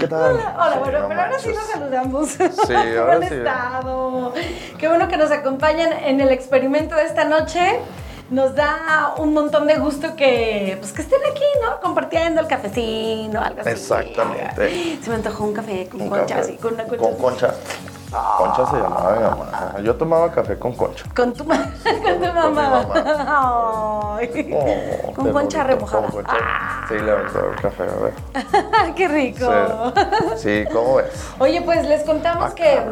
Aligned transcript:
¿qué 0.00 0.08
tal? 0.08 0.34
Hola, 0.58 0.76
bueno, 0.80 1.00
no 1.00 1.08
pero 1.08 1.20
ahora 1.20 1.38
sí 1.38 1.48
nos 1.50 1.66
saludamos. 1.66 2.28
Sí, 2.40 2.74
¿Cómo 2.74 3.00
ahora 3.00 3.28
sí. 3.28 3.34
estado? 3.34 4.34
Qué 4.78 4.88
bueno 4.88 5.08
que 5.08 5.16
nos 5.16 5.30
acompañan 5.30 5.92
en 5.92 6.20
el 6.20 6.30
experimento 6.30 6.96
de 6.96 7.04
esta 7.04 7.24
noche. 7.24 7.78
Nos 8.30 8.54
da 8.54 9.14
un 9.18 9.34
montón 9.34 9.66
de 9.66 9.74
gusto 9.76 10.14
que, 10.14 10.76
pues, 10.78 10.92
que 10.92 11.02
estén 11.02 11.18
aquí, 11.30 11.42
¿no? 11.62 11.80
Compartiendo 11.80 12.40
el 12.40 12.46
cafecino, 12.46 13.40
algo 13.42 13.60
así. 13.60 13.70
Exactamente. 13.70 14.98
Se 15.02 15.10
me 15.10 15.16
antojó 15.16 15.44
un 15.44 15.52
café 15.52 15.88
con 15.88 16.02
Un 16.02 16.08
concha, 16.10 16.36
café 16.36 16.40
así, 16.40 16.56
con 16.56 16.74
una 16.74 16.84
concha. 16.84 17.02
Con 17.04 17.14
concha. 17.16 17.54
Concha 18.10 18.66
se 18.70 18.76
llamaba 18.76 19.12
mi 19.16 19.22
mamá. 19.22 19.74
Yo 19.82 19.94
tomaba 19.96 20.30
café 20.32 20.58
con 20.58 20.72
concha. 20.74 21.04
Con 21.14 21.32
tu, 21.32 21.44
ma- 21.44 21.56
con 21.84 22.20
tu 22.20 22.32
mamá. 22.32 22.86
Ay. 24.18 24.52
Oh, 24.52 25.12
con 25.14 25.32
concha 25.32 25.62
remojada. 25.64 26.02
con 26.02 26.10
concha. 26.12 26.32
Ah, 26.34 26.84
Sí, 26.88 26.94
le 26.98 27.10
aventó 27.12 27.38
el 27.50 27.56
café, 27.60 27.82
a 27.84 28.02
ver. 28.02 28.94
qué 28.96 29.06
rico. 29.08 29.46
Sí, 30.36 30.64
sí, 30.64 30.64
¿cómo 30.72 30.96
ves? 30.96 31.06
Oye, 31.38 31.62
pues 31.62 31.86
les 31.86 32.02
contamos 32.02 32.50
Ah, 32.50 32.54
que, 32.54 32.82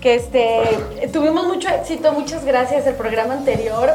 que 0.00 0.14
este, 0.16 1.08
tuvimos 1.12 1.46
mucho 1.46 1.68
éxito, 1.70 2.12
muchas 2.12 2.44
gracias 2.44 2.86
el 2.86 2.94
programa 2.94 3.32
anterior. 3.34 3.90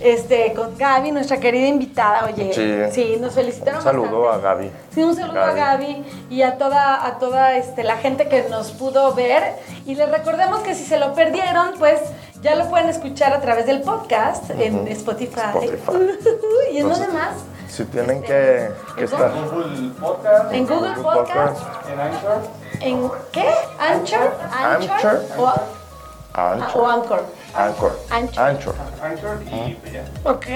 Este, 0.00 0.52
con 0.54 0.76
Gaby, 0.78 1.10
nuestra 1.10 1.38
querida 1.38 1.66
invitada, 1.66 2.26
oye. 2.26 2.90
Sí. 2.92 3.16
nos 3.20 3.34
felicitaron 3.34 3.78
Un 3.78 3.84
saludo 3.84 4.20
bastante. 4.20 4.46
a 4.46 4.50
Gaby. 4.54 4.72
Sí, 4.94 5.02
un 5.02 5.16
saludo 5.16 5.42
a 5.42 5.52
Gaby 5.52 6.04
y 6.30 6.42
a 6.42 6.56
toda, 6.56 7.04
a 7.04 7.18
toda 7.18 7.54
este, 7.56 7.82
la 7.82 7.96
gente 7.96 8.28
que 8.28 8.44
nos 8.48 8.70
pudo 8.70 9.12
ver. 9.14 9.54
Y 9.86 9.96
les 9.96 10.08
recordemos 10.10 10.60
que 10.60 10.74
si 10.74 10.84
se 10.84 10.98
lo 11.00 11.14
perdieron, 11.14 11.72
pues 11.78 12.00
ya 12.42 12.54
lo 12.54 12.68
pueden 12.70 12.88
escuchar 12.88 13.32
a 13.32 13.40
través 13.40 13.66
del 13.66 13.82
podcast 13.82 14.48
en 14.50 14.86
Spotify. 14.88 15.40
Spotify. 15.54 15.92
y 16.72 16.78
en 16.78 16.88
dónde 16.88 17.08
más? 17.08 17.34
Si 17.68 17.84
tienen 17.86 18.22
que, 18.22 18.70
que 18.96 19.04
estar. 19.04 19.30
Google 19.32 19.90
Podcast, 20.00 20.52
En 20.54 20.66
Google 20.66 20.94
Google 20.94 21.02
Podcast. 21.02 21.62
en 21.92 22.00
Anchor. 22.00 22.38
¿En 22.80 23.10
qué? 23.32 23.50
¿Anchor? 23.78 24.32
Anchor. 24.52 25.22
¿O, 25.36 25.42
o 25.42 26.40
Anchor. 26.40 26.90
Anchor? 26.90 27.24
Anchor. 27.58 27.98
Anchor. 28.10 28.38
Anchor. 28.38 28.74
Anchor 29.02 29.38
y 29.42 29.74
pues 29.74 29.92
ya. 29.92 30.04
Ok. 30.24 30.46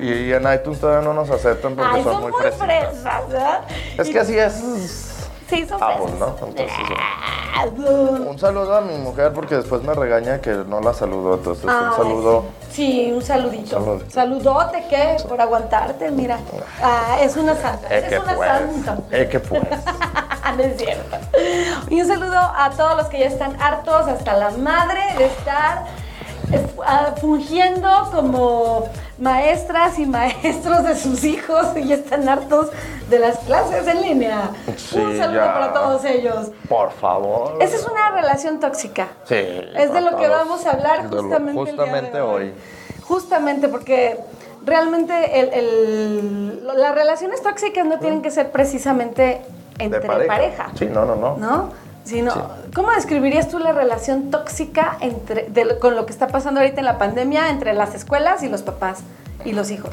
Y, 0.00 0.32
en 0.32 0.52
iTunes 0.52 0.80
todavía 0.80 1.08
no 1.08 1.14
nos 1.14 1.30
aceptan 1.30 1.74
porque 1.74 1.90
Ay, 1.96 2.04
son, 2.04 2.20
muy 2.20 2.32
muy 2.32 2.42
fresas, 2.52 3.28
¿verdad? 3.28 3.60
Es 3.96 4.08
Y- 4.08 4.12
que 4.12 4.20
así 4.20 4.38
es 4.38 5.17
Sí, 5.48 5.66
son 5.66 5.82
Apple. 5.82 6.12
Entonces, 6.12 6.70
Ah, 7.58 7.64
un 7.74 8.38
saludo 8.38 8.76
a 8.76 8.80
mi 8.82 8.96
mujer 8.98 9.32
porque 9.32 9.56
después 9.56 9.82
me 9.82 9.92
regaña 9.94 10.40
que 10.40 10.50
no 10.50 10.80
la 10.80 10.92
saludo. 10.94 11.34
Entonces, 11.34 11.64
un 11.64 11.70
Ay, 11.70 11.92
saludo. 11.96 12.44
Sí, 12.70 13.10
un 13.12 13.22
saludito. 13.22 13.70
Saludito. 13.70 14.10
Saludote, 14.10 14.84
¿qué? 14.88 15.16
Por 15.28 15.40
aguantarte, 15.40 16.10
mira. 16.10 16.38
Ah, 16.82 17.16
es 17.20 17.36
una 17.36 17.56
santa. 17.56 17.88
Eh, 17.90 18.06
es 18.10 18.20
una 18.20 18.34
pues. 18.34 18.48
santa. 18.48 18.98
Eh, 19.10 19.28
que 19.28 19.40
pues. 19.40 19.62
no 20.56 20.62
es 20.62 20.76
cierto. 20.76 21.16
Y 21.88 22.00
un 22.00 22.06
saludo 22.06 22.38
a 22.38 22.70
todos 22.76 22.96
los 22.96 23.06
que 23.06 23.18
ya 23.20 23.26
están 23.26 23.60
hartos 23.60 24.06
hasta 24.06 24.36
la 24.36 24.50
madre 24.50 25.00
de 25.16 25.26
estar 25.26 25.84
eh, 26.52 26.66
ah, 26.86 27.14
fungiendo 27.20 27.88
como 28.12 28.88
maestras 29.18 29.98
y 29.98 30.06
maestros 30.06 30.84
de 30.84 30.96
sus 30.96 31.24
hijos 31.24 31.66
y 31.76 31.92
están 31.92 32.28
hartos 32.28 32.70
de 33.10 33.18
las 33.18 33.38
clases 33.40 33.86
en 33.86 34.02
línea. 34.02 34.50
Sí, 34.76 34.98
un 34.98 35.16
saludo 35.16 35.40
ya. 35.44 35.52
para 35.54 35.72
todos 35.72 36.04
ellos. 36.04 36.48
Por 36.68 36.90
favor. 36.92 37.56
Esa 37.60 37.76
es 37.76 37.86
una 37.86 38.10
relación 38.10 38.60
tóxica. 38.60 39.08
Sí. 39.24 39.34
Es 39.36 39.92
de 39.92 40.00
lo 40.00 40.16
que 40.16 40.28
vamos 40.28 40.64
a 40.66 40.70
hablar 40.72 41.08
De 41.08 41.16
lo- 41.16 41.22
justamente, 41.22 41.60
el 41.60 41.66
día 41.66 41.74
de 41.74 41.80
justamente 41.82 42.20
hoy. 42.20 42.54
Justamente 43.02 43.68
porque 43.68 44.18
realmente 44.64 45.40
el- 45.40 45.52
el- 45.54 46.66
las 46.76 46.94
relaciones 46.94 47.42
tóxicas 47.42 47.84
no 47.86 47.98
tienen 47.98 48.22
que 48.22 48.30
ser 48.30 48.50
precisamente 48.50 49.40
entre 49.78 50.00
pareja. 50.00 50.28
pareja. 50.32 50.66
Sí, 50.78 50.86
no, 50.86 51.04
no, 51.04 51.14
no. 51.16 51.36
¿No? 51.36 51.70
Sino, 52.08 52.32
¿cómo 52.74 52.90
describirías 52.92 53.50
tú 53.50 53.58
la 53.58 53.72
relación 53.72 54.30
tóxica 54.30 54.96
entre, 55.02 55.42
de 55.50 55.78
con 55.78 55.94
lo 55.94 56.06
que 56.06 56.12
está 56.12 56.28
pasando 56.28 56.60
ahorita 56.60 56.80
en 56.80 56.86
la 56.86 56.96
pandemia 56.96 57.50
entre 57.50 57.74
las 57.74 57.94
escuelas 57.94 58.42
y 58.42 58.48
los 58.48 58.62
papás 58.62 59.00
y 59.44 59.52
los 59.52 59.70
hijos? 59.70 59.90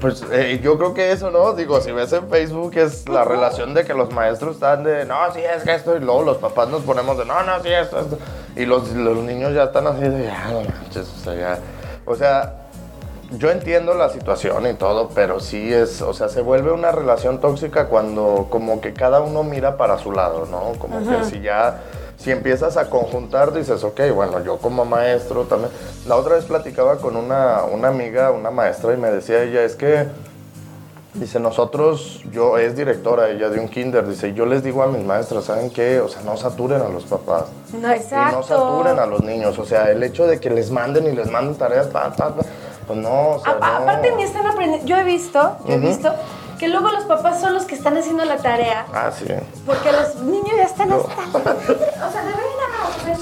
Pues 0.00 0.24
eh, 0.30 0.60
yo 0.62 0.78
creo 0.78 0.94
que 0.94 1.10
eso, 1.10 1.32
¿no? 1.32 1.54
Digo, 1.54 1.80
si 1.80 1.90
ves 1.90 2.12
en 2.12 2.28
Facebook 2.28 2.76
es 2.76 3.08
la 3.08 3.24
relación 3.24 3.74
de 3.74 3.84
que 3.84 3.92
los 3.92 4.12
maestros 4.12 4.54
están 4.54 4.84
de, 4.84 5.04
no, 5.04 5.16
sí, 5.34 5.40
es 5.40 5.64
que 5.64 5.74
esto, 5.74 5.96
y 5.96 6.00
luego 6.00 6.22
los 6.22 6.36
papás 6.36 6.68
nos 6.68 6.82
ponemos 6.82 7.18
de, 7.18 7.24
no, 7.24 7.42
no, 7.42 7.60
sí, 7.60 7.70
esto, 7.70 7.98
esto. 7.98 8.18
Y 8.54 8.64
los, 8.64 8.92
los 8.92 9.16
niños 9.24 9.52
ya 9.52 9.64
están 9.64 9.88
así 9.88 10.02
de, 10.02 10.26
ya, 10.26 10.52
no 10.52 10.60
manches, 10.60 11.08
o 11.08 11.24
sea, 11.24 11.34
ya. 11.34 11.58
O 12.04 12.14
sea, 12.14 12.54
yo 13.30 13.50
entiendo 13.50 13.94
la 13.94 14.08
situación 14.08 14.66
y 14.66 14.74
todo, 14.74 15.10
pero 15.14 15.40
sí 15.40 15.72
es, 15.72 16.00
o 16.00 16.14
sea, 16.14 16.28
se 16.28 16.40
vuelve 16.40 16.72
una 16.72 16.92
relación 16.92 17.40
tóxica 17.40 17.88
cuando 17.88 18.46
como 18.48 18.80
que 18.80 18.94
cada 18.94 19.20
uno 19.20 19.42
mira 19.42 19.76
para 19.76 19.98
su 19.98 20.12
lado, 20.12 20.46
¿no? 20.46 20.72
Como 20.78 21.06
que 21.06 21.24
si 21.24 21.40
ya, 21.40 21.82
si 22.16 22.30
empiezas 22.30 22.78
a 22.78 22.88
conjuntar, 22.88 23.52
dices, 23.52 23.84
ok, 23.84 24.00
bueno, 24.14 24.42
yo 24.42 24.56
como 24.58 24.84
maestro 24.84 25.44
también. 25.44 25.70
La 26.06 26.16
otra 26.16 26.36
vez 26.36 26.46
platicaba 26.46 26.96
con 26.96 27.16
una, 27.16 27.64
una 27.64 27.88
amiga, 27.88 28.30
una 28.30 28.50
maestra, 28.50 28.94
y 28.94 28.96
me 28.96 29.10
decía 29.10 29.42
ella, 29.42 29.62
es 29.62 29.76
que, 29.76 30.06
dice, 31.12 31.38
nosotros, 31.38 32.22
yo 32.32 32.56
es 32.56 32.76
directora 32.76 33.28
ella 33.28 33.50
de 33.50 33.60
un 33.60 33.68
kinder, 33.68 34.08
dice, 34.08 34.32
yo 34.32 34.46
les 34.46 34.62
digo 34.62 34.82
a 34.82 34.86
mis 34.86 35.04
maestras, 35.04 35.44
¿saben 35.44 35.68
qué? 35.68 36.00
O 36.00 36.08
sea, 36.08 36.22
no 36.22 36.38
saturen 36.38 36.80
a 36.80 36.88
los 36.88 37.04
papás. 37.04 37.44
No, 37.78 37.92
exacto. 37.92 38.32
Y 38.32 38.36
no 38.36 38.42
saturen 38.42 38.98
a 38.98 39.04
los 39.04 39.22
niños. 39.22 39.58
O 39.58 39.66
sea, 39.66 39.90
el 39.90 40.02
hecho 40.02 40.26
de 40.26 40.40
que 40.40 40.48
les 40.48 40.70
manden 40.70 41.06
y 41.06 41.12
les 41.12 41.30
manden 41.30 41.56
tareas, 41.56 41.88
pa, 41.88 42.10
pa, 42.14 42.34
pa, 42.34 42.42
pues 42.88 42.98
no, 42.98 43.28
o 43.30 43.40
sea, 43.40 43.52
A- 43.52 43.58
no. 43.58 43.66
Aparte 43.84 44.10
ni 44.16 44.24
están 44.24 44.46
aprendiendo. 44.46 44.84
Yo 44.86 44.96
he 44.96 45.04
visto, 45.04 45.56
yo 45.66 45.74
he 45.74 45.78
visto 45.78 46.12
que 46.58 46.66
luego 46.66 46.88
los 46.90 47.04
papás 47.04 47.40
son 47.40 47.54
los 47.54 47.64
que 47.66 47.76
están 47.76 47.96
haciendo 47.96 48.24
la 48.24 48.38
tarea 48.38 48.84
Ah, 48.92 49.12
sí. 49.16 49.26
porque 49.64 49.92
los 49.92 50.16
niños 50.16 50.50
ya 50.56 50.64
están 50.64 50.88
No. 50.88 50.96
hasta... 50.96 51.38
O 51.38 52.10
sea, 52.10 52.22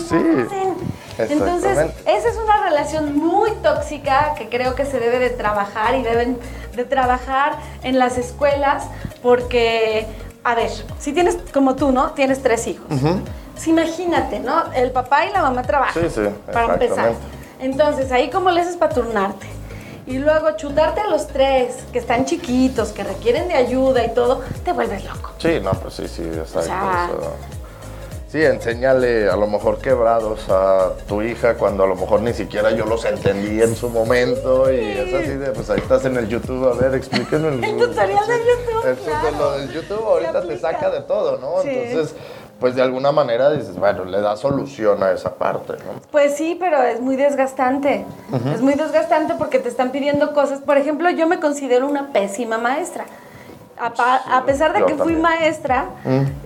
Sí. 0.08 0.16
Entonces, 1.18 1.78
esa 2.06 2.28
es 2.28 2.36
una 2.36 2.62
relación 2.62 3.16
muy 3.16 3.50
tóxica 3.62 4.34
que 4.36 4.48
creo 4.48 4.74
que 4.74 4.84
se 4.84 4.98
debe 5.00 5.18
de 5.18 5.30
trabajar 5.30 5.94
y 5.94 6.02
deben 6.02 6.38
de 6.74 6.84
trabajar 6.84 7.54
en 7.82 7.98
las 7.98 8.18
escuelas 8.18 8.84
porque, 9.22 10.06
a 10.44 10.54
ver, 10.54 10.70
si 10.98 11.12
tienes, 11.12 11.38
como 11.54 11.74
tú, 11.74 11.90
¿no? 11.90 12.10
Tienes 12.10 12.42
tres 12.42 12.66
hijos. 12.66 12.86
Pues 13.54 13.66
imagínate, 13.68 14.40
¿no? 14.40 14.64
El 14.74 14.90
papá 14.92 15.24
y 15.26 15.32
la 15.32 15.40
mamá 15.42 15.62
trabajan. 15.62 16.02
Sí, 16.02 16.10
sí, 16.10 16.22
Para 16.52 16.74
empezar. 16.74 17.12
Entonces, 17.60 18.12
ahí 18.12 18.28
cómo 18.30 18.50
le 18.50 18.60
haces 18.60 18.76
para 18.76 18.94
turnarte. 18.94 19.46
Y 20.06 20.18
luego 20.18 20.52
chutarte 20.56 21.00
a 21.00 21.08
los 21.08 21.26
tres, 21.26 21.78
que 21.92 21.98
están 21.98 22.24
chiquitos, 22.26 22.90
que 22.90 23.02
requieren 23.02 23.48
de 23.48 23.54
ayuda 23.54 24.04
y 24.04 24.14
todo, 24.14 24.40
te 24.64 24.72
vuelves 24.72 25.04
loco. 25.04 25.32
Sí, 25.38 25.58
no, 25.60 25.72
pues 25.72 25.94
sí, 25.94 26.06
sí, 26.06 26.22
exacto. 26.22 26.60
o 26.60 26.62
sea, 26.62 27.10
sí, 28.28 28.44
enséñale 28.44 29.28
a 29.28 29.34
lo 29.34 29.48
mejor 29.48 29.78
quebrados 29.78 30.48
a 30.48 30.92
tu 31.08 31.22
hija 31.22 31.54
cuando 31.54 31.82
a 31.82 31.86
lo 31.88 31.96
mejor 31.96 32.20
ni 32.20 32.32
siquiera 32.32 32.70
yo 32.70 32.84
los 32.84 33.04
entendí 33.04 33.60
en 33.60 33.74
su 33.74 33.88
momento 33.88 34.72
y 34.72 34.78
es 34.78 35.12
así 35.12 35.32
de, 35.32 35.50
pues 35.50 35.70
ahí 35.70 35.80
estás 35.80 36.04
en 36.04 36.16
el 36.16 36.28
YouTube, 36.28 36.68
a 36.68 36.74
ver, 36.80 36.94
explíquenme. 36.94 37.66
El 37.68 37.76
tutorial 37.78 38.26
de 38.28 38.38
YouTube, 38.38 38.86
El 38.86 38.96
claro. 38.98 39.52
del 39.58 39.72
YouTube 39.72 40.04
ahorita 40.04 40.42
te 40.46 40.58
saca 40.58 40.90
de 40.90 41.00
todo, 41.00 41.38
¿no? 41.38 41.62
Sí. 41.62 41.68
Entonces, 41.70 42.14
pues 42.60 42.74
de 42.74 42.82
alguna 42.82 43.12
manera 43.12 43.50
dices, 43.50 43.76
bueno, 43.76 44.04
le 44.04 44.20
da 44.20 44.36
solución 44.36 45.02
a 45.02 45.10
esa 45.12 45.34
parte, 45.34 45.74
¿no? 45.74 46.00
Pues 46.10 46.36
sí, 46.36 46.56
pero 46.58 46.82
es 46.82 47.00
muy 47.00 47.16
desgastante. 47.16 48.04
Es 48.54 48.62
muy 48.62 48.74
desgastante 48.74 49.34
porque 49.34 49.58
te 49.58 49.68
están 49.68 49.90
pidiendo 49.90 50.32
cosas. 50.32 50.60
Por 50.60 50.78
ejemplo, 50.78 51.10
yo 51.10 51.26
me 51.26 51.38
considero 51.38 51.86
una 51.86 52.08
pésima 52.12 52.56
maestra. 52.58 53.04
A, 53.78 53.92
pa- 53.92 54.22
Sí, 54.24 54.30
a 54.32 54.42
pesar 54.44 54.72
de 54.72 54.78
que 54.86 54.94
fui 54.94 54.96
también. 54.96 55.20
maestra 55.20 55.84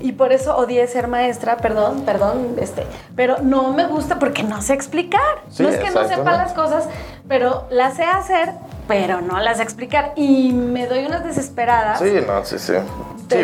y 0.00 0.10
por 0.10 0.32
eso 0.32 0.56
odié 0.56 0.84
ser 0.88 1.06
maestra, 1.06 1.58
perdón, 1.58 2.02
perdón, 2.04 2.56
este, 2.60 2.84
pero 3.14 3.36
no 3.40 3.72
me 3.72 3.86
gusta 3.86 4.18
porque 4.18 4.42
no 4.42 4.60
sé 4.62 4.72
explicar. 4.74 5.20
Sí, 5.48 5.62
no 5.62 5.68
es 5.68 5.78
que 5.78 5.92
no 5.92 6.08
sepa 6.08 6.32
las 6.32 6.52
cosas, 6.54 6.88
pero 7.28 7.66
las 7.70 7.94
sé 7.94 8.02
hacer, 8.02 8.50
pero 8.90 9.20
no 9.20 9.38
las 9.38 9.60
explicar 9.60 10.14
y 10.16 10.52
me 10.52 10.88
doy 10.88 11.06
unas 11.06 11.22
desesperadas. 11.22 12.00
Sí, 12.00 12.12
no, 12.26 12.44
sí, 12.44 12.58
sí. 12.58 12.72
Sí, 13.30 13.36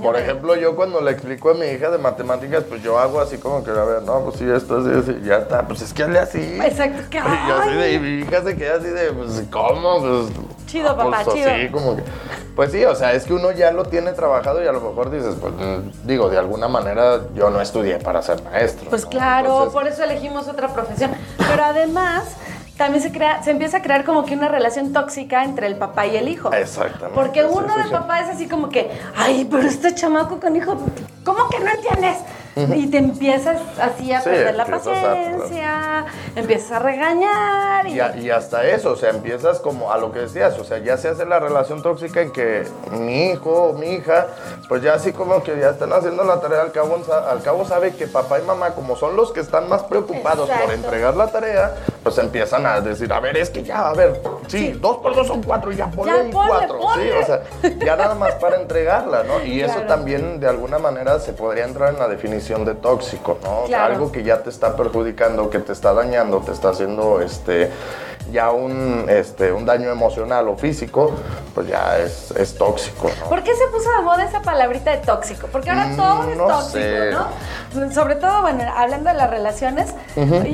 por 0.00 0.16
ejemplo, 0.16 0.54
yo 0.54 0.76
cuando 0.76 1.00
le 1.00 1.10
explico 1.10 1.50
a 1.50 1.54
mi 1.54 1.66
hija 1.66 1.90
de 1.90 1.98
matemáticas, 1.98 2.62
pues 2.68 2.84
yo 2.84 2.96
hago 3.00 3.20
así 3.20 3.38
como 3.38 3.64
que, 3.64 3.72
a 3.72 3.82
ver, 3.82 4.02
no, 4.04 4.20
pues 4.20 4.36
sí, 4.36 4.48
esto, 4.48 4.78
así, 4.78 4.90
así, 4.96 5.20
ya 5.24 5.38
está, 5.38 5.66
pues 5.66 5.82
es 5.82 5.92
que 5.92 6.04
hazle 6.04 6.20
así. 6.20 6.60
Exacto, 6.64 7.02
que, 7.10 7.18
Y 7.18 7.48
yo 7.48 7.56
así 7.56 7.74
de, 7.74 7.92
y 7.94 7.98
mi 7.98 8.08
hija 8.20 8.44
se 8.44 8.56
queda 8.56 8.76
así 8.76 8.86
de, 8.86 9.12
pues, 9.12 9.42
¿cómo? 9.50 9.98
Pues, 9.98 10.28
Chido, 10.66 10.90
ah, 10.90 10.94
pues, 10.94 11.06
papá, 11.08 11.32
chido. 11.32 11.50
así, 11.50 11.68
como 11.70 11.96
que, 11.96 12.04
pues 12.54 12.70
sí, 12.70 12.84
o 12.84 12.94
sea, 12.94 13.12
es 13.14 13.24
que 13.24 13.34
uno 13.34 13.50
ya 13.50 13.72
lo 13.72 13.82
tiene 13.86 14.12
trabajado 14.12 14.62
y 14.62 14.68
a 14.68 14.72
lo 14.72 14.80
mejor 14.80 15.10
dices, 15.10 15.34
pues, 15.40 15.52
mm, 15.54 16.06
digo, 16.06 16.30
de 16.30 16.38
alguna 16.38 16.68
manera 16.68 17.22
yo 17.34 17.50
no 17.50 17.60
estudié 17.60 17.98
para 17.98 18.22
ser 18.22 18.40
maestro. 18.44 18.88
Pues 18.90 19.02
¿no? 19.02 19.10
claro, 19.10 19.48
Entonces, 19.48 19.72
por 19.72 19.88
eso 19.88 20.04
elegimos 20.04 20.46
otra 20.46 20.68
profesión. 20.68 21.10
Pero 21.36 21.64
además, 21.64 22.36
también 22.82 23.00
se 23.00 23.12
crea, 23.12 23.40
se 23.44 23.52
empieza 23.52 23.76
a 23.76 23.82
crear 23.82 24.02
como 24.02 24.24
que 24.24 24.34
una 24.34 24.48
relación 24.48 24.92
tóxica 24.92 25.44
entre 25.44 25.68
el 25.68 25.76
papá 25.76 26.08
y 26.08 26.16
el 26.16 26.28
hijo. 26.28 26.52
Exactamente. 26.52 27.14
Porque 27.14 27.44
uno 27.44 27.72
sí, 27.72 27.78
de 27.78 27.84
sí. 27.84 27.90
papá 27.90 28.22
es 28.22 28.28
así 28.28 28.48
como 28.48 28.70
que, 28.70 28.90
ay, 29.16 29.46
pero 29.48 29.68
este 29.68 29.94
chamaco 29.94 30.40
con 30.40 30.56
hijo, 30.56 30.76
¿cómo 31.24 31.48
que 31.48 31.60
no 31.60 31.70
entiendes? 31.70 32.16
Y 32.54 32.86
te 32.88 32.98
empiezas 32.98 33.56
así 33.80 34.12
a 34.12 34.20
Sí, 34.20 34.28
perder 34.28 34.54
la 34.56 34.64
a- 34.64 34.66
paciencia, 34.66 36.04
empiezas 36.36 36.72
a 36.72 36.78
regañar. 36.80 37.86
Y, 37.86 37.94
Y, 37.94 38.00
a- 38.00 38.16
y 38.16 38.30
hasta 38.30 38.64
eso, 38.66 38.92
o 38.92 38.96
sea, 38.96 39.10
empiezas 39.10 39.58
como 39.60 39.90
a 39.90 39.96
lo 39.98 40.12
que 40.12 40.20
decías, 40.20 40.58
o 40.58 40.64
sea, 40.64 40.78
ya 40.78 40.96
se 40.98 41.08
hace 41.08 41.24
la 41.24 41.40
relación 41.40 41.82
tóxica 41.82 42.20
en 42.20 42.30
que 42.32 42.64
mi 42.90 43.30
hijo 43.30 43.50
o 43.50 43.72
mi 43.72 43.86
hija, 43.94 44.26
pues 44.68 44.82
ya 44.82 44.94
así 44.94 45.12
como 45.12 45.42
que 45.42 45.58
ya 45.58 45.70
están 45.70 45.92
haciendo 45.92 46.24
la 46.24 46.40
tarea, 46.40 46.60
al 46.62 46.72
cabo, 46.72 46.98
al 47.28 47.42
cabo 47.42 47.64
sabe 47.64 47.94
que 47.94 48.06
papá 48.06 48.38
y 48.38 48.42
mamá, 48.42 48.70
como 48.74 48.96
son 48.96 49.16
los 49.16 49.32
que 49.32 49.40
están 49.40 49.68
más 49.68 49.82
preocupados 49.84 50.48
por 50.50 50.72
entregar 50.72 51.16
la 51.16 51.28
tarea, 51.28 51.74
pues 52.02 52.18
empiezan 52.18 52.66
a 52.66 52.80
decir, 52.80 53.10
a 53.12 53.20
ver, 53.20 53.36
es 53.38 53.48
que 53.48 53.62
ya, 53.62 53.88
a 53.88 53.94
ver, 53.94 54.20
sí, 54.48 54.72
dos 54.78 54.98
por 54.98 55.14
dos 55.14 55.26
son 55.26 55.42
cuatro, 55.42 55.72
y 55.72 55.76
ya 55.76 55.86
ponle 55.90 56.12
Ya, 56.12 56.20
ahí 56.20 56.30
ponle, 56.30 56.48
cuatro, 56.48 56.78
ponle. 56.80 57.04
sí, 57.04 57.10
o 57.22 57.24
sea, 57.26 57.42
ya 57.84 57.96
nada 57.96 58.14
más 58.14 58.34
para 58.34 58.56
entregarla, 58.60 59.22
¿no? 59.22 59.42
Y 59.42 59.62
eso 59.62 59.80
también, 59.82 60.38
de 60.38 60.48
alguna 60.48 60.78
manera, 60.78 61.18
se 61.18 61.32
podría 61.32 61.64
entrar 61.64 61.94
en 61.94 61.98
la 61.98 62.08
definición 62.08 62.41
de 62.42 62.74
tóxico, 62.74 63.38
¿no? 63.42 63.50
O 63.50 63.66
sea, 63.66 63.78
Claro. 63.78 63.94
algo 63.94 64.12
que 64.12 64.22
ya 64.22 64.42
te 64.42 64.50
está 64.50 64.76
perjudicando, 64.76 65.48
que 65.50 65.58
te 65.60 65.72
está 65.72 65.92
dañando, 65.94 66.38
te 66.40 66.52
está 66.52 66.70
haciendo 66.70 67.20
este 67.20 67.70
ya 68.30 68.50
un, 68.52 69.06
este, 69.08 69.52
un 69.52 69.66
daño 69.66 69.90
emocional 69.90 70.48
o 70.48 70.56
físico, 70.56 71.10
pues 71.54 71.66
ya 71.66 71.98
es, 71.98 72.30
es 72.32 72.56
tóxico, 72.56 73.10
¿no? 73.20 73.26
¿Por 73.28 73.42
qué 73.42 73.50
se 73.54 73.66
puso 73.66 73.90
de 73.90 74.02
moda 74.02 74.24
esa 74.24 74.40
palabrita 74.42 74.92
de 74.92 74.98
tóxico? 74.98 75.48
Porque 75.50 75.70
ahora 75.70 75.86
Mm, 75.86 75.96
todo 75.96 76.30
es 76.30 76.36
no 76.36 76.46
tóxico, 76.46 76.78
sé. 76.78 77.10
¿no? 77.10 77.92
Sobre 77.92 78.14
todo, 78.16 78.40
bueno, 78.42 78.62
hablando 78.76 79.10
de 79.10 79.16
las 79.16 79.28
relaciones 79.28 79.92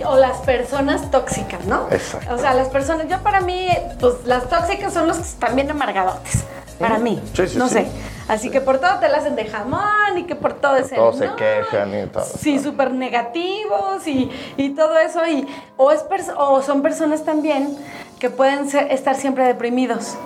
o 0.06 0.16
las 0.16 0.38
personas 0.38 1.10
tóxicas, 1.10 1.64
¿no? 1.66 1.86
Exacto. 1.90 2.34
O 2.34 2.38
sea, 2.38 2.54
las 2.54 2.68
personas, 2.68 3.06
yo 3.08 3.18
para 3.22 3.42
mí, 3.42 3.68
pues 4.00 4.14
las 4.24 4.48
tóxicas 4.48 4.92
son 4.94 5.06
los 5.06 5.18
que 5.18 5.22
están 5.24 5.54
bien 5.54 5.70
amargadotes. 5.70 6.44
Para 6.78 6.98
mí. 6.98 7.22
Sí, 7.34 7.48
sí, 7.48 7.58
no 7.58 7.68
sí. 7.68 7.74
sé. 7.74 7.86
Así 8.28 8.50
que 8.50 8.60
por 8.60 8.78
todo 8.78 8.98
te 9.00 9.08
la 9.08 9.18
hacen 9.18 9.36
de 9.36 9.46
jamón 9.46 10.16
y 10.18 10.24
que 10.24 10.34
por 10.34 10.52
todo 10.54 10.76
es 10.76 10.90
todos 10.90 11.14
el 11.14 11.20
se 11.20 11.26
no. 11.28 11.36
quejan 11.36 11.98
y 12.04 12.06
todo. 12.08 12.24
Sí, 12.24 12.58
súper 12.58 12.92
negativos 12.92 14.06
y, 14.06 14.30
y 14.56 14.70
todo 14.70 14.98
eso. 14.98 15.26
Y, 15.26 15.46
o, 15.78 15.90
es 15.90 16.04
o 16.36 16.60
son 16.62 16.82
personas 16.82 17.24
también 17.24 17.76
que 18.18 18.28
pueden 18.30 18.68
ser- 18.68 18.92
estar 18.92 19.14
siempre 19.16 19.44
deprimidos. 19.44 20.16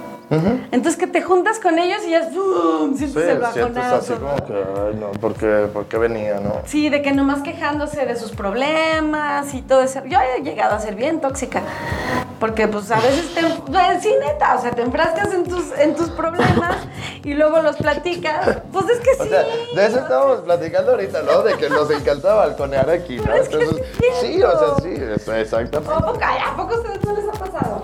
Entonces 0.72 0.96
que 0.96 1.06
te 1.06 1.20
juntas 1.22 1.58
con 1.58 1.78
ellos 1.78 1.98
y 2.06 2.10
ya 2.10 2.28
¡bum! 2.30 2.92
Sí, 2.96 3.06
sientes 3.08 3.16
el 3.28 3.46
sientes 3.52 3.84
así 3.84 4.12
bajonazo. 4.12 4.14
como 4.18 4.36
que, 4.46 4.54
ay, 4.54 4.94
no, 4.98 5.10
¿por 5.20 5.34
qué, 5.34 5.68
por 5.72 5.84
qué 5.86 5.98
venía, 5.98 6.40
no? 6.40 6.62
Sí, 6.64 6.88
de 6.88 7.02
que 7.02 7.12
nomás 7.12 7.42
quejándose 7.42 8.06
de 8.06 8.16
sus 8.16 8.30
problemas 8.32 9.52
y 9.54 9.62
todo 9.62 9.82
eso. 9.82 10.02
Yo 10.06 10.18
he 10.20 10.42
llegado 10.42 10.74
a 10.74 10.80
ser 10.80 10.94
bien 10.94 11.20
tóxica. 11.20 11.62
Porque 12.40 12.66
pues 12.66 12.90
a 12.90 12.96
veces 12.96 13.34
te... 13.34 13.42
pues, 13.42 14.02
Sí, 14.02 14.12
neta, 14.20 14.56
o 14.56 14.60
sea, 14.60 14.72
te 14.72 14.82
enfrascas 14.82 15.32
en 15.32 15.44
tus, 15.44 15.70
en 15.78 15.94
tus 15.94 16.08
problemas 16.10 16.76
y 17.22 17.34
luego 17.34 17.60
los 17.62 17.76
platicas. 17.76 18.58
Pues 18.72 18.88
es 18.88 18.98
que 19.00 19.10
O 19.20 19.24
sí. 19.24 19.28
sea, 19.30 19.44
de 19.76 19.86
eso 19.86 19.98
estábamos 19.98 20.40
platicando 20.40 20.92
ahorita, 20.92 21.22
¿no? 21.22 21.42
De 21.42 21.54
que 21.56 21.68
nos 21.68 21.88
encanta 21.90 22.34
balconear 22.34 22.88
aquí, 22.90 23.16
¿no? 23.16 23.24
Pero 23.24 23.36
es 23.36 23.46
Entonces, 23.52 23.86
sí 23.98 24.04
es 24.10 24.20
sí, 24.20 24.42
o 24.42 24.58
sea, 24.58 24.76
sí, 24.82 25.32
exactamente. 25.40 25.94
¿A 25.94 25.98
poco, 26.00 26.18
¿A 26.24 26.56
poco 26.56 26.74
a 26.74 26.78
ustedes 26.78 27.04
no 27.04 27.14
les 27.14 27.28
ha 27.28 27.32
pasado? 27.32 27.82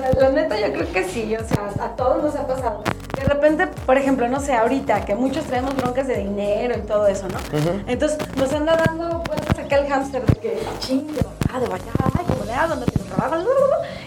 Sea, 0.00 0.12
la 0.18 0.30
neta 0.30 0.58
yo 0.58 0.72
creo 0.72 0.92
que 0.92 1.04
sí, 1.04 1.36
o 1.36 1.44
sea, 1.44 1.70
a 1.84 1.94
todos 1.94 2.22
nos 2.22 2.34
ha 2.36 2.46
pasado. 2.46 2.82
De 3.14 3.24
repente, 3.24 3.66
por 3.84 3.98
ejemplo, 3.98 4.28
no 4.28 4.40
sé, 4.40 4.54
ahorita 4.54 5.04
que 5.04 5.14
muchos 5.14 5.44
traemos 5.44 5.76
broncas 5.76 6.06
de 6.06 6.16
dinero 6.16 6.74
y 6.78 6.82
todo 6.82 7.06
eso, 7.06 7.28
¿no? 7.28 7.38
Entonces 7.86 8.18
nos 8.36 8.50
anda 8.52 8.76
dando 8.76 9.22
vueltas 9.26 9.58
acá 9.70 9.82
el 9.84 9.88
hámster 9.88 10.26
de 10.26 10.34
que 10.40 10.60
ching, 10.80 11.06
de 11.06 11.20
acá, 11.20 11.60
de 11.60 11.66
allá, 11.66 11.92
ay, 12.18 12.24
cómo 12.26 12.44
le 12.44 12.52
hago, 12.52 12.74
no 12.74 12.84
tengo 12.84 13.14
trabajo, 13.14 13.36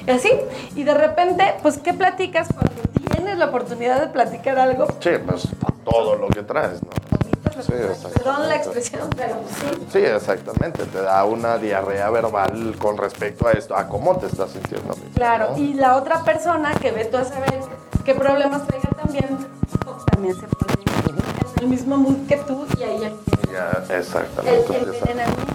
y 0.06 0.12
así. 0.12 0.32
Y 0.76 0.84
de 0.84 0.94
repente, 0.94 1.56
pues, 1.62 1.78
¿qué 1.78 1.94
platicas 1.94 2.50
cuando 2.54 2.82
tienes 3.14 3.38
la 3.38 3.46
oportunidad 3.46 4.02
de 4.02 4.08
platicar 4.08 4.60
algo? 4.60 4.88
Sí, 5.00 5.12
pues 5.26 5.48
todo 5.86 6.16
lo 6.16 6.28
que 6.28 6.44
traes, 6.44 6.82
¿no? 6.84 6.90
Sí. 7.62 7.72
Perdón 8.16 8.50
la 8.50 8.56
expresión, 8.56 9.10
pero 9.16 9.36
sí. 9.48 9.86
Sí, 9.92 10.00
exactamente, 10.00 10.86
te 10.86 11.02
da 11.02 11.24
una 11.24 11.58
diarrea 11.60 12.10
verbal 12.10 12.76
con 12.80 12.98
respecto 12.98 13.48
a 13.48 13.52
esto, 13.52 13.76
a 13.76 13.88
cómo 13.88 14.18
te 14.18 14.26
estás 14.26 14.52
sintiendo. 14.52 14.90
mismo, 14.96 15.12
Claro, 15.14 15.52
¿no? 15.52 15.58
y 15.58 15.76
la 15.76 15.96
otra 15.96 16.24
persona 16.24 16.74
que 16.74 16.92
ve 16.92 17.06
tú 17.06 17.18
a 17.18 17.26
saber 17.26 17.60
qué 18.04 18.16
problemas 18.16 18.66
traiga 18.66 18.90
también, 18.90 19.38
pues 19.86 20.06
también 20.12 20.36
se 20.36 20.48
pone 20.48 20.74
en 21.58 21.64
el 21.64 21.68
mismo 21.70 21.96
mood 21.96 22.28
que 22.28 22.38
tú 22.38 22.66
y 22.78 22.84
ahí 22.84 23.14
Ya, 23.54 23.84
exactamente. 23.96 24.76
el 24.76 24.96
envenenamiento. 24.96 25.54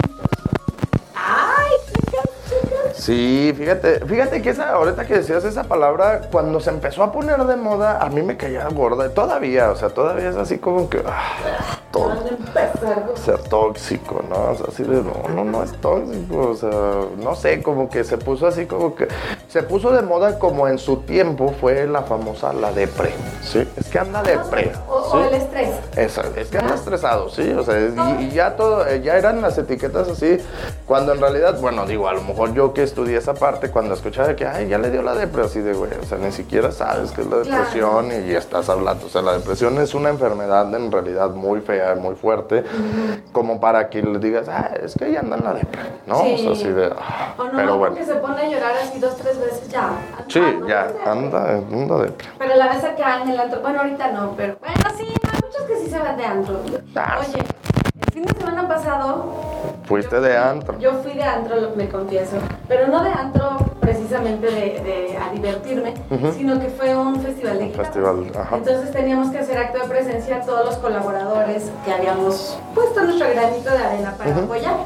¡Ay, 1.17 1.73
chicas, 1.87 2.31
chicas! 2.49 2.97
Sí, 2.97 3.53
fíjate, 3.57 4.07
fíjate 4.07 4.41
que 4.41 4.51
esa, 4.51 4.71
ahorita 4.71 5.05
que 5.05 5.15
decías 5.15 5.45
esa 5.45 5.65
palabra, 5.65 6.29
cuando 6.31 6.61
se 6.61 6.71
empezó 6.71 7.03
a 7.03 7.11
poner 7.11 7.43
de 7.45 7.57
moda, 7.57 7.99
a 8.01 8.09
mí 8.09 8.23
me 8.23 8.37
caía 8.37 8.69
gorda. 8.69 9.09
Todavía, 9.11 9.73
o 9.73 9.77
sea, 9.77 9.89
todavía 9.89 10.29
es 10.29 10.37
así 10.37 10.59
como 10.59 10.89
que. 10.89 11.03
ah, 11.05 11.78
todo. 11.91 12.09
Van 12.09 12.19
a 12.19 12.29
empezar 12.29 13.07
con- 13.07 13.17
Ser 13.17 13.39
tóxico, 13.45 14.23
¿no? 14.29 14.53
O 14.53 14.55
sea, 14.55 14.67
así 14.69 14.83
de, 14.83 15.03
no, 15.03 15.15
no, 15.35 15.45
no 15.45 15.63
es 15.63 15.73
tóxico, 15.81 16.49
o 16.51 16.55
sea, 16.55 16.71
no 17.17 17.35
sé, 17.35 17.63
como 17.63 17.89
que 17.89 18.05
se 18.05 18.19
puso 18.19 18.47
así, 18.47 18.67
como 18.67 18.95
que 18.95 19.09
se 19.49 19.63
puso 19.63 19.91
de 19.91 20.03
moda 20.03 20.39
como 20.39 20.69
en 20.69 20.79
su 20.79 20.99
tiempo 20.99 21.55
fue 21.61 21.87
la 21.87 22.03
famosa 22.03 22.53
la 22.53 22.73
depre, 22.73 23.13
¿sí? 23.43 23.67
Es 23.77 23.89
que 23.89 23.99
anda 23.99 24.23
depre, 24.23 24.73
O, 24.89 24.95
o 24.97 25.13
¿sí? 25.13 25.29
el 25.29 25.35
estrés. 25.35 25.71
Eso, 25.97 26.23
es 26.37 26.49
que 26.49 26.59
anda 26.59 26.75
estresado, 26.75 27.29
sí, 27.31 27.51
o 27.53 27.63
sea, 27.65 27.75
y, 28.19 28.25
y 28.25 28.31
ya 28.31 28.57
todo, 28.57 28.87
eh, 28.87 29.01
ya 29.03 29.17
eran 29.17 29.41
las 29.41 29.57
etiquetas 29.59 30.09
así, 30.09 30.39
cuando 30.87 31.13
en 31.13 31.21
realidad, 31.21 31.59
bueno, 31.61 31.87
digo, 31.87 32.09
a 32.09 32.13
lo 32.15 32.23
mejor 32.23 32.53
yo 32.55 32.73
que 32.75 32.83
estudié 32.83 33.17
esa 33.17 33.35
parte, 33.35 33.71
cuando 33.71 33.95
escuchaba 33.95 34.35
que, 34.37 34.47
ay, 34.47 34.69
ya 34.69 34.79
le 34.79 34.91
dio 34.91 35.03
la 35.03 35.13
depresión, 35.15 35.39
así 35.49 35.61
de, 35.61 35.73
güey, 35.73 35.91
o 36.03 36.05
sea, 36.05 36.19
ni 36.19 36.33
siquiera 36.33 36.73
sabes 36.73 37.13
qué 37.13 37.21
es 37.23 37.27
la 37.29 37.41
Claro. 37.43 37.65
depresión 37.65 38.07
y, 38.13 38.33
ya 38.33 38.39
estás 38.39 38.69
hablando, 38.69 39.07
o 39.07 39.09
sea, 39.09 39.23
la 39.23 39.33
depresión 39.35 39.79
es 39.79 39.95
una 39.95 40.09
enfermedad 40.11 40.75
en 40.75 40.91
realidad 40.91 41.31
muy 41.31 41.61
fea, 41.61 41.78
muy 41.97 42.15
fuerte, 42.15 42.65
como 43.33 43.61
para 43.61 43.89
que 43.91 44.03
le 44.03 44.19
digas, 44.19 44.49
ah, 44.49 44.71
es 44.83 44.95
que 44.97 45.13
ya 45.13 45.21
anda 45.21 45.37
en 45.37 45.45
la 45.45 45.55
depresión, 45.55 45.93
¿no? 46.07 46.17
Sí. 46.23 46.35
O 46.35 46.39
sea, 46.39 46.53
así 46.53 46.69
de, 46.69 46.93
ah, 46.99 47.35
O 47.39 47.45
no, 47.45 47.51
pero 47.57 47.79
bueno, 47.79 47.95
porque 47.97 48.13
se 48.13 48.19
pone 48.19 48.43
a 48.43 48.49
llorar 48.49 48.73
así 48.83 48.99
dos, 48.99 49.17
tres 49.17 49.39
veces, 49.39 49.69
ya. 49.69 49.91
sí, 50.29 50.41
Ah, 50.43 50.53
no, 50.61 50.69
ya, 50.69 50.93
anda, 51.07 51.49
anda 51.57 51.99
depresión. 52.03 52.35
Pero 52.39 52.55
la 52.57 52.69
vez 52.69 52.85
acá 52.85 53.23
en 53.23 53.29
el 53.31 53.41
antro, 53.41 53.61
bueno, 53.61 53.81
ahorita 53.81 54.13
no, 54.13 54.35
pero 54.37 54.57
bueno, 54.61 54.91
sí, 54.97 55.07
hay 55.07 55.41
muchos 55.43 55.63
que 55.67 55.77
sí 55.85 55.91
se 55.91 55.99
van 55.99 56.17
de 56.17 56.25
antro. 56.25 56.61
Ah, 56.97 57.19
Oye, 57.21 57.39
el 58.07 58.13
fin 58.13 58.23
de 58.25 58.35
semana 58.39 58.67
pasado 58.69 59.27
Fuiste 59.85 60.17
Yo 60.17 60.21
de 60.21 60.37
antro. 60.37 60.79
Yo 60.79 60.93
fui 61.03 61.15
de 61.15 61.23
antro, 61.23 61.57
me 61.75 61.89
confieso. 61.89 62.37
Pero 62.69 62.89
no 62.89 63.03
de 63.03 63.11
antro 63.11 63.57
precisamente 63.89 64.47
de, 64.47 64.81
de- 64.81 65.19
a 65.19 65.33
divertirme, 65.33 65.95
sino 66.37 66.61
que 66.61 66.69
fue 66.69 66.95
un 66.95 67.21
festival 67.23 67.59
de 67.59 67.65
Un 67.65 67.73
festival, 67.73 68.33
ajá. 68.39 68.57
Entonces 68.57 68.91
teníamos 68.93 69.31
que 69.31 69.39
hacer 69.39 69.57
acto 69.59 69.79
de 69.79 69.89
presencia 69.89 70.41
todos 70.43 70.67
los 70.67 70.77
colaboradores 70.77 71.71
que 71.85 71.93
habíamos 71.93 72.59
puesto 72.75 73.03
nuestro 73.03 73.29
granito 73.31 73.71
de 73.71 73.79
arena 73.79 74.15
para 74.19 74.37
apoyar. 74.37 74.77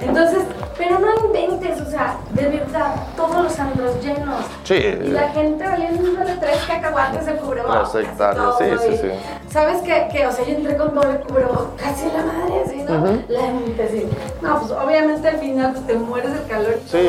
Entonces, 0.00 0.38
pero 0.76 0.98
no 0.98 1.06
inventes, 1.26 1.80
o 1.80 1.88
sea, 1.88 2.16
de 2.30 2.48
verdad, 2.48 2.96
todos 3.16 3.44
los 3.44 3.58
antros 3.60 4.02
llenos. 4.02 4.44
Sí. 4.64 4.74
Y 4.74 5.08
la 5.10 5.28
gente 5.28 5.64
valiéndole 5.64 6.34
tres 6.40 6.56
cacahuates 6.66 7.24
de 7.26 7.36
cubrebocas. 7.36 7.92
Todo, 8.36 8.58
sí, 8.58 8.64
sí, 8.90 8.96
sí. 9.02 9.08
¿Sabes 9.48 9.80
qué? 9.82 10.08
Que, 10.10 10.26
o 10.26 10.32
sea, 10.32 10.44
yo 10.44 10.54
entré 10.56 10.76
con 10.76 10.92
doble 10.94 11.20
cubrebocas, 11.20 11.68
casi 11.80 12.06
a 12.06 12.14
la 12.14 12.24
madre, 12.24 12.62
así, 12.66 12.82
¿no? 12.82 13.06
Lente, 13.28 13.82
así. 13.84 14.08
No, 14.40 14.58
pues 14.58 14.72
obviamente 14.72 15.28
al 15.28 15.38
final 15.38 15.72
pues, 15.72 15.86
te 15.86 15.94
mueres 15.94 16.32
del 16.34 16.46
calor. 16.48 16.80
Sí. 16.90 17.08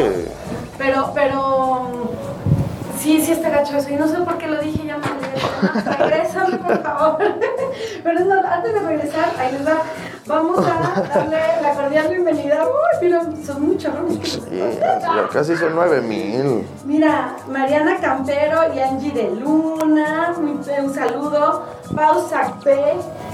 Pero, 0.78 1.12
pero. 1.16 1.23
Mm, 1.32 2.34
Sí, 3.00 3.22
sí 3.22 3.34
está 3.34 3.50
gacho 3.50 3.76
eso. 3.76 3.90
Y 3.90 3.96
no 3.96 4.08
sé 4.08 4.16
por 4.20 4.38
qué 4.38 4.48
lo 4.48 4.62
dije, 4.62 4.86
ya 4.86 4.98
me 4.98 5.04
Regrésame, 5.98 6.58
por 6.58 6.82
favor. 6.82 7.18
Pero 8.04 8.20
antes 8.48 8.74
de 8.74 8.80
regresar, 8.80 9.30
ahí 9.38 9.52
les 9.52 9.68
va. 9.68 9.82
Vamos 10.26 10.60
a 10.60 11.02
darle 11.02 11.42
la 11.62 11.74
cordial 11.74 12.08
bienvenida. 12.08 12.66
Uy, 12.66 13.06
mira, 13.06 13.24
son 13.46 13.68
muchos, 13.68 13.94
¿no? 13.94 14.10
Sí, 14.24 14.40
casi 15.34 15.58
son 15.58 15.76
nueve 15.76 16.00
mil. 16.02 16.66
Mira, 16.86 17.36
Mariana 17.50 17.98
Campero 18.00 18.74
y 18.74 18.80
Angie 18.80 19.12
de 19.12 19.32
Luna, 19.32 20.34
un, 20.38 20.94
saludo. 20.94 21.64
Pau 21.94 22.28
P 22.64 22.76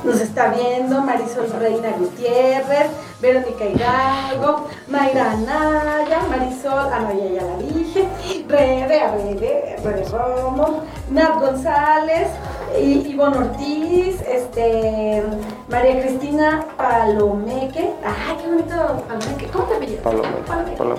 nos 0.03 0.19
está 0.19 0.47
viendo, 0.49 1.01
Marisol 1.01 1.49
Reina 1.59 1.91
Gutiérrez, 1.97 2.87
Verónica 3.21 3.65
Hidalgo, 3.65 4.67
Mayra 4.87 5.31
Anaya, 5.31 6.21
Marisol, 6.29 6.89
ah 6.91 6.99
no, 7.01 7.13
ya, 7.13 7.39
ya 7.39 7.43
la 7.43 7.57
dije, 7.57 8.07
Rebe, 8.47 8.99
a 8.99 9.11
Rebe, 9.11 9.75
Rebe 9.83 10.03
Romo, 10.09 10.83
Nat 11.11 11.39
González, 11.39 12.27
y, 12.77 13.11
Ivonne 13.11 13.37
Ortiz, 13.37 14.21
este, 14.21 15.23
María 15.69 16.01
Cristina 16.01 16.65
Palomeque, 16.79 17.93
ay, 18.05 18.37
qué 18.41 18.47
bonito 18.47 19.03
Palomeque, 19.05 19.47
¿cómo 19.51 19.65
te 19.65 19.75
apellidas? 19.75 20.01
Palo, 20.01 20.21
Palomeque. 20.47 20.77
palo, 20.77 20.95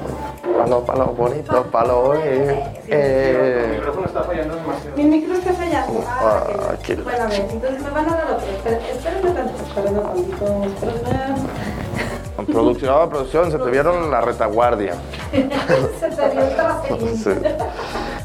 palo, 0.59 0.85
palo, 0.85 1.07
bonito, 1.07 1.63
palo, 1.73 2.15
eh, 2.17 2.63
El 2.87 2.93
eh. 2.93 3.69
micrófono 3.77 4.07
está 4.07 4.23
fallando 4.25 4.57
demasiado. 4.57 4.97
Mi 4.97 5.05
micro 5.05 5.33
está 5.35 5.55
fallando. 5.55 6.05
Ah, 6.07 6.43
Ah, 6.47 6.75
qué 6.85 6.97
Bueno, 6.97 7.25
a 7.25 7.27
ver, 7.29 7.47
entonces 7.51 7.83
me 7.83 7.91
van 7.91 8.11
a 8.11 8.15
dar 8.15 8.31
otro. 8.31 8.47
Espérenme 8.47 9.31
tantito, 9.31 9.63
espérenme 9.65 10.01
tantito, 10.01 10.65
espérenme. 10.65 11.49
Producción, 12.53 13.09
producción, 13.09 13.51
se 13.51 13.59
te 13.59 13.71
vieron 13.71 14.11
la 14.11 14.21
retaguardia. 14.21 14.95
Se 15.33 16.09
te 16.11 16.31
dio 16.31 16.41
el. 16.43 17.17
Sí. 17.17 17.31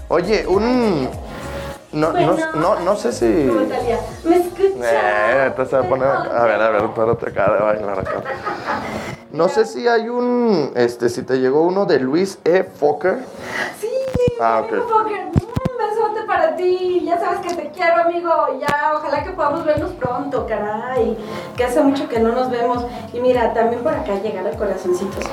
Oye, 0.09 0.45
un. 0.47 1.09
No, 1.95 2.11
no, 2.11 2.35
no, 2.55 2.79
no 2.81 2.95
sé 2.97 3.11
si. 3.13 3.25
¿Me 3.25 4.35
escuchas? 4.35 4.81
Eh, 4.83 5.43
entonces 5.47 5.69
se 5.69 5.77
va 5.77 5.85
a 5.85 5.89
poner. 5.89 6.07
A 6.07 6.43
ver, 6.45 6.61
a 6.61 6.69
ver, 6.69 6.83
espérate 6.83 7.29
acá 7.29 7.53
de 7.53 7.59
bailar 7.63 7.99
acá. 7.99 8.21
No 9.31 9.47
sé 9.47 9.65
si 9.65 9.87
hay 9.87 10.09
un. 10.09 10.73
Este, 10.75 11.07
si 11.07 11.23
te 11.23 11.37
llegó 11.39 11.61
uno 11.61 11.85
de 11.85 11.99
Luis 11.99 12.37
E. 12.43 12.63
Fokker. 12.63 13.19
Sí, 13.79 13.87
Ah, 14.41 14.61
ok. 14.63 14.71
amigo 14.73 14.87
Fokker, 14.89 15.21
un 15.25 15.77
besote 15.77 16.27
para 16.27 16.55
ti. 16.57 17.03
Ya 17.05 17.17
sabes 17.17 17.39
que 17.39 17.53
te 17.55 17.71
quiero, 17.71 18.01
amigo. 18.03 18.29
Ya, 18.59 18.93
ojalá 18.95 19.23
que 19.23 19.31
podamos 19.31 19.63
vernos 19.63 19.91
pronto, 19.93 20.45
caray. 20.47 21.17
Que 21.55 21.63
hace 21.63 21.79
mucho 21.81 22.09
que 22.09 22.19
no 22.19 22.33
nos 22.33 22.51
vemos. 22.51 22.85
Y 23.13 23.21
mira, 23.21 23.53
también 23.53 23.81
por 23.81 23.93
acá 23.93 24.15
llegaron 24.21 24.53
corazoncitos. 24.57 25.23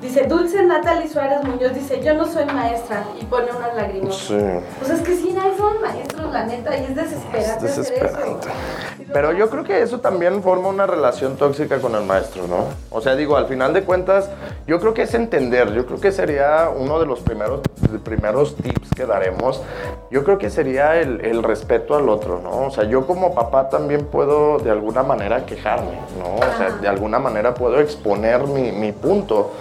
Dice 0.00 0.26
Dulce 0.26 0.62
Natalie 0.62 1.08
Suárez 1.08 1.42
Muñoz, 1.42 1.74
dice, 1.74 2.00
yo 2.04 2.14
no 2.14 2.24
soy 2.24 2.44
maestra. 2.46 3.02
Y 3.20 3.24
pone 3.24 3.46
unas 3.50 3.74
lágrimas. 3.74 4.14
Sí. 4.14 4.38
Pues 4.78 4.90
es 4.90 5.00
que 5.00 5.16
sí, 5.16 5.32
nadie 5.32 5.56
son 5.56 5.80
maestros, 5.80 6.32
la 6.32 6.44
neta, 6.44 6.76
y 6.76 6.84
es 6.84 6.94
desesperante. 6.94 7.66
Es 7.66 7.76
desesperante. 7.76 8.48
eso. 8.48 9.08
Pero 9.12 9.32
yo 9.32 9.50
creo 9.50 9.64
que 9.64 9.82
eso 9.82 10.00
también 10.00 10.42
forma 10.42 10.68
una 10.68 10.86
relación 10.86 11.36
tóxica 11.36 11.78
con 11.80 11.94
el 11.94 12.04
maestro, 12.04 12.46
¿no? 12.46 12.66
O 12.90 13.00
sea, 13.00 13.16
digo, 13.16 13.36
al 13.36 13.46
final 13.46 13.72
de 13.72 13.82
cuentas, 13.82 14.30
yo 14.66 14.78
creo 14.78 14.94
que 14.94 15.02
es 15.02 15.14
entender, 15.14 15.72
yo 15.72 15.86
creo 15.86 15.98
que 16.00 16.12
sería 16.12 16.68
uno 16.74 17.00
de 17.00 17.06
los 17.06 17.20
primeros, 17.20 17.62
de 17.90 17.98
primeros 17.98 18.54
tips 18.56 18.90
que 18.94 19.06
daremos, 19.06 19.62
yo 20.10 20.24
creo 20.24 20.38
que 20.38 20.50
sería 20.50 21.00
el, 21.00 21.24
el 21.24 21.42
respeto 21.42 21.96
al 21.96 22.08
otro, 22.08 22.40
¿no? 22.40 22.66
O 22.66 22.70
sea, 22.70 22.84
yo 22.84 23.06
como 23.06 23.34
papá 23.34 23.68
también 23.70 24.04
puedo 24.04 24.58
de 24.58 24.70
alguna 24.70 25.02
manera 25.02 25.46
quejarme, 25.46 25.98
¿no? 26.18 26.36
O 26.36 26.58
sea, 26.58 26.70
de 26.80 26.88
alguna 26.88 27.18
manera 27.18 27.54
puedo 27.54 27.80
exponer 27.80 28.42
mi, 28.46 28.72
mi 28.72 28.92
punto, 28.92 29.52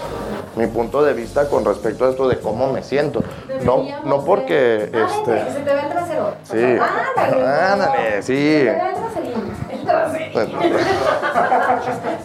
mi 0.58 0.68
punto 0.68 1.04
de 1.04 1.14
vista 1.14 1.48
con 1.50 1.64
respecto 1.64 2.06
a 2.06 2.10
esto 2.10 2.28
de 2.28 2.40
cómo 2.40 2.72
me 2.72 2.84
siento. 2.84 3.24
No, 3.64 3.84
no 4.04 4.26
porque, 4.26 4.90
Ay, 4.94 5.02
este... 5.02 5.54
se 5.54 5.60
te 5.60 5.74
ve 5.74 5.82
el 5.82 5.90
trasero. 5.90 6.34
Sí. 6.44 6.78
Ándale. 7.16 7.48
Ándale, 7.48 8.22
sí. 8.24 8.36
Se 8.36 8.64
te 8.64 8.72
ve 8.72 8.90
el 8.90 8.96
traserín. 8.96 9.54
El 9.72 9.86
traserín. 9.86 10.38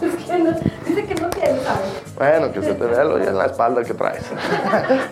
es 0.01 0.25
que 0.25 0.37
no, 0.39 0.51
dice 0.85 1.05
que 1.05 1.15
no 1.15 1.29
¿sabes? 1.31 2.03
Bueno, 2.17 2.51
que 2.51 2.61
se 2.61 2.73
te 2.73 2.85
vea 2.85 3.03
lo 3.03 3.17
en 3.17 3.37
la 3.37 3.45
espalda 3.45 3.83
que 3.83 3.93
traes. 3.93 4.23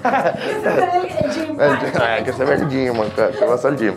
Que 0.02 0.54
se 0.54 0.60
te 0.62 0.70
ve 0.70 0.98
el, 0.98 1.26
el 1.26 1.32
gym. 1.32 1.62
El- 1.62 2.02
ay, 2.02 2.24
que 2.24 2.34
se 2.34 2.44
vea 2.44 2.56
el 2.56 2.70
gym, 2.70 3.00
acá, 3.02 3.30
que 3.32 3.46
vas 3.46 3.64
al 3.66 3.78
gym. 3.78 3.96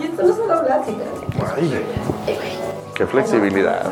Y 0.00 0.04
esto 0.04 0.22
no 0.22 0.34
se 0.34 0.40
dobla 0.40 0.76
así, 0.76 0.96
pero... 0.98 1.46
Ay, 1.56 1.84
qué 3.02 3.06
flexibilidad. 3.06 3.90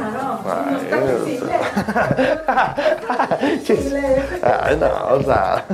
Ay, 4.43 4.77
no, 4.77 5.15
o 5.15 5.23
sea. 5.23 5.65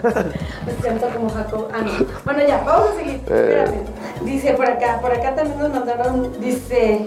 Me 0.64 0.73
siento 0.81 1.07
como 1.09 1.28
Jacob. 1.31 1.69
Ah, 1.73 1.83
no. 1.83 2.07
Bueno, 2.25 2.47
ya, 2.47 2.62
vamos 2.64 2.90
a 2.90 2.97
seguir. 2.97 3.14
Eh. 3.14 3.21
Espérame. 3.21 3.85
Dice 4.23 4.55
por 4.55 4.66
acá, 4.66 4.99
por 5.00 5.12
acá 5.12 5.35
también 5.35 5.59
nos 5.59 5.71
mandaron, 5.71 6.40
dice, 6.40 7.07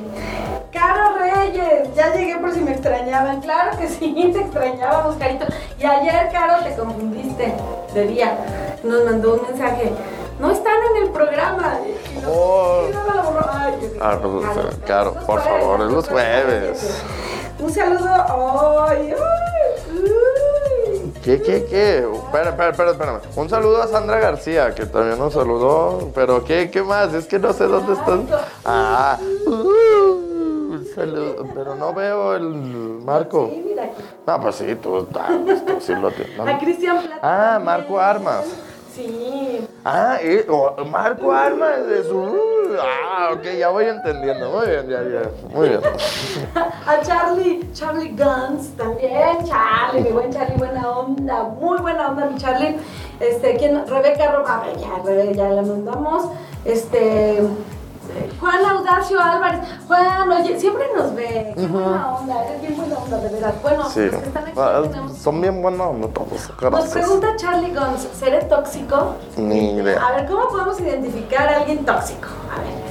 Caro 0.72 1.18
Reyes, 1.18 1.94
ya 1.96 2.14
llegué 2.14 2.38
por 2.38 2.54
si 2.54 2.62
me 2.62 2.72
extrañaban. 2.72 3.42
Claro 3.42 3.78
que 3.78 3.88
sí, 3.88 4.14
te 4.34 4.40
extrañábamos, 4.40 5.16
Carito. 5.16 5.46
Y 5.80 5.86
ayer, 5.86 6.30
Caro, 6.32 6.64
te 6.64 6.76
confundiste 6.76 7.54
de 7.94 8.08
día. 8.08 8.38
Nos 8.84 9.04
mandó 9.06 9.34
un 9.36 9.42
mensaje. 9.50 9.92
No 10.39 10.51
están 10.51 10.75
en 10.96 11.03
el 11.03 11.10
programa. 11.12 11.79
Y 11.86 12.24
Oh. 12.27 12.84
y. 12.89 12.93
Ay, 13.51 13.74
yo- 13.81 13.88
Ah, 14.01 14.17
pues, 14.22 14.75
Caro, 14.86 15.13
por 15.25 15.41
favor, 15.41 15.81
es 15.81 15.91
los 15.91 16.08
jueves. 16.08 17.03
Un 17.60 17.69
saludo. 17.72 18.08
Ay, 18.88 19.13
ay, 19.13 19.13
uy. 19.13 21.12
¿Qué, 21.24 21.41
qué, 21.41 21.65
qué? 21.65 21.98
Espera, 22.00 22.50
espera, 22.51 22.69
espera, 22.72 22.91
espérame. 22.91 23.19
Un 23.36 23.50
saludo 23.50 23.81
a 23.84 23.88
Sandra 23.88 24.19
García, 24.19 24.74
que 24.74 24.86
también 24.86 25.19
nos 25.19 25.34
saludó. 25.34 26.10
Pero, 26.15 26.43
¿qué, 26.46 26.72
qué 26.72 26.81
más? 26.81 27.13
Es 27.13 27.27
que 27.27 27.38
no 27.38 27.51
sé 27.53 27.65
dónde 27.65 27.93
estás. 27.93 28.19
Ah, 28.63 29.17
uh, 29.46 29.51
un 29.51 30.88
saludo. 30.96 31.46
Pero 31.53 31.75
no 31.75 31.93
veo 31.93 32.36
el 32.36 32.43
marco. 33.03 33.50
Sí, 33.51 33.63
mira 33.67 33.84
aquí. 33.84 34.01
No, 34.25 34.41
pues 34.41 34.55
sí, 34.55 34.75
tú, 34.81 35.08
ah, 35.15 35.38
pues 35.46 35.65
tú 35.65 35.74
sí 35.81 35.93
lo 35.96 36.10
tienes. 36.12 36.39
A 36.39 36.58
Cristian 36.58 37.01
Plata. 37.01 37.19
Ah. 37.22 37.60
Marco 37.62 38.00
Armas. 38.00 38.46
Sí. 39.00 39.65
Ah, 39.86 40.18
eh, 40.22 40.46
oh, 40.50 40.75
Marco 40.84 41.32
Armas 41.32 41.88
de 41.88 42.03
su. 42.03 42.38
Ah, 42.82 43.29
ok, 43.34 43.44
ya 43.58 43.70
voy 43.70 43.86
entendiendo. 43.86 44.50
Muy 44.50 44.68
bien, 44.68 44.89
ya, 44.89 45.01
ya. 45.03 45.32
Muy 45.56 45.70
bien. 45.70 45.79
A 46.86 47.01
Charlie, 47.01 47.62
Charlie 47.74 48.10
Guns 48.10 48.75
también, 48.75 49.46
Charlie, 49.46 50.01
mi 50.01 50.12
buen 50.12 50.34
Charlie, 50.34 50.58
buena 50.58 50.89
onda, 50.89 51.44
muy 51.44 51.77
buena 51.79 52.10
onda 52.10 52.25
mi 52.25 52.38
Charlie. 52.38 52.75
Este, 53.22 53.56
¿quién? 53.56 53.88
Rebeca 53.88 54.34
Roma, 54.34 54.63
a 54.63 55.03
ver, 55.03 55.27
ya, 55.27 55.32
ya 55.32 55.50
la 55.50 55.62
mandamos. 55.62 56.25
Este, 56.65 57.41
Juan 58.40 58.66
Audacio 58.66 59.20
Álvarez, 59.22 59.60
Juan, 59.88 60.32
oye, 60.32 60.60
siempre 60.60 60.86
nos 60.96 61.14
ve, 61.16 61.54
qué 61.56 61.68
buena 61.68 62.14
onda, 62.16 62.46
es 62.54 62.62
bien 62.62 62.78
buena 62.78 62.98
onda, 62.98 63.18
de 63.20 63.30
verdad. 63.30 63.54
Bueno, 63.62 63.90
Sí. 63.90 64.02
los 64.06 64.16
que 64.22 64.28
están 64.28 64.44
aquí 64.44 64.54
Ah, 64.58 64.82
tenemos- 64.84 65.18
Son 65.18 65.42
bien 65.42 65.62
buenos 65.62 65.96
no 65.96 66.08
todos. 66.08 66.52
Nos 66.72 66.86
pregunta 66.88 67.28
Charlie 67.38 67.74
Guns, 67.74 68.08
¿seré 68.18 68.44
tóxico? 68.44 69.16
Ni 69.38 69.76
idea. 69.76 70.02
A 70.06 70.12
ver, 70.18 70.26
¿cómo 70.28 70.48
podemos 70.50 70.80
identificar 70.80 71.48
a 71.48 71.58
alguien 71.58 71.86
tóxico? 71.86 72.28
A 72.56 72.60
ver. 72.62 72.90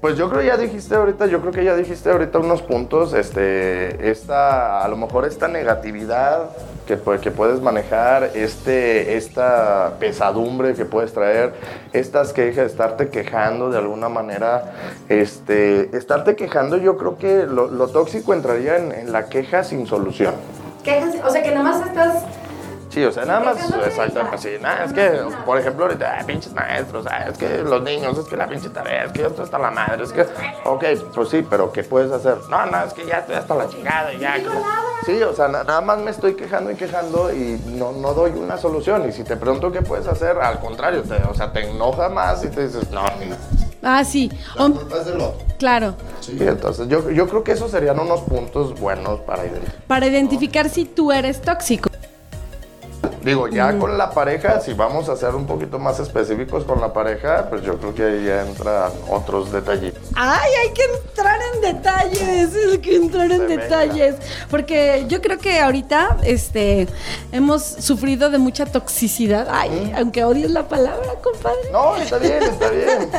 Pues 0.00 0.16
yo 0.16 0.30
creo 0.30 0.42
ya 0.42 0.56
dijiste 0.56 0.94
ahorita, 0.94 1.26
yo 1.26 1.40
creo 1.40 1.52
que 1.52 1.64
ya 1.64 1.74
dijiste 1.74 2.08
ahorita 2.10 2.38
unos 2.38 2.62
puntos, 2.62 3.14
este, 3.14 4.08
esta, 4.10 4.84
a 4.84 4.88
lo 4.88 4.96
mejor 4.96 5.24
esta 5.24 5.48
negatividad 5.48 6.50
que, 6.88 6.98
pu- 6.98 7.20
que 7.20 7.30
puedes 7.30 7.60
manejar, 7.60 8.30
este, 8.34 9.16
esta 9.16 9.92
pesadumbre 10.00 10.72
que 10.74 10.86
puedes 10.86 11.12
traer, 11.12 11.52
estas 11.92 12.32
quejas, 12.32 12.66
estarte 12.66 13.10
quejando 13.10 13.70
de 13.70 13.78
alguna 13.78 14.08
manera, 14.08 14.72
este, 15.08 15.94
estarte 15.96 16.34
quejando, 16.34 16.78
yo 16.78 16.96
creo 16.96 17.18
que 17.18 17.44
lo, 17.46 17.68
lo 17.68 17.88
tóxico 17.88 18.32
entraría 18.32 18.78
en, 18.78 18.90
en 18.92 19.12
la 19.12 19.28
queja 19.28 19.62
sin 19.62 19.86
solución. 19.86 20.34
Quejas, 20.82 21.14
o 21.24 21.30
sea, 21.30 21.42
que 21.42 21.50
nada 21.50 21.62
más 21.62 21.86
estás 21.86 22.24
Sí, 22.90 23.04
o 23.04 23.12
sea, 23.12 23.24
nada 23.26 23.40
más, 23.40 23.56
ya. 23.68 24.30
pues 24.30 24.40
sí, 24.40 24.48
nada, 24.60 24.84
es 24.84 24.92
que, 24.94 25.20
por 25.44 25.58
ejemplo, 25.58 25.84
ahorita, 25.84 26.18
ah, 26.20 26.24
pinches 26.26 26.52
maestros, 26.54 27.06
ah, 27.10 27.26
es 27.30 27.36
que 27.36 27.58
los 27.58 27.82
niños, 27.82 28.16
es 28.16 28.24
que 28.26 28.36
la 28.36 28.48
pinche 28.48 28.70
tarea, 28.70 29.04
es 29.04 29.12
que 29.12 29.26
esto 29.26 29.42
está 29.42 29.58
la 29.58 29.70
madre, 29.70 30.02
es 30.04 30.12
que, 30.12 30.22
ok, 30.64 30.84
pues 31.14 31.28
sí, 31.28 31.46
pero 31.48 31.70
¿qué 31.70 31.82
puedes 31.84 32.10
hacer? 32.10 32.38
No, 32.48 32.64
no, 32.66 32.82
es 32.84 32.94
que 32.94 33.04
ya 33.06 33.18
estoy 33.18 33.36
hasta 33.36 33.54
la 33.54 33.68
chingada 33.68 34.12
y 34.14 34.18
ya. 34.20 34.34
que- 34.36 34.44
nada. 34.44 34.62
Sí, 35.04 35.22
o 35.22 35.34
sea, 35.34 35.48
na- 35.48 35.64
nada 35.64 35.80
más 35.82 35.98
me 35.98 36.10
estoy 36.10 36.34
quejando 36.34 36.70
y 36.70 36.74
quejando 36.76 37.32
y 37.32 37.60
no, 37.66 37.92
no 37.92 38.14
doy 38.14 38.32
una 38.32 38.56
solución. 38.56 39.08
Y 39.08 39.12
si 39.12 39.22
te 39.22 39.36
pregunto 39.36 39.70
qué 39.70 39.82
puedes 39.82 40.06
hacer, 40.08 40.38
al 40.38 40.58
contrario, 40.58 41.02
te, 41.02 41.14
o 41.28 41.34
sea, 41.34 41.52
te 41.52 41.68
enoja 41.70 42.08
más 42.08 42.42
y 42.44 42.48
te 42.48 42.66
dices, 42.66 42.90
no, 42.90 43.04
ni 43.20 43.32
Ah, 43.82 44.02
sí. 44.02 44.28
la 44.56 44.64
Hom- 44.64 44.72
culpa 44.78 44.96
es 44.96 45.06
del 45.06 45.20
otro. 45.20 45.38
claro. 45.58 45.94
Sí, 46.20 46.36
entonces 46.40 46.88
yo, 46.88 47.08
yo 47.10 47.28
creo 47.28 47.44
que 47.44 47.52
esos 47.52 47.70
serían 47.70 47.98
unos 48.00 48.22
puntos 48.22 48.78
buenos 48.80 49.20
para 49.20 49.44
identificar. 49.46 49.82
Para 49.86 50.06
identificar 50.06 50.68
si 50.68 50.84
tú 50.84 51.12
eres 51.12 51.40
tóxico. 51.40 51.88
Digo, 53.22 53.48
ya 53.48 53.78
con 53.78 53.96
la 53.98 54.10
pareja, 54.10 54.60
si 54.60 54.72
vamos 54.72 55.08
a 55.08 55.16
ser 55.16 55.34
un 55.34 55.46
poquito 55.46 55.78
más 55.78 56.00
específicos 56.00 56.64
con 56.64 56.80
la 56.80 56.92
pareja, 56.92 57.46
pues 57.48 57.62
yo 57.62 57.78
creo 57.78 57.94
que 57.94 58.04
ahí 58.04 58.24
ya 58.24 58.46
entran 58.46 58.92
otros 59.10 59.52
detallitos. 59.52 60.02
Ay, 60.14 60.50
hay 60.62 60.72
que 60.72 60.82
entrar 60.84 61.38
en 61.54 61.60
detalles, 61.60 62.50
hay 62.54 62.78
que 62.78 62.96
entrar 62.96 63.30
en 63.30 63.38
Se 63.38 63.46
detalles, 63.46 64.16
porque 64.50 65.04
yo 65.08 65.20
creo 65.20 65.38
que 65.38 65.60
ahorita, 65.60 66.18
este, 66.24 66.88
hemos 67.32 67.62
sufrido 67.62 68.30
de 68.30 68.38
mucha 68.38 68.66
toxicidad. 68.66 69.48
Ay, 69.50 69.92
aunque 69.96 70.24
odies 70.24 70.50
la 70.50 70.68
palabra, 70.68 71.14
compadre. 71.22 71.70
No, 71.72 71.96
está 71.96 72.18
bien, 72.18 72.42
está 72.42 72.70
bien. 72.70 73.10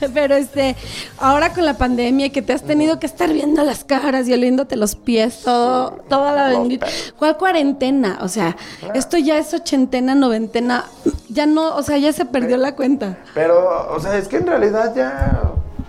Pero 0.14 0.34
este, 0.34 0.76
ahora 1.18 1.52
con 1.52 1.64
la 1.64 1.74
pandemia 1.74 2.30
que 2.30 2.42
te 2.42 2.52
has 2.52 2.62
tenido 2.62 2.98
que 2.98 3.06
estar 3.06 3.32
viendo 3.32 3.62
las 3.64 3.84
caras 3.84 4.28
y 4.28 4.32
oliéndote 4.32 4.76
los 4.76 4.96
pies, 4.96 5.42
todo, 5.44 5.90
toda 6.08 6.32
la 6.32 6.48
bendita. 6.48 6.86
¿Cuál 7.18 7.36
cuarentena? 7.36 8.18
O 8.22 8.28
sea, 8.28 8.56
esto 8.94 9.18
ya 9.18 9.29
es 9.38 9.52
ochentena, 9.54 10.14
noventena, 10.14 10.86
ya 11.28 11.46
no, 11.46 11.76
o 11.76 11.82
sea, 11.82 11.98
ya 11.98 12.12
se 12.12 12.24
perdió 12.24 12.56
la 12.56 12.74
cuenta. 12.76 13.18
Pero, 13.34 13.92
o 13.92 14.00
sea, 14.00 14.16
es 14.18 14.28
que 14.28 14.36
en 14.38 14.46
realidad 14.46 14.94
ya. 14.94 15.42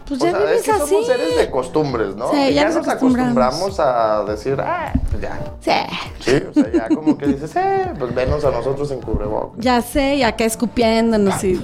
Pues 0.08 0.22
o 0.22 0.26
ya 0.26 0.32
sea, 0.32 0.40
vives 0.42 0.56
es 0.58 0.64
que 0.66 0.72
somos 0.74 0.92
así. 0.92 1.06
seres 1.06 1.38
de 1.38 1.50
costumbres, 1.50 2.16
¿no? 2.18 2.30
Sí, 2.32 2.36
Que 2.38 2.54
ya 2.54 2.64
ya 2.64 2.68
nos 2.70 2.86
acostumbramos. 2.86 3.38
acostumbramos 3.38 3.80
a 3.80 4.24
decir, 4.30 4.58
ah, 4.60 4.92
pues 5.10 5.22
ya. 5.22 5.40
Sí. 5.62 5.72
Sí, 6.20 6.44
o 6.50 6.54
sea, 6.54 6.70
ya 6.74 6.90
como 6.94 7.18
que 7.18 7.28
dices, 7.28 7.56
eh, 7.56 7.94
pues 7.98 8.14
venos 8.14 8.44
a 8.44 8.52
nosotros 8.52 8.92
en 8.92 9.00
cubrebocas. 9.00 9.64
Ya 9.64 9.82
sé, 9.82 10.16
y 10.16 10.24
acá 10.24 10.44
escupiéndonos 10.44 11.42
y... 11.46 11.64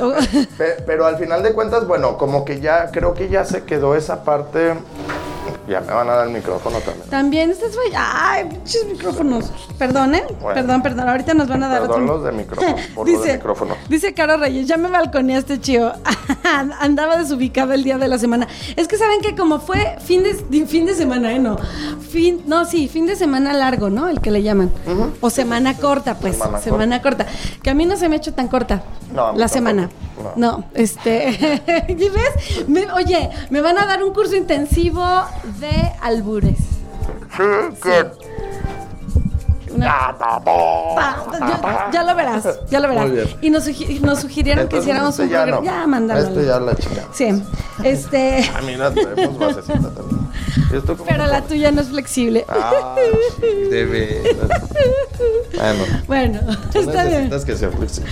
Oh, 0.00 0.14
Pe- 0.58 0.82
Pero 0.86 1.04
al 1.04 1.18
final 1.18 1.42
de 1.42 1.52
cuentas, 1.52 1.86
bueno, 1.86 2.16
como 2.16 2.46
que 2.46 2.60
ya, 2.60 2.90
creo 2.90 3.12
que 3.12 3.28
ya 3.28 3.44
se 3.44 3.64
quedó 3.64 3.94
esa 3.94 4.24
parte. 4.24 4.72
Ya 5.72 5.80
me 5.80 5.92
van 5.92 6.08
a 6.10 6.12
dar 6.16 6.26
el 6.26 6.32
micrófono 6.34 6.78
también. 6.80 7.08
También 7.08 7.50
estás 7.50 7.70
falla- 7.74 8.10
Ay, 8.30 8.44
pinches 8.44 8.84
micrófonos. 8.86 9.50
Perdón, 9.78 10.14
¿eh? 10.14 10.22
Bueno. 10.40 10.54
Perdón, 10.54 10.82
perdón. 10.82 11.08
Ahorita 11.08 11.32
nos 11.32 11.48
van 11.48 11.62
a 11.62 11.68
dar 11.68 11.80
Perdón 11.80 12.02
otro. 12.02 12.14
los 12.16 12.24
de 12.24 12.32
micrófono, 12.32 12.76
por 12.94 13.06
lo 13.08 13.12
de 13.12 13.18
dice, 13.24 13.32
micrófono. 13.38 13.74
Dice 13.88 14.12
Caro 14.14 14.36
Reyes, 14.36 14.66
ya 14.68 14.76
me 14.76 14.88
balconeaste, 14.90 15.60
chío. 15.60 15.92
andaba 16.80 17.16
desubicada 17.16 17.74
el 17.74 17.84
día 17.84 17.98
de 17.98 18.08
la 18.08 18.18
semana. 18.18 18.48
Es 18.76 18.88
que 18.88 18.96
saben 18.96 19.20
que 19.20 19.34
como 19.34 19.60
fue 19.60 19.96
fin 20.04 20.22
de, 20.22 20.34
fin 20.66 20.86
de 20.86 20.94
semana, 20.94 21.32
¿eh? 21.32 21.38
No. 21.38 21.56
Fin, 22.10 22.42
no, 22.46 22.64
sí, 22.64 22.88
fin 22.88 23.06
de 23.06 23.16
semana 23.16 23.52
largo, 23.52 23.90
¿no? 23.90 24.08
El 24.08 24.20
que 24.20 24.30
le 24.30 24.42
llaman. 24.42 24.70
O 25.20 25.30
semana 25.30 25.76
corta, 25.76 26.16
pues. 26.18 26.36
Semana 26.36 26.58
Semana, 26.60 27.02
corta. 27.02 27.26
Que 27.62 27.70
a 27.70 27.74
mí 27.74 27.86
no 27.86 27.96
se 27.96 28.08
me 28.08 28.16
ha 28.16 28.18
hecho 28.18 28.34
tan 28.34 28.48
corta. 28.48 28.82
No, 29.14 29.32
la 29.32 29.48
semana. 29.48 29.90
No. 30.22 30.32
No, 30.36 30.64
este. 30.74 31.30
¿Y 31.88 31.94
ves? 32.08 32.68
Me- 32.68 32.90
oye, 32.92 33.30
me 33.50 33.60
van 33.60 33.78
a 33.78 33.86
dar 33.86 34.02
un 34.02 34.12
curso 34.12 34.36
intensivo 34.36 35.04
de 35.60 35.92
albures. 36.00 36.58
Sí, 37.36 37.42
¿quién? 37.80 38.06
Una- 39.74 40.14
ya, 41.40 41.90
ya 41.92 42.02
lo 42.04 42.14
verás, 42.14 42.48
ya 42.70 42.80
lo 42.80 42.88
verás. 42.88 43.06
Muy 43.06 43.16
bien. 43.16 43.28
Y 43.40 43.50
nos, 43.50 43.66
sugi- 43.66 44.00
nos 44.00 44.20
sugirieron 44.20 44.68
que 44.68 44.76
Entonces, 44.76 44.84
hiciéramos 44.88 45.10
este 45.18 45.22
un 45.24 45.28
ya 45.30 45.42
programa. 45.42 45.60
no. 45.60 45.80
Ya, 45.80 45.86
mándalo. 45.86 46.20
Este 46.20 46.44
ya 46.46 46.60
la 46.60 46.74
chica. 46.76 47.02
Sí. 47.12 47.42
Este. 47.84 48.50
A 48.56 48.60
mí 48.62 48.76
la 48.76 48.90
traemos 48.92 49.38
basecita 49.38 49.90
también. 49.90 50.20
¿Y 50.72 50.76
esto 50.76 50.96
cómo 50.96 51.08
Pero 51.08 51.26
la 51.26 51.42
tuya 51.42 51.70
no 51.72 51.80
es 51.80 51.88
flexible. 51.88 52.44
Ah, 52.48 52.94
de 53.70 53.84
veras. 53.84 54.60
Bueno, 55.56 55.84
Bueno, 56.06 56.40
está 56.74 57.04
bien. 57.04 57.28
necesitas 57.30 57.44
que 57.44 57.56
sea 57.56 57.70
flexible, 57.70 58.10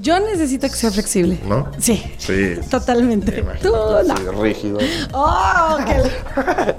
Yo 0.00 0.20
necesito 0.20 0.68
que 0.68 0.74
sea 0.74 0.90
flexible. 0.90 1.38
¿no? 1.46 1.68
Sí. 1.78 2.02
Sí. 2.18 2.54
Totalmente. 2.70 3.32
Tú 3.62 3.68
Imagínate, 3.70 4.22
no. 4.24 4.42
rígido. 4.42 4.78
Oh, 5.12 5.76
que 5.86 5.98
la- 5.98 6.76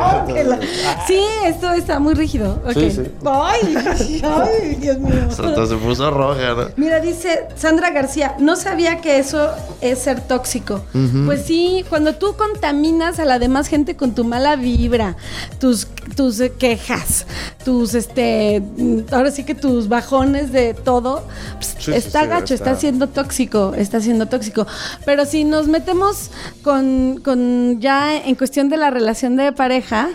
oh, 0.00 0.26
que 0.26 0.44
la- 0.44 0.58
Sí, 1.06 1.20
esto 1.44 1.70
está 1.72 1.98
muy 1.98 2.14
rígido. 2.14 2.60
Sí, 2.74 2.90
sí. 2.90 3.02
Ay, 3.24 3.76
ay, 4.22 4.74
Dios 4.80 4.98
mío. 4.98 5.26
Hasta 5.28 5.66
se 5.66 5.76
puso 5.76 6.10
roja, 6.10 6.54
¿no? 6.54 6.68
Mira, 6.76 7.00
dice 7.00 7.46
Sandra 7.56 7.90
García, 7.90 8.36
no 8.38 8.56
sabía 8.56 9.00
que 9.00 9.18
eso 9.18 9.50
es 9.80 9.98
ser 10.00 10.20
tóxico. 10.22 10.82
Pues 11.26 11.44
sí, 11.44 11.84
cuando 11.88 12.14
tú 12.14 12.36
contaminas 12.36 13.18
a 13.18 13.24
la 13.24 13.38
demás 13.38 13.68
gente 13.68 13.96
con 13.96 14.14
tu 14.14 14.24
mala 14.24 14.56
vibra, 14.56 15.16
tus, 15.58 15.86
tus 16.16 16.40
eh, 16.40 16.52
quejas, 16.58 17.26
tus, 17.64 17.94
este, 17.94 18.60
mm, 18.60 19.00
ahora 19.12 19.30
sí 19.30 19.44
que 19.44 19.54
tus 19.54 19.88
bajones 19.88 20.52
de 20.52 20.74
todo, 20.74 21.24
pues, 21.54 21.76
Sí, 21.78 21.92
sí, 21.92 21.98
está 21.98 22.22
sí, 22.22 22.26
está... 22.54 22.70
está- 22.72 22.80
siendo 22.80 23.08
tóxico, 23.08 23.74
está 23.76 24.00
siendo 24.00 24.26
tóxico. 24.26 24.66
Pero 25.04 25.24
si 25.24 25.44
nos 25.44 25.68
metemos 25.68 26.30
con, 26.62 27.20
con 27.24 27.80
ya 27.80 28.16
en 28.16 28.34
cuestión 28.34 28.68
de 28.68 28.76
la 28.76 28.90
relación 28.90 29.36
de 29.36 29.52
pareja, 29.52 30.08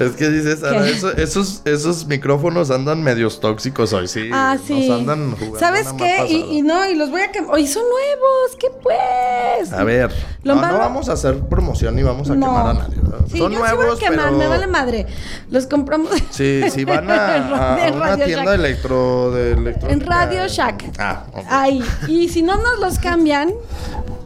Es 0.00 0.12
que 0.12 0.28
dices, 0.30 0.62
Ana, 0.64 0.82
¿Qué? 0.84 0.90
eso- 0.92 1.12
esos, 1.16 1.62
esos 1.64 2.06
micrófonos 2.06 2.70
andan 2.70 3.02
medios 3.02 3.38
tóxicos 3.40 3.92
hoy, 3.92 4.08
sí. 4.08 4.30
Ah, 4.32 4.56
sí. 4.66 4.88
Nos 4.88 4.98
andan 5.00 5.32
jugando 5.36 5.58
¿Sabes 5.58 5.88
qué? 5.96 6.26
Y, 6.28 6.58
y 6.58 6.62
no, 6.62 6.88
y 6.88 6.94
los 6.96 7.10
voy 7.10 7.20
a 7.22 7.30
quemar. 7.30 7.54
Hoy 7.54 7.66
son 7.66 7.82
nuevos, 7.82 8.56
¿qué 8.58 8.68
pues? 8.82 9.72
A 9.72 9.84
ver, 9.84 10.10
no, 10.42 10.54
no 10.54 10.78
vamos 10.78 11.08
a 11.08 11.12
hacer 11.12 11.38
promoción 11.40 11.94
ni 11.96 12.02
vamos 12.02 12.30
a 12.30 12.34
No. 12.34 12.46
quemar 12.46 12.66
a 12.68 12.74
nadie. 12.74 12.96
Sí, 13.30 13.38
Son 13.38 13.52
yo 13.52 13.58
sí 13.58 13.62
voy 13.62 13.68
a 13.70 13.74
nuevos, 13.74 13.98
quemar, 14.00 14.26
pero... 14.26 14.38
me 14.38 14.46
vale 14.48 14.66
madre. 14.66 15.06
Los 15.50 15.66
compramos. 15.66 16.10
Sí, 16.30 16.62
si 16.70 16.84
van 16.84 17.10
a, 17.10 17.86
una 17.94 18.16
tienda 18.16 18.44
Shack. 18.44 18.54
electro 18.54 19.30
de 19.32 19.52
electrónica. 19.52 19.92
En 19.92 20.00
Radio 20.00 20.48
Shack. 20.48 20.84
Ah, 20.98 21.24
ok. 21.32 21.44
Ahí. 21.48 21.84
Y 22.08 22.28
si 22.30 22.42
no 22.42 22.56
nos 22.56 22.78
los 22.80 22.98
cambian, 22.98 23.52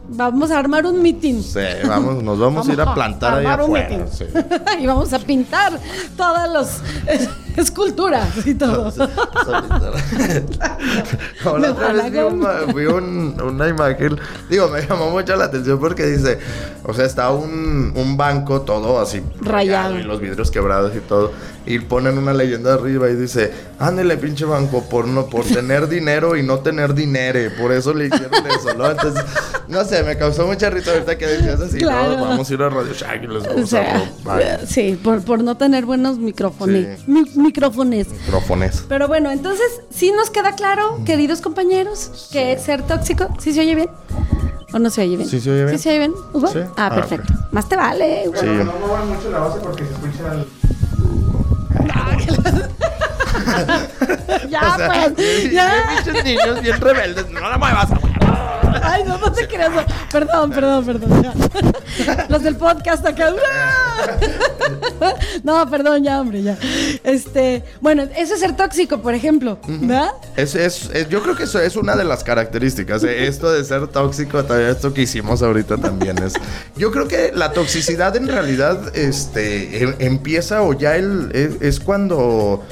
vamos 0.09 0.51
a 0.51 0.59
armar 0.59 0.85
un 0.85 1.01
mitin. 1.01 1.41
Sí, 1.43 1.59
vamos, 1.87 2.23
nos 2.23 2.39
vamos, 2.39 2.67
a 2.67 2.73
ir 2.73 2.81
a 2.81 2.93
plantar 2.93 3.35
ahí 3.35 3.45
armar 3.45 3.69
un 3.69 3.77
afuera. 3.77 4.07
sí. 4.07 4.25
y 4.79 4.85
vamos 4.85 5.13
a 5.13 5.19
pintar 5.19 5.79
todas 6.15 6.49
las 6.49 6.81
eh, 7.07 7.27
esculturas 7.57 8.45
y 8.45 8.53
todo. 8.55 8.91
La 11.59 11.71
otra 11.71 11.93
vez 11.93 12.11
vi, 12.11 12.17
una, 12.19 12.51
vi 12.73 12.85
un- 12.85 13.39
una 13.41 13.67
imagen, 13.67 14.17
digo, 14.49 14.67
me 14.69 14.81
llamó 14.85 15.09
mucho 15.11 15.35
la 15.35 15.45
atención 15.45 15.79
porque 15.79 16.05
dice, 16.05 16.39
o 16.83 16.93
sea, 16.93 17.05
está 17.05 17.31
un, 17.31 17.93
un 17.95 18.17
banco 18.17 18.61
todo 18.61 18.99
así 18.99 19.21
Rayado. 19.41 19.97
y 19.99 20.03
los 20.03 20.19
vidrios 20.19 20.51
quebrados 20.51 20.93
y 20.95 20.99
todo, 20.99 21.31
y 21.65 21.79
ponen 21.79 22.17
una 22.17 22.33
leyenda 22.33 22.73
arriba 22.73 23.09
y 23.09 23.15
dice, 23.15 23.51
ándele 23.79 24.17
pinche 24.17 24.45
banco 24.45 24.83
por 24.89 25.07
no 25.07 25.27
por 25.27 25.45
tener 25.45 25.87
dinero 25.95 26.35
y 26.35 26.43
no 26.43 26.59
tener 26.59 26.93
dinere, 26.93 27.49
por 27.51 27.71
eso 27.71 27.93
le 27.93 28.07
hicieron 28.07 28.31
eso, 28.47 28.73
¿no? 28.75 28.89
Entonces, 28.89 29.23
no 29.67 29.83
sé, 29.83 30.03
me 30.03 30.17
causó 30.17 30.45
mucha 30.47 30.69
risa 30.69 30.91
ahorita 30.91 31.17
que 31.17 31.25
decías 31.27 31.59
así, 31.61 31.77
Claro. 31.77 32.17
no, 32.17 32.25
vamos 32.25 32.49
a 32.49 32.53
ir 32.53 32.61
a 32.61 32.69
Radio 32.69 32.93
Shack 32.93 33.23
y 33.23 33.27
les 33.27 33.43
O 33.45 33.49
vamos 33.49 33.69
sea, 33.69 33.95
a 33.95 34.05
robar 34.23 34.59
sí, 34.67 34.99
por, 35.01 35.21
por 35.23 35.43
no 35.43 35.55
tener 35.57 35.85
buenos 35.85 36.17
micrófonos. 36.17 36.83
Sí. 36.97 37.03
Mi- 37.11 37.25
micrófonos. 37.45 38.07
micrófonos. 38.07 38.83
Pero 38.89 39.07
bueno, 39.07 39.31
entonces, 39.31 39.65
¿sí 39.89 40.11
nos 40.11 40.29
queda 40.29 40.53
claro, 40.53 40.99
queridos 41.05 41.41
compañeros, 41.41 42.29
que 42.31 42.57
ser 42.59 42.81
tóxico, 42.83 43.27
¿sí 43.39 43.53
se 43.53 43.61
oye 43.61 43.75
bien? 43.75 43.89
¿O 44.73 44.79
no 44.79 44.89
se 44.89 45.01
oye 45.01 45.15
bien? 45.17 45.29
Sí 45.29 45.39
se 45.39 45.51
oye 45.51 45.65
bien. 45.65 45.77
¿Sí 45.77 45.83
se 45.83 45.89
oye 45.89 45.99
bien, 45.99 46.13
Hugo? 46.33 46.47
Sí. 46.47 46.59
Ah, 46.75 46.87
Ah, 46.91 46.95
perfecto. 46.95 47.33
Más 47.51 47.69
te 47.69 47.75
vale, 47.77 48.23
Hugo. 48.27 48.39
Sí. 48.39 48.45
No 48.45 48.73
muevan 48.79 49.07
mucho 49.09 49.29
la 49.31 49.39
base 49.39 49.59
porque 49.61 49.83
se 49.85 49.91
escucha 49.93 50.33
el... 50.33 50.45
Ya, 54.49 54.73
O 54.73 54.77
sea, 54.77 55.11
pues, 55.15 55.51
ya. 55.51 55.71
pinches 56.03 56.23
niños 56.23 56.61
bien 56.61 56.79
rebeldes, 56.81 57.29
no 57.29 57.39
la 57.41 57.57
muevas. 57.57 57.89
Ay, 58.81 59.03
no, 59.05 59.17
no 59.17 59.31
te 59.31 59.47
creas. 59.47 59.71
Perdón, 60.11 60.51
perdón, 60.51 60.85
perdón. 60.85 61.23
ya. 61.23 62.25
Los 62.29 62.43
del 62.43 62.55
podcast 62.55 63.05
acá. 63.05 63.33
No, 65.43 65.69
perdón, 65.69 66.03
ya, 66.03 66.19
hombre, 66.21 66.41
ya. 66.41 66.57
Este, 67.03 67.63
bueno, 67.81 68.03
eso 68.17 68.33
es 68.33 68.39
ser 68.39 68.55
tóxico, 68.55 69.01
por 69.01 69.13
ejemplo, 69.13 69.59
¿verdad? 69.67 70.11
Es, 70.35 70.55
es- 70.55 70.89
es- 70.93 71.09
yo 71.09 71.21
creo 71.21 71.35
que 71.35 71.43
eso 71.43 71.59
es 71.59 71.75
una 71.75 71.95
de 71.95 72.03
las 72.03 72.23
características. 72.23 73.03
eh, 73.03 73.27
Esto 73.27 73.51
de 73.51 73.63
ser 73.63 73.87
tóxico, 73.87 74.43
todavía 74.43 74.69
esto 74.69 74.93
que 74.93 75.01
hicimos 75.03 75.43
ahorita 75.43 75.77
también 75.77 76.17
es. 76.23 76.33
Yo 76.77 76.91
creo 76.91 77.07
que 77.07 77.31
la 77.35 77.51
toxicidad 77.51 78.15
en 78.15 78.27
realidad 78.27 78.95
este, 78.95 79.83
em- 79.83 79.95
empieza 79.99 80.63
o 80.63 80.73
ya 80.73 80.95
el, 80.95 81.29
es, 81.33 81.61
es 81.61 81.79
cuando. 81.79 82.63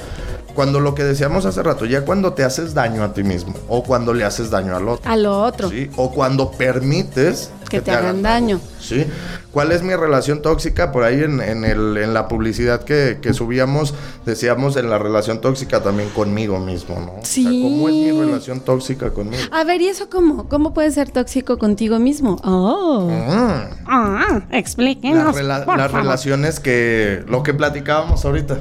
Cuando 0.54 0.80
lo 0.80 0.94
que 0.94 1.02
decíamos 1.04 1.44
hace 1.46 1.62
rato, 1.62 1.84
ya 1.84 2.04
cuando 2.04 2.32
te 2.32 2.44
haces 2.44 2.74
daño 2.74 3.02
a 3.02 3.12
ti 3.12 3.24
mismo 3.24 3.54
o 3.68 3.82
cuando 3.82 4.14
le 4.14 4.24
haces 4.24 4.50
daño 4.50 4.76
al 4.76 4.88
otro. 4.88 5.10
A 5.10 5.16
lo 5.16 5.42
otro. 5.42 5.68
¿sí? 5.68 5.90
O 5.96 6.12
cuando 6.12 6.50
permites 6.52 7.50
Que 7.68 7.80
te 7.80 7.90
hagan 7.90 8.22
daño. 8.22 8.60
¿Sí? 8.80 9.04
¿Cuál 9.50 9.72
es 9.72 9.82
mi 9.82 9.94
relación 9.96 10.42
tóxica? 10.42 10.92
Por 10.92 11.02
ahí 11.02 11.22
en, 11.22 11.40
en 11.40 11.64
el, 11.64 11.96
en 11.96 12.14
la 12.14 12.28
publicidad 12.28 12.82
que, 12.84 13.18
que 13.20 13.32
subíamos, 13.34 13.94
decíamos 14.26 14.76
en 14.76 14.90
la 14.90 14.98
relación 14.98 15.40
tóxica 15.40 15.82
también 15.82 16.08
conmigo 16.10 16.58
mismo, 16.60 16.94
¿no? 17.00 17.12
O 17.12 17.16
sea, 17.16 17.24
Sí. 17.24 17.62
¿Cómo 17.64 17.88
es 17.88 17.94
mi 17.94 18.10
relación 18.12 18.60
tóxica 18.60 19.10
conmigo? 19.10 19.42
A 19.50 19.64
ver, 19.64 19.80
¿y 19.80 19.88
eso 19.88 20.08
cómo? 20.10 20.48
¿Cómo 20.48 20.72
puedes 20.74 20.94
ser 20.94 21.10
tóxico 21.10 21.58
contigo 21.58 21.98
mismo? 21.98 22.36
Oh. 22.44 23.08
Mm, 23.10 23.74
Ah, 23.86 24.42
explíquenos. 24.52 25.24
las 25.24 25.36
rela- 25.36 25.64
por 25.64 25.76
las 25.78 25.90
favor. 25.90 26.04
relaciones 26.04 26.60
que... 26.60 27.24
Lo 27.26 27.42
que 27.42 27.54
platicábamos 27.54 28.24
ahorita. 28.24 28.58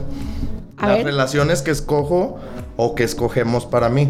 A 0.78 0.88
las 0.88 0.98
ver. 0.98 1.06
relaciones 1.08 1.62
que 1.62 1.72
escojo 1.72 2.40
o 2.78 2.96
que 2.96 3.04
escogemos 3.04 3.66
para 3.66 3.90
mí. 3.90 4.10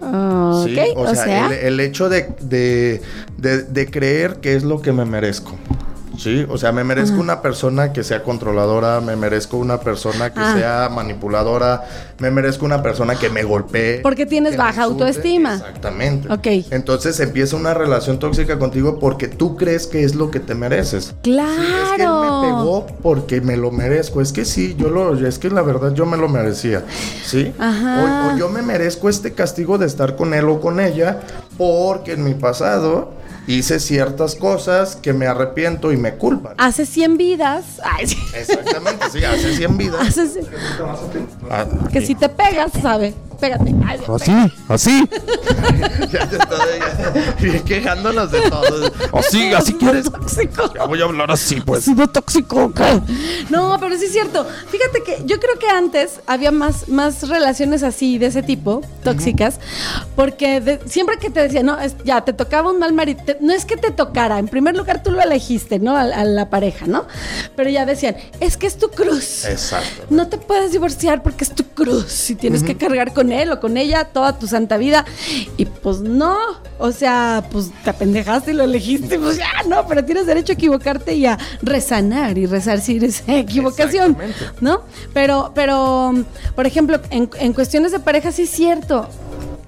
Ok, 0.00 0.66
¿sí? 0.68 0.78
O, 0.96 1.06
sea, 1.14 1.46
El, 1.48 1.52
el 1.52 1.80
hecho 1.80 2.08
de, 2.08 2.28
de, 2.40 3.02
de- 3.36 3.62
de 3.64 3.90
creer 3.90 4.36
que 4.36 4.54
es 4.54 4.62
lo 4.64 4.80
que 4.80 4.92
me 4.92 5.04
merezco. 5.04 5.52
Sí, 6.18 6.44
o 6.48 6.58
sea, 6.58 6.72
me 6.72 6.82
merezco 6.84 7.18
una 7.20 7.40
persona 7.40 7.92
que 7.92 8.02
sea 8.02 8.22
controladora, 8.24 9.00
me 9.00 9.14
merezco 9.16 9.56
una 9.56 9.78
persona 9.80 10.32
que 10.34 10.40
Ah. 10.40 10.54
sea 10.56 10.88
manipuladora, 10.88 11.84
me 12.18 12.30
merezco 12.30 12.66
una 12.66 12.82
persona 12.82 13.14
que 13.14 13.30
me 13.30 13.44
golpee. 13.44 14.00
Porque 14.00 14.26
tienes 14.26 14.56
baja 14.56 14.82
insulte. 14.82 15.04
autoestima. 15.04 15.54
Exactamente. 15.54 16.30
Ok. 16.32 16.46
Entonces 16.72 17.20
empieza 17.20 17.54
una 17.56 17.72
relación 17.72 18.18
tóxica 18.18 18.58
contigo 18.58 18.98
porque 18.98 19.28
tú 19.28 19.56
crees 19.56 19.86
que 19.86 20.02
es 20.02 20.16
lo 20.16 20.30
que 20.30 20.40
te 20.40 20.54
mereces. 20.56 21.14
Claro. 21.22 21.52
Sí, 21.52 21.66
es 21.84 21.88
que 21.96 22.02
él 22.02 22.08
me 22.10 22.46
pegó 22.48 22.86
porque 23.02 23.40
me 23.40 23.56
lo 23.56 23.70
merezco. 23.70 24.20
Es 24.20 24.32
que 24.32 24.44
sí, 24.44 24.74
yo 24.76 24.90
lo, 24.90 25.14
es 25.26 25.38
que 25.38 25.50
la 25.50 25.62
verdad 25.62 25.94
yo 25.94 26.04
me 26.04 26.16
lo 26.16 26.28
merecía. 26.28 26.82
¿Sí? 27.24 27.52
Ajá. 27.58 28.30
O, 28.32 28.34
o 28.34 28.38
yo 28.38 28.48
me 28.48 28.62
merezco 28.62 29.08
este 29.08 29.32
castigo 29.34 29.78
de 29.78 29.86
estar 29.86 30.16
con 30.16 30.34
él 30.34 30.46
o 30.48 30.60
con 30.60 30.80
ella 30.80 31.20
porque 31.56 32.12
en 32.14 32.24
mi 32.24 32.34
pasado 32.34 33.12
hice 33.48 33.80
ciertas 33.80 34.34
cosas 34.34 34.94
que 34.96 35.12
me 35.12 35.26
arrepiento 35.26 35.90
y 35.92 35.96
me 35.96 36.14
culpan. 36.14 36.54
Hace 36.58 36.86
100 36.86 37.16
vidas. 37.16 37.64
Ay, 37.82 38.06
sí. 38.06 38.18
Exactamente, 38.34 39.06
sí, 39.10 39.24
hace 39.24 39.56
100 39.56 39.76
vidas. 39.78 40.00
Hace- 40.18 40.40
Ah, 41.50 41.66
que 41.92 42.04
si 42.04 42.14
te 42.14 42.28
pegas, 42.28 42.70
sabe. 42.80 43.14
Pégate. 43.40 43.72
Ay, 43.86 44.00
Así, 44.08 44.32
así. 44.68 45.08
ya 46.12 46.28
te 46.28 46.36
estoy 46.38 47.52
ya- 47.52 47.64
quejándonos 47.64 48.32
de 48.32 48.40
todo. 48.50 48.90
Así, 49.12 49.52
así 49.52 49.74
quieres. 49.74 50.10
tóxico. 50.10 50.74
Ya 50.74 50.84
voy 50.86 51.00
a 51.00 51.04
hablar 51.04 51.30
así, 51.30 51.60
pues. 51.60 51.84
sido 51.84 52.08
tóxico 52.08 52.72
qué? 52.74 53.00
No, 53.48 53.76
pero 53.78 53.96
sí 53.96 54.06
es 54.06 54.12
cierto. 54.12 54.44
Fíjate 54.70 55.04
que 55.04 55.22
yo 55.24 55.38
creo 55.38 55.56
que 55.56 55.68
antes 55.68 56.18
había 56.26 56.50
más, 56.50 56.88
más 56.88 57.28
relaciones 57.28 57.84
así, 57.84 58.18
de 58.18 58.26
ese 58.26 58.42
tipo, 58.42 58.80
tóxicas, 59.04 59.60
porque 60.16 60.60
de- 60.60 60.80
siempre 60.86 61.16
que 61.18 61.30
te 61.30 61.38
decían, 61.40 61.66
no, 61.66 61.78
es- 61.78 61.94
ya 62.04 62.22
te 62.24 62.32
tocaba 62.32 62.72
un 62.72 62.80
mal 62.80 62.92
marido, 62.92 63.22
te- 63.24 63.37
no 63.40 63.52
es 63.52 63.64
que 63.64 63.76
te 63.76 63.90
tocara, 63.90 64.38
en 64.38 64.48
primer 64.48 64.76
lugar 64.76 65.02
tú 65.02 65.10
lo 65.10 65.20
elegiste, 65.22 65.78
¿no? 65.78 65.96
A, 65.96 66.02
a 66.02 66.24
la 66.24 66.50
pareja, 66.50 66.86
¿no? 66.86 67.06
Pero 67.56 67.70
ya 67.70 67.86
decían, 67.86 68.16
es 68.40 68.56
que 68.56 68.66
es 68.66 68.76
tu 68.78 68.88
cruz. 68.90 69.44
Exacto. 69.44 70.04
No 70.10 70.28
te 70.28 70.38
puedes 70.38 70.72
divorciar 70.72 71.22
porque 71.22 71.44
es 71.44 71.54
tu 71.54 71.64
cruz 71.64 72.30
y 72.30 72.34
tienes 72.34 72.62
que 72.62 72.76
cargar 72.76 73.12
con 73.12 73.32
él 73.32 73.50
o 73.52 73.60
con 73.60 73.76
ella 73.76 74.04
toda 74.04 74.38
tu 74.38 74.46
santa 74.46 74.76
vida. 74.76 75.04
Y 75.56 75.64
pues 75.66 76.00
no, 76.00 76.36
o 76.78 76.92
sea, 76.92 77.44
pues 77.50 77.70
te 77.84 77.90
apendejaste 77.90 78.50
y 78.50 78.54
lo 78.54 78.64
elegiste, 78.64 79.18
pues 79.18 79.36
ya 79.38 79.50
no, 79.66 79.86
pero 79.86 80.04
tienes 80.04 80.26
derecho 80.26 80.52
a 80.52 80.54
equivocarte 80.54 81.14
y 81.14 81.26
a 81.26 81.38
resanar 81.62 82.38
y 82.38 82.46
resarcir 82.46 83.04
esa 83.04 83.24
equivocación, 83.36 84.12
Exactamente. 84.20 84.44
¿no? 84.60 84.82
Pero, 85.12 85.52
pero, 85.54 86.14
por 86.54 86.66
ejemplo, 86.66 87.00
en, 87.10 87.30
en 87.38 87.52
cuestiones 87.52 87.92
de 87.92 87.98
pareja 88.00 88.32
sí 88.32 88.42
es 88.42 88.50
cierto. 88.50 89.08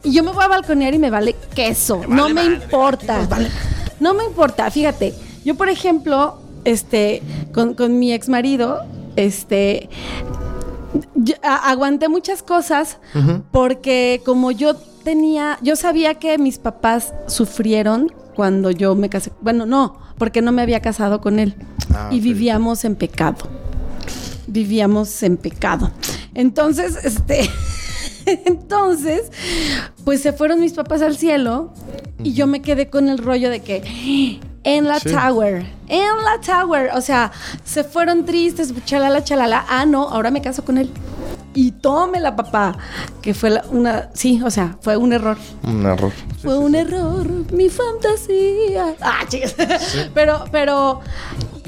Y 0.03 0.13
yo 0.13 0.23
me 0.25 0.33
voy 0.33 0.45
a 0.45 0.49
balconear 0.49 0.95
y 0.95 0.99
me 0.99 1.11
vale 1.11 1.37
queso, 1.55 2.03
no 2.09 2.29
me 2.31 2.45
importa. 2.45 3.19
No 4.01 4.15
me 4.15 4.25
importa, 4.25 4.71
fíjate. 4.71 5.15
Yo, 5.45 5.55
por 5.57 5.69
ejemplo, 5.69 6.41
este, 6.65 7.23
con, 7.53 7.75
con 7.75 7.99
mi 7.99 8.13
ex 8.13 8.29
marido, 8.29 8.81
este, 9.17 9.89
yo, 11.15 11.35
a- 11.43 11.71
aguanté 11.71 12.09
muchas 12.09 12.43
cosas 12.43 12.97
porque 13.51 14.23
como 14.25 14.51
yo 14.51 14.75
tenía, 15.05 15.59
yo 15.63 15.77
sabía 15.77 16.15
que 16.15 16.39
mis 16.39 16.59
papás 16.59 17.13
sufrieron 17.27 18.11
cuando 18.35 18.71
yo 18.71 18.95
me 18.95 19.09
casé. 19.11 19.33
Bueno, 19.43 19.67
no, 19.67 19.99
porque 20.17 20.41
no 20.41 20.51
me 20.53 20.63
había 20.63 20.81
casado 20.81 21.21
con 21.21 21.39
él. 21.39 21.55
Ah, 21.95 22.09
y 22.11 22.21
vivíamos 22.21 22.85
en 22.87 22.97
pecado. 22.97 23.49
Vivíamos 24.47 25.23
en 25.23 25.37
pecado. 25.37 25.91
Entonces, 26.35 26.97
este. 27.05 27.51
Entonces, 28.47 29.31
pues 30.05 30.21
se 30.23 30.33
fueron 30.33 30.61
mis 30.61 30.73
papás 30.73 31.03
al 31.03 31.17
cielo 31.17 31.73
y 32.23 32.33
yo 32.33 32.47
me 32.47 32.63
quedé 32.63 32.89
con 32.91 33.09
el 33.09 33.19
rollo 33.19 33.51
de 33.51 33.61
que 33.61 34.39
en 34.63 34.87
la 34.87 35.01
Sí. 35.01 35.11
tower, 35.11 35.65
en 35.89 36.17
la 36.25 36.41
tower, 36.45 36.91
o 36.95 37.01
sea, 37.01 37.33
se 37.65 37.83
fueron 37.85 38.25
tristes, 38.27 38.73
chalala, 38.85 39.25
chalala. 39.25 39.65
Ah, 39.69 39.87
no, 39.87 40.09
ahora 40.09 40.31
me 40.31 40.43
caso 40.43 40.65
con 40.65 40.77
él. 40.79 40.91
Y 41.53 41.73
tómela, 41.73 42.37
papá, 42.37 42.77
que 43.23 43.35
fue 43.35 43.51
la- 43.51 43.65
una, 43.73 44.11
sí, 44.15 44.41
o 44.45 44.51
sea, 44.51 44.77
fue 44.83 44.97
un 44.97 45.13
error. 45.13 45.37
Un 45.65 45.85
error. 45.85 46.13
Fue 46.43 46.57
un 46.59 46.75
error, 46.77 47.27
mi 47.53 47.69
fantasía. 47.69 48.95
Ah, 49.01 49.25
chicas. 49.29 49.57
Pero, 50.15 50.45
pero, 50.53 51.01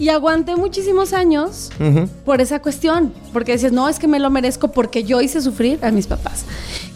y 0.02 0.08
aguanté 0.08 0.56
muchísimos 0.56 1.12
años 1.12 1.70
Ujú. 1.78 2.08
por 2.24 2.40
esa 2.40 2.60
cuestión. 2.60 3.12
Porque 3.32 3.52
decías, 3.52 3.70
no, 3.70 3.88
es 3.88 4.00
que 4.00 4.08
me 4.08 4.18
lo 4.18 4.30
merezco 4.30 4.72
porque 4.72 5.04
yo 5.04 5.20
hice 5.20 5.40
sufrir 5.40 5.78
a 5.84 5.92
mis 5.92 6.08
papás. 6.08 6.44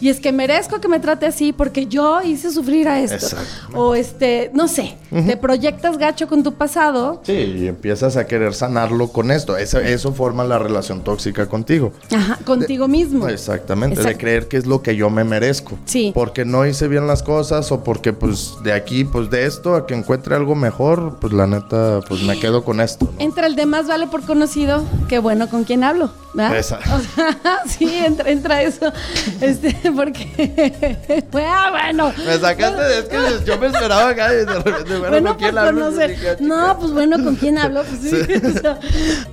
Y 0.01 0.09
es 0.09 0.19
que 0.19 0.33
merezco 0.33 0.81
que 0.81 0.89
me 0.89 0.99
trate 0.99 1.25
así 1.25 1.53
porque 1.53 1.87
yo 1.87 2.21
hice 2.21 2.51
sufrir 2.51 2.89
a 2.89 3.01
esto. 3.01 3.15
Exacto. 3.15 3.79
O 3.79 3.95
este, 3.95 4.51
no 4.55 4.67
sé, 4.67 4.97
te 5.11 5.37
proyectas 5.37 5.99
gacho 5.99 6.27
con 6.27 6.43
tu 6.43 6.55
pasado. 6.55 7.23
Sí, 7.25 7.33
y 7.33 7.69
empiezas 7.69 8.17
a 8.17 8.27
querer 8.27 8.55
sanarlo 8.55 9.09
con 9.09 9.31
esto. 9.31 9.57
Eso, 9.57 9.79
eso 9.79 10.13
forma 10.13 10.43
la 10.43 10.59
relación 10.59 11.03
tóxica 11.03 11.49
contigo. 11.49 11.93
Ajá, 12.13 12.39
contigo 12.45 12.89
mismo. 12.89 13.29
Exactamente, 13.29 14.03
de 14.03 14.17
creer 14.19 14.49
que 14.49 14.57
es 14.57 14.67
lo 14.67 14.83
que 14.83 14.97
yo 14.97 15.11
me 15.11 15.23
merezco. 15.23 15.79
Sí. 15.85 16.11
Porque 16.13 16.45
no 16.45 16.67
hice 16.67 16.89
bien 16.89 17.07
las 17.07 17.23
cosas 17.23 17.71
o 17.71 17.85
porque 17.85 18.13
pues 18.13 18.57
de 18.65 18.73
aquí, 18.73 19.05
pues 19.05 19.31
de 19.31 19.47
esto 19.47 19.77
a 19.77 19.87
que 19.87 19.95
encuentre 19.95 20.35
algo 20.35 20.57
mejor, 20.57 21.19
pues 21.21 21.33
la 21.33 21.47
neta, 21.47 22.01
pues 22.09 22.23
me 22.25 22.39
quedo 22.41 22.65
con 22.65 22.81
esto. 22.81 22.96
¿No? 23.01 23.09
Entra 23.19 23.47
el 23.47 23.57
de 23.57 23.67
más 23.67 23.87
vale 23.87 24.07
por 24.07 24.23
conocido 24.23 24.85
que 25.09 25.19
bueno 25.19 25.49
con 25.49 25.65
quien 25.65 25.85
hablo, 25.85 26.11
¿verdad? 26.35 26.57
Esa. 26.59 26.79
O 26.79 27.01
sea, 27.15 27.39
sí, 27.67 27.89
entra, 28.05 28.31
entra 28.31 28.63
eso. 28.63 28.93
Este, 29.41 29.75
porque. 29.97 31.25
ah, 31.47 31.69
bueno. 31.71 32.13
Me 32.27 32.39
sacaste 32.39 32.83
de 32.83 32.99
es 33.01 33.05
que 33.07 33.45
yo 33.47 33.59
me 33.59 33.67
esperaba 33.69 34.11
acá 34.11 34.33
y 34.33 34.37
de 34.39 34.45
repente, 34.47 34.99
bueno, 34.99 35.09
Bueno, 35.11 35.29
¿con 35.31 35.39
quién 35.39 35.51
por 35.55 35.59
hablo? 35.61 35.91
dije, 35.91 36.29
"Ah, 36.31 36.37
No, 36.41 36.57
chica". 36.63 36.77
pues 36.79 36.93
bueno, 36.93 37.25
¿con 37.25 37.37
quién 37.37 37.59
hablo? 37.59 37.83
Pues 37.85 38.01
sí. 38.01 38.47
o 38.57 38.61
sea, 38.61 38.79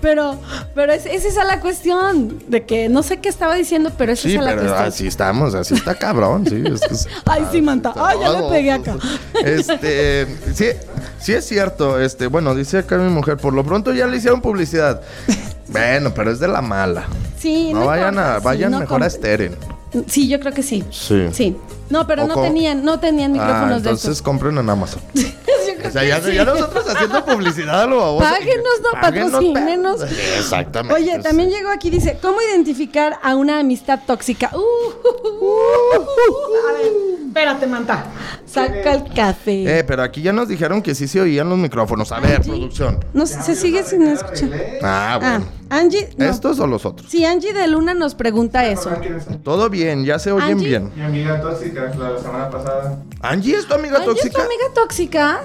pero 0.02 0.40
pero 0.76 0.94
es, 0.94 1.06
es 1.06 1.26
esa 1.26 1.44
la 1.44 1.60
cuestión 1.60 2.40
de 2.48 2.66
que 2.66 2.88
no 2.90 3.04
sé 3.04 3.18
qué 3.18 3.30
estaba 3.30 3.56
diciendo, 3.56 3.92
pero 3.98 4.14
es 4.14 4.20
Sí, 4.22 4.34
esa 4.34 4.42
la 4.44 4.52
pero 4.52 4.62
cuestión. 4.64 4.88
así 4.88 5.08
estamos, 5.08 5.56
así 5.56 5.74
está 5.74 5.96
cabrón, 5.96 6.46
sí. 6.48 6.64
es 6.66 6.82
que 6.82 6.94
es- 6.94 7.08
Ay, 7.26 7.46
sí, 7.52 7.62
manta. 7.62 7.94
Ay, 7.96 8.18
ya 8.22 8.30
le 8.32 8.50
pegué 8.50 8.72
acá. 8.72 8.96
Este, 9.44 10.28
sí, 10.54 10.68
sí 11.24 11.34
es 11.34 11.46
cierto. 11.48 12.00
Este, 12.00 12.28
bueno, 12.28 12.54
dice 12.54 12.80
acá 12.80 12.98
mi 12.98 13.10
mujer, 13.10 13.38
por 13.38 13.54
lo 13.54 13.64
pronto 13.64 13.94
ya 13.94 14.06
le 14.08 14.18
hicieron 14.18 14.42
publicidad. 14.42 15.02
Bueno, 15.70 16.14
pero 16.14 16.30
es 16.30 16.40
de 16.40 16.48
la 16.50 16.62
mala. 16.62 17.06
Sí, 17.40 17.72
No, 17.74 17.86
vayan 17.86 18.10
importa, 18.16 18.36
a, 18.36 18.40
vayan 18.42 18.72
no 18.72 18.80
mejor 18.82 19.02
a 19.02 19.10
Steren. 19.10 19.56
Sí, 20.08 20.28
yo 20.28 20.40
creo 20.40 20.54
que 20.54 20.62
sí. 20.62 20.84
Sí. 20.92 21.30
Sí. 21.32 21.58
No, 21.90 22.06
pero 22.06 22.26
O 22.26 22.28
no 22.28 22.36
tenían, 22.42 22.84
no 22.84 23.00
tenían 23.00 23.32
Ah, 23.32 23.34
micrófonos 23.34 23.82
de 23.84 23.90
entonces 23.90 24.10
estos. 24.12 24.22
compren 24.22 24.58
en 24.58 24.70
Amazon. 24.70 25.02
O 25.88 25.92
sea, 25.92 26.04
ya, 26.04 26.22
sí. 26.22 26.34
ya 26.34 26.46
nosotros 26.46 26.88
haciendo 26.88 27.26
publicidad 27.26 27.82
a 27.84 27.86
lo 27.86 27.98
baboso. 27.98 28.26
Páguenos, 28.30 28.82
no, 28.84 29.02
patrocínenos. 29.02 30.02
Exactamente. 30.38 30.96
Oye, 31.02 31.20
también 31.20 31.50
llegó 31.50 31.70
aquí, 31.70 31.90
dice, 31.90 32.18
¿cómo 32.22 32.42
identificar 32.42 33.20
a 33.22 33.36
una 33.36 33.60
amistad 33.60 34.00
tóxica? 34.06 34.52
Uh, 34.54 34.58
uh, 34.60 34.62
uh, 34.62 35.46
uh. 35.46 36.70
A 36.70 36.74
ver, 36.74 36.92
espérate, 37.28 37.68
manta. 37.68 38.06
Saca 38.46 38.94
el 38.94 39.14
café. 39.14 39.80
Eh, 39.80 39.84
pero 39.84 40.04
aquí 40.04 40.22
ya 40.22 40.32
nos 40.32 40.48
dijeron 40.48 40.82
que 40.82 40.94
sí 40.96 41.08
se 41.08 41.20
oían 41.22 41.50
los 41.50 41.58
micrófonos. 41.58 42.12
A 42.12 42.20
ver, 42.20 42.36
Angie. 42.38 42.52
producción. 42.52 43.04
No, 43.14 43.26
se 43.26 43.56
sigue 43.56 43.84
sin 43.84 44.04
escuchar. 44.08 44.50
Ah, 44.82 45.14
Ah, 45.16 45.18
bueno. 45.20 45.46
Angie, 45.76 46.10
no. 46.18 46.26
¿Estos 46.26 46.60
o 46.60 46.68
los 46.68 46.86
otros? 46.86 47.10
Sí, 47.10 47.26
Angie 47.26 47.52
de 47.54 47.68
Luna 47.68 47.94
nos 47.94 48.16
pregunta 48.16 48.66
eso. 48.66 48.92
Todo 49.44 49.70
bien, 49.70 50.06
ya 50.06 50.20
se 50.20 50.32
oyen 50.32 50.52
Angie. 50.58 50.68
bien. 50.70 50.92
Mi 50.96 51.02
amiga 51.04 51.42
tóxica, 51.42 51.92
la 51.98 52.08
de 52.10 52.14
la 52.14 52.20
semana 52.20 52.50
pasada. 52.50 52.98
¿Angie 53.22 53.56
es 53.58 53.66
tu 53.68 53.74
amiga 53.74 53.98
Angie 53.98 54.12
es 54.12 54.16
tu 54.18 54.22
tóxica? 54.24 54.44
amiga 54.44 54.64
tóxica. 54.76 55.42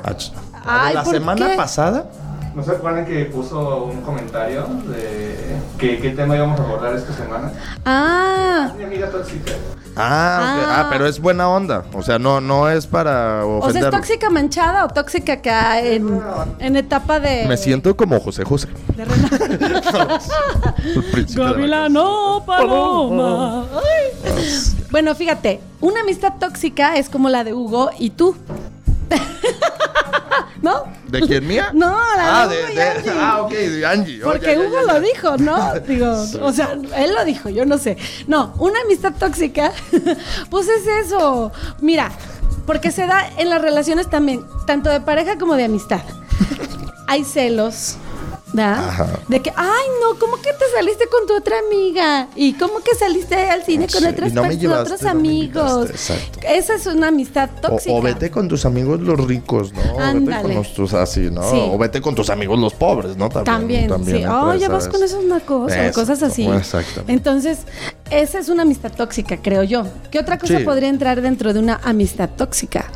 Ah, 0.64 0.85
Ay, 0.87 0.95
¿La 0.95 1.03
¿por 1.05 1.14
semana 1.14 1.51
qué? 1.51 1.57
pasada? 1.57 2.11
¿No 2.59 2.64
se 2.64 2.73
acuerdan 2.73 3.07
que 3.07 3.25
puso 3.27 3.85
un 3.85 4.01
comentario 4.01 4.66
de 4.88 5.37
que, 5.79 6.01
qué 6.01 6.11
tema 6.11 6.35
íbamos 6.35 6.59
a 6.59 6.64
abordar 6.64 6.92
esta 6.92 7.12
semana? 7.12 7.53
Ah, 7.85 8.73
Mi 8.77 8.83
amiga 8.83 9.09
tóxica. 9.09 9.53
Ah, 9.94 10.57
ok. 10.57 10.64
Ah. 10.66 10.81
ah, 10.81 10.88
pero 10.90 11.07
es 11.07 11.21
buena 11.21 11.49
onda. 11.49 11.85
O 11.94 12.03
sea, 12.03 12.18
no, 12.18 12.40
no 12.40 12.68
es 12.68 12.88
para 12.88 13.47
o 13.47 13.71
sea. 13.71 13.83
¿es 13.83 13.90
tóxica 13.90 14.29
manchada 14.29 14.87
o 14.87 14.88
tóxica 14.88 15.35
acá 15.35 15.81
en, 15.81 16.21
en 16.59 16.75
etapa 16.75 17.21
de... 17.21 17.47
Me 17.47 17.57
siento 17.57 17.97
como 17.97 18.18
José 18.18 18.44
José. 18.44 18.66
de 18.97 19.05
Gavilano 21.37 22.42
Paloma. 22.44 23.66
Ay. 23.73 24.18
Bueno, 24.90 25.14
fíjate, 25.14 25.61
una 25.81 26.01
amistad 26.01 26.33
tóxica 26.40 26.97
es 26.97 27.09
como 27.09 27.29
la 27.29 27.44
de 27.44 27.55
Hugo 27.55 27.90
y 28.01 28.11
tú. 28.11 28.35
¿No? 30.62 30.85
¿De 31.07 31.21
quién 31.23 31.47
mía? 31.47 31.71
No, 31.73 31.90
la 32.16 32.42
ah, 32.42 32.49
de 32.49 32.57
de, 32.57 32.62
Hugo 32.62 32.73
y 32.73 32.75
de- 32.75 32.83
Angie. 32.83 33.12
Ah, 33.16 33.42
ok, 33.42 33.53
de 33.53 33.87
Angie. 33.87 34.25
Oh, 34.25 34.27
Porque 34.27 34.55
ya, 34.55 34.61
Hugo 34.61 34.87
ya, 34.87 34.92
lo 34.92 35.01
dijo, 35.01 35.37
¿no? 35.38 35.75
Digo, 35.87 36.12
o 36.42 36.53
sea, 36.53 36.77
él 36.97 37.14
lo 37.14 37.25
dijo, 37.25 37.49
yo 37.49 37.64
no 37.64 37.79
sé. 37.79 37.97
No, 38.27 38.55
una 38.59 38.81
amistad 38.81 39.12
tóxica, 39.18 39.73
pues 40.51 40.68
es 40.68 40.87
eso. 41.07 41.53
Mira, 41.81 42.11
porque 42.66 42.90
se 42.90 43.07
da 43.07 43.31
en 43.38 43.51
las 43.51 43.62
relaciones 43.62 44.11
también, 44.11 44.44
tanto 44.66 44.90
de 44.90 45.01
pareja 45.01 45.38
como 45.38 45.55
de 45.55 45.64
amistad. 45.64 46.01
Hay 47.07 47.25
celos. 47.25 47.97
¿Verdad? 48.53 49.19
De 49.29 49.41
que, 49.41 49.51
ay, 49.57 49.87
no, 50.01 50.19
¿cómo 50.19 50.37
que 50.37 50.53
te 50.53 50.65
saliste 50.75 51.07
con 51.09 51.27
tu 51.27 51.37
otra 51.37 51.57
amiga? 51.67 52.29
¿Y 52.35 52.55
cómo 52.55 52.81
que 52.81 52.95
saliste 52.95 53.35
al 53.35 53.63
cine 53.65 53.87
con 53.89 54.01
Sí, 54.03 54.07
otras 54.07 54.31
y 54.31 54.35
no 54.35 54.43
me 54.43 54.49
personas, 54.49 54.61
llevaste, 54.63 54.83
otros 54.95 55.03
no 55.03 55.11
amigos? 55.11 55.91
Esa 56.49 56.75
es 56.75 56.87
una 56.87 57.09
amistad 57.09 57.51
tóxica. 57.61 57.93
O, 57.93 57.99
o 57.99 58.03
vete 58.03 58.31
con 58.31 58.49
tus 58.49 58.65
amigos 58.65 59.01
los 59.01 59.19
ricos, 59.27 59.73
¿no? 59.73 59.81
O 59.81 59.85
Vete 59.97 60.03
Ándale. 60.03 60.43
con 60.43 60.55
los 60.55 60.75
tus 60.75 60.95
así, 60.95 61.31
¿no? 61.31 61.43
Sí. 61.51 61.59
O 61.71 61.77
vete 61.79 62.01
con 62.01 62.15
tus 62.15 62.31
amigos 62.31 62.59
los 62.59 62.75
pobres, 62.75 63.17
¿no? 63.17 63.29
También, 63.29 63.91
sí. 64.05 64.11
entra 64.17 64.45
Oh, 64.45 64.55
ya 64.55 64.69
vas 64.69 64.89
con 64.89 65.03
esos 65.03 65.25
nacos 65.25 65.73
o 65.73 65.93
cosas 65.93 66.23
así. 66.23 66.47
Exactamente. 66.47 67.13
Entonces, 67.13 67.59
esa 68.11 68.39
es 68.39 68.49
una 68.49 68.63
amistad 68.63 68.91
tóxica, 68.93 69.37
creo 69.37 69.63
yo. 69.63 69.85
¿Qué 70.11 70.19
otra 70.19 70.39
cosa 70.39 70.59
Sí. 70.59 70.65
podría 70.65 70.89
entrar 70.89 71.21
dentro 71.21 71.53
de 71.53 71.61
una 71.61 71.81
amistad 71.85 72.31
tóxica? 72.37 72.87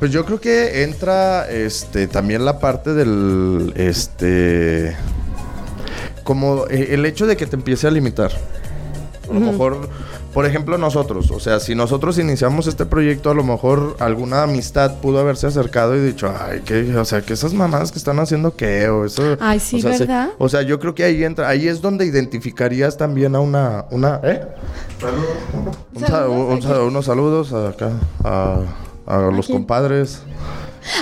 Pues 0.00 0.10
yo 0.12 0.24
creo 0.24 0.40
que 0.40 0.82
entra 0.82 1.48
este 1.50 2.06
también 2.08 2.44
la 2.44 2.58
parte 2.58 2.94
del 2.94 3.72
este 3.76 4.96
como 6.24 6.66
eh, 6.68 6.88
el 6.94 7.04
hecho 7.06 7.26
de 7.26 7.36
que 7.36 7.46
te 7.46 7.54
empiece 7.56 7.86
a 7.86 7.90
limitar. 7.90 8.30
A 9.28 9.32
lo 9.32 9.38
mejor, 9.40 9.88
por 10.34 10.44
ejemplo, 10.46 10.76
nosotros, 10.76 11.30
o 11.30 11.38
sea, 11.38 11.60
si 11.60 11.74
nosotros 11.76 12.18
iniciamos 12.18 12.66
este 12.66 12.84
proyecto, 12.84 13.30
a 13.30 13.34
lo 13.34 13.44
mejor 13.44 13.96
alguna 14.00 14.42
amistad 14.42 14.96
pudo 15.00 15.20
haberse 15.20 15.46
acercado 15.46 15.94
y 15.96 16.00
dicho, 16.00 16.32
ay, 16.36 16.60
que, 16.60 16.96
o 16.96 17.04
sea, 17.04 17.20
que 17.22 17.34
esas 17.34 17.52
mamadas 17.54 17.92
que 17.92 17.98
están 17.98 18.18
haciendo 18.18 18.56
qué, 18.56 18.88
o 18.88 19.04
eso. 19.04 19.36
Ay, 19.38 19.60
sí, 19.60 19.76
o 19.76 19.80
sea, 19.82 19.92
se- 19.92 19.98
¿verdad? 20.00 20.30
o 20.38 20.48
sea, 20.48 20.62
yo 20.62 20.80
creo 20.80 20.96
que 20.96 21.04
ahí 21.04 21.22
entra, 21.22 21.48
ahí 21.48 21.68
es 21.68 21.80
donde 21.80 22.06
identificarías 22.06 22.96
también 22.96 23.36
a 23.36 23.40
una, 23.40 23.84
una, 23.92 24.18
¿eh? 24.24 24.42
Un 25.94 26.02
un 26.54 26.62
sa- 26.62 26.80
unos 26.82 27.04
saludos 27.04 27.52
acá 27.52 27.90
a, 28.24 28.62
a 29.10 29.30
los 29.30 29.48
compadres. 29.48 30.22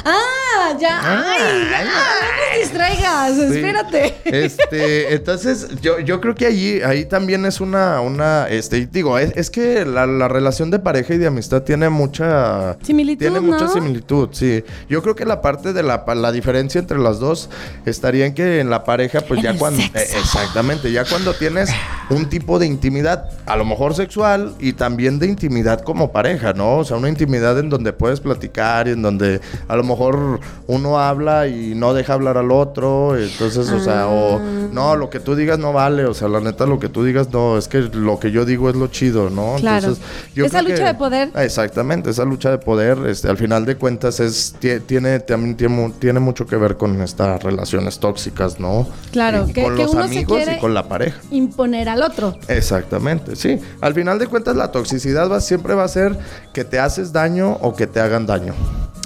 ¡Ah! 0.04 0.37
¡Ya! 0.78 1.00
¡Ay! 1.02 1.68
¡Ya! 1.70 1.84
¡No 1.84 1.90
nos 1.90 2.60
distraigas! 2.60 3.34
Sí. 3.36 3.42
Espérate. 3.42 4.14
Este, 4.24 5.14
entonces, 5.14 5.68
yo, 5.80 6.00
yo 6.00 6.20
creo 6.20 6.34
que 6.34 6.46
allí, 6.46 6.82
ahí 6.82 7.04
también 7.04 7.46
es 7.46 7.60
una, 7.60 8.00
una, 8.00 8.48
este, 8.48 8.86
digo, 8.86 9.18
es, 9.18 9.32
es 9.36 9.50
que 9.50 9.84
la, 9.84 10.06
la 10.06 10.28
relación 10.28 10.70
de 10.70 10.78
pareja 10.78 11.14
y 11.14 11.18
de 11.18 11.26
amistad 11.26 11.62
tiene 11.62 11.88
mucha 11.88 12.76
Similitud, 12.82 13.18
Tiene 13.18 13.40
mucha 13.40 13.68
similitud, 13.68 14.28
sí. 14.32 14.64
Yo 14.88 15.02
creo 15.02 15.14
que 15.14 15.24
la 15.24 15.40
parte 15.40 15.72
de 15.72 15.82
la, 15.82 16.04
la 16.14 16.32
diferencia 16.32 16.78
entre 16.78 16.98
las 16.98 17.18
dos 17.18 17.48
estaría 17.86 18.26
en 18.26 18.34
que 18.34 18.60
en 18.60 18.70
la 18.70 18.84
pareja, 18.84 19.20
pues 19.20 19.38
En 19.38 19.52
ya 19.52 19.58
cuando, 19.58 19.82
eh, 19.82 19.90
exactamente, 19.94 20.92
ya 20.92 21.04
cuando 21.04 21.34
tienes 21.34 21.70
un 22.10 22.28
tipo 22.28 22.58
de 22.58 22.66
intimidad, 22.66 23.30
a 23.46 23.56
lo 23.56 23.64
mejor 23.64 23.94
sexual 23.94 24.54
y 24.58 24.72
también 24.72 25.18
de 25.18 25.26
intimidad 25.26 25.80
como 25.80 26.12
pareja, 26.12 26.52
¿no? 26.52 26.78
O 26.78 26.84
sea, 26.84 26.96
una 26.96 27.08
intimidad 27.08 27.58
en 27.58 27.68
donde 27.70 27.92
puedes 27.92 28.20
platicar 28.20 28.88
y 28.88 28.92
en 28.92 29.02
donde 29.02 29.40
a 29.66 29.76
lo 29.76 29.84
mejor 29.84 30.40
uno 30.68 30.98
habla 31.00 31.48
y 31.48 31.74
no 31.74 31.94
deja 31.94 32.12
hablar 32.12 32.36
al 32.38 32.52
otro, 32.52 33.16
entonces, 33.16 33.68
o 33.70 33.80
sea, 33.80 34.06
o 34.06 34.38
no, 34.38 34.94
lo 34.96 35.08
que 35.10 35.18
tú 35.18 35.34
digas 35.34 35.58
no 35.58 35.72
vale, 35.72 36.04
o 36.04 36.12
sea, 36.14 36.28
la 36.28 36.40
neta 36.40 36.66
lo 36.66 36.78
que 36.78 36.88
tú 36.90 37.02
digas 37.04 37.30
no, 37.32 37.56
es 37.58 37.68
que 37.68 37.78
lo 37.80 38.20
que 38.20 38.30
yo 38.30 38.44
digo 38.44 38.68
es 38.68 38.76
lo 38.76 38.86
chido, 38.88 39.30
¿no? 39.30 39.56
Claro. 39.58 39.78
Entonces, 39.88 40.04
yo 40.34 40.44
Esa 40.44 40.60
lucha 40.62 40.74
que- 40.76 40.84
de 40.84 40.94
poder. 40.94 41.30
Exactamente, 41.36 42.10
esa 42.10 42.24
lucha 42.24 42.50
de 42.50 42.58
poder, 42.58 42.98
este, 43.08 43.28
al 43.28 43.38
final 43.38 43.64
de 43.64 43.76
cuentas 43.76 44.20
es 44.20 44.54
tie- 44.60 44.82
tiene 44.84 45.20
también 45.20 45.56
tiene, 45.56 45.92
tiene 45.98 46.20
mucho 46.20 46.46
que 46.46 46.56
ver 46.56 46.76
con 46.76 47.00
estas 47.00 47.42
relaciones 47.42 47.98
tóxicas, 47.98 48.60
¿no? 48.60 48.86
Claro, 49.10 49.46
Y 49.48 49.52
que- 49.54 49.62
con 49.62 49.74
que 49.74 49.82
los 49.84 49.92
uno 49.94 50.02
amigos 50.04 50.42
y 50.54 50.58
con 50.60 50.74
la 50.74 50.86
pareja. 50.86 51.18
Imponer 51.30 51.88
al 51.88 52.02
otro. 52.02 52.34
Exactamente, 52.46 53.36
sí. 53.36 53.58
Al 53.80 53.94
final 53.94 54.18
de 54.18 54.26
cuentas 54.26 54.54
la 54.54 54.70
toxicidad 54.70 55.30
va, 55.30 55.40
siempre 55.40 55.74
va 55.74 55.84
a 55.84 55.88
ser 55.88 56.18
que 56.52 56.64
te 56.64 56.78
haces 56.78 57.12
daño 57.12 57.52
o 57.62 57.74
que 57.74 57.86
te 57.86 58.00
hagan 58.00 58.26
daño. 58.26 58.52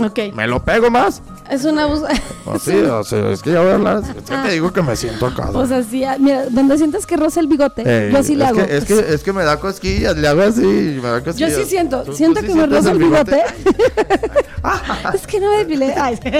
Ok. 0.04 0.18
¿Me 0.34 0.46
lo 0.48 0.64
pego 0.64 0.90
más? 0.90 1.22
Es 1.52 1.64
un 1.66 1.78
abuso. 1.78 2.06
Así, 2.52 2.72
o 2.76 3.04
sea, 3.04 3.30
es 3.30 3.42
que 3.42 3.52
ya 3.52 3.60
voy 3.60 3.70
a 3.70 3.74
hablar. 3.74 4.02
Es 4.16 4.24
que 4.24 4.36
te 4.36 4.50
digo 4.52 4.72
que 4.72 4.80
me 4.82 4.96
siento 4.96 5.26
acá. 5.26 5.50
O 5.52 5.66
sea, 5.66 5.82
sí, 5.82 6.02
ah, 6.02 6.16
mira, 6.18 6.46
donde 6.48 6.78
sientas 6.78 7.04
que 7.04 7.16
roza 7.16 7.40
el 7.40 7.46
bigote, 7.46 7.82
Ey, 8.06 8.10
yo 8.12 8.18
así 8.18 8.34
le 8.34 8.46
hago. 8.46 8.64
Que, 8.66 8.76
es, 8.78 8.84
que, 8.84 8.98
es 8.98 9.22
que 9.22 9.32
me 9.32 9.44
da 9.44 9.58
cosquillas, 9.60 10.16
le 10.16 10.26
hago 10.28 10.40
así, 10.42 10.62
me 10.62 11.02
da 11.08 11.18
yo 11.18 11.24
cosquillas. 11.24 11.54
sí 11.54 11.64
siento, 11.66 12.02
¿Tú- 12.04 12.14
siento 12.14 12.40
tú 12.40 12.46
que 12.46 12.52
sí 12.52 12.58
me 12.58 12.66
roza 12.66 12.92
el 12.92 12.98
bigote. 12.98 13.42
es 15.14 15.26
que 15.26 15.40
no 15.40 15.50
me 15.50 15.58
depilé. 15.58 15.94
Ay, 15.94 16.18
sí. 16.22 16.30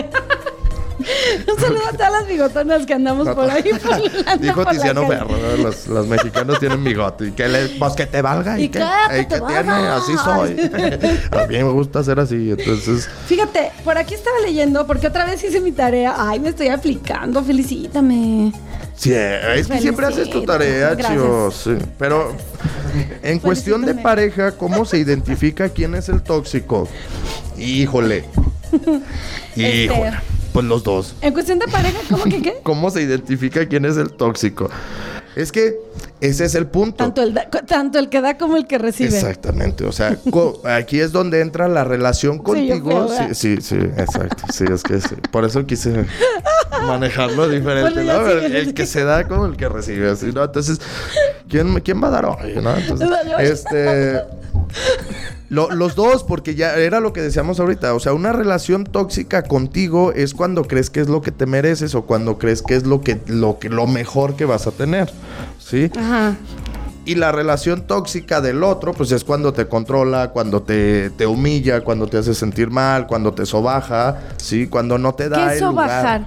Un 1.48 1.60
saludo 1.60 1.86
a 1.88 1.92
todas 1.92 2.12
las 2.12 2.26
bigotonas 2.26 2.86
que 2.86 2.94
andamos 2.94 3.28
por 3.28 3.50
ahí. 3.50 3.62
Dijo 4.40 4.54
por 4.54 4.66
la 4.66 4.70
Tiziano. 4.72 5.06
Ferro, 5.06 5.28
¿no? 5.28 5.62
los, 5.62 5.86
los 5.86 6.06
mexicanos 6.06 6.58
tienen 6.58 6.82
bigote. 6.84 7.28
¿Y 7.28 7.32
que 7.32 7.48
le, 7.48 7.68
pues 7.78 7.94
que 7.94 8.06
te 8.06 8.22
valga? 8.22 8.58
¿Y, 8.58 8.68
qué? 8.68 8.82
¿Y 9.20 9.26
¿Que 9.26 9.40
tiene? 9.40 9.72
Así 9.72 10.12
soy. 10.16 10.70
A 11.30 11.46
mí 11.46 11.56
me 11.56 11.62
gusta 11.64 12.02
ser 12.04 12.20
así, 12.20 12.50
entonces... 12.50 13.08
Fíjate, 13.26 13.72
por 13.84 13.98
aquí 13.98 14.14
estaba 14.14 14.38
leyendo, 14.40 14.86
porque 14.86 15.06
otra 15.06 15.24
vez 15.24 15.42
hice 15.42 15.60
mi 15.60 15.72
tarea. 15.72 16.14
Ay, 16.16 16.40
me 16.40 16.50
estoy 16.50 16.68
aplicando, 16.68 17.42
felicítame. 17.42 18.52
Sí, 18.96 19.12
es 19.12 19.66
que 19.66 19.78
siempre 19.80 20.06
haces 20.06 20.30
tu 20.30 20.44
tarea, 20.44 20.96
chicos. 20.96 21.62
sí. 21.64 21.76
Pero 21.98 22.36
en 23.22 23.38
cuestión 23.38 23.82
de 23.82 23.94
pareja, 23.94 24.52
¿cómo 24.52 24.84
se 24.84 24.98
identifica 24.98 25.68
quién 25.68 25.94
es 25.94 26.08
el 26.08 26.22
tóxico? 26.22 26.88
Híjole. 27.58 28.24
Este. 29.54 30.12
Pues 30.52 30.66
los 30.66 30.82
dos. 30.84 31.14
En 31.22 31.32
cuestión 31.32 31.58
de 31.58 31.66
pareja, 31.66 31.98
¿cómo 32.10 32.24
que 32.24 32.42
qué? 32.42 32.54
¿Cómo 32.62 32.90
se 32.90 33.02
identifica 33.02 33.66
quién 33.66 33.84
es 33.84 33.96
el 33.96 34.10
tóxico? 34.12 34.68
Es 35.34 35.50
que 35.50 35.76
ese 36.20 36.44
es 36.44 36.54
el 36.54 36.66
punto. 36.66 36.96
Tanto 36.96 37.22
el, 37.22 37.32
da- 37.32 37.48
tanto 37.48 37.98
el 37.98 38.10
que 38.10 38.20
da 38.20 38.36
como 38.36 38.58
el 38.58 38.66
que 38.66 38.76
recibe. 38.76 39.08
Exactamente, 39.16 39.84
o 39.86 39.92
sea, 39.92 40.18
aquí 40.64 41.00
es 41.00 41.10
donde 41.10 41.40
entra 41.40 41.68
la 41.68 41.84
relación 41.84 42.38
contigo. 42.38 43.06
creo, 43.06 43.08
Sí, 43.08 43.56
sí, 43.56 43.62
sí, 43.62 43.76
exacto. 43.76 44.44
Sí, 44.52 44.64
es 44.70 44.82
que 44.82 45.00
sí. 45.00 45.14
Por 45.30 45.46
eso 45.46 45.64
quise 45.64 46.04
manejarlo 46.86 47.48
diferente, 47.48 48.04
¿no? 48.04 48.28
el, 48.28 48.74
que 48.74 48.84
se 48.84 49.04
da 49.04 49.26
como 49.26 49.46
el 49.46 49.56
que 49.56 49.70
recibe, 49.70 50.10
así, 50.10 50.26
¿no? 50.32 50.44
Entonces, 50.44 50.78
¿quién, 51.48 51.80
quién 51.80 52.02
va 52.02 52.08
a 52.08 52.10
dar 52.10 52.26
hoy, 52.26 52.54
no? 52.62 52.76
Entonces, 52.76 53.08
este... 53.38 54.20
lo- 55.52 55.70
los 55.70 55.94
dos, 55.94 56.24
porque 56.24 56.54
ya 56.54 56.74
era 56.76 56.98
lo 56.98 57.12
que 57.12 57.20
decíamos 57.20 57.60
ahorita. 57.60 57.92
O 57.94 58.00
sea, 58.00 58.14
una 58.14 58.32
relación 58.32 58.84
tóxica 58.84 59.42
contigo 59.42 60.10
es 60.12 60.32
cuando 60.32 60.64
crees 60.64 60.88
que 60.88 61.00
es 61.00 61.08
lo 61.10 61.20
que 61.20 61.30
te 61.30 61.44
mereces 61.44 61.94
o 61.94 62.02
cuando 62.06 62.38
crees 62.38 62.62
que 62.62 62.74
es 62.74 62.86
lo 62.86 63.02
que, 63.02 63.20
lo 63.26 63.58
que, 63.58 63.68
lo 63.68 63.86
mejor 63.86 64.34
que 64.34 64.46
vas 64.46 64.66
a 64.66 64.70
tener. 64.70 65.12
¿Sí? 65.58 65.90
Ajá. 65.94 66.36
Y 67.04 67.16
la 67.16 67.32
relación 67.32 67.82
tóxica 67.86 68.40
del 68.40 68.62
otro, 68.62 68.92
pues 68.94 69.10
es 69.12 69.24
cuando 69.24 69.52
te 69.52 69.66
controla, 69.66 70.30
cuando 70.30 70.62
te, 70.62 71.10
te 71.10 71.26
humilla, 71.26 71.82
cuando 71.82 72.06
te 72.06 72.16
hace 72.16 72.32
sentir 72.32 72.70
mal, 72.70 73.06
cuando 73.06 73.34
te 73.34 73.44
sobaja, 73.44 74.20
¿sí? 74.38 74.68
Cuando 74.68 74.96
no 74.98 75.12
te 75.14 75.28
da 75.28 75.48
¿Qué 75.48 75.58
el 75.58 75.64
lugar. 75.64 76.24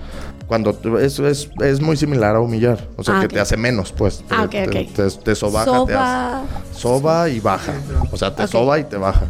Cuando 0.48 0.78
eso 1.00 1.28
es, 1.28 1.50
es 1.62 1.82
muy 1.82 1.98
similar 1.98 2.36
a 2.36 2.40
humillar. 2.40 2.78
O 2.98 3.04
sea, 3.04 3.18
Ah, 3.18 3.22
que 3.22 3.28
te 3.28 3.40
hace 3.40 3.58
menos, 3.58 3.92
pues. 3.92 4.20
Te, 4.20 4.36
Ah, 4.36 4.44
ok, 4.44 4.52
te, 4.52 4.64
ok. 4.66 4.94
te- 4.94 5.12
te 5.24 5.36
sobaja, 5.36 5.66
te 5.66 5.94
Soba. 5.94 6.38
hace. 6.40 6.80
Soba 6.80 7.30
y 7.30 7.40
baja. 7.40 7.74
O 8.12 8.18
sea, 8.18 8.36
te 8.36 8.48
soba 8.48 8.78
y 8.80 8.84
te 8.84 8.98
baja. 8.98 9.24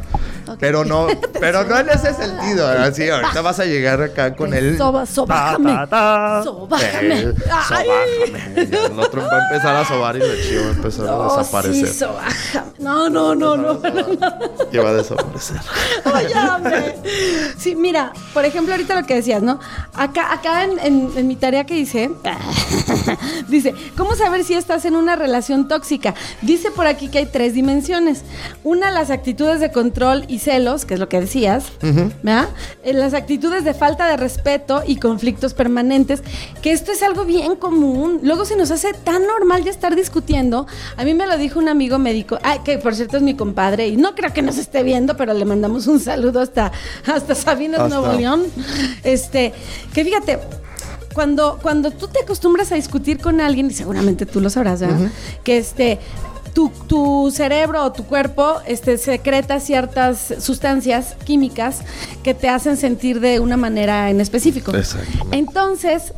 Pero 0.59 0.85
no, 0.85 1.07
pero 1.39 1.63
no 1.63 1.79
en 1.79 1.89
ese 1.89 2.13
sentido. 2.13 2.67
Así, 2.67 3.09
ahorita 3.09 3.41
vas 3.41 3.59
a 3.59 3.65
llegar 3.65 4.01
acá 4.01 4.35
con 4.35 4.51
Te 4.51 4.59
el. 4.59 4.77
soba- 4.77 5.05
sobájame. 5.05 5.71
Ta, 5.73 5.87
ta, 5.87 5.87
ta. 5.89 6.43
Sobájame. 6.43 7.19
Eh, 7.19 7.33
sobájame. 7.67 8.85
El 8.85 8.99
otro 8.99 9.21
va 9.25 9.37
a 9.37 9.43
empezar 9.49 9.75
a 9.75 9.85
sobar 9.85 10.17
y 10.17 10.21
el 10.21 10.41
chivo 10.43 10.61
va 10.63 10.67
a 10.67 10.71
empezar 10.73 11.07
a 11.07 11.37
desaparecer. 11.37 11.87
sí, 11.87 11.93
sobájame. 11.93 12.71
No, 12.79 13.09
no, 13.09 13.33
no, 13.35 13.55
no. 13.57 13.81
Que 14.69 14.79
va 14.79 14.89
a 14.89 14.93
desaparecer. 14.93 15.57
Hombre. 16.55 16.95
Sí, 17.57 17.75
mira, 17.75 18.11
por 18.33 18.45
ejemplo, 18.45 18.73
ahorita 18.73 18.99
lo 18.99 19.07
que 19.07 19.15
decías, 19.15 19.41
¿no? 19.41 19.59
Acá, 19.93 20.31
acá 20.33 20.63
en, 20.65 20.79
en- 20.79 21.04
en 21.15 21.27
mi 21.27 21.35
tarea 21.35 21.65
que 21.65 21.77
hice, 21.77 22.09
dice, 23.47 23.73
¿cómo 23.97 24.15
saber 24.15 24.43
si 24.43 24.53
estás 24.53 24.85
en 24.85 24.95
una 24.95 25.15
relación 25.15 25.67
tóxica? 25.67 26.13
Dice 26.41 26.71
por 26.71 26.87
aquí 26.87 27.07
que 27.09 27.19
hay 27.19 27.25
tres 27.25 27.53
dimensiones. 27.53 28.21
Una, 28.63 28.91
las 28.91 29.09
actitudes 29.09 29.59
de 29.59 29.71
control 29.71 30.25
y 30.27 30.39
celos, 30.39 30.85
que 30.85 30.95
es 30.95 30.99
lo 30.99 31.09
que 31.09 31.19
decías, 31.19 31.65
¿verdad? 32.23 32.49
Eh, 32.83 32.93
Las 32.93 33.13
actitudes 33.13 33.63
de 33.63 33.73
falta 33.73 34.07
de 34.07 34.17
respeto 34.17 34.83
y 34.85 34.97
conflictos 34.97 35.53
permanentes, 35.53 36.23
que 36.61 36.71
esto 36.71 36.91
es 36.91 37.03
algo 37.03 37.25
bien 37.25 37.55
común. 37.55 38.19
Luego 38.23 38.45
se 38.45 38.55
nos 38.55 38.71
hace 38.71 38.93
tan 38.93 39.25
normal 39.27 39.63
ya 39.63 39.71
estar 39.71 39.95
discutiendo. 39.95 40.67
A 40.97 41.03
mí 41.03 41.13
me 41.13 41.27
lo 41.27 41.37
dijo 41.37 41.59
un 41.59 41.69
amigo 41.69 41.99
médico, 41.99 42.39
ay, 42.43 42.59
que 42.63 42.77
por 42.77 42.95
cierto 42.95 43.17
es 43.17 43.23
mi 43.23 43.35
compadre, 43.35 43.87
y 43.87 43.97
no 43.97 44.15
creo 44.15 44.33
que 44.33 44.41
nos 44.41 44.57
esté 44.57 44.83
viendo, 44.83 45.15
pero 45.17 45.33
le 45.33 45.45
mandamos 45.45 45.87
un 45.87 45.99
saludo 45.99 46.41
hasta, 46.41 46.71
hasta 47.05 47.35
Sabinas, 47.35 47.79
Hasta- 47.81 47.95
Nuevo 47.99 48.17
León. 48.17 48.43
Este, 49.03 49.53
que 49.93 50.03
fíjate, 50.03 50.39
cuando, 51.15 51.57
cuando 51.61 51.89
tú 51.89 52.07
te 52.07 52.19
acostumbras 52.19 52.71
a 52.71 52.75
discutir 52.75 53.19
con 53.19 53.41
alguien, 53.41 53.67
y 53.71 53.73
seguramente 53.73 54.27
tú 54.27 54.41
lo 54.41 54.51
sabrás, 54.51 54.81
¿verdad? 54.81 55.09
Que 55.43 55.57
este. 55.57 55.97
Tu, 56.53 56.69
tu 56.87 57.33
cerebro 57.35 57.83
o 57.83 57.91
tu 57.91 58.05
cuerpo 58.05 58.61
este, 58.65 58.97
secreta 58.97 59.59
ciertas 59.59 60.35
sustancias 60.39 61.17
químicas 61.25 61.81
que 62.23 62.33
te 62.33 62.47
hacen 62.47 62.77
sentir 62.77 63.19
de 63.19 63.41
una 63.41 63.57
manera 63.57 64.09
en 64.09 64.21
específico. 64.21 64.71
Entonces, 65.31 66.13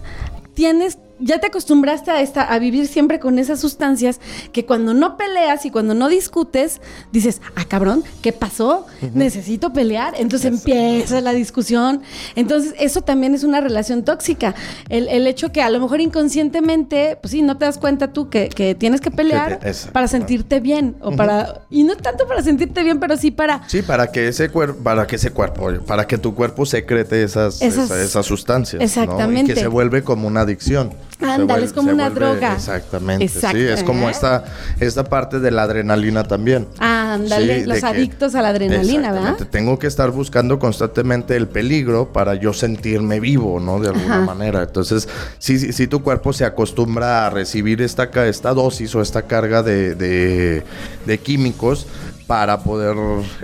tienes, 0.54 1.00
ya 1.20 1.40
te 1.40 1.48
acostumbraste 1.48 2.12
a, 2.12 2.22
esta, 2.22 2.42
a 2.44 2.60
vivir 2.60 2.88
siempre 2.88 3.20
con 3.20 3.40
esas 3.40 3.60
sustancias 3.60 4.20
que 4.52 4.66
cuando 4.66 4.94
no 4.94 5.18
peleas 5.18 5.66
y 5.66 5.72
cuando 5.72 5.94
no 5.94 6.10
discutes, 6.10 6.82
dices, 7.12 7.42
ah, 7.56 7.66
cabrón, 7.68 8.04
¿qué 8.22 8.34
pasó? 8.34 8.86
Necesito 9.14 9.74
pelear. 9.74 10.14
Entonces 10.18 10.52
empieza 10.54 11.22
la 11.22 11.34
discusión. 11.34 12.02
Entonces, 12.36 12.74
eso 12.80 13.02
también 13.02 13.34
es 13.34 13.44
una 13.44 13.62
relación 13.62 14.04
tóxica. 14.04 14.56
El, 14.90 15.08
el 15.08 15.26
hecho 15.28 15.52
que 15.52 15.62
a 15.62 15.70
lo 15.70 15.80
mejor 15.80 16.00
inconscientemente, 16.02 17.18
pues 17.22 17.32
sí, 17.32 17.42
no 17.42 17.58
te 17.58 17.66
das 17.66 17.78
cuenta 17.78 18.14
tú 18.14 18.30
que, 18.30 18.50
que 18.50 18.76
tienes 18.76 19.02
que 19.02 19.12
pelear 19.12 19.60
te- 19.60 19.74
para 19.92 20.08
sentirte 20.08 20.60
bien. 20.60 20.96
O 21.02 21.12
para. 21.16 21.62
Y 21.70 21.84
no 21.84 21.96
tanto 21.98 22.28
para 22.28 22.42
sentirte 22.44 22.84
bien, 22.84 23.00
pero 23.00 23.18
sí 23.18 23.32
para. 23.32 23.68
Sí, 23.68 23.82
para 23.82 24.12
que 24.12 24.28
ese 24.28 24.50
cuerpo, 24.50 24.84
para 24.84 25.08
que 25.08 25.16
ese 25.16 25.32
cuerpo, 25.32 25.70
para 25.86 26.06
que 26.08 26.18
tu 26.18 26.36
cuerpo 26.36 26.66
secrete 26.66 27.24
esas, 27.24 27.62
Esas- 27.62 27.86
esa- 27.86 28.02
esas 28.04 28.26
sustancias. 28.26 28.80
¿no? 28.80 28.86
Exactamente. 28.86 29.52
Y 29.52 29.56
que 29.56 29.62
se 29.62 29.68
vuelve 29.68 30.04
como 30.04 30.28
una 30.28 30.42
adicción. 30.42 30.94
Ándale, 31.20 31.66
es 31.66 31.74
como 31.74 31.92
una 31.92 32.10
vuelve- 32.10 32.14
droga. 32.16 32.54
Exactamente. 32.54 33.28
Sí, 33.28 33.58
es 33.58 33.84
como 33.84 34.08
esta, 34.10 34.46
esta 34.80 35.04
parte 35.04 35.40
de 35.40 35.50
la 35.50 35.64
adrenalina 35.64 36.24
también. 36.24 36.68
Ándale, 36.78 37.62
Sí, 37.62 37.66
los 37.66 37.80
que- 37.80 37.86
adictos 37.88 38.36
a 38.36 38.42
la 38.44 38.50
adrenalina, 38.50 39.12
¿verdad? 39.12 39.36
Tengo 39.50 39.80
que 39.80 39.88
estar 39.88 40.12
buscando 40.12 40.60
constantemente 40.60 41.36
el 41.36 41.48
peligro 41.48 42.14
para 42.14 42.36
yo 42.36 42.54
sentirme 42.54 43.20
vivo, 43.20 43.60
¿no? 43.60 43.80
De 43.80 43.88
alguna 43.90 44.18
Ajá. 44.18 44.26
manera. 44.26 44.62
Entonces, 44.64 45.10
si, 45.40 45.58
si, 45.58 45.74
si 45.74 45.88
tu 45.88 46.04
cuerpo 46.04 46.34
se 46.34 46.46
acostumbra 46.46 47.26
a 47.26 47.30
recibir 47.32 47.82
esta, 47.82 48.10
esta 48.28 48.54
dosis 48.54 48.94
o 48.94 49.02
esta 49.02 49.24
carga 49.24 49.64
de, 49.64 49.96
de, 49.96 50.64
de 51.06 51.18
químicos 51.18 51.88
para 52.28 52.60
poder 52.60 52.96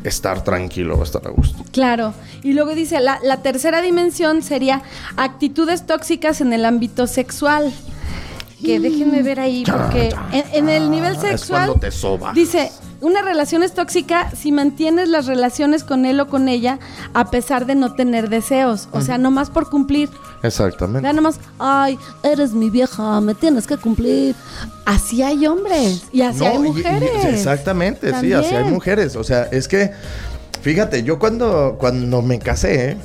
estar 0.03 0.43
tranquilo, 0.43 1.01
estar 1.01 1.25
a 1.25 1.29
gusto. 1.29 1.63
Claro. 1.71 2.13
Y 2.43 2.53
luego 2.53 2.75
dice, 2.75 2.99
la, 2.99 3.19
la 3.23 3.37
tercera 3.41 3.81
dimensión 3.81 4.43
sería 4.43 4.81
actitudes 5.15 5.85
tóxicas 5.87 6.41
en 6.41 6.51
el 6.53 6.65
ámbito 6.65 7.07
sexual. 7.07 7.73
Que 8.63 8.79
déjenme 8.79 9.23
ver 9.23 9.41
ahí, 9.41 9.65
porque 9.65 10.13
en, 10.31 10.45
en 10.53 10.69
el 10.69 10.89
nivel 10.89 11.15
Es 11.15 11.21
sexual 11.21 11.65
cuando 11.67 11.79
te 11.81 11.91
sobas. 11.91 12.33
dice, 12.33 12.71
una 13.03 13.21
relación 13.21 13.61
es 13.63 13.73
tóxica 13.73 14.31
si 14.35 14.51
mantienes 14.51 15.09
las 15.09 15.25
relaciones 15.27 15.83
con 15.83 16.05
él 16.05 16.19
o 16.19 16.27
con 16.27 16.47
ella 16.47 16.79
a 17.13 17.29
pesar 17.29 17.65
de 17.65 17.75
no 17.75 17.93
tener 17.93 18.29
deseos. 18.29 18.87
O 18.91 19.01
sea, 19.01 19.17
nomás 19.17 19.49
por 19.49 19.69
cumplir. 19.69 20.09
Exactamente. 20.41 21.07
Ya 21.07 21.13
nomás, 21.13 21.39
ay, 21.59 21.99
eres 22.23 22.53
mi 22.53 22.69
vieja, 22.69 23.19
me 23.21 23.35
tienes 23.35 23.67
que 23.67 23.77
cumplir. 23.77 24.35
Así 24.85 25.21
hay 25.21 25.45
hombres 25.45 26.03
y 26.11 26.21
así 26.21 26.39
No, 26.39 26.45
hay 26.45 26.53
y- 26.53 26.57
y- 26.57 26.61
mujeres. 26.71 27.25
exactamente, 27.25 28.07
sí, 28.19 28.33
así 28.33 28.47
hay 28.47 28.51
También. 28.53 28.73
mujeres. 28.73 29.15
O 29.15 29.23
sea, 29.23 29.43
es 29.51 29.67
que, 29.67 29.91
fíjate, 30.61 31.03
yo 31.03 31.19
cuando, 31.19 31.75
cuando 31.79 32.21
me 32.21 32.39
casé, 32.39 32.97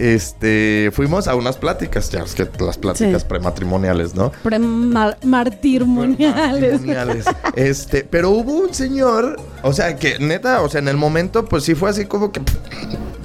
este, 0.00 0.90
fuimos 0.92 1.28
a 1.28 1.34
unas 1.34 1.56
pláticas, 1.58 2.08
ya 2.10 2.20
es 2.22 2.34
que 2.34 2.48
las 2.64 2.78
pláticas 2.78 3.22
Sí. 3.22 3.28
prematrimoniales, 3.28 4.14
¿no? 4.14 4.32
Premartirmoniales. 4.42 6.72
Matrimoniales. 6.72 7.24
Este, 7.54 8.04
pero 8.04 8.30
hubo 8.30 8.52
un 8.54 8.72
señor, 8.74 9.36
o 9.62 9.72
sea, 9.72 9.96
que 9.96 10.18
neta, 10.18 10.62
o 10.62 10.68
sea, 10.68 10.80
en 10.80 10.88
el 10.88 10.96
momento, 10.96 11.44
pues 11.44 11.64
sí 11.64 11.74
fue 11.74 11.90
así 11.90 12.06
como 12.06 12.32
que, 12.32 12.40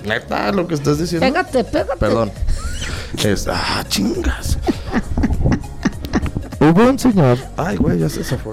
neta, 0.06 0.52
lo 0.52 0.68
que 0.68 0.76
estás 0.76 1.00
diciendo. 1.00 1.26
Pégate, 1.26 1.64
pégate. 1.64 1.98
Perdón. 1.98 2.32
Es, 3.24 3.48
ah, 3.48 3.84
chingas. 3.88 4.58
Hubo 6.60 6.90
un 6.90 6.98
señor. 7.00 7.38
Ay, 7.58 7.78
güey, 7.78 8.00
ya 8.00 8.10
se 8.10 8.24
zafó. 8.24 8.52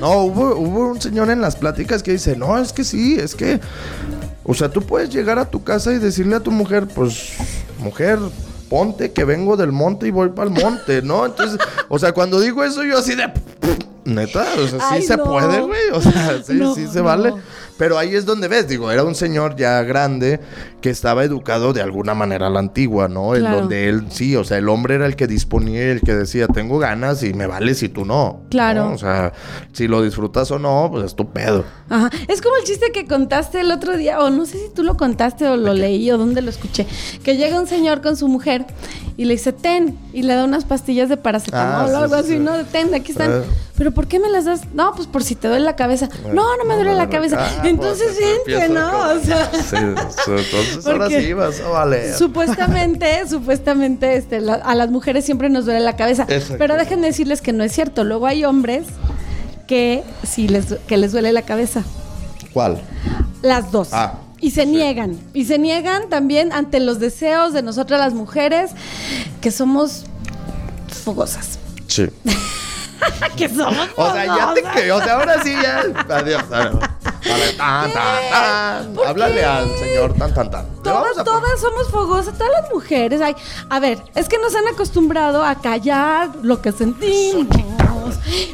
No, 0.00 0.22
hubo, 0.24 0.56
hubo 0.56 0.88
un 0.90 1.00
señor 1.00 1.30
en 1.30 1.40
las 1.40 1.56
pláticas 1.56 2.02
que 2.02 2.12
dice, 2.12 2.36
no, 2.36 2.58
es 2.58 2.72
que 2.72 2.84
sí, 2.84 3.16
es 3.18 3.34
que. 3.34 3.60
O 4.44 4.54
sea, 4.54 4.68
tú 4.68 4.82
puedes 4.82 5.10
llegar 5.10 5.38
a 5.38 5.44
tu 5.48 5.62
casa 5.62 5.92
y 5.92 5.98
decirle 5.98 6.36
a 6.36 6.40
tu 6.40 6.50
mujer, 6.50 6.88
pues, 6.94 7.34
mujer, 7.78 8.18
ponte 8.68 9.12
que 9.12 9.24
vengo 9.24 9.56
del 9.56 9.70
monte 9.72 10.06
y 10.08 10.10
voy 10.10 10.30
para 10.30 10.50
el 10.50 10.62
monte, 10.62 11.02
¿no? 11.02 11.26
Entonces, 11.26 11.58
o 11.88 11.98
sea, 11.98 12.12
cuando 12.12 12.40
digo 12.40 12.64
eso, 12.64 12.82
yo 12.82 12.98
así 12.98 13.14
de. 13.14 13.30
Neta, 14.04 14.44
o 14.58 14.66
sea, 14.66 14.78
sí 14.80 14.84
Ay, 14.90 15.02
se 15.02 15.16
no. 15.16 15.24
puede, 15.24 15.60
güey. 15.60 15.90
O 15.92 16.00
sea, 16.00 16.42
sí, 16.44 16.54
No, 16.54 16.74
sí 16.74 16.88
se 16.88 16.98
no. 16.98 17.04
vale. 17.04 17.34
Pero 17.78 17.98
ahí 17.98 18.14
es 18.14 18.24
donde 18.24 18.48
ves, 18.48 18.66
digo, 18.68 18.90
era 18.90 19.04
un 19.04 19.14
señor 19.14 19.54
ya 19.56 19.82
grande 19.82 20.40
que 20.82 20.90
estaba 20.90 21.24
educado 21.24 21.72
de 21.72 21.80
alguna 21.80 22.12
manera 22.12 22.48
a 22.48 22.50
la 22.50 22.58
antigua, 22.58 23.08
¿no? 23.08 23.34
En 23.34 23.44
donde 23.44 23.88
él, 23.88 24.06
sí, 24.10 24.36
o 24.36 24.44
sea, 24.44 24.58
el 24.58 24.68
hombre 24.68 24.96
era 24.96 25.06
el 25.06 25.16
que 25.16 25.26
disponía, 25.26 25.90
el 25.90 26.02
que 26.02 26.14
decía, 26.14 26.46
tengo 26.48 26.78
ganas 26.78 27.22
y 27.22 27.32
me 27.32 27.46
vale 27.46 27.74
si 27.74 27.88
tú 27.88 28.04
no. 28.04 28.42
Claro. 28.50 28.88
¿no? 28.88 28.94
O 28.94 28.98
sea, 28.98 29.32
si 29.72 29.88
lo 29.88 30.02
disfrutas 30.02 30.50
o 30.50 30.58
no, 30.58 30.88
pues 30.92 31.06
es 31.06 31.14
tu 31.16 31.30
pedo. 31.32 31.64
Ajá. 31.88 32.10
Es 32.28 32.42
como 32.42 32.56
el 32.56 32.64
chiste 32.64 32.92
que 32.92 33.06
contaste 33.06 33.60
el 33.60 33.70
otro 33.72 33.96
día, 33.96 34.20
o 34.20 34.28
no 34.28 34.44
sé 34.44 34.58
si 34.58 34.68
tú 34.74 34.82
lo 34.82 34.98
contaste 34.98 35.46
o 35.46 35.56
lo 35.56 35.72
leí 35.72 36.10
o 36.10 36.18
dónde 36.18 36.42
lo 36.42 36.50
escuché, 36.50 36.86
que 37.22 37.36
llega 37.38 37.58
un 37.58 37.66
señor 37.66 38.02
con 38.02 38.16
su 38.16 38.28
mujer 38.28 38.66
y 39.16 39.24
le 39.24 39.34
dice, 39.34 39.52
ten, 39.52 39.96
y 40.12 40.22
le 40.22 40.34
da 40.34 40.44
unas 40.44 40.64
pastillas 40.64 41.08
de 41.08 41.16
paracetamol 41.16 41.62
Ah, 41.62 41.86
o 41.86 41.96
algo 42.02 42.14
sí, 42.16 42.20
así, 42.20 42.32
sí. 42.32 42.38
¿no? 42.38 42.64
Ten, 42.64 42.92
aquí 42.94 43.12
están. 43.12 43.30
Ah. 43.30 43.42
Pero 43.76 43.92
¿por 43.92 44.06
qué 44.06 44.18
me 44.18 44.28
las 44.28 44.44
das? 44.44 44.62
No, 44.74 44.92
pues 44.94 45.08
por 45.08 45.22
si 45.22 45.34
te 45.34 45.48
duele 45.48 45.64
la 45.64 45.76
cabeza. 45.76 46.08
no, 46.32 46.56
no 46.56 46.64
me 46.66 46.74
duele 46.74 46.94
la 46.94 47.08
cabeza. 47.08 47.38
Ah, 47.40 47.62
Entonces 47.64 48.16
pues, 48.16 48.16
siente, 48.18 48.64
empieza 48.64 48.80
¿no? 48.80 49.14
O 49.14 49.18
sea... 49.20 49.50
Entonces 50.74 50.92
ahora 50.92 51.08
sí 51.08 51.32
vas 51.32 51.60
a 51.60 51.68
valer. 51.68 52.14
Supuestamente, 52.14 53.22
supuestamente, 53.28 54.16
este, 54.16 54.40
la- 54.40 54.54
a 54.54 54.74
las 54.74 54.90
mujeres 54.90 55.24
siempre 55.24 55.48
nos 55.48 55.64
duele 55.64 55.80
la 55.80 55.96
cabeza. 55.96 56.24
Exacto. 56.28 56.56
Pero 56.58 56.76
déjenme 56.76 57.06
decirles 57.06 57.40
que 57.42 57.52
no 57.52 57.64
es 57.64 57.72
cierto. 57.72 58.04
Luego 58.04 58.26
hay 58.26 58.44
hombres 58.44 58.86
que 59.66 60.02
sí 60.28 60.48
les, 60.48 60.74
que 60.86 60.96
les 60.96 61.12
duele 61.12 61.32
la 61.32 61.42
cabeza. 61.42 61.82
¿Cuál? 62.52 62.80
Las 63.42 63.70
dos. 63.72 63.88
Ah, 63.92 64.14
y 64.40 64.50
se 64.50 64.66
niegan. 64.66 65.18
Y 65.34 65.44
se 65.44 65.56
niegan 65.58 66.08
también 66.08 66.52
ante 66.52 66.80
los 66.80 66.98
deseos 66.98 67.52
de 67.52 67.62
nosotras 67.62 68.00
las 68.00 68.12
mujeres, 68.12 68.72
que 69.40 69.52
somos 69.52 70.04
fogosas. 71.04 71.60
Sí. 71.86 72.08
que 73.36 73.48
somos 73.48 73.88
O 73.96 74.12
sea, 74.12 74.26
ya 74.26 74.54
te 74.54 74.62
que, 74.62 74.90
o 74.92 74.98
sea, 75.00 75.14
ahora 75.14 75.42
sí 75.42 75.52
ya. 75.62 75.84
Adiós. 76.16 76.42
adiós. 76.50 76.74
Vale, 77.28 77.52
tan, 77.52 77.92
tan, 77.92 78.30
tan. 78.30 78.94
¿Por 78.94 79.06
Háblale 79.06 79.44
al 79.44 79.78
señor 79.78 80.14
tan, 80.14 80.34
tan, 80.34 80.50
tan. 80.50 80.66
Le 80.66 80.82
Todas, 80.82 81.02
vamos 81.02 81.18
a 81.18 81.24
todas 81.24 81.60
somos 81.60 81.90
fogosas, 81.90 82.34
todas 82.34 82.52
las 82.52 82.72
mujeres. 82.72 83.20
Ay, 83.20 83.36
a 83.68 83.80
ver, 83.80 84.02
es 84.14 84.28
que 84.28 84.38
nos 84.38 84.54
han 84.54 84.66
acostumbrado 84.68 85.44
a 85.44 85.54
callar 85.56 86.30
lo 86.42 86.60
que 86.60 86.72
sentimos. 86.72 87.46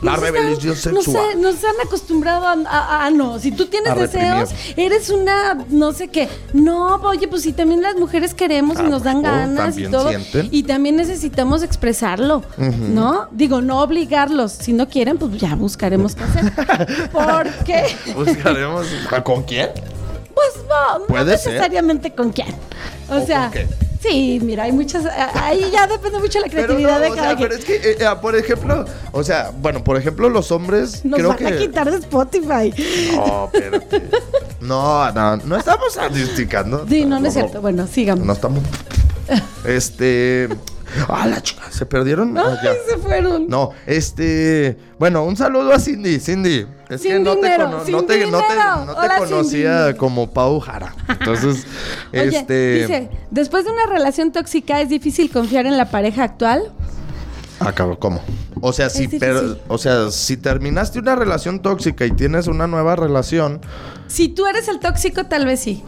La 0.03 0.13
Nos 0.13 0.21
rebelión 0.21 0.53
están- 0.53 0.95
sexual. 0.95 1.05
Nos, 1.05 1.17
han- 1.17 1.43
nos 1.43 1.65
han 1.65 1.87
acostumbrado 1.87 2.47
a, 2.47 2.53
a- 2.69 3.07
a- 3.07 3.11
no. 3.11 3.39
Si 3.39 3.51
tú 3.53 3.67
tienes 3.67 3.93
A 3.93 3.95
deseos, 3.95 4.51
eres 4.77 5.11
una 5.11 5.55
no 5.69 5.93
sé 5.93 6.09
qué. 6.09 6.29
No, 6.53 6.97
oye, 6.97 7.29
pues 7.29 7.43
si 7.43 7.53
también 7.53 7.83
las 7.83 7.97
mujeres 7.97 8.35
queremos 8.35 8.79
y 8.79 8.83
Ah, 8.83 8.89
nos 8.89 9.03
dan 9.03 9.23
ganas 9.23 9.77
y 9.77 9.83
también 9.83 9.91
todo. 9.91 10.09
sienten. 10.09 10.49
Y 10.51 10.63
también 10.65 10.97
necesitamos 10.97 11.63
expresarlo, 11.63 12.43
¿no? 12.59 13.29
Digo, 13.33 13.61
no 13.61 13.81
obligarlos. 13.83 14.53
Si 14.53 14.73
no 14.73 14.89
quieren, 14.89 15.19
pues 15.19 15.33
ya 15.39 15.55
buscaremos 15.55 16.15
qué 16.15 16.25
hacer. 16.25 16.53
Porque. 17.13 17.97
Buscaremos. 18.15 18.87
¿Con 19.25 19.43
quién? 19.45 19.71
Pues 20.35 20.65
no, 20.69 20.99
no 21.01 21.05
Puede 21.07 21.37
ser. 21.37 21.53
necesariamente 21.55 22.13
con 22.15 22.31
quién. 22.31 22.55
O, 23.11 23.17
¿O 23.17 23.27
sea, 23.27 23.45
con 23.45 23.53
qué? 23.53 23.67
Sí, 24.01 24.41
mira, 24.43 24.65
hay 24.65 24.73
muchas. 24.73 25.05
Ahí 25.35 25.71
ya 25.73 25.87
depende 25.87 26.19
mucho 26.19 26.39
de 26.41 26.47
la 26.47 26.51
Pero 26.53 26.67
creatividad 26.67 26.99
no, 26.99 27.05
de 27.05 27.11
o 27.11 27.15
cada 27.15 27.29
sea, 27.29 27.37
quien. 27.37 27.49
pero 27.49 27.61
es 27.61 27.65
que, 27.65 27.75
eh, 27.77 27.97
eh, 28.01 28.07
por 28.21 28.37
ejemplo, 28.37 28.85
o 29.13 29.25
sea, 29.25 29.53
bueno, 29.61 29.83
por 29.85 29.97
ejemplo, 29.97 30.29
los 30.29 30.51
hombres 30.53 31.05
Nos 31.05 31.17
creo 31.19 31.29
van 31.31 31.39
que. 31.39 31.47
a 31.47 31.57
quitar 31.59 31.91
de 31.91 31.97
Spotify. 31.99 32.73
No, 33.17 33.51
espérate. 33.53 34.03
No, 34.61 35.13
no, 35.13 35.37
no 35.37 35.57
estamos 35.57 35.97
artisticando. 35.97 36.85
Sí, 36.89 37.05
no, 37.05 37.21
no 37.21 37.29
es 37.29 37.35
cierto. 37.35 37.61
Bueno, 37.61 37.87
sigamos. 37.87 38.27
No 38.27 38.33
estamos. 38.33 38.63
Este. 39.65 40.49
Ah, 41.09 41.27
la 41.27 41.43
chica, 41.43 41.65
¿se 41.71 41.85
perdieron? 41.85 42.37
Ah, 42.39 42.45
Ay, 42.49 42.57
ya. 42.65 42.73
se 42.91 42.99
fueron. 42.99 43.47
No, 43.49 43.73
este. 43.87 44.79
Bueno, 44.99 45.23
un 45.25 45.37
saludo 45.37 45.73
a 45.73 45.79
Cindy. 45.79 46.19
Cindy. 46.19 46.67
Es 46.89 47.03
que 47.03 47.15
Sin 47.15 47.23
no 47.23 47.35
dinero, 47.37 47.65
te, 47.67 47.71
no 47.71 47.83
te, 47.85 47.93
no 47.93 48.03
te- 48.05 48.15
dinero. 48.15 48.31
no 48.87 48.95
te 48.95 49.01
Hola, 49.01 49.15
Cindy. 49.19 49.31
conocía 49.31 49.97
como 49.97 50.31
Pau 50.31 50.59
Jara. 50.61 50.95
Entonces, 51.09 51.67
Oye, 52.13 52.29
este. 52.39 52.75
dice, 52.81 53.11
después 53.31 53.65
de 53.67 53.73
una 53.73 53.87
relación 53.87 54.33
tóxica 54.33 54.81
es 54.81 54.89
difícil 54.89 55.31
confiar 55.31 55.67
en 55.67 55.77
la 55.77 55.91
pareja 55.91 56.25
actual. 56.25 56.73
Ah, 57.61 57.73
cabrón, 57.73 57.97
¿cómo? 58.01 58.21
O 58.61 58.73
sea, 58.73 58.89
si, 58.89 59.09
pero, 59.09 59.59
o 59.69 59.77
sea, 59.79 60.11
si 60.11 60.37
terminaste 60.37 60.99
una 61.01 61.15
relación 61.17 61.61
tóxica 61.61 62.07
y 62.07 62.13
tienes 62.13 62.47
una 62.47 62.67
nueva 62.67 62.97
relación, 62.97 63.61
Si 64.07 64.29
tú 64.29 64.47
eres 64.47 64.69
el 64.69 64.79
tóxico, 64.79 65.25
tal 65.27 65.45
vez 65.45 65.61
sí. 65.61 65.83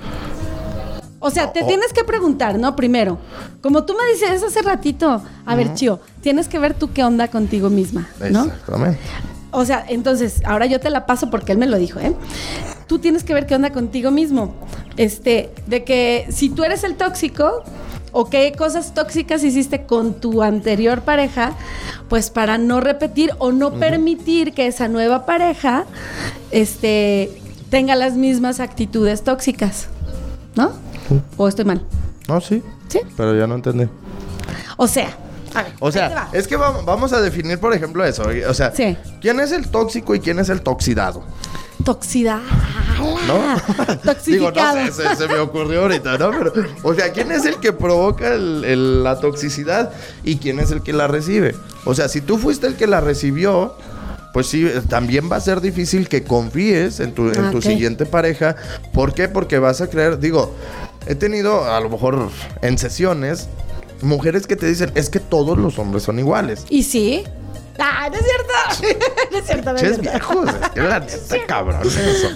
O 1.21 1.31
sea, 1.31 1.53
te 1.53 1.63
tienes 1.65 1.93
que 1.93 2.03
preguntar, 2.05 2.59
¿no? 2.59 2.75
Primero, 2.77 3.19
como 3.63 3.85
tú 3.85 3.95
me 3.95 4.11
dices 4.13 4.43
hace 4.43 4.63
ratito, 4.63 5.23
a 5.47 5.55
ver, 5.55 5.75
Chio, 5.75 6.01
tienes 6.23 6.49
que 6.49 6.59
ver 6.59 6.75
tú 6.75 6.93
qué 6.93 7.05
onda 7.05 7.29
contigo 7.29 7.69
misma, 7.71 8.09
¿no? 8.31 8.45
exactamente. 8.45 8.99
O 9.53 9.65
sea, 9.65 9.85
entonces, 9.89 10.43
ahora 10.45 10.67
yo 10.67 10.81
te 10.81 10.91
la 10.91 11.07
paso 11.07 11.31
porque 11.31 11.53
él 11.53 11.59
me 11.59 11.67
lo 11.67 11.77
dijo, 11.77 12.01
¿eh? 12.01 12.15
Tú 12.87 12.99
tienes 12.99 13.25
que 13.25 13.35
ver 13.35 13.47
qué 13.47 13.55
onda 13.55 13.71
contigo 13.71 14.11
mismo. 14.11 14.55
Este, 14.97 15.51
de 15.67 15.85
que 15.85 16.27
si 16.31 16.51
tú 16.51 16.65
eres 16.65 16.85
el 16.85 16.97
tóxico 16.97 17.63
o 18.13 18.29
qué 18.29 18.53
cosas 18.57 18.95
tóxicas 18.95 19.43
hiciste 19.45 19.87
con 19.87 20.15
tu 20.15 20.43
anterior 20.43 21.03
pareja, 21.03 21.53
pues 22.09 22.31
para 22.31 22.59
no 22.59 22.81
repetir 22.81 23.33
o 23.39 23.53
no 23.53 23.73
permitir 23.75 24.53
que 24.53 24.67
esa 24.67 24.89
nueva 24.89 25.27
pareja, 25.27 25.85
este, 26.51 27.41
tenga 27.71 27.95
las 27.95 28.15
mismas 28.15 28.61
actitudes 28.61 29.23
tóxicas, 29.23 29.89
¿no? 30.57 30.73
¿O 31.37 31.49
estoy 31.49 31.65
mal? 31.65 31.83
No, 32.29 32.41
sí. 32.41 32.63
¿Sí? 32.89 33.01
Pero 33.17 33.37
ya 33.37 33.47
no 33.47 33.55
entendí. 33.55 33.89
O 34.77 34.87
sea, 34.87 35.17
a 35.55 35.63
ver, 35.63 35.73
O 35.81 35.91
sea, 35.93 36.09
va. 36.09 36.29
es 36.33 36.47
que 36.49 36.57
vamos, 36.57 37.13
a 37.13 37.21
definir, 37.21 37.59
por 37.59 37.73
ejemplo, 37.75 38.05
eso. 38.05 38.23
O 38.49 38.55
sea, 38.55 38.73
Sí. 38.75 38.97
¿quién 39.21 39.41
es 39.41 39.53
el 39.53 39.69
tóxico 39.69 40.15
y 40.15 40.21
quién 40.21 40.39
es 40.39 40.49
el 40.49 40.63
toxidado? 40.63 41.23
toxidad. 41.85 42.41
¿no? 43.27 43.39
Digo, 44.27 44.53
Toxificado. 44.53 44.77
no 44.85 44.93
sé, 44.93 45.09
se, 45.09 45.17
se 45.17 45.29
me 45.29 45.39
ocurrió 45.39 45.83
ahorita, 45.83 46.19
¿no? 46.19 46.31
Pero, 46.31 46.53
o 46.83 46.95
sea, 46.95 47.11
¿quién 47.13 47.33
es 47.33 47.47
el 47.47 47.57
que 47.57 47.73
provoca 47.73 48.35
el- 48.35 48.65
el- 48.67 49.03
la 49.03 49.19
toxicidad 49.19 49.91
y 50.23 50.37
quién 50.37 50.61
es 50.61 50.71
el 50.73 50.83
que 50.83 50.93
la 50.93 51.07
recibe? 51.09 51.55
O 51.87 51.95
sea, 51.95 52.09
si 52.09 52.21
tú 52.21 52.37
fuiste 52.37 52.67
el 52.67 52.77
que 52.77 52.87
la 52.87 53.01
recibió, 53.01 53.75
pues 54.35 54.49
sí, 54.49 54.67
eh, 54.67 54.83
también 54.89 55.33
va 55.33 55.37
a 55.37 55.41
ser 55.41 55.63
difícil 55.63 56.09
que 56.09 56.23
confíes 56.23 57.01
en 57.01 57.13
tu, 57.15 57.29
en 57.31 57.51
tu 57.51 57.63
siguiente 57.63 58.05
pareja. 58.05 58.57
¿Por 58.93 59.15
qué? 59.15 59.29
Porque 59.29 59.59
vas 59.59 59.81
a 59.81 59.89
creer, 59.89 60.19
digo, 60.19 60.55
he 61.07 61.15
tenido 61.15 61.65
a 61.73 61.81
lo 61.81 61.89
mejor 61.89 62.29
en 62.61 62.77
sesiones 62.77 63.49
mujeres 64.03 64.47
que 64.47 64.57
te 64.57 64.67
dicen, 64.67 64.91
es 64.95 65.11
que 65.11 65.21
todos 65.21 65.57
los 65.59 65.79
hombres 65.79 66.03
son 66.03 66.19
iguales. 66.19 66.65
¿Y 66.69 66.83
sí? 66.83 67.25
¡Ah, 67.83 68.11
no 68.11 68.17
es 68.17 68.23
cierto! 68.23 68.99
no 69.33 69.39
es 69.39 69.47
cierto, 69.47 69.73
no 69.73 69.77
es 69.79 69.83
cierto. 69.83 70.03
viejos, 70.03 70.49
es 70.63 70.69
que 70.71 70.81
la 70.83 71.01
neta, 71.01 71.47
cabrón, 71.47 71.81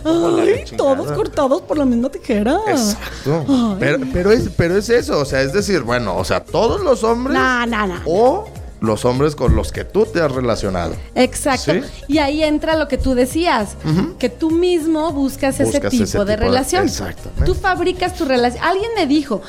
Ay, 0.04 0.64
todos 0.76 1.12
cortados 1.12 1.60
por 1.62 1.76
la 1.76 1.84
misma 1.84 2.08
tijera. 2.08 2.58
Exacto. 2.66 3.44
Ay. 3.48 3.76
Pero, 3.78 3.98
pero, 4.12 4.32
es, 4.32 4.48
pero 4.56 4.78
es 4.78 4.88
eso, 4.88 5.18
o 5.18 5.24
sea, 5.26 5.42
es 5.42 5.52
decir, 5.52 5.82
bueno, 5.82 6.16
o 6.16 6.24
sea, 6.24 6.42
todos 6.42 6.80
los 6.80 7.04
hombres 7.04 7.36
No, 7.36 7.66
no, 7.66 7.86
no. 7.86 8.00
o 8.06 8.48
los 8.84 9.04
hombres 9.04 9.34
con 9.36 9.56
los 9.56 9.72
que 9.72 9.84
tú 9.84 10.06
te 10.06 10.20
has 10.20 10.30
relacionado. 10.32 10.94
Exacto. 11.14 11.72
¿Sí? 11.72 11.80
Y 12.08 12.18
ahí 12.18 12.42
entra 12.42 12.76
lo 12.76 12.88
que 12.88 12.98
tú 12.98 13.14
decías, 13.14 13.76
que 14.18 14.28
tú 14.28 14.50
mismo 14.50 15.12
buscas, 15.12 15.60
ese 15.60 15.80
tipo 15.80 15.86
ese 15.88 15.98
de 15.98 16.06
tipo 16.06 16.24
de- 16.24 16.36
relación. 16.36 16.84
exactamente. 16.84 17.44
Tú 17.44 17.54
fabricas 17.54 18.14
tu 18.14 18.24
relación. 18.24 18.62
Alguien 18.64 18.90
me 18.96 19.06
dijo 19.06 19.42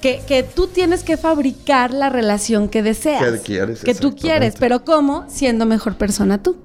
que, 0.00 0.22
que 0.26 0.42
tú 0.42 0.66
tienes 0.66 1.02
que 1.02 1.16
fabricar 1.16 1.92
la 1.92 2.08
relación 2.08 2.68
que 2.68 2.82
deseas. 2.82 3.22
Que 3.22 3.38
quieres, 3.40 3.82
Que 3.84 3.94
tú 3.94 4.14
quieres, 4.14 4.54
pero 4.58 4.84
¿cómo? 4.84 5.24
Siendo 5.28 5.66
mejor 5.66 5.96
persona 5.96 6.42
tú. 6.42 6.56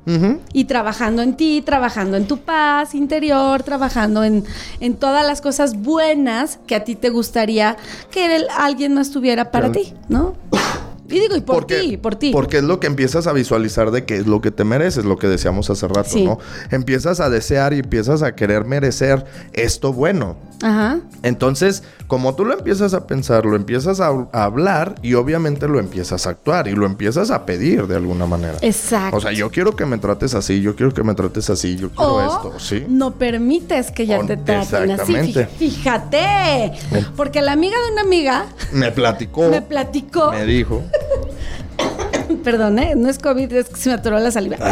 Y 0.54 0.66
trabajando 0.66 1.22
en 1.22 1.36
ti, 1.38 1.62
trabajando 1.66 2.18
en 2.18 2.28
tu 2.28 2.38
paz 2.40 2.96
interior, 2.96 3.64
trabajando 3.64 4.24
en, 4.24 4.46
en 4.80 4.96
todas 4.96 5.26
las 5.26 5.42
cosas 5.42 5.76
buenas 5.82 6.60
que 6.68 6.76
a 6.76 6.84
ti 6.84 6.96
te 6.96 7.10
gustaría 7.10 7.78
que 8.12 8.36
el- 8.36 8.48
alguien 8.58 8.94
más 8.94 9.12
tuviera 9.12 9.52
para 9.52 9.72
Claro. 9.72 9.82
ti, 9.88 9.94
¿no? 10.10 10.36
Y 11.10 11.20
digo, 11.20 11.36
y 11.36 11.42
por 11.42 11.56
Porque- 11.58 11.80
ti, 11.80 11.98
por 11.98 12.16
ti. 12.16 12.32
Porque 12.32 12.58
es 12.58 12.64
lo 12.64 12.80
que 12.80 12.88
empiezas 12.88 13.28
a 13.28 13.34
visualizar 13.34 13.92
de 13.92 14.06
que 14.06 14.18
es 14.18 14.28
lo 14.28 14.42
que 14.42 14.52
te 14.52 14.64
mereces, 14.64 15.06
lo 15.06 15.18
que 15.18 15.28
decíamos 15.28 15.70
hace 15.70 15.88
rato, 15.88 16.10
Sí. 16.10 16.26
¿no? 16.26 16.40
Empiezas 16.72 17.20
a 17.20 17.30
desear 17.30 17.74
y 17.74 17.80
empiezas 17.80 18.22
a 18.24 18.36
querer 18.36 18.66
merecer 18.66 19.26
esto 19.54 19.94
bueno. 19.94 20.36
Ajá. 20.62 21.00
Entonces, 21.22 21.84
como 22.08 22.34
tú 22.36 22.46
lo 22.46 22.54
empiezas 22.54 22.94
a 22.94 23.06
pensar, 23.08 23.46
lo 23.46 23.56
empiezas 23.56 24.00
a, 24.00 24.08
a 24.32 24.44
hablar 24.46 24.96
y 25.02 25.14
obviamente 25.16 25.68
lo 25.68 25.80
empiezas 25.80 26.26
a 26.28 26.32
actuar 26.32 26.68
y 26.68 26.72
lo 26.74 26.86
empiezas 26.86 27.30
a 27.30 27.46
pedir 27.46 27.88
de 27.88 27.96
alguna 27.96 28.26
manera. 28.26 28.58
Exacto. 28.62 29.18
O 29.18 29.22
sea, 29.22 29.32
yo 29.34 29.52
quiero 29.52 29.76
que 29.76 29.86
me 29.86 29.98
trates 29.98 30.34
así, 30.34 30.62
yo 30.62 30.76
quiero 30.76 30.94
que 30.94 31.04
me 31.04 31.14
trates 31.14 31.50
así, 31.50 31.76
yo 31.76 31.90
quiero 31.90 32.16
O 32.16 32.22
esto, 32.22 32.60
¿sí? 32.60 32.86
no 32.88 33.16
permites 33.16 33.92
que 33.92 34.06
ya 34.08 34.20
O- 34.20 34.26
te 34.26 34.38
traten 34.38 34.92
así. 34.92 35.14
exactamente. 35.16 35.46
Fíjate. 35.58 36.72
Porque 37.16 37.42
la 37.42 37.52
amiga 37.52 37.76
de 37.86 37.92
una 37.94 38.02
amiga 38.02 38.46
Me 38.72 38.92
platicó, 38.92 39.48
me 39.50 39.62
platicó. 39.62 40.32
me 40.32 40.46
dijo. 40.46 40.84
Perdón, 42.44 42.80
¿eh? 42.80 42.94
No 42.96 43.10
es 43.10 43.20
COVID, 43.20 43.52
es 43.54 43.70
que 43.70 43.76
se 43.78 43.90
me 43.90 43.96
atoró 43.96 44.20
la 44.20 44.32
saliva. 44.32 44.58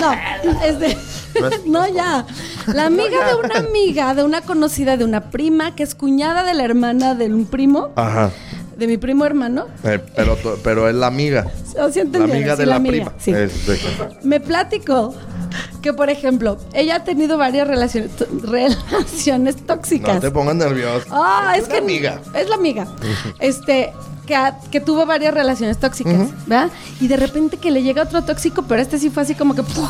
No, 0.00 0.12
es 0.64 0.78
de... 0.78 0.96
No, 1.66 1.86
ya. 1.94 2.26
La 2.66 2.86
amiga 2.86 3.28
de 3.28 3.34
una 3.34 3.58
amiga, 3.58 4.14
de 4.14 4.24
una 4.24 4.40
conocida, 4.42 4.96
de 4.96 5.04
una 5.04 5.30
prima, 5.30 5.74
que 5.74 5.82
es 5.82 5.94
cuñada 5.94 6.44
de 6.44 6.54
la 6.54 6.64
hermana 6.64 7.14
de 7.14 7.26
un 7.26 7.46
primo, 7.46 7.90
Ajá. 7.96 8.30
de 8.76 8.86
mi 8.86 8.96
primo 8.98 9.24
hermano. 9.24 9.66
Eh, 9.84 10.00
pero, 10.14 10.36
pero 10.62 10.88
es 10.88 10.94
la 10.94 11.06
amiga. 11.06 11.46
O 11.78 11.90
sí 11.90 12.00
La 12.12 12.24
amiga 12.24 12.56
sí, 12.56 12.60
de 12.62 12.66
la, 12.66 12.76
amiga, 12.76 12.92
prima. 12.92 13.12
sí. 13.18 13.32
Es 13.32 14.24
Me 14.24 14.40
platicó 14.40 15.14
que, 15.82 15.92
por 15.92 16.10
ejemplo, 16.10 16.58
ella 16.72 16.96
ha 16.96 17.04
tenido 17.04 17.38
varias 17.38 17.68
relaciones, 17.68 18.10
relaciones 18.42 19.56
tóxicas. 19.66 20.16
No 20.16 20.20
te 20.20 20.30
pongas 20.30 20.56
nervioso. 20.56 21.06
Ah, 21.10 21.54
es, 21.56 21.64
una 21.64 21.72
que 21.72 21.78
amiga. 21.78 22.20
es 22.34 22.48
la 22.48 22.56
amiga. 22.56 22.86
Este 23.38 23.92
que, 24.26 24.80
tuvo 24.80 25.06
varias 25.06 25.32
relaciones 25.32 25.78
tóxicas, 25.78 26.28
¿verdad? 26.46 26.68
Y 27.00 27.08
de 27.08 27.16
repente 27.16 27.56
que 27.56 27.70
le 27.70 27.82
llega 27.82 28.02
otro 28.02 28.22
tóxico, 28.24 28.64
pero 28.68 28.82
este 28.82 28.98
sí 28.98 29.08
fue 29.10 29.22
así 29.22 29.34
como 29.34 29.54
que 29.54 29.62
¡puf! 29.62 29.88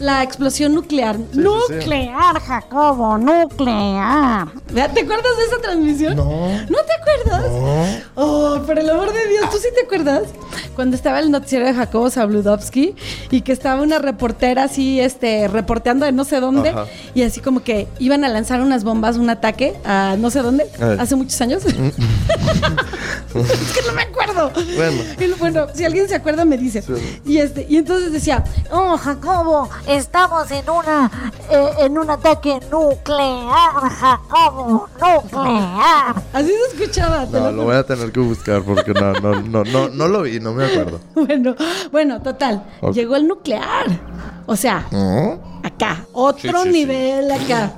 la 0.00 0.22
explosión 0.22 0.74
nuclear. 0.74 1.16
sí, 1.16 1.22
sí. 1.32 1.40
nuclear, 1.40 2.40
Jacobo, 2.40 3.18
nuclear. 3.18 4.48
¿Te 4.72 4.80
acuerdas 4.82 5.36
de 5.38 5.44
esa 5.48 5.60
transmisión? 5.62 6.16
No. 6.16 6.24
¿No 6.24 6.78
te 6.84 6.92
acuerdas? 7.00 8.02
Oh, 8.14 8.60
por 8.66 8.78
el 8.78 8.88
amor 8.90 9.12
de 9.12 9.28
Dios, 9.28 9.50
¿tú 9.50 9.56
sí 9.58 9.68
te 9.74 9.84
acuerdas? 9.84 10.22
Cuando 10.76 10.96
estaba 10.96 11.18
el 11.20 11.30
noticiero 11.30 11.66
de 11.66 11.74
Jacobo 11.74 12.10
Zabludovsky 12.10 12.94
y 13.30 13.40
que 13.42 13.52
estaba 13.52 13.80
una 13.82 13.98
reportera 13.98 14.64
así, 14.64 15.00
este, 15.00 15.48
reporteando 15.48 16.04
de 16.06 16.12
no 16.12 16.24
sé 16.24 16.40
dónde 16.40 16.70
Ajá. 16.70 16.86
y 17.14 17.22
así 17.22 17.40
como 17.40 17.62
que 17.62 17.86
iban 17.98 18.24
a 18.24 18.28
lanzar 18.28 18.60
unas 18.60 18.82
bombas, 18.84 19.16
un 19.16 19.30
ataque 19.30 19.74
a 19.84 20.16
no 20.18 20.30
sé 20.30 20.40
dónde, 20.42 20.64
Eh. 20.80 20.96
hace 20.98 21.14
muchos 21.16 21.40
años. 21.40 21.62
es 23.62 23.72
que 23.72 23.86
no 23.86 23.92
me 23.92 24.02
acuerdo. 24.02 24.50
Bueno. 24.76 25.02
Y 25.18 25.32
bueno, 25.38 25.66
si 25.74 25.84
alguien 25.84 26.08
se 26.08 26.14
acuerda 26.16 26.44
me 26.44 26.56
dice. 26.58 26.82
Y 27.24 27.38
este, 27.38 27.66
y 27.68 27.76
entonces 27.76 28.12
decía, 28.12 28.42
Oh, 28.70 28.96
Jacobo, 28.96 29.68
estamos 29.86 30.50
en 30.50 30.68
una 30.70 31.10
eh, 31.50 31.68
en 31.80 31.98
un 31.98 32.10
ataque 32.10 32.58
nuclear, 32.70 33.72
Jacobo, 34.00 34.88
nuclear. 35.00 36.14
así 36.32 36.48
se 36.48 36.76
escuchaba. 36.76 37.26
No, 37.26 37.40
lo 37.40 37.52
lo 37.52 37.64
voy 37.64 37.76
a 37.76 37.84
tener 37.84 38.12
que 38.12 38.20
buscar 38.20 38.62
porque 38.62 38.92
no, 38.92 39.12
no, 39.14 39.40
no, 39.42 39.64
no, 39.64 39.88
no 39.88 40.08
lo 40.08 40.22
vi, 40.22 40.40
no 40.40 40.52
me 40.52 40.64
acuerdo. 40.66 41.00
Bueno, 41.14 41.54
bueno, 41.90 42.20
total. 42.22 42.62
Llegó 42.92 43.16
el 43.16 43.26
nuclear. 43.26 43.86
O 44.46 44.56
sea, 44.56 44.86
acá, 45.62 46.04
otro 46.12 46.50
Sí, 46.50 46.58
sí, 46.58 46.64
sí. 46.64 46.68
nivel 46.70 47.30
acá. 47.32 47.72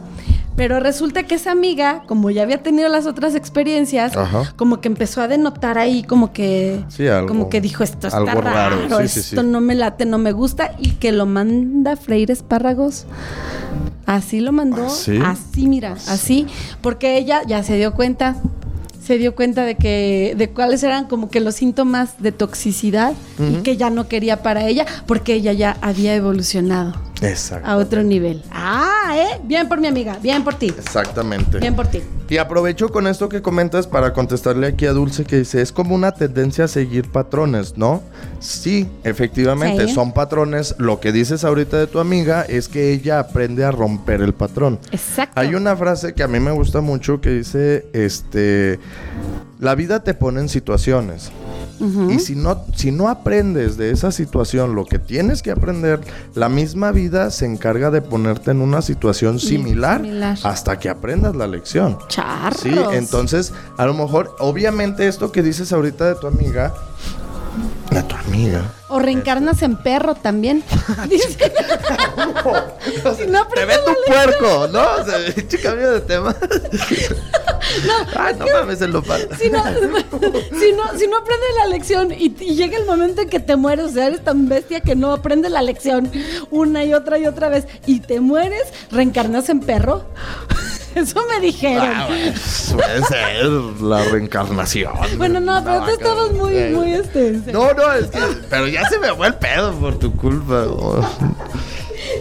Pero 0.56 0.80
resulta 0.80 1.24
que 1.24 1.34
esa 1.34 1.52
amiga, 1.52 2.02
como 2.06 2.30
ya 2.30 2.42
había 2.42 2.62
tenido 2.62 2.88
las 2.88 3.06
otras 3.06 3.34
experiencias, 3.34 4.16
Ajá. 4.16 4.54
como 4.56 4.80
que 4.80 4.88
empezó 4.88 5.20
a 5.20 5.28
denotar 5.28 5.76
ahí, 5.76 6.02
como 6.02 6.32
que, 6.32 6.82
Sí, 6.88 7.06
algo- 7.06 7.28
como 7.28 7.48
que 7.50 7.60
dijo 7.60 7.84
esto 7.84 8.06
está 8.06 8.16
algo 8.18 8.40
raro, 8.40 8.88
raro, 8.88 9.00
sí, 9.02 9.08
sí, 9.08 9.20
esto 9.20 9.42
sí. 9.42 9.46
no 9.46 9.60
me 9.60 9.74
late, 9.74 10.06
no 10.06 10.16
me 10.16 10.32
gusta 10.32 10.72
y 10.78 10.92
que 10.92 11.12
lo 11.12 11.26
manda 11.26 11.94
Freire 11.96 12.32
Espárragos. 12.32 13.04
Así 14.06 14.40
lo 14.40 14.52
mandó, 14.52 14.86
¿Ah, 14.86 14.90
sí? 14.90 15.18
así 15.22 15.66
mira, 15.68 15.92
así, 16.08 16.46
porque 16.80 17.18
ella 17.18 17.42
ya 17.46 17.62
se 17.62 17.76
dio 17.76 17.92
cuenta, 17.94 18.36
se 19.02 19.18
dio 19.18 19.34
cuenta 19.34 19.64
de 19.64 19.74
que 19.74 20.34
de 20.38 20.50
cuáles 20.50 20.82
eran 20.84 21.06
como 21.06 21.28
que 21.28 21.40
los 21.40 21.56
síntomas 21.56 22.14
de 22.22 22.32
toxicidad 22.32 23.12
y 23.38 23.56
que 23.62 23.76
ya 23.76 23.90
no 23.90 24.08
quería 24.08 24.42
para 24.42 24.66
ella 24.66 24.86
porque 25.06 25.34
ella 25.34 25.52
ya 25.52 25.76
había 25.80 26.14
evolucionado 26.14 26.94
Exacto. 27.22 27.66
a 27.68 27.76
otro 27.76 28.02
nivel. 28.02 28.42
Ah, 28.50 29.14
¿eh? 29.16 29.40
Bien 29.44 29.68
por 29.68 29.80
mi 29.80 29.86
amiga, 29.86 30.18
bien 30.22 30.44
por 30.44 30.54
ti. 30.54 30.66
Exactamente. 30.68 31.58
Bien 31.58 31.74
por 31.74 31.86
ti. 31.86 32.02
Y 32.28 32.38
aprovecho 32.38 32.88
con 32.88 33.06
esto 33.06 33.28
que 33.28 33.40
comentas 33.40 33.86
para 33.86 34.12
contestarle 34.12 34.66
aquí 34.66 34.86
a 34.86 34.92
Dulce 34.92 35.24
que 35.24 35.36
dice, 35.38 35.62
es 35.62 35.70
como 35.72 35.94
una 35.94 36.12
tendencia 36.12 36.64
a 36.64 36.68
seguir 36.68 37.08
patrones, 37.10 37.76
¿no? 37.78 38.02
Sí, 38.40 38.88
efectivamente, 39.04 39.86
Sí. 39.86 39.94
son 39.94 40.12
patrones. 40.12 40.74
Lo 40.78 40.98
que 41.00 41.12
dices 41.12 41.44
ahorita 41.44 41.78
de 41.78 41.86
tu 41.86 42.00
amiga 42.00 42.42
es 42.42 42.68
que 42.68 42.92
ella 42.92 43.20
aprende 43.20 43.64
a 43.64 43.70
romper 43.70 44.20
el 44.22 44.34
patrón. 44.34 44.78
Exacto. 44.90 45.40
Hay 45.40 45.54
una 45.54 45.76
frase 45.76 46.14
que 46.14 46.22
a 46.22 46.28
mí 46.28 46.40
me 46.40 46.50
gusta 46.50 46.80
mucho 46.80 47.20
que 47.20 47.30
dice, 47.30 47.86
este, 47.92 48.78
la 49.58 49.74
vida 49.74 50.02
te 50.04 50.14
pone 50.14 50.40
en 50.40 50.48
situaciones. 50.48 51.30
Y 52.08 52.20
si 52.20 52.34
no, 52.36 52.64
si 52.74 52.90
no 52.90 53.10
aprendes 53.10 53.76
de 53.76 53.90
esa 53.90 54.10
situación 54.10 54.74
lo 54.74 54.86
que 54.86 54.98
tienes 54.98 55.42
que 55.42 55.50
aprender, 55.50 56.00
la 56.34 56.48
misma 56.48 56.90
vida 56.90 57.30
se 57.30 57.44
encarga 57.44 57.90
de 57.90 58.00
ponerte 58.00 58.50
en 58.50 58.62
una 58.62 58.80
situación 58.80 59.38
similar, 59.38 60.00
similar. 60.00 60.38
hasta 60.42 60.78
que 60.78 60.88
aprendas 60.88 61.36
la 61.36 61.46
lección. 61.46 61.98
Charros. 62.08 62.60
Sí, 62.60 62.74
entonces, 62.92 63.52
a 63.76 63.84
lo 63.84 63.92
mejor, 63.92 64.34
obviamente 64.38 65.06
esto 65.06 65.32
que 65.32 65.42
dices 65.42 65.70
ahorita 65.70 66.06
de 66.06 66.14
tu 66.14 66.26
amiga, 66.26 66.72
de 67.90 68.02
tu 68.02 68.14
amiga. 68.14 68.62
O 68.88 68.98
reencarnas 68.98 69.62
en 69.62 69.76
perro 69.76 70.14
también. 70.14 70.62
Dice. 71.08 71.38
Si 73.16 73.26
no 73.26 73.46
Te 73.48 73.64
ves 73.64 73.84
tu 73.84 73.92
puerco, 74.06 74.68
¿no? 74.72 74.80
O 74.80 75.04
sea, 75.04 75.18
cambio 75.62 75.92
de 75.92 76.00
tema. 76.00 76.34
Ay, 78.16 78.34
no 78.38 78.46
mames, 78.52 78.80
el 78.80 78.92
nopal. 78.92 79.28
Si 79.38 79.50
no, 79.50 79.62
si 79.64 80.72
no, 80.72 80.98
si 80.98 81.06
no 81.06 81.18
aprendes 81.18 81.48
la 81.56 81.66
lección 81.66 82.12
y, 82.12 82.34
y 82.40 82.54
llega 82.54 82.78
el 82.78 82.86
momento 82.86 83.22
en 83.22 83.28
que 83.28 83.40
te 83.40 83.56
mueres, 83.56 83.86
o 83.86 83.88
sea, 83.90 84.06
eres 84.06 84.24
tan 84.24 84.48
bestia 84.48 84.80
que 84.80 84.94
no 84.94 85.12
aprendes 85.12 85.50
la 85.52 85.62
lección 85.62 86.10
una 86.50 86.84
y 86.84 86.94
otra 86.94 87.18
y 87.18 87.26
otra 87.26 87.48
vez 87.48 87.66
y 87.86 88.00
te 88.00 88.20
mueres, 88.20 88.64
reencarnas 88.90 89.48
en 89.48 89.60
perro. 89.60 90.04
Eso 90.96 91.20
me 91.28 91.40
dijeron. 91.46 91.86
Ah, 91.94 92.08
Puede 92.72 93.02
ser 93.04 93.44
la 93.82 94.02
reencarnación. 94.04 94.92
bueno, 95.18 95.40
no, 95.40 95.62
pero 95.62 95.76
tú 95.76 95.80
vaca. 95.82 95.92
estabas 95.92 96.32
muy, 96.32 96.54
muy 96.70 96.92
este. 96.94 97.32
No, 97.52 97.72
no, 97.74 97.92
es 97.92 98.06
que. 98.06 98.18
Pero 98.48 98.66
ya 98.66 98.88
se 98.88 98.98
me 98.98 99.14
fue 99.14 99.26
el 99.26 99.34
pedo 99.34 99.72
por 99.74 99.98
tu 99.98 100.10
culpa. 100.16 100.64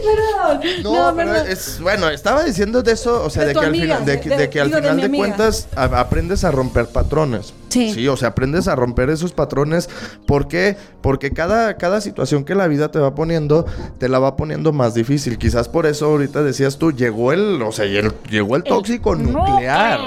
Perdón. 0.01 0.83
No, 0.83 1.11
No, 1.11 1.15
perdón. 1.15 1.45
es. 1.49 1.79
Bueno, 1.81 2.09
estaba 2.09 2.43
diciendo 2.43 2.81
de 2.83 2.91
eso, 2.93 3.23
o 3.23 3.29
sea, 3.29 3.45
De 3.45 3.53
que 3.53 3.59
al 3.59 3.65
amiga, 3.65 3.83
final, 3.97 4.05
de, 4.05 4.11
de- 4.13 4.19
que- 4.21 4.29
de- 4.29 4.37
de 4.37 4.49
que 4.49 4.59
al 4.61 4.67
digo, 4.67 4.75
de 4.77 4.81
final 4.83 4.95
mi 4.95 5.01
de, 5.01 5.05
amiga. 5.07 5.25
cuentas 5.25 5.67
a- 5.75 5.99
aprendes 5.99 6.43
a 6.43 6.51
romper 6.51 6.87
patrones. 6.87 7.53
Sí. 7.69 8.07
o 8.07 8.15
sea, 8.15 8.29
aprendes 8.29 8.69
a 8.69 8.75
romper 8.77 9.09
esos 9.09 9.33
patrones. 9.33 9.89
¿Por 10.25 10.47
qué? 10.47 10.77
Porque 11.01 11.31
cada, 11.31 11.75
cada 11.75 11.99
situación 11.99 12.45
que 12.45 12.55
la 12.55 12.67
vida 12.67 12.89
te 12.89 12.99
va 12.99 13.13
poniendo, 13.15 13.65
te 13.97 14.07
la 14.07 14.17
va 14.17 14.37
poniendo 14.37 14.71
más 14.71 14.93
difícil. 14.93 15.37
Quizás 15.37 15.67
por 15.67 15.85
eso 15.85 16.05
ahorita 16.05 16.41
decías 16.41 16.77
tú, 16.77 16.93
llegó 16.93 17.33
el, 17.33 17.61
o 17.61 17.73
sea, 17.73 17.83
el- 17.83 18.13
llegó 18.29 18.55
el 18.55 18.63
tóxico 18.63 19.13
nuclear. 19.15 19.99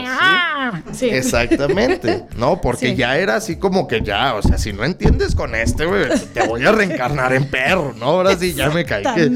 ¿sí? 0.93 0.99
Sí. 0.99 1.09
Exactamente, 1.13 2.25
¿no? 2.39 2.59
Porque 2.63 2.89
Sí. 2.91 2.97
ya 2.97 3.19
era 3.19 3.37
así 3.37 3.57
como 3.57 3.87
que 3.87 4.01
ya, 4.03 4.35
o 4.37 4.41
sea, 4.43 4.57
si 4.57 4.73
no 4.73 4.85
entiendes 4.85 5.35
con 5.35 5.55
este, 5.55 5.85
güey, 5.85 6.05
te 6.33 6.47
voy 6.47 6.65
a 6.65 6.73
reencarnar 6.73 7.35
en 7.35 7.51
perro, 7.51 7.93
¿no? 7.99 8.07
Ahora 8.07 8.35
sí 8.39 8.55
ya 8.55 8.71
me 8.71 8.85
caí 8.87 9.05
que. 9.15 9.29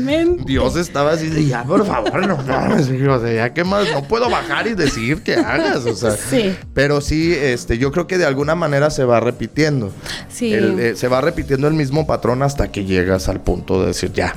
Dios 0.45 0.77
estaba 0.77 1.13
así 1.13 1.29
de 1.29 1.47
ya, 1.47 1.65
por 1.65 1.87
favor, 1.87 2.27
no 2.27 2.37
mames, 2.37 2.89
o 2.89 3.21
sea, 3.21 3.33
ya 3.33 3.55
qué 3.55 3.65
más, 3.65 3.91
no 3.93 4.03
puedo 4.03 4.29
bajar 4.31 4.67
y 4.67 4.75
decir 4.75 5.23
que 5.23 5.35
hagas, 5.35 5.85
o 5.87 5.95
sea. 5.95 6.17
Sí. 6.17 6.55
Pero 6.75 7.01
sí, 7.01 7.33
este, 7.35 7.79
yo 7.79 7.93
creo 7.93 8.07
que 8.07 8.19
de 8.19 8.27
alguna 8.27 8.55
manera 8.55 8.91
se 8.91 9.05
va 9.05 9.21
repitiendo. 9.21 9.91
Sí. 10.29 10.53
El, 10.53 10.79
eh, 10.79 10.97
se 10.97 11.09
va 11.09 11.21
repitiendo 11.21 11.69
el 11.69 11.75
mismo 11.75 12.07
patrón 12.07 12.43
hasta 12.43 12.71
que 12.71 12.85
llegas 12.85 13.29
al 13.29 13.41
punto 13.41 13.81
de 13.81 13.89
decir 13.89 14.13
ya. 14.13 14.37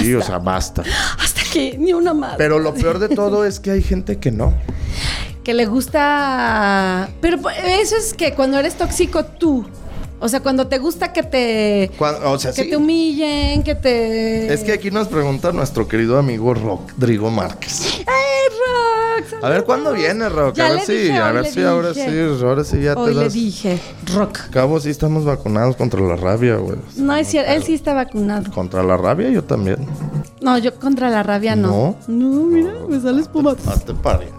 Sí, 0.00 0.14
o 0.14 0.22
sea, 0.22 0.38
basta. 0.38 0.82
Hasta 1.18 1.42
que 1.52 1.76
ni 1.78 1.92
una 1.92 2.14
más. 2.14 2.36
Pero 2.36 2.58
lo 2.58 2.74
peor 2.74 2.98
de 2.98 3.08
todo 3.08 3.44
es 3.44 3.60
que 3.60 3.70
hay 3.70 3.82
gente 3.82 4.18
que 4.18 4.30
no. 4.30 4.54
que 5.44 5.54
le 5.54 5.66
gusta. 5.66 7.08
Pero 7.20 7.38
eso 7.64 7.96
es 7.96 8.14
que 8.14 8.34
cuando 8.34 8.58
eres 8.58 8.76
tóxico 8.76 9.24
tú. 9.24 9.66
O 10.24 10.28
sea, 10.28 10.38
cuando 10.40 10.68
te 10.68 10.78
gusta 10.78 11.12
que 11.12 11.24
te. 11.24 11.90
O 11.98 12.38
sea, 12.38 12.52
que 12.52 12.62
sí. 12.62 12.70
te 12.70 12.76
humillen, 12.76 13.64
que 13.64 13.74
te. 13.74 14.52
Es 14.54 14.62
que 14.62 14.72
aquí 14.72 14.92
nos 14.92 15.08
pregunta 15.08 15.50
nuestro 15.50 15.88
querido 15.88 16.16
amigo 16.16 16.54
Rodrigo 16.54 17.28
Márquez. 17.28 18.02
¡Ay, 18.06 19.22
Rox! 19.28 19.44
A 19.44 19.48
ver 19.48 19.64
cuándo 19.64 19.92
viene, 19.92 20.28
Rock. 20.28 20.54
Ya 20.54 20.66
A 20.66 20.68
ver 20.70 20.78
le 20.78 20.86
si, 20.86 20.92
dije, 20.92 21.16
a 21.18 21.32
ver 21.32 21.42
le 21.44 21.50
si 21.50 21.62
ahora 21.64 21.92
sí, 21.92 22.00
ahora 22.40 22.62
sí 22.64 22.80
ya 22.80 22.94
te 22.94 23.00
Hoy 23.00 23.14
le 23.14 23.24
das. 23.24 23.32
dije, 23.32 23.80
Rock. 24.14 24.38
Cabo, 24.50 24.78
sí 24.78 24.90
estamos 24.90 25.24
vacunados 25.24 25.74
contra 25.74 26.00
la 26.00 26.14
rabia, 26.14 26.54
güey. 26.54 26.78
No, 26.96 27.16
es 27.16 27.26
cierto, 27.26 27.50
él 27.50 27.64
sí 27.64 27.74
está 27.74 27.92
vacunado. 27.92 28.50
Contra 28.52 28.84
la 28.84 28.96
rabia 28.96 29.28
yo 29.30 29.42
también. 29.42 29.84
No, 30.40 30.56
yo 30.58 30.74
contra 30.76 31.10
la 31.10 31.22
rabia 31.24 31.56
no. 31.56 31.96
No, 32.06 32.26
mira, 32.46 32.72
me 32.88 33.00
sale 33.00 33.22
espuma. 33.22 33.56
Hazte 33.66 33.92
pare. 33.94 34.28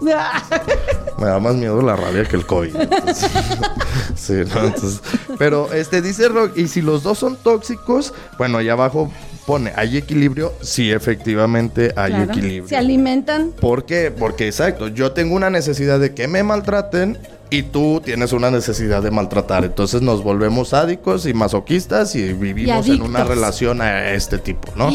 Me 1.18 1.26
da 1.26 1.38
más 1.38 1.54
miedo 1.54 1.80
la 1.80 1.94
rabia 1.94 2.24
que 2.24 2.34
el 2.36 2.44
COVID. 2.44 2.74
entonces, 2.74 3.30
sí, 4.16 4.32
¿no? 4.52 4.64
Entonces, 4.64 5.00
pero 5.38 5.72
este 5.74 6.00
dice 6.02 6.28
Rock, 6.28 6.56
y 6.56 6.68
si 6.68 6.80
los 6.82 7.02
dos 7.02 7.18
son 7.18 7.36
tóxicos, 7.36 8.14
bueno, 8.38 8.58
allá 8.58 8.72
abajo 8.72 9.10
pone, 9.46 9.72
¿hay 9.76 9.96
equilibrio? 9.96 10.52
Sí, 10.62 10.90
efectivamente 10.90 11.92
hay 11.96 12.12
Claro. 12.12 12.32
equilibrio. 12.32 12.68
Se 12.68 12.76
alimentan. 12.76 13.50
¿Por 13.60 13.84
qué? 13.84 14.10
Porque 14.10 14.46
exacto, 14.46 14.88
yo 14.88 15.12
tengo 15.12 15.34
una 15.34 15.50
necesidad 15.50 16.00
de 16.00 16.14
que 16.14 16.28
me 16.28 16.42
maltraten 16.42 17.18
y 17.50 17.62
tú 17.62 18.00
tienes 18.04 18.32
una 18.32 18.50
necesidad 18.50 19.02
de 19.02 19.10
maltratar. 19.10 19.64
Entonces 19.64 20.00
nos 20.02 20.22
volvemos 20.24 20.68
sádicos 20.70 21.26
y 21.26 21.34
masoquistas 21.34 22.14
y 22.16 22.32
vivimos 22.32 22.88
en 22.88 23.02
una 23.02 23.22
relación 23.24 23.80
a 23.82 24.10
este 24.12 24.38
tipo, 24.38 24.72
¿no? 24.76 24.90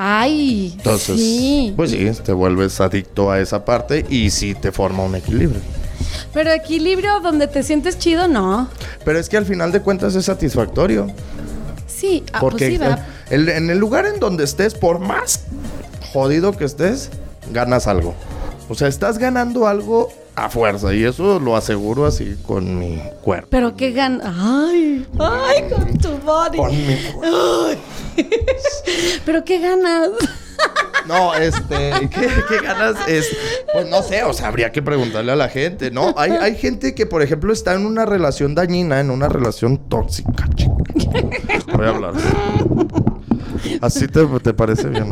Ay, 0.00 0.74
Entonces, 0.76 1.16
sí. 1.16 1.72
pues 1.76 1.90
sí, 1.90 2.08
te 2.24 2.32
vuelves 2.32 2.80
adicto 2.80 3.30
a 3.32 3.40
esa 3.40 3.64
parte 3.64 4.06
y 4.08 4.30
sí 4.30 4.54
te 4.54 4.70
forma 4.70 5.02
un 5.02 5.16
equilibrio. 5.16 5.60
Pero 6.32 6.50
equilibrio 6.52 7.20
donde 7.20 7.46
te 7.46 7.62
sientes 7.62 7.98
chido, 7.98 8.28
no. 8.28 8.68
Pero 9.04 9.18
es 9.18 9.28
que 9.28 9.36
al 9.36 9.46
final 9.46 9.72
de 9.72 9.80
cuentas 9.80 10.14
es 10.14 10.24
satisfactorio. 10.26 11.08
Sí, 11.86 12.24
ah, 12.32 12.40
Porque 12.40 12.76
pues 12.78 12.98
el- 13.30 13.48
en 13.48 13.70
el 13.70 13.78
lugar 13.78 14.06
en 14.06 14.20
donde 14.20 14.44
estés, 14.44 14.74
por 14.74 14.98
más 15.00 15.44
jodido 16.12 16.52
que 16.52 16.64
estés, 16.64 17.10
ganas 17.52 17.86
algo. 17.86 18.14
O 18.68 18.74
sea, 18.74 18.88
estás 18.88 19.18
ganando 19.18 19.66
algo 19.66 20.12
a 20.36 20.48
fuerza. 20.50 20.94
Y 20.94 21.04
eso 21.04 21.40
lo 21.40 21.56
aseguro 21.56 22.06
así 22.06 22.36
con 22.46 22.78
mi 22.78 23.00
cuerpo. 23.22 23.48
Pero 23.50 23.74
qué 23.76 23.90
gan... 23.92 24.20
Ay, 24.22 25.06
ay, 25.18 25.64
con 25.70 25.98
tu 25.98 26.10
body. 26.18 26.58
Con 26.58 26.70
mi 26.70 26.96
cuerpo. 27.12 27.80
Pero 29.24 29.44
qué 29.44 29.58
ganas. 29.60 30.10
No, 31.06 31.34
este, 31.34 32.08
¿qué, 32.10 32.28
qué 32.48 32.58
ganas? 32.62 32.96
Es, 33.08 33.34
pues 33.72 33.88
no 33.88 34.02
sé, 34.02 34.24
o 34.24 34.34
sea, 34.34 34.48
habría 34.48 34.72
que 34.72 34.82
preguntarle 34.82 35.32
a 35.32 35.36
la 35.36 35.48
gente, 35.48 35.90
¿no? 35.90 36.14
Hay, 36.18 36.32
hay 36.32 36.54
gente 36.56 36.94
que, 36.94 37.06
por 37.06 37.22
ejemplo, 37.22 37.50
está 37.50 37.72
en 37.72 37.86
una 37.86 38.04
relación 38.04 38.54
dañina, 38.54 39.00
en 39.00 39.10
una 39.10 39.28
relación 39.28 39.78
tóxica, 39.88 40.46
chica. 40.54 40.72
Voy 41.74 41.86
a 41.86 41.88
hablar. 41.88 42.12
Así 43.80 44.06
te, 44.06 44.26
te 44.26 44.52
parece 44.52 44.88
bien. 44.88 45.10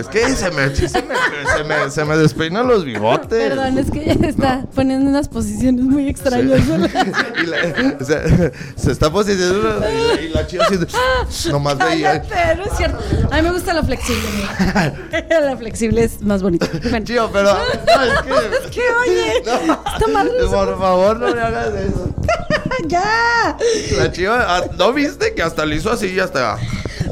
Es 0.00 0.06
que 0.08 0.28
se 0.34 0.50
me, 0.50 0.74
se 0.74 0.82
me, 1.02 1.14
se 1.56 1.64
me, 1.64 1.90
se 1.90 2.04
me 2.04 2.16
despeinan 2.16 2.66
los 2.68 2.84
bigotes. 2.84 3.48
Perdón, 3.50 3.78
es 3.78 3.90
que 3.90 4.10
ella 4.12 4.28
está 4.28 4.64
poniendo 4.74 5.08
unas 5.08 5.28
posiciones 5.28 5.84
muy 5.84 6.08
extrañas. 6.08 6.60
Y 7.42 7.46
la- 7.46 7.96
o 8.00 8.04
sea, 8.04 8.22
se 8.76 8.92
está 8.92 9.10
posicionando 9.10 9.84
y 9.90 10.16
la, 10.16 10.22
y 10.22 10.28
la 10.30 10.46
chica 10.46 10.64
así, 10.66 11.50
nomás 11.50 11.78
veía. 11.78 12.22
No 12.56 12.64
es 12.64 12.76
cierto. 12.76 12.98
A 13.30 13.36
mí 13.36 13.42
me 13.42 13.52
gusta 13.52 13.74
lo 13.74 13.84
flexible. 13.84 14.22
mira. 14.36 15.40
la 15.40 15.56
flexible 15.56 16.04
es 16.04 16.20
más 16.22 16.42
bonito. 16.42 16.66
Bueno. 16.82 17.04
Chío, 17.04 17.30
pero 17.32 17.52
no, 17.54 18.04
es 18.04 18.20
que 18.22 18.30
Es 18.64 18.70
que, 18.70 18.80
oye, 19.02 19.36
está 19.38 20.06
mal. 20.12 20.30
por 20.50 20.78
favor 20.78 21.18
no 21.20 21.34
me 21.34 21.40
hagas 21.40 21.74
eso. 21.74 22.14
Ya. 22.86 23.56
La 23.96 24.12
chiva, 24.12 24.44
ah, 24.48 24.64
¿no 24.78 24.92
viste 24.92 25.34
que 25.34 25.42
hasta 25.42 25.66
le 25.66 25.76
hizo 25.76 25.90
así 25.90 26.06
y 26.08 26.20
hasta... 26.20 26.56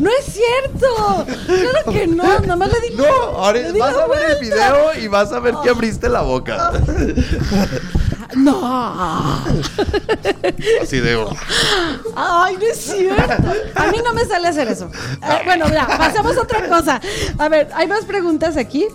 No 0.01 0.11
es 0.11 0.25
cierto. 0.27 1.27
Claro 1.47 1.93
que 1.93 2.07
no. 2.07 2.23
Nada 2.23 2.57
más 2.57 2.71
le 2.73 2.81
di. 2.89 2.95
No, 2.97 3.05
ahora 3.07 3.59
le 3.61 3.73
di 3.73 3.79
vas 3.79 3.95
la 3.97 4.03
a 4.05 4.07
ver 4.09 4.31
el 4.33 4.39
video 4.41 4.95
y 5.03 5.09
vas 5.09 5.33
a 5.33 5.41
ver 5.41 5.55
que 5.63 5.71
abriste 5.71 6.09
la 6.09 6.23
boca. 6.23 6.73
No. 8.35 9.43
Así 10.83 11.01
de... 11.01 11.25
Ay, 12.15 12.57
no 12.57 12.67
es 12.67 12.77
cierto. 12.79 13.33
A 13.75 13.87
mí 13.91 13.99
no 14.05 14.13
me 14.13 14.25
sale 14.25 14.49
hacer 14.49 14.69
eso. 14.69 14.91
Eh, 15.23 15.43
bueno, 15.45 15.69
ya, 15.69 15.87
pasamos 15.87 16.37
a 16.37 16.43
otra 16.43 16.69
cosa. 16.69 17.01
A 17.39 17.49
ver, 17.49 17.69
hay 17.75 17.87
más 17.87 18.05
preguntas 18.05 18.57
aquí. 18.57 18.87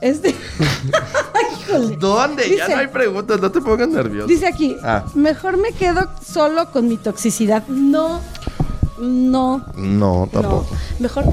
Este. 0.00 0.34
Ay, 1.34 1.44
híjole. 1.60 1.96
¿Dónde? 1.96 2.42
ya 2.44 2.64
Dice- 2.66 2.74
no 2.74 2.80
hay 2.80 2.88
preguntas, 2.88 3.40
no 3.40 3.50
te 3.52 3.60
pongas 3.60 3.88
nervioso. 3.88 4.26
Dice 4.26 4.46
aquí, 4.48 4.76
Ah. 4.82 5.04
mejor 5.14 5.56
me 5.56 5.72
quedo 5.72 6.08
solo 6.24 6.70
con 6.72 6.88
mi 6.88 6.96
toxicidad. 6.96 7.62
No, 7.68 8.20
no, 9.02 9.58
No, 9.76 10.26
no. 10.26 10.28
tampoco. 10.32 10.66
Mejor 10.98 11.24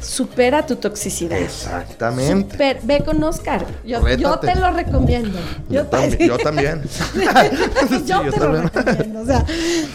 supera 0.00 0.66
tu 0.66 0.74
toxicidad. 0.76 1.38
Exactamente. 1.38 2.50
Super- 2.52 2.80
ve 2.82 3.02
con 3.04 3.22
Oscar. 3.22 3.64
Yo, 3.84 4.00
te 4.40 4.54
lo 4.56 4.70
recomiendo. 4.72 5.38
Yo, 5.68 5.86
también. 5.86 6.28
Yo 6.28 6.38
también. 6.38 6.82
yo 8.06 8.20
te 8.22 8.30
lo 8.30 8.32
también. 8.32 8.70
recomiendo. 8.74 9.20
O 9.22 9.26
sea, 9.26 9.46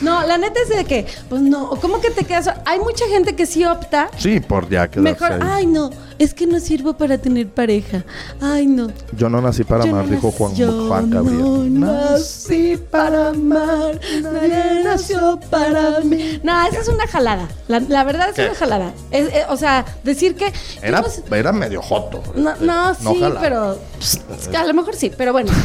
no, 0.01 0.25
la 0.25 0.37
neta 0.37 0.59
es 0.63 0.69
de 0.69 0.85
que, 0.85 1.05
pues 1.29 1.41
no, 1.41 1.71
¿cómo 1.81 1.99
que 1.99 2.09
te 2.11 2.23
quedas? 2.23 2.49
Hay 2.65 2.79
mucha 2.79 3.05
gente 3.07 3.35
que 3.35 3.45
sí 3.45 3.65
opta. 3.65 4.09
Sí, 4.17 4.39
por 4.39 4.69
ya 4.69 4.87
quedarse 4.89 5.01
Mejor, 5.25 5.33
ahí. 5.33 5.39
ay 5.51 5.65
no, 5.65 5.89
es 6.19 6.33
que 6.33 6.47
no 6.47 6.59
sirvo 6.59 6.93
para 6.97 7.17
tener 7.17 7.47
pareja. 7.47 8.03
Ay 8.41 8.65
no. 8.67 8.87
Yo 9.17 9.29
no 9.29 9.41
nací 9.41 9.63
para 9.63 9.83
Yo 9.85 9.91
amar, 9.91 10.05
no 10.05 10.11
dijo 10.11 10.31
Juan, 10.31 10.55
yo 10.55 10.87
Juan 10.87 11.09
Gabriel. 11.09 11.79
No 11.79 11.91
nací 12.11 12.77
para 12.89 13.29
amar, 13.29 13.99
nadie 14.21 14.81
nació 14.83 15.39
para 15.49 15.99
mí. 16.01 16.39
No, 16.43 16.65
esa 16.67 16.79
es 16.81 16.87
una 16.87 17.07
jalada. 17.07 17.47
La, 17.67 17.79
la 17.79 18.03
verdad 18.03 18.29
es 18.29 18.35
¿Qué? 18.35 18.45
una 18.45 18.55
jalada. 18.55 18.93
Es- 19.11 19.27
eh, 19.33 19.43
o 19.49 19.57
sea, 19.57 19.85
decir 20.03 20.35
que. 20.35 20.51
Era, 20.81 21.03
era 21.31 21.51
medio 21.51 21.81
joto. 21.81 22.23
no, 22.35 22.55
no, 22.57 22.93
sí, 22.95 23.21
pero 23.41 23.77
pss, 23.99 24.19
a 24.55 24.65
lo 24.65 24.73
mejor 24.73 24.95
sí, 24.95 25.11
pero 25.15 25.31
bueno. 25.33 25.51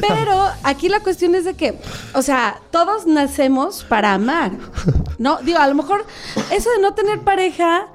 Pero 0.00 0.46
aquí 0.62 0.88
la 0.88 1.00
cuestión 1.00 1.34
es 1.34 1.44
de 1.44 1.54
que, 1.54 1.78
o 2.14 2.22
sea, 2.22 2.58
todos 2.70 3.06
nacemos 3.06 3.84
para 3.88 4.14
amar. 4.14 4.52
No, 5.18 5.38
digo, 5.42 5.58
a 5.58 5.66
lo 5.66 5.74
mejor 5.74 6.04
eso 6.50 6.70
de 6.70 6.80
no 6.80 6.94
tener 6.94 7.20
pareja, 7.20 7.86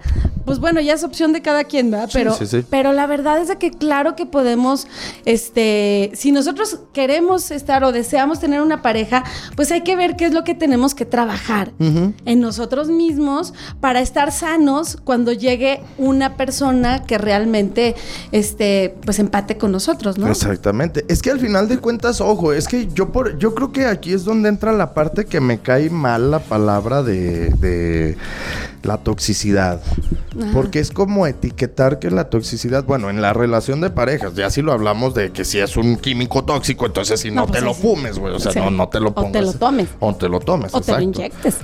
pues 0.45 0.59
bueno, 0.59 0.81
ya 0.81 0.93
es 0.93 1.03
opción 1.03 1.33
de 1.33 1.41
cada 1.41 1.63
quien, 1.63 1.91
¿verdad? 1.91 2.07
Sí, 2.09 2.17
Pero, 2.17 2.33
sí, 2.33 2.47
sí. 2.47 2.65
pero 2.69 2.93
la 2.93 3.07
verdad 3.07 3.41
es 3.41 3.47
de 3.47 3.57
que 3.57 3.71
claro 3.71 4.15
que 4.15 4.25
podemos, 4.25 4.87
este, 5.25 6.11
si 6.13 6.31
nosotros 6.31 6.79
queremos 6.93 7.51
estar 7.51 7.83
o 7.83 7.91
deseamos 7.91 8.39
tener 8.39 8.61
una 8.61 8.81
pareja, 8.81 9.23
pues 9.55 9.71
hay 9.71 9.81
que 9.81 9.95
ver 9.95 10.15
qué 10.15 10.25
es 10.25 10.33
lo 10.33 10.43
que 10.43 10.55
tenemos 10.55 10.95
que 10.95 11.05
trabajar 11.05 11.71
en 11.79 12.39
nosotros 12.39 12.89
mismos 12.89 13.53
para 13.79 14.01
estar 14.01 14.31
sanos 14.31 14.97
cuando 15.03 15.31
llegue 15.31 15.81
una 15.97 16.35
persona 16.35 17.03
que 17.03 17.17
realmente, 17.17 17.95
este, 18.31 18.95
pues 19.05 19.19
empate 19.19 19.57
con 19.57 19.71
nosotros, 19.71 20.17
¿no? 20.17 20.27
Exactamente. 20.27 21.05
Es 21.07 21.21
que 21.21 21.31
al 21.31 21.39
final 21.39 21.67
de 21.67 21.77
cuentas, 21.77 22.21
ojo, 22.21 22.53
es 22.53 22.67
que 22.67 22.87
yo 22.87 23.11
por, 23.11 23.37
yo 23.37 23.53
creo 23.55 23.71
que 23.71 23.85
aquí 23.85 24.13
es 24.13 24.23
donde 24.23 24.49
entra 24.49 24.71
la 24.71 24.93
parte 24.93 25.25
que 25.25 25.39
me 25.39 25.59
cae 25.59 25.89
mal 25.89 26.31
la 26.31 26.39
palabra 26.39 27.03
de, 27.03 27.49
de 27.51 28.17
la 28.83 28.97
toxicidad. 28.97 29.81
Porque 30.53 30.79
es 30.79 30.91
como 30.91 31.27
etiquetar 31.27 31.99
que 31.99 32.09
la 32.09 32.29
toxicidad, 32.29 32.83
bueno, 32.85 33.09
en 33.09 33.21
la 33.21 33.33
relación 33.33 33.81
de 33.81 33.89
parejas, 33.91 34.33
ya 34.33 34.49
si 34.49 34.61
lo 34.61 34.71
hablamos 34.73 35.13
de 35.13 35.31
que 35.31 35.45
si 35.45 35.59
es 35.59 35.77
un 35.77 35.95
químico 35.95 36.43
tóxico, 36.43 36.85
entonces 36.87 37.19
si 37.19 37.29
no, 37.29 37.41
No, 37.41 37.47
pues 37.47 37.53
te 37.53 37.59
sí, 37.59 37.65
lo 37.65 37.73
fumes, 37.73 38.17
güey. 38.17 38.33
O 38.33 38.39
sea, 38.39 38.51
Sí. 38.51 38.59
no, 38.59 38.71
no 38.71 38.89
te 38.89 38.99
lo 38.99 39.09
O 39.09 39.13
pongas. 39.13 39.31
te 39.33 39.41
lo 39.41 39.53
tomes. 39.53 39.89
O 39.99 40.15
te 40.15 40.29
lo 40.29 40.39
tomes, 40.39 40.73
O 40.73 40.81
te 40.81 40.91
lo 40.91 41.01
inyectes. 41.01 41.57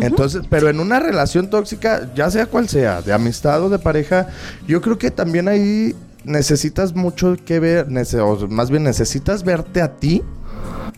Entonces, 0.00 0.42
pero 0.48 0.68
en 0.68 0.80
una 0.80 1.00
relación 1.00 1.50
tóxica, 1.50 2.10
ya 2.14 2.30
sea 2.30 2.46
cual 2.46 2.68
sea, 2.68 3.02
de 3.02 3.12
amistad 3.12 3.62
o 3.62 3.68
de 3.68 3.78
pareja, 3.78 4.28
yo 4.66 4.80
creo 4.80 4.98
que 4.98 5.10
también 5.10 5.48
ahí 5.48 5.94
necesitas 6.24 6.94
mucho 6.94 7.36
que 7.44 7.58
ver, 7.58 7.86
o 8.20 8.48
más 8.48 8.70
bien 8.70 8.84
necesitas 8.84 9.42
verte 9.44 9.82
a 9.82 9.96
ti 9.96 10.22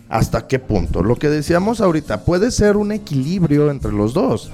hasta 0.09 0.45
qué 0.47 0.59
punto. 0.59 1.03
Lo 1.03 1.15
que 1.15 1.29
decíamos 1.29 1.79
ahorita, 1.81 2.25
puede 2.25 2.51
ser 2.51 2.75
un 2.77 2.91
equilibrio 2.91 3.71
entre 3.71 3.91
los 3.91 4.13
dos. 4.13 4.51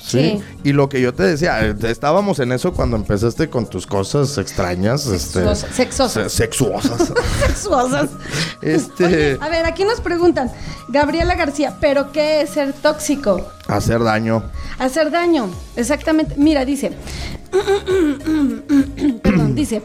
Sí. 0.00 0.18
Sí. 0.38 0.42
Y 0.64 0.72
lo 0.72 0.88
que 0.88 1.00
yo 1.00 1.12
te 1.12 1.22
decía, 1.24 1.60
estábamos 1.66 2.38
en 2.40 2.52
eso 2.52 2.72
cuando 2.72 2.96
empezaste 2.96 3.48
con 3.50 3.66
tus 3.68 3.86
cosas 3.86 4.38
extrañas, 4.38 5.06
este, 5.06 5.40
Sexuosas- 5.40 5.74
sexosas. 5.74 6.32
se- 6.32 6.36
sexuosas. 6.38 7.12
Sexuosas. 7.46 8.10
Este- 8.62 9.04
Oye, 9.04 9.38
a 9.40 9.48
ver, 9.48 9.66
aquí 9.66 9.84
nos 9.84 10.00
preguntan, 10.00 10.50
Gabriela 10.88 11.34
García, 11.34 11.76
¿pero 11.80 12.12
qué 12.12 12.42
es 12.42 12.50
ser 12.50 12.72
tóxico? 12.72 13.46
hacer 13.66 14.02
daño. 14.02 14.42
Hacer 14.78 15.10
daño, 15.10 15.50
exactamente. 15.76 16.34
Mira, 16.38 16.64
dice. 16.64 16.92
Perdón, 19.22 19.54
dice. 19.54 19.82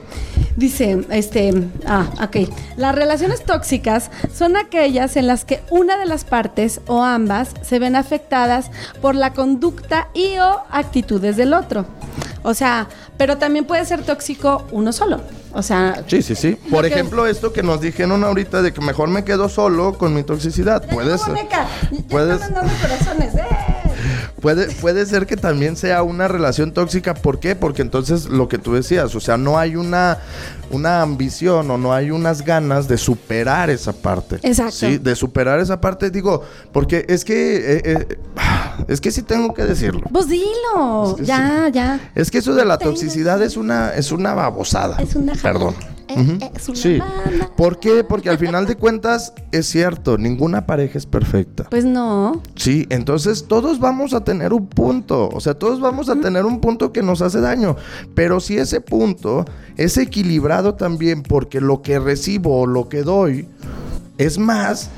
Dice, 0.55 1.03
este. 1.09 1.51
Ah, 1.87 2.05
ok. 2.21 2.47
Las 2.77 2.93
relaciones 2.93 3.43
tóxicas 3.43 4.11
son 4.33 4.55
aquellas 4.55 5.15
en 5.17 5.25
las 5.27 5.45
que 5.45 5.61
una 5.71 5.97
de 5.97 6.05
las 6.05 6.25
partes 6.25 6.79
o 6.87 7.03
ambas 7.03 7.49
se 7.63 7.79
ven 7.79 7.95
afectadas 7.95 8.69
por 9.01 9.15
la 9.15 9.33
conducta 9.33 10.09
y 10.13 10.37
o 10.37 10.61
actitudes 10.69 11.37
del 11.37 11.53
otro. 11.53 11.85
O 12.43 12.53
sea, 12.53 12.87
pero 13.17 13.37
también 13.37 13.65
puede 13.65 13.85
ser 13.85 14.03
tóxico 14.03 14.67
uno 14.71 14.91
solo. 14.91 15.21
O 15.53 15.61
sea, 15.61 16.03
Sí, 16.07 16.21
sí, 16.21 16.35
sí. 16.35 16.55
Por 16.69 16.81
que- 16.81 16.87
ejemplo, 16.93 17.25
esto 17.27 17.53
que 17.53 17.63
nos 17.63 17.79
dijeron 17.79 18.23
ahorita 18.23 18.61
de 18.61 18.73
que 18.73 18.81
mejor 18.81 19.07
me 19.09 19.23
quedo 19.23 19.49
solo 19.49 19.97
con 19.97 20.13
mi 20.13 20.23
toxicidad. 20.23 20.83
Puedes- 20.87 21.21
corazones. 21.21 21.45
¡eh! 23.35 23.47
Puede, 24.43 24.69
puede 24.75 25.05
ser 25.05 25.25
que 25.25 25.37
también 25.37 25.77
sea 25.77 26.03
una 26.03 26.27
relación 26.27 26.73
tóxica. 26.73 27.13
¿Por 27.13 27.39
qué? 27.39 27.55
Porque 27.55 27.81
entonces 27.81 28.25
lo 28.25 28.49
que 28.49 28.57
tú 28.57 28.73
decías, 28.73 29.15
o 29.15 29.21
sea, 29.21 29.37
no 29.37 29.57
hay 29.57 29.77
una, 29.77 30.19
una 30.69 31.01
ambición 31.01 31.71
o 31.71 31.77
no 31.77 31.93
hay 31.93 32.11
unas 32.11 32.43
ganas 32.43 32.89
de 32.89 32.97
superar 32.97 33.69
esa 33.69 33.93
parte. 33.93 34.39
Exacto. 34.43 34.73
Sí, 34.73 34.97
de 34.97 35.15
superar 35.15 35.61
esa 35.61 35.79
parte, 35.79 36.11
digo, 36.11 36.43
porque 36.73 37.05
es 37.07 37.23
que, 37.23 37.55
eh, 37.55 37.81
eh, 37.85 38.17
es 38.89 38.99
que 38.99 39.11
sí 39.11 39.21
tengo 39.21 39.53
que 39.53 39.63
decirlo. 39.63 40.01
Pues 40.11 40.27
dilo. 40.27 41.11
Es 41.11 41.21
que 41.21 41.25
ya, 41.25 41.69
ya. 41.71 42.11
Es 42.13 42.29
que 42.29 42.39
eso 42.39 42.53
de 42.53 42.65
la 42.65 42.77
toxicidad 42.77 43.41
es 43.41 43.55
una, 43.55 43.91
es 43.91 44.11
una 44.11 44.33
babosada. 44.33 44.97
Es 45.01 45.15
una. 45.15 45.35
Perdón. 45.35 45.73
Eh, 46.07 46.37
eh, 46.41 46.51
es 46.55 46.69
una 46.69 46.77
Sí. 46.77 46.97
banda. 46.99 47.51
¿Por 47.55 47.79
qué? 47.79 48.03
Porque 48.03 48.29
al 48.29 48.37
final 48.37 48.65
de 48.65 48.75
cuentas 48.75 49.33
es 49.51 49.65
cierto, 49.67 50.17
ninguna 50.17 50.65
pareja 50.65 50.97
es 50.97 51.05
perfecta. 51.05 51.67
Pues 51.69 51.85
no. 51.85 52.41
Sí, 52.55 52.85
entonces 52.89 53.45
todos 53.47 53.79
vamos 53.79 54.13
a 54.13 54.23
tener 54.23 54.53
un 54.53 54.67
punto, 54.67 55.29
o 55.29 55.39
sea, 55.39 55.53
todos 55.53 55.79
vamos 55.79 56.09
a 56.09 56.15
tener 56.19 56.45
un 56.45 56.59
punto 56.59 56.91
que 56.91 57.01
nos 57.01 57.21
hace 57.21 57.39
daño, 57.41 57.75
pero 58.15 58.39
si 58.39 58.57
ese 58.57 58.81
punto 58.81 59.45
es 59.77 59.97
equilibrado 59.97 60.75
también 60.75 61.23
porque 61.23 61.61
lo 61.61 61.81
que 61.81 61.99
recibo 61.99 62.61
o 62.61 62.67
lo 62.67 62.89
que 62.89 63.03
doy 63.03 63.47
es 64.17 64.37
más, 64.37 64.89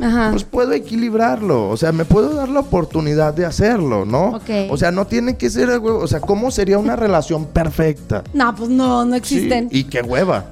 Ajá. 0.00 0.30
pues 0.32 0.44
puedo 0.44 0.72
equilibrarlo, 0.72 1.68
o 1.68 1.76
sea, 1.76 1.92
me 1.92 2.04
puedo 2.04 2.34
dar 2.34 2.48
la 2.48 2.60
oportunidad 2.60 3.32
de 3.34 3.46
hacerlo, 3.46 4.04
¿no? 4.04 4.30
Ok. 4.36 4.50
O 4.70 4.76
sea, 4.76 4.90
no 4.90 5.06
tiene 5.06 5.36
que 5.36 5.48
ser, 5.50 5.68
o 5.70 6.06
sea, 6.06 6.20
¿cómo 6.20 6.50
sería 6.50 6.78
una 6.78 6.96
relación 6.96 7.46
perfecta? 7.46 8.22
No, 8.34 8.54
pues 8.54 8.68
no, 8.68 9.04
no 9.04 9.12
Sí, 9.12 9.18
existen. 9.18 9.68
y 9.70 9.84
qué 9.84 10.02
hueva. 10.02 10.44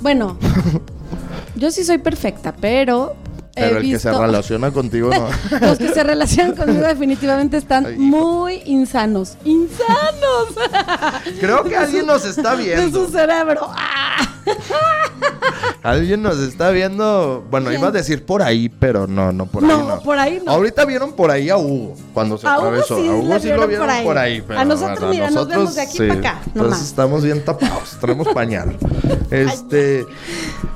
Bueno, 0.00 0.36
yo 1.56 1.70
sí 1.70 1.84
soy 1.84 1.98
perfecta, 1.98 2.54
pero. 2.60 3.14
Pero 3.54 3.78
el 3.78 3.90
que 3.90 3.98
se 3.98 4.10
relaciona 4.10 4.70
contigo 4.70 5.10
no. 5.10 5.28
Los 5.60 5.76
que 5.76 5.88
se 5.92 6.02
relacionan 6.02 6.56
conmigo 6.56 6.86
definitivamente 6.86 7.58
están 7.58 7.84
Ay, 7.84 7.98
muy 7.98 8.62
insanos. 8.64 9.36
¡Insanos! 9.44 10.54
Creo 11.38 11.62
que 11.64 11.76
alguien 11.76 12.06
nos 12.06 12.24
está 12.24 12.56
De 12.56 12.62
viendo. 12.64 13.04
su 13.06 13.12
cerebro. 13.12 13.68
Alguien 15.82 16.22
nos 16.22 16.38
está 16.38 16.70
viendo. 16.70 17.44
Bueno, 17.50 17.68
¿Quién? 17.68 17.80
iba 17.80 17.88
a 17.88 17.92
decir 17.92 18.24
por 18.24 18.40
ahí, 18.42 18.68
pero 18.68 19.06
no, 19.08 19.32
no 19.32 19.46
por 19.46 19.64
ahí. 19.64 19.70
No, 19.70 20.00
por 20.00 20.18
ahí 20.18 20.40
no. 20.44 20.52
Ahorita 20.52 20.84
vieron 20.84 21.12
por 21.12 21.30
ahí 21.30 21.50
a 21.50 21.56
Hugo 21.56 21.96
cuando 22.14 22.38
se 22.38 22.46
A 22.46 22.52
Hugo 22.58 22.68
atravesó. 22.68 22.96
sí 23.00 23.08
a 23.08 23.12
Hugo 23.12 23.38
sí 23.40 23.48
lo 23.48 23.66
vieron 23.66 23.88
por 24.04 24.16
ahí. 24.18 24.42
pero 24.46 24.60
A 24.60 24.64
nosotros, 24.64 25.10
mira, 25.10 25.30
nos 25.30 25.48
vemos 25.48 25.74
de 25.74 25.80
aquí 25.82 25.98
para 25.98 26.14
acá, 26.14 26.30
Entonces 26.46 26.54
nomás. 26.62 26.82
estamos 26.82 27.24
bien 27.24 27.44
tapados. 27.44 27.96
Traemos 28.00 28.28
pañal. 28.28 28.76
Este. 29.32 30.04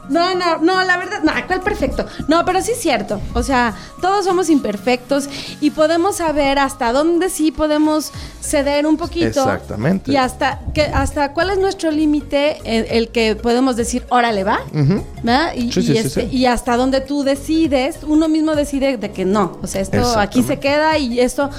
No, 0.08 0.34
no, 0.34 0.58
no, 0.58 0.82
la 0.84 0.96
verdad, 0.96 1.22
no, 1.22 1.32
¿cuál 1.46 1.60
perfecto? 1.60 2.06
No, 2.26 2.42
pero 2.46 2.62
sí 2.62 2.70
es 2.72 2.80
cierto. 2.80 3.20
O 3.34 3.42
sea, 3.42 3.74
todos 4.00 4.24
somos 4.24 4.48
imperfectos 4.48 5.28
y 5.60 5.70
podemos 5.72 6.16
saber 6.16 6.58
hasta 6.58 6.92
dónde 6.92 7.28
sí 7.28 7.50
podemos 7.52 8.12
ceder 8.40 8.86
un 8.86 8.96
poquito. 8.96 9.26
Exactamente. 9.26 10.10
Y 10.10 10.16
hasta 10.16 10.60
que 10.72 10.82
hasta 10.82 11.34
cuál 11.34 11.50
es 11.50 11.58
nuestro 11.58 11.90
límite 11.90 12.58
el, 12.64 12.86
el 12.90 13.08
que 13.10 13.36
podemos 13.36 13.76
decir, 13.76 14.06
órale, 14.08 14.42
va. 14.44 14.60
Ujú. 14.96 15.04
¿verdad? 15.22 15.54
Y, 15.54 15.72
Sí, 15.72 15.80
sí, 15.80 15.80
y 15.80 15.84
sí, 15.86 15.96
este- 15.98 16.20
sí. 16.30 16.36
y 16.36 16.46
hasta 16.46 16.76
donde 16.76 17.00
tú 17.00 17.22
decides, 17.22 17.98
uno 18.06 18.28
mismo 18.28 18.54
decide 18.54 18.96
de 18.96 19.10
que 19.12 19.24
no, 19.24 19.58
o 19.62 19.66
sea, 19.66 19.80
esto 19.80 20.18
aquí 20.18 20.42
se 20.42 20.58
queda 20.58 20.98
y 20.98 21.20
esto 21.20 21.50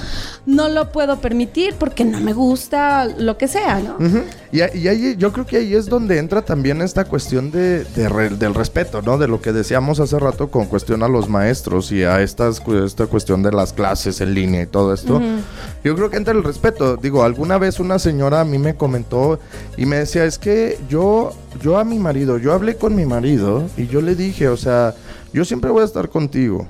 no 0.46 0.68
lo 0.68 0.90
puedo 0.92 1.18
permitir 1.20 1.74
porque 1.78 2.04
no 2.04 2.20
me 2.20 2.32
gusta, 2.32 3.04
lo 3.04 3.36
que 3.38 3.48
sea, 3.48 3.80
¿no? 3.80 3.96
Y, 4.50 4.58
y 4.78 4.88
ahí 4.88 5.14
yo 5.18 5.32
creo 5.32 5.46
que 5.46 5.58
ahí 5.58 5.74
es 5.74 5.86
donde 5.86 6.18
entra 6.18 6.40
también 6.42 6.80
esta 6.80 7.04
cuestión 7.04 7.50
de, 7.50 7.84
de 7.84 8.08
re- 8.08 8.30
del 8.30 8.54
respeto, 8.54 9.02
¿no? 9.02 9.18
De 9.18 9.28
lo 9.28 9.42
que 9.42 9.52
decíamos 9.52 10.00
hace 10.00 10.18
rato 10.18 10.50
con 10.50 10.66
cuestión 10.66 11.02
a 11.02 11.08
los 11.08 11.28
maestros 11.28 11.92
y 11.92 12.02
a 12.04 12.22
estas, 12.22 12.62
esta 12.84 13.06
cuestión 13.06 13.42
de 13.42 13.52
las 13.52 13.72
clases 13.72 14.20
en 14.20 14.32
línea 14.32 14.62
y 14.62 14.66
todo 14.66 14.94
esto. 14.94 15.20
Yo 15.84 15.94
creo 15.94 16.08
que 16.08 16.16
entra 16.16 16.32
el 16.32 16.42
respeto. 16.42 16.96
Digo, 16.96 17.24
alguna 17.24 17.58
vez 17.58 17.78
una 17.78 17.98
señora 17.98 18.40
a 18.40 18.44
mí 18.44 18.58
me 18.58 18.74
comentó 18.74 19.38
y 19.76 19.84
me 19.84 19.96
decía, 19.96 20.24
es 20.24 20.38
que 20.38 20.78
yo, 20.88 21.32
yo 21.62 21.78
a 21.78 21.84
mi 21.84 21.98
marido, 21.98 22.38
yo 22.38 22.52
hablé 22.54 22.76
con 22.76 22.94
mi 22.96 23.04
marido 23.04 23.64
y 23.76 23.86
yo 23.86 24.00
le 24.00 24.14
dije, 24.14 24.48
o 24.48 24.56
sea, 24.56 24.94
yo 25.32 25.44
siempre 25.44 25.70
voy 25.70 25.82
a 25.82 25.84
estar 25.84 26.08
contigo, 26.08 26.66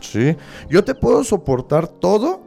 ¿sí? 0.00 0.36
Yo 0.68 0.84
te 0.84 0.94
puedo 0.94 1.24
soportar 1.24 1.88
todo 1.88 2.42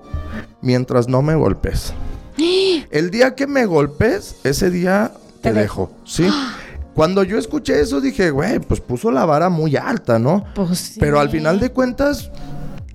mientras 0.62 1.08
no 1.08 1.24
me 1.24 1.34
golpes. 1.34 1.92
El 2.92 3.12
día 3.12 3.36
que 3.36 3.48
me 3.48 3.66
golpes, 3.66 4.36
ese 4.44 4.70
día 4.70 5.12
te, 5.42 5.52
Te 5.52 5.60
dejo, 5.60 5.92
¿sí? 6.06 6.28
Cuando 6.96 7.24
yo 7.24 7.38
escuché 7.38 7.82
eso 7.82 8.00
dije, 8.00 8.32
güey, 8.32 8.60
pues 8.60 8.80
puso 8.80 9.12
la 9.12 9.26
vara 9.26 9.50
muy 9.50 9.76
alta, 9.76 10.18
¿no? 10.18 10.46
Pues 10.56 10.80
sí. 10.80 11.00
Pero 11.00 11.20
al 11.20 11.30
final 11.30 11.60
de 11.60 11.70
cuentas, 11.70 12.32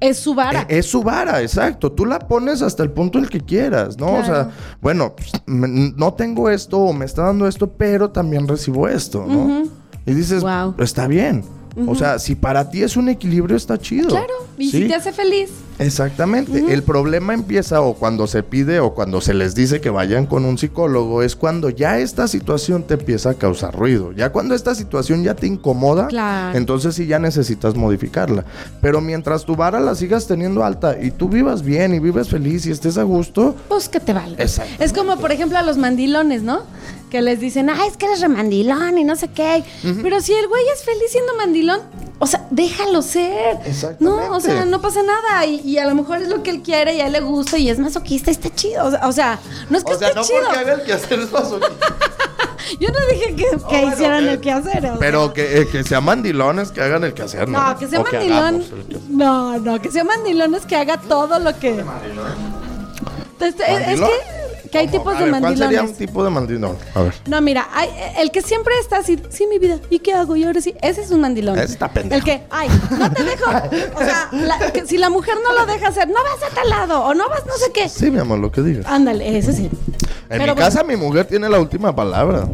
es 0.00 0.18
su 0.18 0.34
vara. 0.34 0.64
e- 0.70 0.78
es 0.78 0.86
su 0.86 1.02
vara, 1.02 1.42
exacto. 1.42 1.92
Tú 1.92 2.06
la 2.06 2.18
pones 2.18 2.62
hasta 2.62 2.82
el 2.82 2.90
punto 2.90 3.18
en 3.18 3.24
el 3.24 3.30
que 3.30 3.40
quieras, 3.40 3.98
¿no? 3.98 4.14
O 4.14 4.24
sea, 4.24 4.48
bueno, 4.80 5.14
pues, 5.14 5.30
me- 5.44 5.92
no 5.94 6.14
tengo 6.14 6.48
esto 6.48 6.78
o 6.78 6.94
me 6.94 7.04
está 7.04 7.24
dando 7.24 7.46
esto, 7.46 7.68
pero 7.70 8.08
también 8.10 8.48
recibo 8.48 8.88
esto, 8.88 9.26
¿no? 9.28 9.64
Y 10.06 10.14
dices, 10.14 10.40
Guau. 10.40 10.74
está 10.78 11.06
bien. 11.06 11.44
O 11.86 11.94
sea, 11.94 12.18
si 12.18 12.34
para 12.34 12.70
ti 12.70 12.82
es 12.82 12.96
un 12.96 13.10
equilibrio, 13.10 13.54
está 13.56 13.76
chido. 13.78 14.08
Claro, 14.08 14.32
y 14.56 14.70
¿sí? 14.70 14.82
si 14.82 14.88
te 14.88 14.94
hace 14.94 15.12
feliz. 15.12 15.50
Exactamente. 15.80 16.72
El 16.72 16.82
problema 16.82 17.34
empieza 17.34 17.80
o 17.80 17.94
cuando 17.94 18.26
se 18.26 18.42
pide 18.42 18.80
o 18.80 18.94
cuando 18.94 19.20
se 19.20 19.34
les 19.34 19.54
dice 19.54 19.80
que 19.80 19.90
vayan 19.90 20.26
con 20.26 20.44
un 20.44 20.58
psicólogo, 20.58 21.22
es 21.22 21.36
cuando 21.36 21.70
ya 21.70 21.98
esta 21.98 22.28
situación 22.28 22.84
te 22.84 22.94
empieza 22.94 23.30
a 23.30 23.34
causar 23.34 23.74
ruido. 23.74 24.12
Ya 24.12 24.30
cuando 24.30 24.54
esta 24.54 24.74
situación 24.74 25.24
ya 25.24 25.34
te 25.34 25.46
incomoda, 25.46 26.06
Claro. 26.08 26.56
entonces 26.56 26.94
sí 26.94 27.06
ya 27.06 27.18
necesitas 27.18 27.74
modificarla. 27.74 28.44
Pero 28.80 29.00
mientras 29.00 29.44
tu 29.44 29.56
vara 29.56 29.80
la 29.80 29.94
sigas 29.94 30.26
teniendo 30.26 30.64
alta 30.64 30.96
y 31.02 31.10
tú 31.10 31.28
vivas 31.28 31.62
bien 31.62 31.94
y 31.94 31.98
vives 31.98 32.28
feliz 32.28 32.66
y 32.66 32.70
estés 32.70 32.98
a 32.98 33.02
gusto, 33.02 33.54
Pues 33.68 33.88
que 33.88 34.00
te 34.00 34.12
valga. 34.12 34.42
Exacto. 34.42 34.82
Es 34.84 34.92
como, 34.92 35.16
por 35.18 35.32
ejemplo, 35.32 35.58
a 35.58 35.62
los 35.62 35.76
mandilones, 35.78 36.42
¿no? 36.42 36.62
Que 37.10 37.22
les 37.22 37.40
dicen, 37.40 37.70
ah, 37.70 37.86
es 37.88 37.96
que 37.96 38.06
eres 38.06 38.20
remandilón 38.20 38.96
y 38.98 39.02
no 39.04 39.16
sé 39.16 39.28
qué. 39.28 39.64
Pero 40.02 40.20
si 40.20 40.32
el 40.32 40.46
güey 40.46 40.62
es 40.72 40.84
feliz 40.84 41.10
siendo 41.10 41.34
mandilón, 41.36 41.80
o 42.20 42.26
sea, 42.26 42.46
déjalo 42.50 43.02
ser. 43.02 43.56
Exactamente. 43.64 44.04
No, 44.04 44.36
o 44.36 44.40
sea, 44.40 44.64
no 44.64 44.80
pasa 44.80 45.00
nada. 45.02 45.44
Y, 45.46 45.69
y 45.70 45.78
a 45.78 45.86
lo 45.86 45.94
mejor 45.94 46.18
es 46.22 46.28
lo 46.28 46.42
que 46.42 46.50
él 46.50 46.62
quiere 46.62 46.94
y 46.94 47.00
a 47.00 47.06
él 47.06 47.12
le 47.12 47.20
gusta 47.20 47.58
y 47.58 47.68
es 47.70 47.78
masoquista 47.78 48.30
y 48.30 48.34
está 48.34 48.54
chido. 48.54 48.84
O 48.86 48.90
sea, 48.90 49.12
sea, 49.12 49.38
no 49.68 49.78
es 49.78 49.84
que 49.84 49.92
o 49.94 49.98
sea, 49.98 50.08
esté 50.08 50.20
no 50.20 50.26
chido. 50.26 50.40
porque 50.44 50.58
haga 50.58 50.72
el 50.74 50.82
quehacer 50.82 51.18
es 51.20 51.32
masoquista. 51.32 51.86
Yo 52.78 52.88
no 52.90 52.98
dije 53.12 53.34
que, 53.34 53.44
que 53.50 53.56
bueno, 53.58 53.88
hicieran 53.94 54.24
que- 54.24 54.30
el 54.32 54.40
quehacer. 54.40 54.78
o 54.78 54.80
sea. 54.82 54.96
Pero 54.98 55.32
que, 55.32 55.60
eh, 55.60 55.68
que 55.68 55.82
sean 55.82 56.04
mandilones 56.04 56.70
que 56.70 56.80
hagan 56.82 57.02
el 57.04 57.14
quehacer, 57.14 57.48
¿no? 57.48 57.60
No, 57.72 57.78
que 57.78 57.88
sea 57.88 58.00
O 58.00 58.04
mandilón. 58.04 58.64
No, 59.08 59.58
no, 59.58 59.80
que 59.80 59.90
sea 59.90 60.04
mandilón 60.04 60.54
es 60.54 60.66
que 60.66 60.76
haga 60.76 60.98
todo 61.00 61.38
lo 61.38 61.58
que. 61.58 61.82
Este, 63.40 63.62
es, 63.62 63.70
es 63.70 63.86
¿Mandilón? 64.00 64.08
que, 64.08 64.39
que 64.70 64.78
hay 64.78 64.88
tipos 64.88 65.12
de 65.18 65.24
ver, 65.24 65.30
¿Cuál 65.30 65.42
mandilones. 65.42 65.76
sería 65.76 65.82
un 65.90 65.94
tipo 65.96 66.24
de 66.24 66.30
mandilón? 66.30 66.76
A 66.94 67.02
ver. 67.02 67.14
No, 67.26 67.40
mira, 67.40 67.68
hay- 67.72 67.90
el 68.18 68.30
que 68.30 68.40
siempre 68.42 68.72
está 68.80 68.98
así, 68.98 69.20
sí, 69.30 69.46
mi 69.46 69.58
vida, 69.58 69.78
¿y 69.90 69.98
qué 69.98 70.12
hago? 70.14 70.36
Y 70.36 70.44
ahora 70.44 70.60
sí, 70.60 70.74
ese 70.82 71.02
es 71.02 71.10
un 71.10 71.20
mandilón. 71.20 71.58
Ese 71.58 71.72
está 71.72 71.88
pendejo. 71.92 72.16
El 72.18 72.24
que, 72.24 72.42
ay, 72.50 72.68
no 72.98 73.10
te 73.12 73.22
dejo. 73.24 73.50
O 73.96 73.98
sea, 74.00 74.28
la- 74.32 74.72
que 74.72 74.86
si 74.86 74.96
la 74.98 75.10
mujer 75.10 75.34
no 75.42 75.52
lo 75.52 75.66
deja 75.66 75.88
hacer, 75.88 76.08
no 76.08 76.14
vas 76.22 76.50
a 76.50 76.54
tal 76.54 76.68
lado, 76.70 77.04
o 77.04 77.14
no 77.14 77.28
vas 77.28 77.44
no 77.46 77.52
sé 77.54 77.72
qué. 77.72 77.88
Sí, 77.88 78.10
mi 78.10 78.18
amor, 78.18 78.38
lo 78.38 78.50
que 78.52 78.62
digas. 78.62 78.86
Ándale, 78.86 79.36
ese 79.38 79.52
sí. 79.52 79.64
En 79.64 79.70
Pero 80.38 80.40
mi 80.42 80.46
bueno. 80.50 80.54
casa 80.56 80.84
mi 80.84 80.96
mujer 80.96 81.26
tiene 81.26 81.48
la 81.48 81.58
última 81.58 81.94
palabra. 81.94 82.46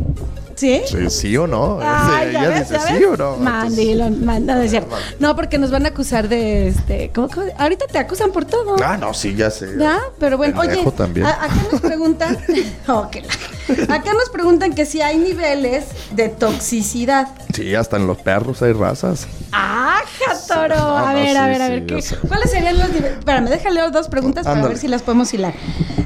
¿Sí? 0.57 0.81
Sí, 0.87 1.11
sí 1.11 1.37
o 1.37 1.47
no. 1.47 1.79
Ay, 1.83 2.33
ya 2.33 2.41
ella 2.41 2.49
ves, 2.49 2.71
dice 2.71 2.81
sí 2.99 3.05
o 3.05 3.17
no. 3.17 3.37
Mandilón, 3.37 4.25
man- 4.25 4.47
no, 4.47 4.67
cierto. 4.67 4.97
Porque 5.37 5.59
nos 5.59 5.71
van 5.71 5.85
a 5.85 5.91
acusar 5.91 6.29
de 6.29 6.69
este. 6.69 7.11
¿cómo, 7.15 7.29
cómo? 7.29 7.47
Ahorita 7.59 7.87
te 7.87 7.99
acusan 7.99 8.33
por 8.33 8.47
todo. 8.47 8.77
Ah, 8.83 8.97
no, 8.97 9.13
sí, 9.15 9.35
ya 9.35 9.51
sé. 9.51 9.69
¿Ya? 9.79 10.01
Pero 10.19 10.39
bueno, 10.39 10.59
oye, 10.61 10.83
también. 10.97 11.27
a- 11.27 11.45
acá 11.45 11.55
nos 11.71 11.81
preguntan, 11.83 12.39
la- 12.87 13.95
acá 13.95 14.13
nos 14.15 14.31
preguntan 14.33 14.75
que 14.75 14.87
si 14.87 15.03
hay 15.03 15.19
niveles 15.19 15.85
de 16.13 16.29
toxicidad. 16.31 17.29
Sí, 17.55 17.75
hasta 17.75 17.97
en 17.97 18.07
los 18.07 18.19
perros 18.19 18.63
hay 18.63 18.73
razas. 18.73 19.27
¡Ah, 19.53 20.01
Toro! 20.49 20.75
No, 20.77 20.97
A 20.97 21.13
no, 21.13 21.19
ver, 21.19 21.31
sí, 21.31 21.37
a 21.37 21.47
ver, 21.49 21.63
a 21.63 21.69
ver. 21.69 21.87
¿qué-. 21.87 22.03
¿Cuáles 22.29 22.51
serían 22.51 22.79
los 22.79 22.89
niveles? 22.89 23.19
Espérame, 23.19 23.49
déjale 23.49 23.75
leer 23.81 23.93
dos 23.93 24.09
preguntas 24.09 24.45
para 24.47 24.63
ver 24.67 24.79
si 24.79 24.89
las 24.89 25.03
podemos 25.03 25.33
hilar. 25.35 25.55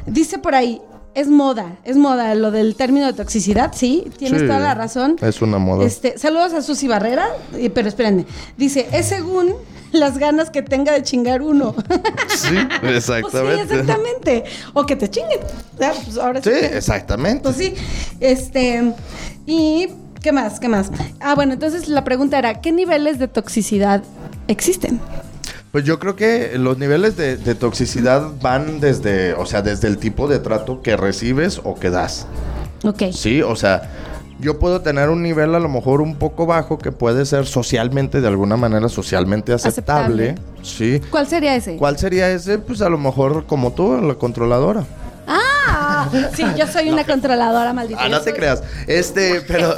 Dice 0.05 0.37
por 0.39 0.55
ahí, 0.55 0.81
es 1.13 1.27
moda, 1.27 1.77
es 1.83 1.97
moda 1.97 2.33
lo 2.35 2.51
del 2.51 2.75
término 2.75 3.05
de 3.07 3.13
toxicidad, 3.13 3.71
sí, 3.75 4.05
tienes 4.17 4.41
Sí, 4.41 4.47
toda 4.47 4.59
la 4.59 4.73
razón. 4.75 5.15
Es 5.21 5.41
una 5.41 5.57
moda. 5.57 5.85
Este, 5.85 6.17
saludos 6.17 6.53
a 6.53 6.61
Susy 6.61 6.87
Barrera, 6.87 7.27
pero 7.73 7.87
espérenme. 7.89 8.25
Dice, 8.57 8.87
es 8.93 9.07
según 9.07 9.53
las 9.91 10.17
ganas 10.17 10.49
que 10.49 10.61
tenga 10.61 10.93
de 10.93 11.03
chingar 11.03 11.41
uno. 11.41 11.75
Sí, 12.29 12.55
Pues 12.81 12.95
exactamente. 13.09 13.67
sí, 13.67 13.73
exactamente. 13.79 14.43
O 14.73 14.85
que 14.85 14.95
te 14.95 15.09
chinguen. 15.09 15.39
Pues 15.77 16.17
ahora 16.17 16.41
sí. 16.41 16.49
Sí, 16.49 16.59
que- 16.59 16.77
exactamente. 16.77 17.43
Pues 17.43 17.55
sí. 17.57 17.73
Este. 18.19 18.93
Y. 19.45 19.89
¿Qué 20.21 20.31
más? 20.31 20.59
¿Qué 20.59 20.67
más? 20.69 20.91
Ah, 21.19 21.33
bueno, 21.35 21.53
entonces 21.53 21.87
la 21.89 22.03
pregunta 22.03 22.37
era: 22.37 22.61
¿qué 22.61 22.71
niveles 22.71 23.17
de 23.19 23.27
toxicidad 23.27 24.03
existen? 24.47 24.99
Pues 25.71 25.85
yo 25.85 25.99
creo 25.99 26.15
que 26.17 26.57
los 26.57 26.77
niveles 26.77 27.15
de, 27.15 27.37
de 27.37 27.55
toxicidad 27.55 28.29
van 28.41 28.81
desde, 28.81 29.33
o 29.33 29.45
sea, 29.45 29.61
desde 29.61 29.87
el 29.87 29.97
tipo 29.97 30.27
de 30.27 30.39
trato 30.39 30.81
que 30.81 30.97
recibes 30.97 31.61
o 31.63 31.75
que 31.75 31.89
das. 31.89 32.27
Ok. 32.83 33.03
Sí, 33.13 33.41
o 33.41 33.55
sea, 33.55 33.89
yo 34.39 34.59
puedo 34.59 34.81
tener 34.81 35.07
un 35.09 35.23
nivel 35.23 35.55
a 35.55 35.59
lo 35.59 35.69
mejor 35.69 36.01
un 36.01 36.15
poco 36.15 36.45
bajo 36.45 36.77
que 36.77 36.91
puede 36.91 37.25
ser 37.25 37.45
socialmente, 37.45 38.19
de 38.19 38.27
alguna 38.27 38.57
manera 38.57 38.89
socialmente 38.89 39.53
aceptable. 39.53 40.31
Aceptable. 40.31 40.63
Sí. 40.63 41.01
¿Cuál 41.09 41.27
sería 41.27 41.55
ese? 41.55 41.77
¿Cuál 41.77 41.97
sería 41.97 42.29
ese? 42.29 42.57
Pues 42.57 42.81
a 42.81 42.89
lo 42.89 42.97
mejor 42.97 43.45
como 43.45 43.71
tú, 43.71 44.01
la 44.01 44.15
controladora. 44.15 44.83
Ah, 45.25 46.09
sí, 46.35 46.43
yo 46.57 46.67
soy 46.67 46.89
una 46.89 47.05
controladora 47.05 47.71
maldita. 47.71 48.01
Ah, 48.03 48.09
no 48.09 48.17
te 48.19 48.31
soy- 48.31 48.39
creas. 48.39 48.61
Este, 48.87 49.39
pero, 49.47 49.73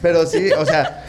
pero 0.00 0.24
sí, 0.26 0.50
o 0.52 0.64
sea, 0.64 1.04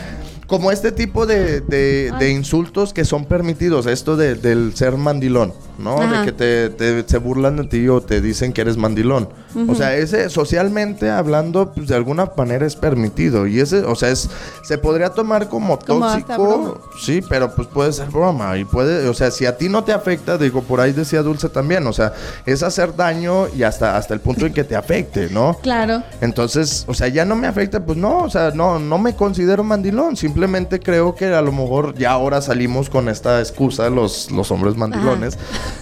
como 0.54 0.72
este 0.72 0.92
tipo 0.92 1.26
de, 1.26 1.62
de- 1.62 2.12
insultos 2.30 2.94
que 2.94 3.06
son 3.06 3.26
permitidos, 3.26 3.88
esto 3.88 4.16
de- 4.16 4.36
del 4.36 4.76
ser 4.76 4.98
mandilón. 4.98 5.52
¿No? 5.78 6.02
Ajá. 6.02 6.20
De 6.22 6.26
que 6.26 6.32
te, 6.32 6.70
te- 6.70 7.08
se 7.08 7.18
burlan 7.18 7.58
de 7.58 7.64
ti 7.66 7.88
o 7.88 8.02
te 8.02 8.22
dicen 8.22 8.54
que 8.54 8.62
eres 8.62 8.78
mandilón. 8.78 9.28
O 9.70 9.76
sea, 9.76 9.96
ese 9.96 10.32
socialmente 10.32 11.12
hablando, 11.12 11.74
pues 11.74 11.88
de 11.88 11.96
alguna 11.96 12.32
manera 12.36 12.66
es 12.66 12.76
permitido. 12.76 13.46
Y 13.46 13.60
ese, 13.60 13.84
o 13.84 13.94
sea, 13.94 14.10
es 14.10 14.28
se 14.64 14.80
podría 14.80 15.10
tomar 15.10 15.48
como 15.48 15.78
tóxico. 15.78 16.82
Sí, 17.00 17.22
pero 17.30 17.54
pues 17.54 17.68
puede 17.68 17.94
ser 17.94 18.10
broma. 18.10 18.58
Y 18.58 18.66
puede, 18.66 19.08
o 19.08 19.14
sea, 19.14 19.30
si 19.30 19.46
a 19.46 19.56
ti 19.56 19.70
no 19.70 19.84
te 19.84 19.92
afecta, 19.94 20.40
digo, 20.40 20.64
por 20.64 20.80
ahí 20.82 20.92
decía 20.92 21.22
Dulce 21.22 21.50
también. 21.50 21.86
O 21.86 21.94
sea, 21.94 22.14
es 22.48 22.64
hacer 22.64 22.96
daño 22.96 23.48
y 23.56 23.62
hasta, 23.62 23.96
hasta 23.96 24.16
el 24.16 24.22
punto 24.22 24.48
en 24.48 24.54
que 24.54 24.64
te 24.64 24.76
afecte, 24.76 25.30
¿no? 25.30 25.56
Claro. 25.62 26.02
Entonces, 26.22 26.86
o 26.88 26.96
sea, 26.96 27.08
ya 27.10 27.24
no 27.24 27.36
me 27.36 27.46
afecta, 27.46 27.86
pues 27.86 27.98
no, 27.98 28.20
o 28.24 28.30
sea, 28.32 28.50
no, 28.56 28.80
no 28.80 28.98
me 28.98 29.16
considero 29.16 29.64
mandilón. 29.64 30.18
Simplemente 30.18 30.80
creo 30.80 31.14
que 31.14 31.28
a 31.28 31.42
lo 31.44 31.52
mejor 31.52 31.94
ya 31.96 32.10
ahora 32.12 32.42
salimos 32.42 32.90
con 32.90 33.08
esta 33.08 33.40
excusa 33.40 33.90
los, 33.92 34.32
los 34.32 34.50
hombres 34.50 34.76
mandilones. 34.76 35.38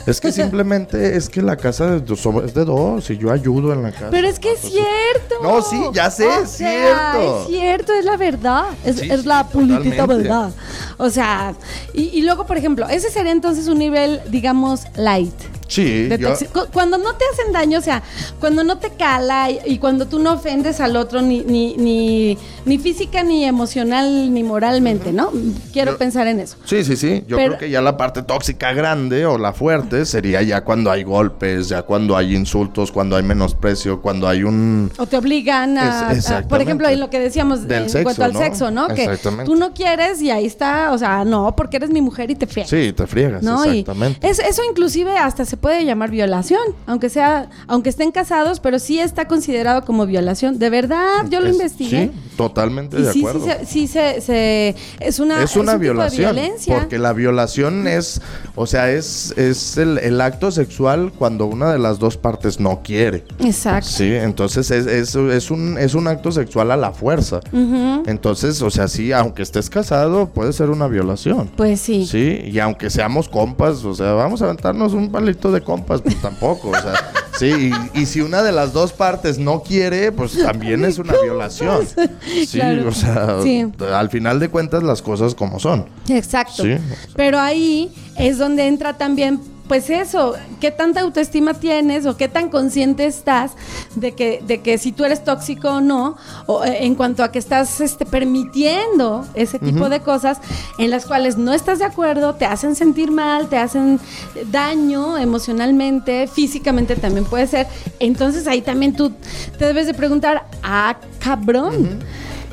Es 0.05 0.19
que 0.19 0.31
simplemente 0.31 1.15
es 1.15 1.29
que 1.29 1.41
la 1.41 1.57
casa 1.57 1.87
de 1.87 2.13
es 2.13 2.53
de 2.53 2.65
dos 2.65 3.09
y 3.09 3.17
yo 3.17 3.31
ayudo 3.31 3.71
en 3.73 3.83
la 3.83 3.91
casa. 3.91 4.07
Pero 4.11 4.27
es 4.27 4.39
que 4.39 4.53
es 4.53 4.59
cierto. 4.59 5.35
No, 5.43 5.61
sí, 5.61 5.79
ya 5.93 6.09
sé, 6.09 6.25
O 6.27 6.43
es 6.43 6.49
sea, 6.49 7.13
cierto. 7.13 7.41
Es 7.41 7.47
cierto, 7.47 7.93
es 7.93 8.05
la 8.05 8.17
verdad. 8.17 8.65
Es, 8.83 8.97
Sí, 8.97 9.09
es 9.09 9.21
sí, 9.21 9.27
la 9.27 9.47
puritita 9.47 10.05
verdad. 10.05 10.51
O 10.97 11.09
sea, 11.09 11.53
y, 11.93 12.03
y 12.17 12.21
luego, 12.23 12.45
por 12.45 12.57
ejemplo, 12.57 12.87
ese 12.89 13.09
sería 13.09 13.31
entonces 13.31 13.67
un 13.67 13.77
nivel, 13.79 14.21
digamos, 14.29 14.81
light. 14.95 15.33
Sí, 15.71 16.09
yo- 16.19 16.35
Cuando 16.73 16.97
no 16.97 17.13
te 17.15 17.23
hacen 17.33 17.53
daño, 17.53 17.79
o 17.79 17.81
sea, 17.81 18.03
cuando 18.41 18.63
no 18.63 18.77
te 18.77 18.89
cala 18.89 19.49
y, 19.49 19.59
y 19.65 19.77
cuando 19.77 20.05
tú 20.05 20.19
no 20.19 20.33
ofendes 20.33 20.81
al 20.81 20.97
otro 20.97 21.21
ni, 21.21 21.41
ni, 21.45 21.75
ni, 21.77 22.37
ni 22.65 22.77
física, 22.77 23.23
ni 23.23 23.45
emocional, 23.45 24.33
ni 24.33 24.43
moralmente, 24.43 25.13
¿no? 25.13 25.31
Quiero 25.71 25.93
Yo- 25.93 25.97
pensar 25.97 26.27
en 26.27 26.41
eso. 26.41 26.57
Sí, 26.65 26.83
sí, 26.83 26.97
sí. 26.97 27.23
Yo 27.27 27.37
Pero- 27.37 27.51
creo 27.55 27.59
que 27.59 27.69
ya 27.69 27.81
la 27.81 27.95
parte 27.95 28.21
tóxica 28.23 28.73
grande 28.73 29.25
o 29.25 29.37
la 29.37 29.53
fuerte 29.53 30.05
sería 30.05 30.41
ya 30.41 30.65
cuando 30.65 30.91
hay 30.91 31.03
golpes, 31.03 31.69
ya 31.69 31.83
cuando 31.83 32.17
hay 32.17 32.35
insultos, 32.35 32.91
cuando 32.91 33.15
hay 33.15 33.23
menosprecio, 33.23 34.01
cuando 34.01 34.27
hay 34.27 34.43
un... 34.43 34.91
O 34.97 35.05
te 35.05 35.15
obligan 35.15 35.77
a, 35.77 36.11
Es- 36.11 36.29
a- 36.29 36.41
por 36.47 36.61
ejemplo, 36.61 36.89
en 36.89 36.99
lo 36.99 37.09
que 37.09 37.19
decíamos 37.19 37.65
Del 37.65 37.83
en 37.83 37.89
sexo, 37.89 38.03
cuanto 38.03 38.23
al 38.25 38.33
¿no? 38.33 38.39
sexo, 38.39 38.71
¿no? 38.71 38.87
Que 38.89 39.17
tú 39.45 39.55
no 39.55 39.73
quieres 39.73 40.21
y 40.21 40.31
ahí 40.31 40.45
está, 40.45 40.91
o 40.91 40.97
sea, 40.97 41.23
no, 41.23 41.55
porque 41.55 41.77
eres 41.77 41.91
mi 41.91 42.01
mujer 42.01 42.29
y 42.29 42.35
te 42.35 42.45
friegas. 42.45 42.69
Sí, 42.69 42.91
te 42.91 43.07
friegas, 43.07 43.41
¿no? 43.41 43.65
Y 43.65 43.79
exactamente. 43.79 44.27
es- 44.29 44.39
eso 44.39 44.61
inclusive 44.69 45.17
hasta 45.17 45.45
se 45.45 45.57
puede 45.61 45.85
llamar 45.85 46.11
violación, 46.11 46.59
aunque 46.87 47.09
sea, 47.09 47.49
aunque 47.67 47.89
estén 47.89 48.11
casados, 48.11 48.59
pero 48.59 48.79
sí 48.79 48.99
está 48.99 49.27
considerado 49.27 49.83
como 49.85 50.05
violación. 50.05 50.59
De 50.59 50.69
verdad, 50.69 51.25
yo 51.29 51.39
lo 51.39 51.47
Es- 51.47 51.53
investigué. 51.53 52.07
Sí, 52.13 52.35
totalmente 52.35 52.99
y 52.99 53.03
de 53.03 53.13
sí, 53.13 53.19
acuerdo. 53.19 53.45
sí 53.65 53.87
se, 53.87 54.19
se- 54.21 54.75
es 54.99 55.19
una, 55.19 55.43
es 55.43 55.55
una 55.55 55.73
un 55.73 55.79
violación. 55.79 56.35
violencia. 56.35 56.79
Porque 56.79 56.97
la 56.99 57.13
violación 57.13 57.87
es, 57.87 58.21
o 58.55 58.65
sea, 58.65 58.91
es, 58.91 59.37
es 59.37 59.77
el, 59.77 59.97
el 59.99 60.19
acto 60.19 60.51
sexual 60.51 61.11
cuando 61.17 61.45
una 61.45 61.71
de 61.71 61.79
las 61.79 61.99
dos 61.99 62.17
partes 62.17 62.59
no 62.59 62.81
quiere. 62.83 63.23
Exacto. 63.39 63.87
Sí, 63.89 64.11
entonces 64.13 64.71
es, 64.71 64.87
es, 64.87 65.15
es 65.15 65.51
un, 65.51 65.77
es 65.77 65.93
un 65.93 66.07
acto 66.07 66.31
sexual 66.31 66.71
a 66.71 66.77
la 66.77 66.91
fuerza. 66.91 67.39
Entonces, 68.05 68.61
o 68.61 68.69
sea, 68.71 68.87
sí, 68.87 69.11
aunque 69.11 69.43
estés 69.43 69.69
casado, 69.69 70.27
puede 70.29 70.53
ser 70.53 70.69
una 70.69 70.87
violación. 70.87 71.49
Pues 71.55 71.79
sí. 71.81 72.05
Sí, 72.05 72.39
y 72.45 72.59
aunque 72.59 72.89
seamos 72.89 73.29
compas, 73.29 73.83
o 73.85 73.93
sea, 73.93 74.13
vamos 74.13 74.41
a 74.41 74.45
aventarnos 74.45 74.93
un 74.93 75.11
palito 75.11 75.50
de 75.51 75.61
compas, 75.61 76.01
pues 76.01 76.19
tampoco, 76.21 76.69
o 76.69 76.73
sea, 76.73 76.93
sí, 77.37 77.71
y, 77.93 77.99
y 78.01 78.05
si 78.05 78.21
una 78.21 78.41
de 78.43 78.51
las 78.51 78.73
dos 78.73 78.93
partes 78.93 79.37
no 79.39 79.61
quiere, 79.63 80.11
pues 80.11 80.37
también 80.41 80.85
es 80.85 80.97
una 80.99 81.13
violación. 81.21 81.85
Sí, 82.45 82.47
Claro. 82.59 82.89
o 82.89 82.91
sea, 82.91 83.41
Sí. 83.43 83.65
al 83.93 84.09
final 84.09 84.39
de 84.39 84.49
cuentas 84.49 84.83
las 84.83 85.01
cosas 85.01 85.35
como 85.35 85.59
son. 85.59 85.85
Exacto. 86.09 86.63
Sí. 86.63 86.75
Pero 87.15 87.39
ahí 87.39 87.91
es 88.17 88.37
donde 88.37 88.67
entra 88.67 88.97
también, 88.97 89.39
pues 89.71 89.89
eso, 89.89 90.33
qué 90.59 90.69
tanta 90.69 90.99
autoestima 90.99 91.53
tienes 91.53 92.05
o 92.05 92.17
qué 92.17 92.27
tan 92.27 92.49
consciente 92.49 93.05
estás 93.05 93.53
de 93.95 94.11
que, 94.11 94.43
de 94.45 94.59
que 94.59 94.77
si 94.77 94.91
tú 94.91 95.05
eres 95.05 95.23
tóxico 95.23 95.69
o 95.69 95.79
no, 95.79 96.17
o 96.45 96.65
eh, 96.65 96.83
en 96.83 96.93
cuanto 96.93 97.23
a 97.23 97.31
que 97.31 97.39
estás 97.39 97.79
este, 97.79 98.05
permitiendo 98.05 99.25
ese 99.33 99.59
tipo 99.59 99.87
de 99.87 100.01
cosas 100.01 100.39
en 100.77 100.89
las 100.89 101.05
cuales 101.05 101.37
no 101.37 101.53
estás 101.53 101.79
de 101.79 101.85
acuerdo, 101.85 102.35
te 102.35 102.43
hacen 102.43 102.75
sentir 102.75 103.11
mal, 103.11 103.47
te 103.47 103.55
hacen 103.55 103.97
daño 104.51 105.17
emocionalmente, 105.17 106.27
físicamente 106.27 106.97
también 106.97 107.23
puede 107.23 107.47
ser. 107.47 107.67
Entonces 108.01 108.47
ahí 108.47 108.61
también 108.61 108.93
tú 108.93 109.13
te 109.57 109.63
debes 109.67 109.87
de 109.87 109.93
preguntar, 109.93 110.47
ah, 110.63 110.97
cabrón. 111.19 112.01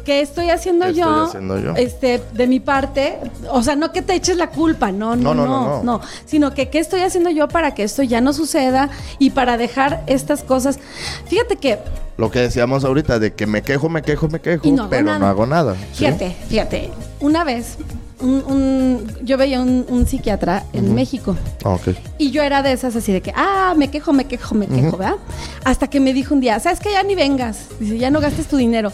¿Qué 0.09 0.23
estoy 0.23 0.49
haciendo 0.49 0.87
¿Qué 0.87 0.95
yo? 0.95 1.05
estoy 1.07 1.27
haciendo 1.27 1.59
yo? 1.59 1.75
Este, 1.77 2.23
de 2.33 2.47
mi 2.47 2.61
parte, 2.61 3.19
o 3.51 3.63
sea, 3.63 3.77
no 3.77 3.93
que 3.93 4.01
te 4.01 4.15
eches 4.15 4.39
la 4.39 4.49
culpa, 4.49 4.91
no, 4.91 5.15
no, 5.17 5.35
No, 5.35 5.35
no, 5.35 5.47
no, 5.47 5.61
no, 5.61 5.69
no, 5.69 5.83
no. 5.99 6.01
sino 6.25 6.55
que 6.55 6.71
qué 6.71 6.79
estoy 6.79 7.01
haciendo 7.03 7.29
yo 7.29 7.47
para 7.49 7.75
que 7.75 7.83
esto 7.83 8.03
ya 8.03 8.23
no 8.23 8.33
suceda 8.33 8.89
y 9.19 9.29
para 9.31 9.59
dejar 9.59 10.05
estas 10.07 10.43
cosas. 10.45 10.79
Fíjate 11.27 11.57
que, 11.57 11.79
Lo 12.17 12.31
que 12.31 12.39
decíamos 12.39 12.87
ahorita, 12.87 13.19
de 13.19 13.35
que 13.35 13.47
me 13.47 13.61
quejo, 13.61 13.91
me 13.91 14.01
quejo, 14.01 14.29
me 14.29 14.41
quejo, 14.41 14.67
no 14.71 14.89
pero 14.89 15.05
nada. 15.05 15.19
no 15.19 15.27
hago 15.27 15.45
nada. 15.45 15.75
¿sí? 15.93 16.07
fíjate, 16.07 16.35
fíjate, 16.49 16.91
una 17.21 17.45
vez, 17.45 17.77
un- 18.21 18.43
un- 18.49 19.07
yo 19.27 19.37
veía 19.37 19.61
un, 19.61 19.85
un 19.91 20.07
psiquiatra 20.07 20.65
en 20.73 20.95
México 20.95 21.37
Ah, 21.67 21.77
y 22.17 22.31
yo 22.31 22.43
era 22.43 22.63
de 22.63 22.73
esas 22.73 22.97
así 22.97 23.13
de 23.13 23.21
que, 23.21 23.31
ah, 23.37 23.75
me 23.77 23.91
quejo, 23.91 24.15
me 24.15 24.25
quejo, 24.25 24.55
me 24.55 24.67
quejo, 24.69 24.97
¿verdad? 24.97 25.17
Hasta 25.65 25.87
que 25.89 26.01
me 26.01 26.15
dijo 26.15 26.33
un 26.35 26.41
día, 26.41 26.59
¿sabes 26.61 26.81
que 26.81 26.91
Ya 26.93 27.03
ni 27.03 27.15
vengas, 27.15 27.67
dice, 27.79 27.99
ya 27.99 28.11
no 28.11 28.21
gastes 28.21 28.47
tu 28.47 28.57
dinero. 28.57 28.91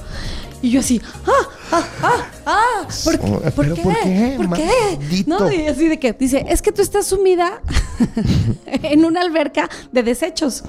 Y 0.65 0.71
yo 0.71 0.81
así, 0.81 0.99
ah, 1.27 1.49
ah, 1.73 1.89
ah, 2.03 2.27
ah, 2.47 2.89
¿por, 3.05 3.17
Oh, 3.17 3.43
qué? 3.43 3.51
¿por 3.51 3.65
pero 3.67 3.75
qué? 3.75 3.83
¿por 3.83 3.95
qué? 4.03 4.35
¿Por 4.39 4.57
qué? 4.57 5.25
No, 5.27 5.53
y 5.53 5.67
así 5.67 5.89
de 5.89 5.99
que 5.99 6.15
dice, 6.15 6.43
es 6.49 6.63
que 6.63 6.73
tú 6.73 6.81
estás 6.81 7.07
sumida 7.07 7.61
en 8.67 9.05
una 9.05 9.21
alberca 9.21 9.69
de 9.93 10.03
desechos. 10.03 10.65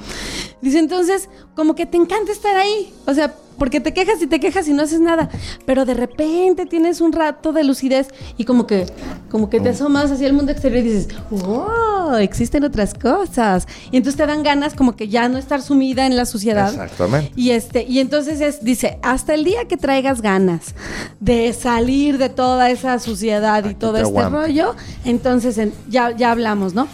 Dice, 0.60 0.80
entonces, 0.80 1.30
como 1.56 1.76
que 1.76 1.86
te 1.86 1.96
encanta 1.96 2.34
estar 2.34 2.58
ahí. 2.58 2.93
O 3.08 3.14
sea, 3.14 3.36
porque 3.58 3.80
te 3.80 3.93
quejas 3.93 4.22
y 4.22 4.28
te 4.28 4.39
quejas 4.39 4.68
y 4.68 4.74
no 4.74 4.84
haces 4.84 4.99
nada. 5.01 5.30
Pero 5.66 5.86
de 5.86 5.93
repente 5.93 6.66
tienes 6.66 7.01
un 7.01 7.12
rato 7.14 7.53
de 7.53 7.64
lucidez 7.64 8.08
y 8.38 8.43
como 8.45 8.68
que, 8.68 8.86
como 9.30 9.49
que 9.49 9.60
te 9.60 9.70
asomas 9.70 10.12
hacia 10.12 10.28
el 10.28 10.34
mundo 10.34 10.51
exterior 10.51 10.86
y 10.86 10.89
dices, 10.89 11.08
wow, 11.30 12.16
existen 12.20 12.64
otras 12.64 12.93
cosas. 12.93 13.68
Y 13.91 13.97
entonces 13.97 14.18
te 14.18 14.26
dan 14.26 14.43
ganas 14.43 14.74
como 14.76 14.95
que 14.95 15.08
ya 15.08 15.28
no 15.30 15.38
estar 15.38 15.62
sumida 15.62 16.06
en 16.06 16.16
la 16.16 16.26
suciedad. 16.26 16.70
Exactamente. 16.70 17.32
Y 17.36 17.51
este, 17.51 17.84
y 17.84 17.99
entonces 17.99 18.41
es, 18.41 18.64
dice, 18.64 18.99
hasta 19.01 19.34
el 19.34 19.43
día 19.43 19.66
que 19.68 19.78
traigas 19.78 20.22
ganas 20.22 20.76
de 21.20 21.53
salir 21.53 22.18
de 22.18 22.30
toda 22.30 22.70
esa 22.70 22.99
suciedad 22.99 23.66
y 23.70 23.74
todo 23.74 23.93
te 23.93 24.01
este 24.01 24.12
rollo, 24.30 24.76
entonces 25.06 25.58
en- 25.58 25.74
ya, 25.89 26.12
ya 26.12 26.32
hablamos, 26.32 26.74
¿no? 26.74 26.88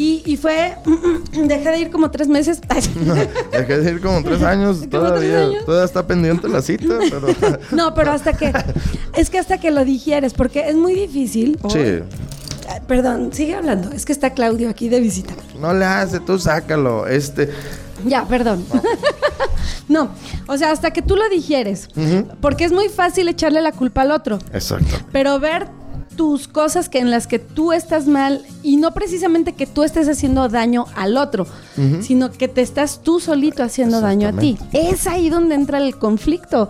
Y, 0.00 0.22
y 0.24 0.38
fue, 0.38 0.78
dejé 1.30 1.70
de 1.72 1.78
ir 1.78 1.90
como 1.90 2.10
tres 2.10 2.26
meses. 2.26 2.58
Dejé 3.52 3.78
de 3.80 3.90
ir 3.90 4.00
como 4.00 4.22
tres 4.22 4.42
años, 4.42 4.78
¿Como 4.78 4.88
todavía, 4.88 5.20
tres 5.20 5.48
años? 5.48 5.64
todavía 5.66 5.84
está 5.84 6.06
pendiente 6.06 6.48
la 6.48 6.62
cita, 6.62 6.94
pero... 7.10 7.26
no, 7.72 7.92
pero 7.92 8.10
hasta 8.10 8.32
que, 8.32 8.50
es 9.14 9.28
que 9.28 9.38
hasta 9.38 9.58
que 9.58 9.70
lo 9.70 9.84
digieres, 9.84 10.32
porque 10.32 10.70
es 10.70 10.74
muy 10.74 10.94
difícil. 10.94 11.58
sí, 11.68 11.98
Perdón, 12.86 13.30
sigue 13.34 13.56
hablando. 13.56 13.90
Es 13.90 14.06
que 14.06 14.12
está 14.12 14.30
Claudio 14.30 14.70
aquí 14.70 14.88
de 14.88 15.00
visita. 15.00 15.34
no 15.58 15.74
le 15.74 15.84
hace, 15.84 16.18
tú 16.18 16.38
sácalo, 16.38 17.06
este... 17.06 17.50
Ya, 18.06 18.24
perdón. 18.24 18.64
no, 19.88 20.08
o 20.46 20.56
sea, 20.56 20.70
hasta 20.70 20.92
que 20.92 21.02
tú 21.02 21.14
lo 21.14 21.28
digieres. 21.28 21.88
Porque 22.40 22.64
es 22.64 22.72
muy 22.72 22.88
fácil 22.88 23.28
echarle 23.28 23.60
la 23.60 23.72
culpa 23.72 24.00
al 24.00 24.12
otro. 24.12 24.38
Exacto. 24.54 24.96
Pero 25.12 25.38
ver 25.40 25.68
tus 26.16 26.48
cosas 26.48 26.88
que 26.88 26.98
en 26.98 27.10
las 27.10 27.26
que 27.26 27.38
tú 27.38 27.72
estás 27.72 28.06
mal 28.06 28.42
y 28.62 28.76
no 28.76 28.92
precisamente 28.92 29.54
que 29.54 29.66
tú 29.66 29.84
estés 29.84 30.08
haciendo 30.08 30.48
daño 30.48 30.86
al 30.94 31.16
otro, 31.16 31.46
sino 32.02 32.30
que 32.30 32.46
te 32.46 32.60
estás 32.60 33.00
tú 33.02 33.20
solito 33.20 33.62
haciendo 33.62 34.02
daño 34.02 34.28
a 34.28 34.32
ti. 34.32 34.58
Es 34.72 35.06
ahí 35.06 35.30
donde 35.30 35.54
entra 35.54 35.78
el 35.78 35.96
conflicto, 35.96 36.68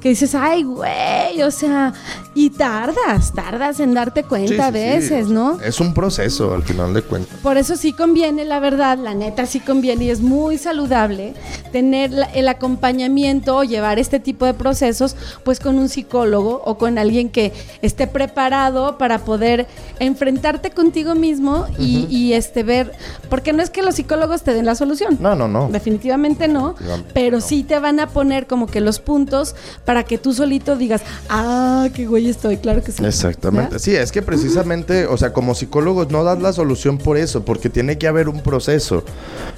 que 0.00 0.08
dices, 0.08 0.34
ay, 0.34 0.64
güey, 0.64 1.40
o 1.42 1.50
sea, 1.52 1.92
y 2.34 2.50
tardas, 2.50 3.32
tardas 3.34 3.78
en 3.78 3.94
darte 3.94 4.24
cuenta 4.24 4.66
Sí, 4.66 4.72
veces, 4.72 5.28
¿no? 5.28 5.60
Es 5.60 5.78
un 5.80 5.94
proceso 5.94 6.54
al 6.54 6.64
final 6.64 6.92
de 6.92 7.02
cuentas. 7.02 7.38
Por 7.40 7.56
eso 7.56 7.76
sí 7.76 7.92
conviene, 7.92 8.44
la 8.44 8.58
verdad, 8.58 8.98
la 8.98 9.14
neta 9.14 9.46
sí 9.46 9.60
conviene 9.60 10.06
y 10.06 10.10
es 10.10 10.20
muy 10.20 10.58
saludable 10.58 11.34
tener 11.72 12.10
el 12.34 12.48
acompañamiento 12.48 13.56
o 13.58 13.64
llevar 13.64 13.98
este 13.98 14.18
tipo 14.18 14.44
de 14.44 14.54
procesos 14.54 15.14
pues 15.44 15.60
con 15.60 15.78
un 15.78 15.88
psicólogo 15.88 16.62
o 16.64 16.78
con 16.78 16.98
alguien 16.98 17.28
que 17.28 17.52
esté 17.82 18.06
preparado 18.06 18.77
para 18.98 19.20
poder 19.20 19.66
enfrentarte 19.98 20.70
contigo 20.70 21.14
mismo 21.14 21.66
y, 21.78 22.06
y, 22.08 22.32
este 22.32 22.62
ver, 22.62 22.92
porque 23.28 23.52
no 23.52 23.62
es 23.62 23.70
que 23.70 23.82
los 23.82 23.96
psicólogos 23.96 24.42
te 24.42 24.54
den 24.54 24.66
la 24.66 24.74
solución. 24.74 25.18
No, 25.20 25.34
no, 25.34 25.48
no. 25.48 25.68
Definitivamente 25.68 26.48
no, 26.48 26.70
Definitivamente 26.70 27.12
pero 27.14 27.36
no. 27.38 27.40
sí 27.40 27.64
te 27.64 27.78
van 27.78 28.00
a 28.00 28.08
poner 28.08 28.46
como 28.46 28.66
que 28.66 28.80
los 28.80 29.00
puntos 29.00 29.54
para 29.84 30.04
que 30.04 30.18
tú 30.18 30.32
solito 30.32 30.76
digas, 30.76 31.02
ah, 31.28 31.88
qué 31.94 32.06
güey 32.06 32.28
estoy, 32.28 32.58
claro 32.58 32.82
que 32.82 32.92
sí. 32.92 33.04
Exactamente. 33.04 33.72
¿Ya? 33.74 33.78
Sí, 33.78 33.94
es 33.94 34.12
que 34.12 34.22
precisamente, 34.22 35.06
o 35.06 35.16
sea, 35.16 35.32
como 35.32 35.54
psicólogos 35.54 36.10
no 36.10 36.24
das 36.24 36.40
la 36.40 36.52
solución 36.52 36.98
por 36.98 37.16
eso, 37.16 37.44
porque 37.44 37.70
tiene 37.70 37.98
que 37.98 38.06
haber 38.06 38.28
un 38.28 38.40
proceso. 38.40 39.04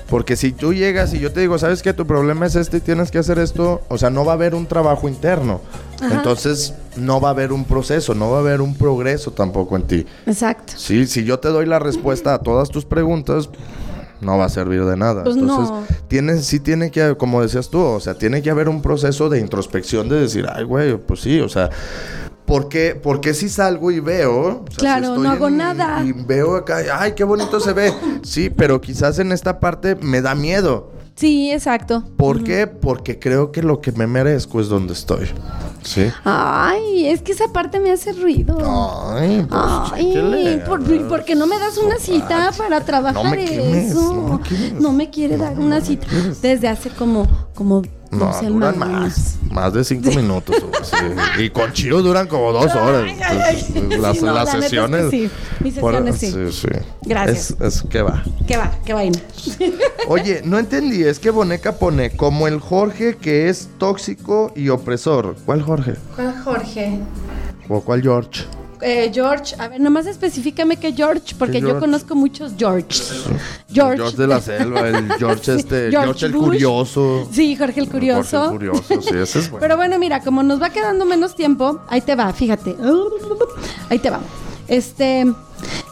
Porque 0.08 0.36
si 0.36 0.52
tú 0.52 0.72
llegas 0.72 1.14
y 1.14 1.20
yo 1.20 1.32
te 1.32 1.40
digo, 1.40 1.58
¿sabes 1.58 1.82
qué? 1.82 1.92
Tu 1.92 2.06
problema 2.06 2.46
es 2.46 2.56
este 2.56 2.78
y 2.78 2.80
tienes 2.80 3.10
que 3.10 3.18
hacer 3.18 3.38
esto, 3.38 3.82
o 3.88 3.98
sea, 3.98 4.10
no 4.10 4.24
va 4.24 4.32
a 4.32 4.34
haber 4.34 4.54
un 4.54 4.66
trabajo 4.66 5.08
interno. 5.08 5.60
Entonces, 6.00 6.74
no 6.96 7.20
va 7.20 7.28
a 7.28 7.32
haber 7.32 7.52
un 7.52 7.64
proceso, 7.64 8.14
no 8.14 8.30
va 8.30 8.38
a 8.38 8.40
haber 8.40 8.60
un 8.60 8.74
progreso 8.74 9.30
tampoco 9.32 9.76
en 9.76 9.82
ti. 9.86 10.06
Exacto. 10.26 10.72
Sí, 10.76 11.06
si 11.06 11.24
yo 11.24 11.38
te 11.38 11.48
doy 11.48 11.66
la 11.66 11.78
respuesta 11.78 12.34
a 12.34 12.38
todas 12.38 12.70
tus 12.70 12.84
preguntas, 12.84 13.48
no 14.20 14.38
va 14.38 14.46
a 14.46 14.48
servir 14.48 14.84
de 14.84 14.96
nada. 14.96 15.24
Pues 15.24 15.36
Entonces, 15.36 15.70
no. 15.70 15.84
tiene, 16.08 16.38
sí 16.38 16.60
tiene 16.60 16.90
que, 16.90 17.16
como 17.16 17.42
decías 17.42 17.70
tú, 17.70 17.80
o 17.80 18.00
sea, 18.00 18.14
tiene 18.14 18.42
que 18.42 18.50
haber 18.50 18.68
un 18.68 18.82
proceso 18.82 19.28
de 19.28 19.40
introspección 19.40 20.08
de 20.08 20.20
decir, 20.20 20.46
ay, 20.52 20.64
güey, 20.64 20.96
pues 20.98 21.20
sí, 21.20 21.40
o 21.40 21.48
sea, 21.48 21.70
¿por 22.44 22.68
qué, 22.68 22.94
por 22.94 23.20
qué 23.20 23.34
si 23.34 23.48
salgo 23.48 23.90
y 23.90 24.00
veo? 24.00 24.40
O 24.40 24.52
sea, 24.52 24.70
si 24.70 24.76
Claro, 24.76 25.16
no 25.16 25.30
hago 25.30 25.50
nada. 25.50 26.02
Y 26.04 26.12
veo 26.12 26.56
acá, 26.56 26.82
ay, 26.98 27.12
qué 27.12 27.24
bonito 27.24 27.60
se 27.60 27.72
ve. 27.72 27.92
Sí, 28.22 28.50
pero 28.50 28.80
quizás 28.80 29.18
en 29.18 29.32
esta 29.32 29.60
parte 29.60 29.96
me 29.96 30.20
da 30.20 30.34
miedo. 30.34 30.92
Sí, 31.20 31.52
exacto. 31.52 32.02
¿Por 32.16 32.42
qué? 32.42 32.66
Porque 32.66 33.18
creo 33.18 33.52
que 33.52 33.62
lo 33.62 33.82
que 33.82 33.92
me 33.92 34.06
merezco 34.06 34.58
es 34.58 34.70
donde 34.70 34.94
estoy. 34.94 35.26
Sí. 35.82 36.10
Ay, 36.24 37.08
es 37.08 37.20
que 37.20 37.32
esa 37.32 37.52
parte 37.52 37.78
me 37.78 37.92
hace 37.92 38.14
ruido. 38.14 38.56
Ay, 39.12 39.46
pues, 39.46 39.62
Ay. 39.92 40.62
¿por, 40.66 40.82
por 41.08 41.24
qué 41.26 41.34
no 41.34 41.46
me 41.46 41.58
das 41.58 41.76
una 41.76 41.98
cita 41.98 42.52
para 42.56 42.80
trabajar 42.86 43.22
No 43.22 43.30
me 43.30 43.44
quemes, 43.44 43.90
eso? 43.90 44.14
no 44.14 44.38
me 44.38 44.42
quemes. 44.42 44.80
No 44.80 44.92
me 44.92 45.10
quiere 45.10 45.36
dar 45.36 45.58
una 45.58 45.82
cita 45.82 46.06
desde 46.40 46.68
hace 46.68 46.88
como, 46.88 47.26
como 47.54 47.82
No, 48.10 48.26
12 48.26 48.46
duran 48.46 48.78
más. 48.78 49.36
Más 49.52 49.72
de 49.72 49.84
cinco 49.84 50.10
minutos. 50.10 50.56
sí. 50.82 51.42
Y 51.44 51.50
con 51.50 51.72
Chiro 51.72 52.02
duran 52.02 52.26
como 52.26 52.52
dos 52.52 52.74
horas. 52.74 53.04
Las 53.18 53.60
Sí, 53.66 53.72
no, 53.80 53.96
las 53.98 54.20
la 54.22 54.32
neta 54.32 54.42
es 54.42 54.50
que 54.54 54.62
sesiones. 54.62 55.10
sí. 55.10 55.30
Mis 55.60 55.74
por- 55.78 55.92
sesiones 55.94 56.18
sí. 56.18 56.32
Sí, 56.32 56.52
sí. 56.52 56.68
Gracias. 57.02 57.50
Es, 57.60 57.76
es 57.76 57.82
que 57.88 58.02
va. 58.02 58.24
¿Qué 58.48 58.56
va? 58.56 58.72
¿Qué 58.84 58.92
vaina? 58.94 59.18
Oye, 60.08 60.42
no 60.44 60.58
entendí. 60.58 61.04
Es 61.04 61.18
que 61.20 61.30
Boneca 61.30 61.72
pone 61.76 62.10
como 62.16 62.48
el 62.48 62.58
Jorge 62.58 63.16
que 63.16 63.48
es 63.48 63.68
tóxico 63.78 64.52
y 64.56 64.70
opresor. 64.70 65.36
¿Cuál 65.46 65.62
Jorge? 65.62 65.94
¿Cuál 66.16 66.34
Jorge? 66.42 66.98
¿O 67.68 67.80
cuál 67.82 68.02
George? 68.02 68.42
Eh, 68.82 69.10
George, 69.12 69.54
a 69.58 69.68
ver, 69.68 69.80
nomás 69.80 70.06
específicame 70.06 70.76
que 70.78 70.92
George, 70.92 71.34
porque 71.38 71.60
¿Qué 71.60 71.68
yo 71.68 71.78
conozco 71.78 72.14
muchos 72.14 72.52
George. 72.56 72.86
George. 73.70 73.96
George 73.98 74.16
de 74.16 74.26
la 74.26 74.40
Selva, 74.40 74.88
el 74.88 75.12
George 75.18 75.54
este, 75.54 75.90
George 75.90 76.04
George, 76.06 76.26
el 76.26 76.32
Bush. 76.32 76.44
Curioso. 76.44 77.28
Sí, 77.30 77.56
Jorge 77.56 77.80
el 77.80 77.88
Curioso. 77.88 78.48
Jorge 78.50 78.64
el 78.66 78.70
Curioso, 78.72 79.02
sí, 79.02 79.16
ese 79.18 79.38
es 79.40 79.50
bueno. 79.50 79.60
Pero 79.60 79.76
bueno, 79.76 79.98
mira, 79.98 80.20
como 80.20 80.42
nos 80.42 80.62
va 80.62 80.70
quedando 80.70 81.04
menos 81.04 81.36
tiempo, 81.36 81.80
ahí 81.88 82.00
te 82.00 82.14
va, 82.14 82.32
fíjate. 82.32 82.74
Ahí 83.90 83.98
te 83.98 84.08
va. 84.10 84.20
Este, 84.66 85.26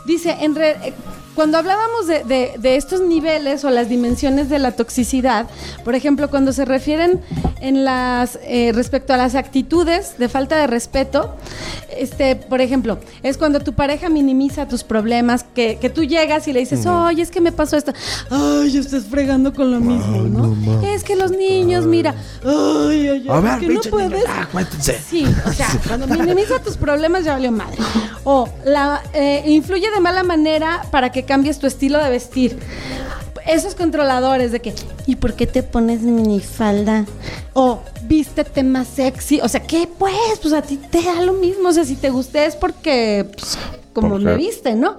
dice, 0.06 0.36
en 0.40 0.54
re- 0.54 0.94
cuando 1.38 1.56
hablábamos 1.58 2.08
de, 2.08 2.24
de- 2.24 2.54
de 2.58 2.74
estos 2.74 3.00
niveles 3.00 3.62
o 3.64 3.70
las 3.70 3.88
dimensiones 3.88 4.48
de 4.48 4.58
la 4.58 4.72
toxicidad, 4.72 5.46
por 5.84 5.94
ejemplo, 5.94 6.28
cuando 6.30 6.52
se 6.52 6.64
refieren 6.64 7.20
en 7.60 7.84
las 7.84 8.40
eh, 8.42 8.72
respecto 8.74 9.14
a 9.14 9.16
las 9.16 9.36
actitudes 9.36 10.18
de 10.18 10.28
falta 10.28 10.56
de 10.56 10.66
respeto, 10.66 11.36
este, 11.96 12.34
por 12.34 12.60
ejemplo, 12.60 12.98
es 13.22 13.38
cuando 13.38 13.60
tu 13.60 13.72
pareja 13.74 14.08
minimiza 14.08 14.66
tus 14.66 14.82
problemas, 14.82 15.44
que, 15.54 15.78
que 15.80 15.90
tú 15.90 16.02
llegas 16.02 16.48
y 16.48 16.52
le 16.52 16.58
dices, 16.58 16.84
oye, 16.86 17.22
es 17.22 17.30
que 17.30 17.40
me 17.40 17.52
pasó 17.52 17.76
esto. 17.76 17.92
Ay, 18.30 18.76
estás 18.76 19.04
fregando 19.04 19.52
con 19.54 19.70
lo 19.70 19.78
mismo, 19.78 20.22
¿no? 20.22 20.82
Es 20.88 21.04
que 21.04 21.14
los 21.14 21.30
niños, 21.30 21.86
mira, 21.86 22.16
ay, 22.44 23.06
ay, 23.08 23.08
ay, 23.08 23.26
A 23.28 23.38
ver, 23.40 23.52
es 23.52 23.58
que 23.60 23.68
no 23.74 23.80
puedes. 23.90 24.24
ah. 24.28 24.48
Sí, 25.08 25.24
o 25.46 25.52
sea, 25.52 25.68
cuando 25.86 26.08
minimiza 26.08 26.58
tus 26.64 26.76
problemas 26.76 27.24
ya 27.24 27.34
valió 27.34 27.52
madre. 27.52 27.78
O 28.24 28.48
la 28.64 29.02
eh, 29.14 29.44
influye 29.46 29.88
de 29.90 30.00
mala 30.00 30.22
manera 30.24 30.82
para 30.90 31.10
que 31.10 31.24
cambies 31.28 31.58
tu 31.58 31.68
estilo 31.68 32.02
de 32.02 32.10
vestir. 32.10 32.58
Esos 33.46 33.74
controladores 33.74 34.50
de 34.50 34.60
que, 34.60 34.74
¿y 35.06 35.16
por 35.16 35.34
qué 35.34 35.46
te 35.46 35.62
pones 35.62 36.00
minifalda? 36.00 37.06
O 37.52 37.80
vístete 38.04 38.62
más 38.62 38.88
sexy. 38.88 39.40
O 39.42 39.48
sea, 39.48 39.62
¿qué 39.62 39.88
pues? 39.98 40.38
Pues 40.42 40.52
a 40.52 40.62
ti 40.62 40.78
te 40.78 41.02
da 41.02 41.22
lo 41.22 41.34
mismo. 41.34 41.68
O 41.68 41.72
sea, 41.72 41.84
si 41.84 41.96
te 41.96 42.10
guste 42.10 42.44
es 42.44 42.56
porque, 42.56 43.30
pues, 43.32 43.56
como 43.92 44.10
¿Por 44.10 44.20
me 44.20 44.36
viste, 44.36 44.74
¿no? 44.74 44.96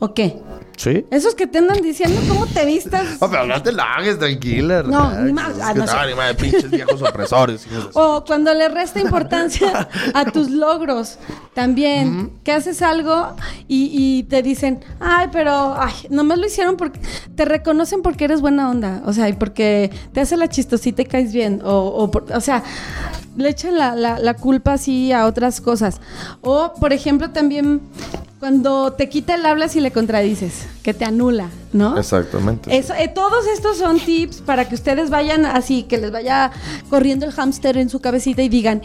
¿O 0.00 0.12
qué? 0.12 0.40
¿Sí? 0.78 1.04
Esos 1.10 1.34
que 1.34 1.48
te 1.48 1.58
andan 1.58 1.82
diciendo 1.82 2.20
cómo 2.28 2.46
te 2.46 2.64
vistas. 2.64 3.20
No, 3.20 3.28
pero 3.28 3.44
no 3.46 3.60
te 3.60 3.72
la 3.72 3.82
hagas, 3.94 4.16
tranquila. 4.16 4.84
No, 4.84 5.10
ni 5.22 5.32
más. 5.32 5.54
Ah, 5.60 5.74
no 5.74 5.84
sé. 5.88 5.92
no, 5.92 6.06
ni 6.06 6.14
más, 6.14 6.34
pinches 6.36 6.70
viejos 6.70 7.02
opresores. 7.02 7.68
de 7.68 7.76
O 7.94 8.22
cuando 8.24 8.54
le 8.54 8.68
resta 8.68 9.00
importancia 9.00 9.88
a 10.14 10.24
tus 10.26 10.50
logros. 10.50 11.18
También, 11.52 12.30
que 12.44 12.52
haces 12.52 12.80
algo 12.82 13.34
y, 13.66 13.90
y 13.92 14.22
te 14.22 14.40
dicen, 14.42 14.78
ay, 15.00 15.26
pero 15.32 15.74
ay, 15.76 15.92
nomás 16.10 16.38
lo 16.38 16.46
hicieron 16.46 16.76
porque 16.76 17.00
te 17.34 17.44
reconocen 17.44 18.00
porque 18.02 18.26
eres 18.26 18.40
buena 18.40 18.70
onda. 18.70 19.02
O 19.04 19.12
sea, 19.12 19.28
y 19.28 19.32
porque 19.32 19.90
te 20.12 20.20
hace 20.20 20.36
la 20.36 20.48
chistosita 20.48 21.02
y 21.02 21.06
caes 21.06 21.32
bien. 21.32 21.60
O, 21.64 21.72
o, 21.88 22.08
por- 22.12 22.32
o 22.32 22.40
sea, 22.40 22.62
le 23.36 23.48
echan 23.48 23.76
la, 23.76 23.96
la- 23.96 24.20
la 24.20 24.34
culpa 24.34 24.74
así 24.74 25.10
a 25.10 25.26
otras 25.26 25.60
cosas. 25.60 26.00
O, 26.40 26.72
por 26.78 26.92
ejemplo, 26.92 27.30
también 27.30 27.80
cuando 28.38 28.92
te 28.92 29.08
quita 29.08 29.34
el 29.34 29.44
habla 29.44 29.68
si 29.68 29.80
le 29.80 29.90
contradices, 29.90 30.66
que 30.84 30.94
te 30.94 31.04
anula, 31.04 31.50
¿no? 31.72 31.98
Exactamente. 31.98 32.76
Eso, 32.76 32.94
eh, 32.94 33.08
todos 33.12 33.46
estos 33.52 33.78
son 33.78 33.98
tips 33.98 34.42
para 34.42 34.68
que 34.68 34.76
ustedes 34.76 35.10
vayan 35.10 35.44
así, 35.44 35.82
que 35.82 35.98
les 35.98 36.12
vaya 36.12 36.52
corriendo 36.88 37.26
el 37.26 37.32
hámster 37.32 37.76
en 37.78 37.90
su 37.90 37.98
cabecita 38.00 38.40
y 38.42 38.48
digan, 38.48 38.80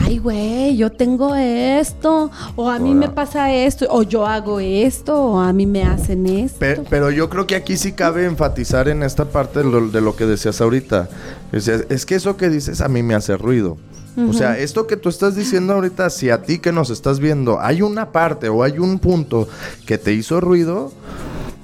ay, 0.00 0.16
güey, 0.18 0.76
yo 0.78 0.90
tengo 0.90 1.34
esto, 1.34 2.30
o 2.56 2.70
a 2.70 2.78
mí 2.78 2.94
me 2.94 3.08
pasa 3.10 3.52
esto, 3.52 3.86
o 3.90 4.02
yo 4.02 4.26
hago 4.26 4.60
esto, 4.60 5.14
o 5.22 5.40
a 5.40 5.52
mí 5.52 5.66
me 5.66 5.82
hacen 5.84 6.24
esto. 6.26 6.58
Pe- 6.58 6.82
pero 6.88 7.10
yo 7.10 7.28
creo 7.28 7.46
que 7.46 7.54
aquí 7.56 7.76
sí 7.76 7.92
cabe 7.92 8.24
enfatizar 8.24 8.88
en 8.88 9.02
esta 9.02 9.26
parte 9.26 9.58
de 9.58 9.66
lo, 9.66 9.88
de 9.88 10.00
lo 10.00 10.16
que 10.16 10.24
decías 10.24 10.60
ahorita. 10.62 11.08
Decías, 11.52 11.84
es 11.90 12.06
que 12.06 12.14
eso 12.14 12.36
que 12.38 12.48
dices 12.48 12.80
a 12.80 12.88
mí 12.88 13.02
me 13.02 13.14
hace 13.14 13.36
ruido. 13.36 13.76
O 14.16 14.32
sea, 14.32 14.58
esto 14.58 14.86
que 14.86 14.96
tú 14.96 15.08
estás 15.08 15.34
diciendo 15.36 15.74
ahorita, 15.74 16.08
si 16.10 16.30
a 16.30 16.42
ti 16.42 16.58
que 16.58 16.72
nos 16.72 16.88
estás 16.90 17.20
viendo 17.20 17.60
hay 17.60 17.82
una 17.82 18.12
parte 18.12 18.48
o 18.48 18.62
hay 18.62 18.78
un 18.78 18.98
punto 18.98 19.46
que 19.84 19.98
te 19.98 20.12
hizo 20.12 20.40
ruido, 20.40 20.90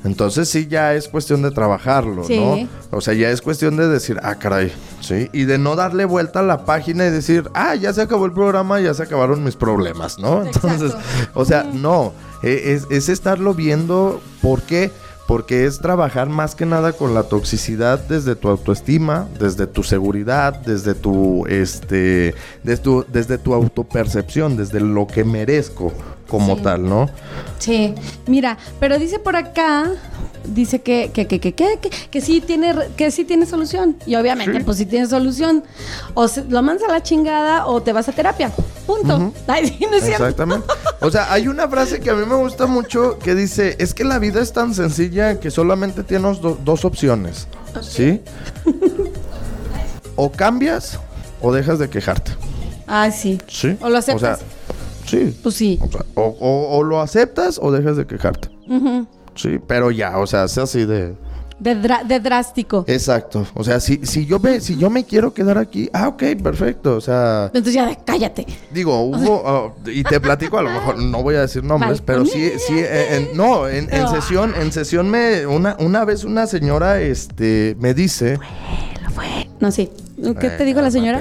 entonces 0.05 0.49
sí 0.49 0.67
ya 0.67 0.95
es 0.95 1.09
cuestión 1.09 1.43
de 1.43 1.51
trabajarlo, 1.53 2.25
Sí. 2.25 2.37
¿no? 2.37 2.69
O 2.91 3.01
sea, 3.01 3.15
ya 3.15 3.31
es 3.31 3.41
cuestión 3.41 3.77
de 3.77 3.87
decir, 3.89 4.19
ah, 4.23 4.35
caray, 4.35 4.73
¿sí? 5.01 5.29
Y 5.33 5.45
de 5.45 5.59
no 5.59 5.77
darle 5.77 6.05
vuelta 6.05 6.41
a 6.41 6.43
la 6.43 6.65
página 6.65 7.07
y 7.07 7.11
decir, 7.11 7.49
ah, 7.55 7.75
ya 7.77 7.93
se 7.93 8.03
acabó 8.03 8.27
el 8.27 8.33
programa, 8.33 8.81
ya 8.81 8.93
se 8.95 9.05
acabaron 9.05 9.45
mis 9.45 9.55
problemas, 9.57 10.19
¿no? 10.19 10.43
Entonces, 10.45 10.93
Exacto. 10.93 11.31
o 11.35 11.45
sea, 11.45 11.63
no, 11.73 12.13
e- 12.43 12.73
es, 12.75 12.87
es 12.91 13.09
estarlo 13.09 13.55
viendo, 13.55 14.21
¿por 14.43 14.63
qué? 14.63 14.91
Porque 15.27 15.67
es 15.67 15.79
trabajar 15.79 16.29
más 16.29 16.55
que 16.55 16.67
nada 16.67 16.93
con 16.93 17.15
la 17.15 17.23
toxicidad 17.23 17.99
desde 18.01 18.35
tu 18.35 18.49
autoestima, 18.49 19.29
desde 19.39 19.67
tu 19.67 19.83
seguridad, 19.83 20.55
desde 20.55 20.95
tu, 20.95 21.47
este, 21.47 22.35
desde 22.63 22.83
tu, 22.83 23.05
desde 23.09 23.39
tu 23.39 23.55
autopercepción, 23.55 24.57
desde 24.57 24.81
lo 24.81 25.07
que 25.07 25.25
merezco 25.25 25.93
como 26.29 26.57
Sí. 26.57 26.63
tal, 26.63 26.89
¿no? 26.89 27.09
Sí, 27.59 27.95
mira, 28.27 28.59
pero 28.81 28.99
dice 28.99 29.19
por 29.19 29.37
acá, 29.37 29.91
dice 30.47 30.81
que, 30.83 31.11
que, 31.13 31.27
que, 31.27 31.41
que, 31.41 31.55
que, 31.55 31.79
que, 31.81 31.91
que 32.11 32.21
sí 32.21 32.41
tiene, 32.41 32.75
que 32.97 33.11
sí 33.11 33.25
tiene 33.25 33.47
solución. 33.47 33.97
Y 34.07 34.15
obviamente, 34.17 34.59
Sí. 34.59 34.65
pues 34.65 34.79
sí 34.79 34.87
tiene 34.87 35.07
solución. 35.07 35.65
O 36.15 36.29
se- 36.29 36.45
lo 36.45 36.63
mandas 36.63 36.89
a 36.89 36.93
la 36.93 37.03
chingada 37.03 37.67
o 37.67 37.83
te 37.83 37.93
vas 37.93 38.09
a 38.09 38.13
terapia. 38.13 38.51
Punto. 38.87 39.33
Ay, 39.47 39.67
sí, 39.69 39.87
no 39.89 39.97
es 39.97 40.05
cierto. 40.05 40.25
Exactamente. 40.25 40.67
O 41.05 41.11
sea, 41.11 41.33
hay 41.33 41.49
una 41.49 41.67
frase 41.69 41.99
que 41.99 42.11
a 42.11 42.15
mí 42.15 42.25
me 42.25 42.37
gusta 42.37 42.67
mucho 42.67 43.19
que 43.19 43.35
dice, 43.35 43.75
es 43.81 43.93
que 43.93 44.05
la 44.05 44.21
vida 44.21 44.41
es 44.41 44.53
tan 44.53 44.73
sencilla 44.73 45.41
que 45.41 45.51
solamente 45.51 46.05
tienes 46.05 46.41
do- 46.41 46.57
dos 46.65 46.85
opciones, 46.85 47.49
¿sí? 47.81 48.21
o 50.15 50.31
cambias 50.31 51.01
o 51.41 51.53
dejas 51.53 51.81
de 51.81 51.91
quejarte, 51.91 52.33
Ay, 52.87 53.11
sí. 53.11 53.41
¿sí? 53.49 53.77
O 53.81 53.89
lo 53.91 53.99
aceptas. 53.99 54.23
O 54.23 54.37
sea, 54.37 54.47
sí. 55.07 55.37
Pues 55.43 55.57
sí. 55.57 55.81
O, 55.83 55.89
sea, 55.91 56.05
o- 56.15 56.83
lo 56.85 57.01
aceptas 57.01 57.59
o 57.61 57.73
dejas 57.73 57.97
de 57.97 58.07
quejarte, 58.07 58.49
Ujú. 58.69 59.05
¿Sí? 59.35 59.59
Pero 59.67 59.91
ya, 59.91 60.19
o 60.19 60.27
sea, 60.27 60.49
sea 60.49 60.65
así 60.65 60.85
de... 60.85 61.15
de, 61.61 62.21
drástico. 62.21 62.85
Exacto. 62.89 63.47
O 63.55 63.63
sea, 63.63 63.79
si, 63.81 64.05
si, 64.05 64.27
yo 64.27 64.39
me, 64.41 64.61
si 64.61 64.77
yo 64.77 64.91
me 64.91 65.05
quiero 65.05 65.33
quedar 65.33 65.59
aquí, 65.59 65.89
ah, 65.93 66.09
ok, 66.09 66.23
perfecto. 66.43 66.97
O 66.97 67.01
sea... 67.01 67.47
Entonces 67.47 67.75
ya, 67.75 67.95
cállate. 68.05 68.47
Digo, 68.73 69.01
hubo, 69.03 69.43
ah, 69.47 69.73
y 69.87 70.03
te 70.03 70.19
platico, 70.21 70.59
a 70.59 70.63
lo 70.63 70.71
mejor 70.71 70.99
no 70.99 71.23
voy 71.23 71.37
a 71.37 71.43
decir 71.43 71.63
nombres, 71.63 72.01
Vale. 72.01 72.03
pero 72.05 72.27
sí, 72.27 72.53
sí, 72.67 72.75
eh, 72.79 73.29
en- 73.31 73.37
no, 73.37 73.69
en, 73.69 73.93
en 73.93 74.09
sesión, 74.09 74.55
en 74.61 74.73
sesión 74.73 75.09
me, 75.09 75.47
una, 75.47 75.77
una 75.79 76.05
vez 76.05 76.25
una 76.25 76.47
señora, 76.47 77.01
este, 77.01 77.77
me 77.79 77.95
dice, 77.95 78.39
No, 79.61 79.71
sí. 79.71 79.91
¿Qué 80.41 80.51
te 80.51 80.65
dijo 80.65 80.81
la 80.81 80.91
señora? 80.91 81.21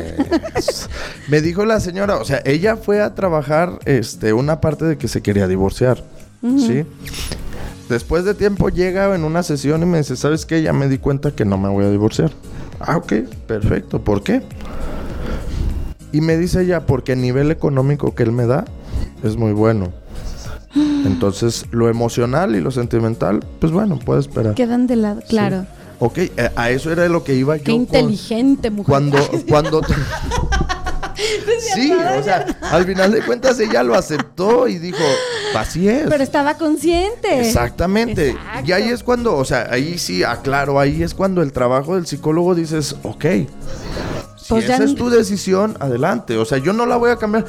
Pues, 0.53 0.87
me 1.27 1.41
dijo 1.41 1.65
la 1.65 1.79
señora, 1.79 2.17
o 2.17 2.25
sea, 2.25 2.41
ella 2.45 2.75
fue 2.77 3.01
a 3.01 3.15
trabajar, 3.15 3.79
este, 3.85 4.31
una 4.33 4.61
parte 4.61 4.85
de 4.85 4.97
que 4.97 5.07
se 5.07 5.21
quería 5.21 5.47
divorciar, 5.47 6.03
¿sí? 6.41 6.85
Después 7.91 8.23
de 8.23 8.33
tiempo 8.33 8.69
llega 8.69 9.13
en 9.13 9.25
una 9.25 9.43
sesión 9.43 9.83
y 9.83 9.85
me 9.85 9.97
dice, 9.97 10.15
¿sabes 10.15 10.45
qué? 10.45 10.61
Ya 10.61 10.71
me 10.71 10.87
di 10.87 10.97
cuenta 10.97 11.31
que 11.31 11.43
no 11.43 11.57
me 11.57 11.67
voy 11.67 11.83
a 11.83 11.89
divorciar. 11.89 12.31
Ah, 12.79 12.95
ok, 12.95 13.11
perfecto. 13.47 13.99
¿Por 14.01 14.23
qué? 14.23 14.41
Y 16.13 16.21
me 16.21 16.37
dice 16.37 16.61
ella, 16.61 16.85
porque 16.85 17.11
el 17.11 17.21
nivel 17.21 17.51
económico 17.51 18.15
que 18.15 18.23
él 18.23 18.31
me 18.31 18.45
da 18.45 18.63
es 19.23 19.35
muy 19.35 19.51
bueno. 19.51 19.91
Entonces, 21.05 21.65
lo 21.71 21.89
emocional 21.89 22.55
y 22.55 22.61
lo 22.61 22.71
sentimental, 22.71 23.41
pues 23.59 23.73
bueno, 23.73 23.99
puede 23.99 24.21
esperar. 24.21 24.53
Quedan 24.55 24.87
de 24.87 24.95
lado, 24.95 25.21
claro. 25.27 25.65
ok, 25.99 26.17
eh, 26.17 26.31
a 26.55 26.69
eso 26.69 26.93
era 26.93 27.09
lo 27.09 27.25
que 27.25 27.35
iba 27.35 27.57
yo 27.57 27.63
Qué 27.65 27.71
con- 27.73 27.81
inteligente, 27.81 28.71
mujer. 28.71 28.85
Cuando, 28.89 29.17
cuando... 29.49 29.81
sí, 31.73 31.91
o 31.91 32.23
sea, 32.23 32.45
al 32.71 32.85
final 32.85 33.11
de 33.11 33.21
cuentas 33.21 33.59
ella 33.59 33.83
lo 33.83 33.95
aceptó 33.95 34.67
y 34.67 34.77
dijo, 34.77 35.03
así 35.55 35.87
es. 35.87 36.07
Pero 36.09 36.23
estaba 36.23 36.55
consciente. 36.55 37.39
Exactamente. 37.47 38.29
Exacto. 38.29 38.63
Y 38.65 38.71
ahí 38.71 38.89
es 38.89 39.03
cuando, 39.03 39.35
o 39.35 39.45
sea, 39.45 39.67
ahí 39.71 39.97
sí, 39.97 40.23
aclaro, 40.23 40.79
ahí 40.79 41.03
es 41.03 41.13
cuando 41.13 41.41
el 41.41 41.51
trabajo 41.51 41.95
del 41.95 42.05
psicólogo 42.07 42.55
dices, 42.55 42.95
ok. 43.03 43.25
Si 44.35 44.49
Pues 44.49 44.65
esa 44.65 44.83
es 44.83 44.95
tu 44.95 45.09
decisión, 45.09 45.77
adelante. 45.79 46.37
O 46.37 46.45
sea, 46.45 46.57
yo 46.57 46.73
no 46.73 46.85
la 46.85 46.97
voy 46.97 47.11
a 47.11 47.17
cambiar. 47.17 47.45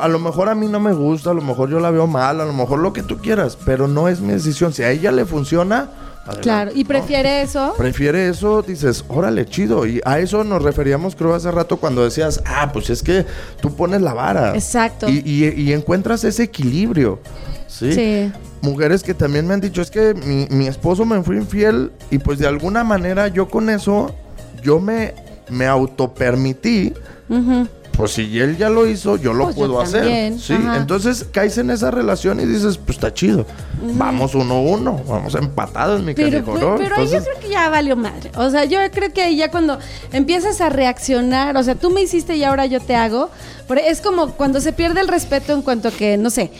A 0.00 0.08
lo 0.08 0.18
mejor 0.18 0.48
a 0.48 0.54
mí 0.54 0.68
no 0.68 0.78
me 0.78 0.92
gusta, 0.92 1.30
a 1.30 1.34
lo 1.34 1.42
mejor 1.42 1.70
yo 1.70 1.80
la 1.80 1.90
veo 1.90 2.06
mal, 2.06 2.40
a 2.40 2.44
lo 2.44 2.52
mejor 2.52 2.78
lo 2.78 2.92
que 2.92 3.02
tú 3.02 3.18
quieras, 3.18 3.56
pero 3.64 3.88
no 3.88 4.08
es 4.08 4.20
mi 4.20 4.32
decisión. 4.32 4.72
Si 4.72 4.82
a 4.82 4.90
ella 4.90 5.10
le 5.12 5.24
funciona, 5.24 5.88
adelante, 6.26 6.42
Claro, 6.42 6.70
y 6.74 6.82
¿no? 6.82 6.88
prefiere 6.88 7.42
eso. 7.42 7.74
Prefiere 7.78 8.28
eso, 8.28 8.62
dices, 8.62 9.04
órale, 9.08 9.46
chido. 9.46 9.86
Y 9.86 10.00
a 10.04 10.18
eso 10.18 10.44
nos 10.44 10.62
referíamos, 10.62 11.14
creo, 11.16 11.34
hace 11.34 11.50
rato 11.50 11.76
cuando 11.78 12.04
decías, 12.04 12.42
ah, 12.44 12.70
pues 12.72 12.90
es 12.90 13.02
que 13.02 13.24
tú 13.60 13.74
pones 13.74 14.02
la 14.02 14.12
vara. 14.14 14.54
Exacto. 14.54 15.08
Y, 15.08 15.22
y- 15.24 15.54
y 15.60 15.72
encuentras 15.72 16.24
ese 16.24 16.42
equilibrio. 16.44 17.20
¿sí? 17.68 17.92
Sí. 17.92 18.32
Mujeres 18.62 19.02
que 19.02 19.12
también 19.14 19.46
me 19.46 19.54
han 19.54 19.60
dicho, 19.60 19.82
es 19.82 19.90
que 19.90 20.14
mi, 20.14 20.46
mi 20.50 20.66
esposo 20.66 21.04
me 21.04 21.22
fue 21.22 21.36
infiel 21.36 21.92
y 22.10 22.18
pues 22.18 22.38
de 22.38 22.46
alguna 22.46 22.84
manera 22.84 23.28
yo 23.28 23.48
con 23.48 23.68
eso, 23.70 24.14
yo 24.62 24.80
me, 24.80 25.14
me 25.50 25.66
autopermití. 25.66 26.92
Ujú. 27.28 27.68
Pues 27.96 28.12
si 28.12 28.38
él 28.40 28.56
ya 28.58 28.68
lo 28.68 28.86
hizo, 28.86 29.16
yo 29.16 29.32
lo 29.32 29.44
Pues 29.44 29.56
yo 29.56 29.60
puedo 29.66 29.80
hacer. 29.80 30.38
Sí, 30.38 30.52
ajá. 30.52 30.76
entonces 30.76 31.26
caes 31.32 31.56
en 31.58 31.70
esa 31.70 31.90
relación 31.90 32.40
y 32.40 32.44
dices, 32.44 32.76
pues 32.78 32.96
está 32.98 33.12
chido. 33.14 33.46
Vamos 33.82 34.34
uno 34.34 34.54
a 34.54 34.60
uno, 34.60 35.00
vamos 35.06 35.34
empatados, 35.34 36.02
mi 36.02 36.14
Pero, 36.14 36.30
canijo, 36.44 36.54
pero, 36.54 36.76
pero 36.78 36.96
ahí 36.96 37.08
yo 37.08 37.22
creo 37.22 37.38
que 37.40 37.48
ya 37.48 37.68
valió 37.68 37.96
madre. 37.96 38.30
O 38.36 38.50
sea, 38.50 38.64
yo 38.64 38.78
creo 38.92 39.12
que 39.12 39.22
ahí 39.22 39.36
ya 39.36 39.50
cuando 39.50 39.78
empiezas 40.12 40.60
a 40.60 40.68
reaccionar, 40.68 41.56
o 41.56 41.62
sea, 41.62 41.74
tú 41.74 41.90
me 41.90 42.02
hiciste 42.02 42.36
y 42.36 42.44
ahora 42.44 42.66
yo 42.66 42.80
te 42.80 42.94
hago. 42.96 43.30
pero 43.68 43.80
es 43.80 44.00
como 44.00 44.32
cuando 44.32 44.60
se 44.60 44.72
pierde 44.72 45.00
el 45.00 45.08
respeto 45.08 45.52
en 45.52 45.62
cuanto 45.62 45.90
que, 45.94 46.16
no 46.16 46.30
sé, 46.30 46.50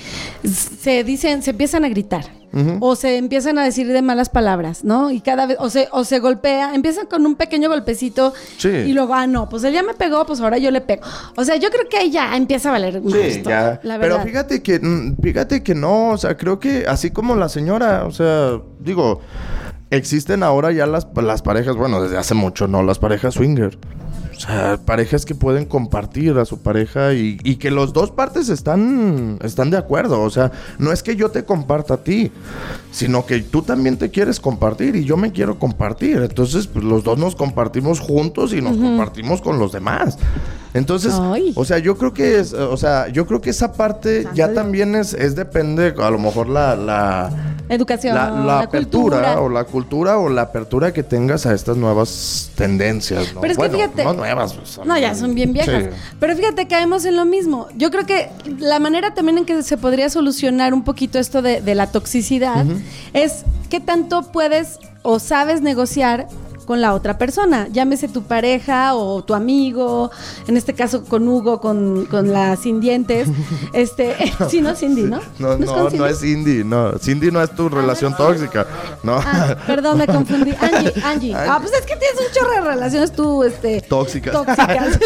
se 0.45 1.05
dicen, 1.05 1.43
se 1.43 1.51
empiezan 1.51 1.85
a 1.85 1.89
gritar. 1.89 2.25
O 2.81 2.97
se 2.97 3.19
empiezan 3.19 3.59
a 3.59 3.65
decir 3.65 3.87
de 3.87 4.01
malas 4.01 4.31
palabras, 4.31 4.83
¿no? 4.83 5.11
Y 5.11 5.21
cada 5.21 5.45
vez, 5.45 5.59
o 5.61 5.69
se, 5.69 5.89
o 5.93 6.05
se 6.05 6.21
golpea, 6.21 6.75
empiezan 6.75 7.05
con 7.07 7.27
un 7.27 7.35
pequeño 7.35 7.69
golpecito 7.69 8.33
Sí. 8.57 8.69
y 8.69 8.93
luego, 8.95 9.13
ah, 9.13 9.27
no, 9.27 9.47
pues 9.51 9.63
él 9.65 9.75
ya 9.75 9.83
me 9.83 9.93
pegó, 9.93 10.25
pues 10.25 10.41
ahora 10.41 10.57
yo 10.57 10.71
le 10.71 10.81
pego. 10.81 11.03
O 11.37 11.45
sea, 11.45 11.57
yo 11.57 11.69
creo 11.69 11.87
que 11.91 11.99
ahí 11.99 12.11
ya 12.11 12.35
empieza 12.35 12.71
a 12.71 12.73
valer 12.73 13.03
Sí, 13.13 13.43
ya. 13.45 13.79
la 13.83 13.99
Pero 13.99 14.23
fíjate 14.23 14.63
que, 14.63 14.79
mm, 14.81 15.17
fíjate 15.23 15.63
que 15.63 15.75
no, 15.75 16.13
o 16.13 16.17
sea, 16.17 16.35
creo 16.39 16.59
que 16.59 16.87
así 16.89 17.06
como 17.11 17.37
la 17.37 17.49
señora, 17.49 18.05
o 18.05 18.11
sea, 18.11 18.61
digo, 18.81 19.21
existen 19.91 20.43
ahora 20.43 20.73
ya 20.73 20.87
las, 20.87 21.07
las 21.15 21.43
parejas, 21.43 21.77
bueno, 21.77 22.03
desde 22.03 22.19
hace 22.19 22.35
mucho, 22.35 22.69
¿no? 22.69 22.83
Las 22.83 22.99
parejas 22.99 23.35
swinger. 23.35 23.79
O 24.37 24.41
sea, 24.41 24.79
parejas 24.85 25.25
que 25.25 25.35
pueden 25.35 25.65
compartir 25.65 26.37
a 26.37 26.45
su 26.45 26.59
pareja 26.59 27.15
y, 27.15 27.39
y 27.43 27.57
que 27.57 27.71
los 27.71 27.95
dos 27.95 28.11
partes 28.11 28.51
están, 28.51 29.39
están 29.43 29.71
de 29.71 29.79
acuerdo. 29.79 30.21
O 30.21 30.29
sea, 30.31 30.53
no 30.79 30.93
es 30.93 31.03
que 31.03 31.17
yo 31.17 31.31
te 31.31 31.45
comparta 31.45 31.95
a 31.95 31.97
ti, 32.05 32.31
sino 32.91 33.25
que 33.25 33.41
tú 33.41 33.63
también 33.63 33.97
te 33.97 34.11
quieres 34.11 34.39
compartir 34.39 34.95
y 34.95 35.05
yo 35.05 35.17
me 35.17 35.33
quiero 35.33 35.59
compartir. 35.59 36.19
Entonces, 36.19 36.67
pues, 36.67 36.85
los 36.85 37.03
dos 37.03 37.19
nos 37.19 37.35
compartimos 37.35 37.99
juntos 37.99 38.53
y 38.53 38.61
nos 38.61 38.77
compartimos 38.77 39.41
con 39.41 39.59
los 39.59 39.73
demás. 39.73 40.19
Entonces, 40.75 41.15
Ay. 41.19 41.53
o 41.57 41.65
sea, 41.65 41.79
yo 41.79 41.97
creo 41.97 42.13
que 42.13 42.39
es, 42.39 42.53
o 42.53 42.77
sea, 42.77 43.09
yo 43.09 43.27
creo 43.27 43.41
que 43.41 43.49
esa 43.49 43.73
parte 43.73 44.25
ya 44.35 44.49
Dios. 44.49 44.55
también 44.55 44.95
es, 44.95 45.15
es 45.15 45.35
depende, 45.35 45.95
a 45.99 46.11
lo 46.11 46.19
mejor 46.19 46.49
la, 46.51 46.77
la, 46.77 47.31
Educación, 47.71 48.15
la, 48.15 48.31
la, 48.31 48.45
la 48.45 48.59
apertura 48.61 49.17
cultura. 49.17 49.41
o 49.41 49.49
la 49.49 49.65
cultura 49.65 50.19
o 50.19 50.29
la 50.29 50.43
apertura 50.43 50.93
que 50.93 51.03
tengas 51.03 51.47
a 51.47 51.55
estas 51.55 51.79
nuevas 51.79 52.51
tendencias, 52.57 53.33
¿no? 53.35 53.41
Pero 53.41 53.53
es 53.55 53.59
que 53.59 53.71
fíjate- 53.71 54.05
no 54.05 54.26
nuevas, 54.27 54.55
pues, 54.55 54.79
No, 54.85 54.99
ya 54.99 55.15
son 55.15 55.35
bien 55.35 55.53
viejas. 55.53 55.85
Sí. 55.85 55.91
Pero 56.19 56.37
fíjate, 56.37 56.67
caemos 56.67 57.05
en 57.05 57.17
lo 57.17 57.25
mismo. 57.25 57.69
Yo 57.77 57.91
creo 57.91 58.07
que 58.07 58.31
la 58.59 58.79
manera 58.79 59.15
también 59.15 59.39
en 59.39 59.45
que 59.45 59.63
se 59.63 59.77
podría 59.77 60.11
solucionar 60.11 60.75
un 60.75 60.83
poquito 60.85 61.19
esto 61.19 61.43
de, 61.43 61.61
de 61.61 61.75
la 61.75 61.87
toxicidad 61.91 62.65
es 63.13 63.45
qué 63.71 63.81
tanto 63.81 64.33
puedes 64.33 64.79
o 65.03 65.19
sabes 65.19 65.61
negociar 65.61 66.27
con 66.67 66.81
la 66.83 66.93
otra 66.95 67.17
persona, 67.17 67.69
llámese 67.73 68.09
tu 68.09 68.25
pareja 68.25 68.95
o 68.95 69.23
tu 69.25 69.35
amigo, 69.35 70.11
en 70.49 70.57
este 70.57 70.75
caso 70.75 71.05
con 71.05 71.27
Hugo, 71.29 71.61
con, 71.61 72.07
con 72.07 72.33
la 72.33 72.57
sin 72.57 72.81
dientes, 72.81 73.29
este, 73.73 74.15
sí, 74.51 74.61
no, 74.61 74.75
Cindy, 74.75 75.05
¿no? 75.05 75.21
No, 75.39 75.53
es 75.55 75.61
no, 75.61 75.75
con 75.75 75.97
no, 75.97 76.07
es 76.07 76.21
Cindy, 76.21 76.65
no. 76.65 76.99
Cindy 76.99 77.31
no 77.31 77.43
es 77.43 77.51
tu 77.55 77.69
relación 77.69 78.17
tóxica, 78.17 78.67
no. 79.03 79.15
Ah, 79.17 79.57
perdón, 79.67 79.99
me 79.99 80.07
confundí. 80.07 80.53
Angie, 80.61 80.93
Angie. 81.05 81.35
Ah, 81.35 81.59
pues 81.61 81.73
es 81.73 81.83
que 81.87 81.97
tienes 81.97 82.19
un 82.21 82.33
chorro 82.35 82.53
de 82.53 82.61
relaciones 82.73 83.13
tú, 83.13 83.45
este. 83.45 83.81
Tóxicas. 83.83 84.33
Tóxicas. 84.33 84.99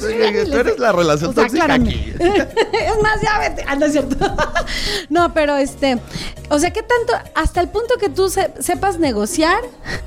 Tú 0.00 0.06
eres 0.58 0.78
la 0.78 0.92
relación 0.92 1.30
O 1.30 1.32
sea, 1.34 1.44
tóxica 1.44 1.64
aclárame. 1.64 1.90
aquí. 1.90 2.12
es 2.20 3.02
más, 3.02 3.20
ya 3.22 3.38
vete. 3.38 3.64
Ah, 3.66 3.76
no 3.76 3.86
es 3.86 3.92
cierto. 3.92 4.16
no, 5.08 5.32
pero 5.34 5.56
este. 5.56 5.98
O 6.50 6.58
sea, 6.58 6.70
¿qué 6.72 6.82
tanto? 6.82 7.12
Hasta 7.34 7.60
el 7.60 7.68
punto 7.68 7.94
que 8.00 8.08
tú 8.08 8.28
se- 8.30 8.50
sepas 8.60 8.98
negociar. 8.98 9.58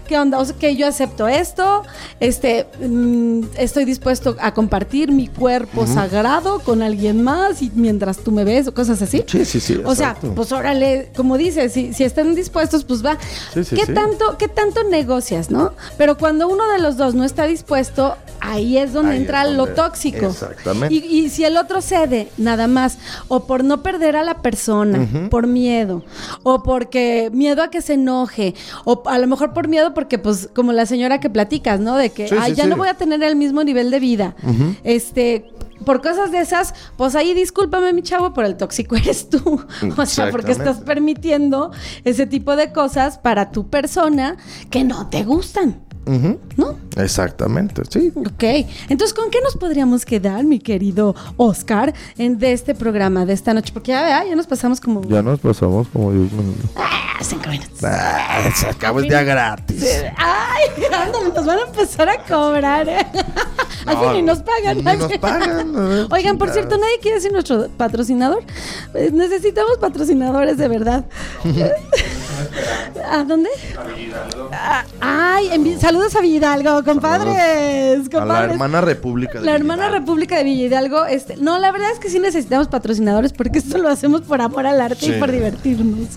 ¿Qué 0.08 0.18
onda? 0.18 0.40
O 0.42 0.46
sea, 0.46 0.56
que 0.58 0.76
yo 0.76 0.88
acepto 0.88 1.28
esto. 1.28 1.84
Este. 2.20 2.68
mm, 2.80 3.44
estoy 3.58 3.86
dispuesto 3.86 4.36
a 4.40 4.54
compartir 4.54 5.12
mi 5.12 5.28
cuerpo 5.28 5.88
sagrado 5.88 6.60
con 6.60 6.82
alguien 6.82 7.24
más 7.24 7.62
y 7.62 7.72
mientras 7.76 8.18
tú 8.18 8.32
me 8.32 8.44
ves 8.44 8.68
o 8.68 8.74
cosas 8.74 9.02
así. 9.02 9.24
Sí, 9.28 9.46
sí, 9.46 9.60
sí. 9.60 9.82
O 9.86 9.96
sea, 9.96 10.16
pues 10.36 10.52
órale, 10.52 11.12
como 11.16 11.38
dices, 11.38 11.74
si, 11.74 11.94
si 11.94 12.04
están 12.04 12.36
dispuestos, 12.36 12.84
pues 12.84 13.06
va. 13.06 13.18
Sí, 13.54 13.64
sí, 13.64 13.76
¿Qué 13.76 13.86
sí. 13.86 13.94
tanto, 13.94 14.38
qué 14.38 14.48
tanto 14.48 14.84
negocias, 14.84 15.50
no? 15.52 15.74
Pero 15.98 16.18
cuando 16.18 16.48
uno 16.48 16.68
de 16.72 16.80
los 16.80 16.98
dos 16.98 17.16
no 17.16 17.24
está 17.24 17.46
dispuesto, 17.46 18.16
ahí 18.40 18.78
es 18.78 18.94
donde 18.94 19.12
Ahí 19.12 19.18
es 19.18 19.22
entra 19.22 19.46
lo 19.46 19.68
tóxico. 19.68 20.28
Exactamente. 20.28 20.94
Y, 20.94 21.00
y 21.00 21.30
si 21.30 21.44
el 21.44 21.58
otro 21.58 21.82
cede, 21.82 22.30
nada 22.38 22.68
más, 22.68 22.98
o 23.28 23.46
por 23.46 23.64
no 23.64 23.84
perder 23.84 24.16
a 24.16 24.24
la 24.24 24.42
persona, 24.42 25.08
por 25.30 25.48
miedo, 25.48 26.04
o 26.44 26.64
porque 26.64 27.30
miedo 27.34 27.64
a 27.64 27.70
que 27.70 27.82
se 27.82 27.94
enoje, 27.94 28.56
o 28.86 29.04
a 29.06 29.18
lo 29.18 29.28
mejor 29.28 29.54
por 29.54 29.68
miedo 29.68 29.94
porque, 29.94 30.18
pues, 30.18 30.31
como 30.54 30.72
la 30.72 30.86
señora 30.86 31.20
que 31.20 31.30
platicas, 31.30 31.80
¿no? 31.80 31.98
De 31.98 32.10
que, 32.12 32.28
Sí, 32.28 32.36
"Ay, 32.40 32.52
sí, 32.52 32.58
ya 32.58 32.64
sí. 32.66 32.70
no 32.70 32.78
voy 32.78 32.88
a 32.90 32.94
tener 32.96 33.22
el 33.24 33.36
mismo 33.36 33.64
nivel 33.64 33.92
de 33.92 34.00
vida. 34.00 34.36
Este. 34.84 35.52
Por 35.86 36.00
cosas 36.04 36.32
de 36.32 36.38
esas, 36.40 36.76
pues 36.96 37.16
ahí 37.16 37.34
discúlpame, 37.34 37.92
mi 37.92 38.04
chavo, 38.04 38.34
pero 38.36 38.46
el 38.46 38.56
tóxico 38.56 38.96
eres 38.96 39.30
tú. 39.30 39.66
O 39.98 40.06
sea, 40.06 40.30
porque 40.30 40.52
estás 40.52 40.78
permitiendo 40.82 41.72
ese 42.04 42.28
tipo 42.28 42.56
de 42.56 42.72
cosas 42.72 43.18
para 43.18 43.50
tu 43.52 43.68
persona 43.68 44.38
que 44.70 44.84
no 44.84 45.10
te 45.10 45.24
gustan, 45.24 45.82
¿no? 46.06 46.78
Exactamente, 46.98 47.84
sí. 47.90 48.12
Ok, 48.16 48.44
entonces, 48.90 49.14
¿con 49.14 49.30
qué 49.30 49.40
nos 49.42 49.56
podríamos 49.56 50.04
quedar, 50.06 50.44
mi 50.44 50.60
querido 50.60 51.16
Oscar, 51.38 51.94
en, 52.18 52.38
de 52.40 52.52
este 52.54 52.76
programa 52.76 53.26
de 53.26 53.34
esta 53.34 53.54
noche? 53.54 53.72
Porque 53.74 53.92
ya, 53.92 54.04
vea, 54.04 54.26
ya 54.26 54.36
nos 54.36 54.48
pasamos 54.48 54.82
como 54.82 55.02
Ya 55.08 55.22
nos 55.22 55.40
pasamos 55.40 55.88
como 55.90 56.12
10 56.12 56.32
minutos. 56.34 56.70
ah, 56.76 57.20
cinco 57.22 57.50
minutos. 57.50 57.84
Ah, 57.84 58.50
se 58.56 58.68
acabó 58.68 59.00
el 59.00 59.08
día 59.08 59.24
gratis. 59.24 59.86
Ay, 60.18 60.84
ándale, 60.92 61.30
nos 61.34 61.46
van 61.46 61.60
a 61.60 61.62
empezar 61.64 62.10
a 62.10 62.18
cobrar, 62.24 62.90
¿eh? 62.90 63.06
Al 63.86 63.98
fin 63.98 64.14
ni 64.14 64.22
nos 64.22 64.40
pagan. 64.44 64.78
Ni 64.78 64.84
nos 64.84 65.18
pagan. 65.18 65.76
a 65.76 65.82
ver, 65.88 66.08
Oigan, 66.12 66.38
por 66.38 66.50
cierto, 66.52 66.78
nadie 66.78 67.00
quiere 67.02 67.20
ser 67.20 67.32
nuestro 67.32 67.68
patrocinador. 67.78 68.44
Eh, 68.94 69.10
Necesitamos 69.12 69.78
patrocinadores 69.80 70.58
de 70.58 70.68
verdad. 70.68 71.06
¿A 73.10 73.24
dónde? 73.24 73.50
Ah, 74.52 74.84
Ay, 75.00 75.50
envi- 75.54 75.78
saludos 75.92 76.16
a 76.16 76.22
Villa 76.22 76.38
Hidalgo, 76.38 76.84
compadres. 76.84 77.36
A 77.36 77.98
la 77.98 78.10
compadres. 78.10 78.52
hermana 78.52 78.82
república 78.82 79.40
de 79.40 79.46
La 79.46 79.56
hermana. 79.56 79.90
República 79.90 80.38
de 80.38 80.44
Villa 80.46 80.66
Hidalgo, 80.68 81.06
este, 81.06 81.36
no, 81.38 81.60
la 81.60 81.72
verdad 81.72 81.92
es 81.92 82.00
que 82.00 82.10
sí 82.10 82.20
necesitamos 82.20 82.68
patrocinadores 82.70 83.34
porque 83.34 83.60
esto 83.60 83.78
lo 83.78 83.90
hacemos 83.90 84.22
por 84.22 84.42
amor 84.42 84.66
al 84.68 84.80
arte 84.80 85.06
Sí. 85.06 85.12
y 85.14 85.20
por 85.20 85.32
divertirnos. 85.32 86.08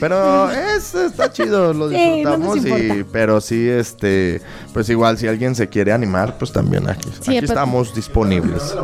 Pero 0.00 0.50
es, 0.76 0.94
está 0.94 1.32
chido, 1.32 1.72
lo 1.72 1.88
Sí, 1.88 1.94
disfrutamos. 1.96 2.56
no 2.64 2.78
y, 2.78 3.04
pero 3.10 3.40
sí, 3.40 3.68
este, 3.68 4.42
pues 4.72 4.88
igual 4.90 5.16
si 5.18 5.26
alguien 5.26 5.54
se 5.54 5.68
quiere 5.68 5.92
animar, 5.92 6.36
pues 6.38 6.52
también 6.52 6.88
aquí, 6.88 7.08
Sí, 7.20 7.36
aquí 7.36 7.46
estamos 7.46 7.94
disponibles. 7.94 8.74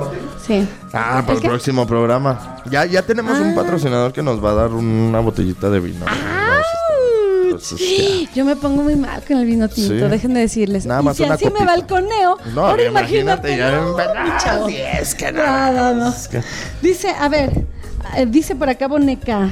Sí. 0.47 0.67
Ah, 0.93 1.23
para 1.27 1.39
el 1.39 1.45
próximo 1.45 1.87
programa. 1.87 2.57
Ya, 2.71 2.85
ya 2.87 3.03
tenemos 3.03 3.39
un 3.39 3.51
Ah. 3.53 3.55
patrocinador 3.57 4.13
que 4.13 4.23
nos 4.23 4.43
va 4.43 4.53
a 4.53 4.55
dar 4.55 4.71
una 4.71 5.21
botellita 5.21 5.69
de 5.71 5.81
vino. 5.81 6.07
Entonces, 7.63 8.25
ya. 8.27 8.31
Yo 8.35 8.45
me 8.45 8.57
pongo 8.57 8.83
muy 8.83 8.97
mal 8.97 9.23
con 9.27 9.37
el 9.39 9.45
vino 9.47 9.69
tinto, 9.69 10.05
Sí. 10.07 10.11
dejen 10.11 10.35
de 10.35 10.41
decirles. 10.41 10.87
Nada 10.87 11.01
y 11.03 11.05
más 11.05 11.17
si 11.17 11.23
una 11.25 11.35
así 11.35 11.45
me 11.47 11.51
copita. 11.53 11.67
balconeo, 11.67 12.39
No, 12.55 12.67
ahora 12.67 12.85
imagínate, 12.85 13.55
imagínate. 13.55 13.57
no, 15.73 15.95
no. 15.95 16.09
es 16.11 16.29
que- 16.29 16.43
Dice, 16.83 17.11
a 17.11 17.29
ver, 17.29 17.51
eh, 18.17 18.27
dice 18.27 18.55
por 18.57 18.69
acá 18.71 18.89
Boneca. 18.89 19.51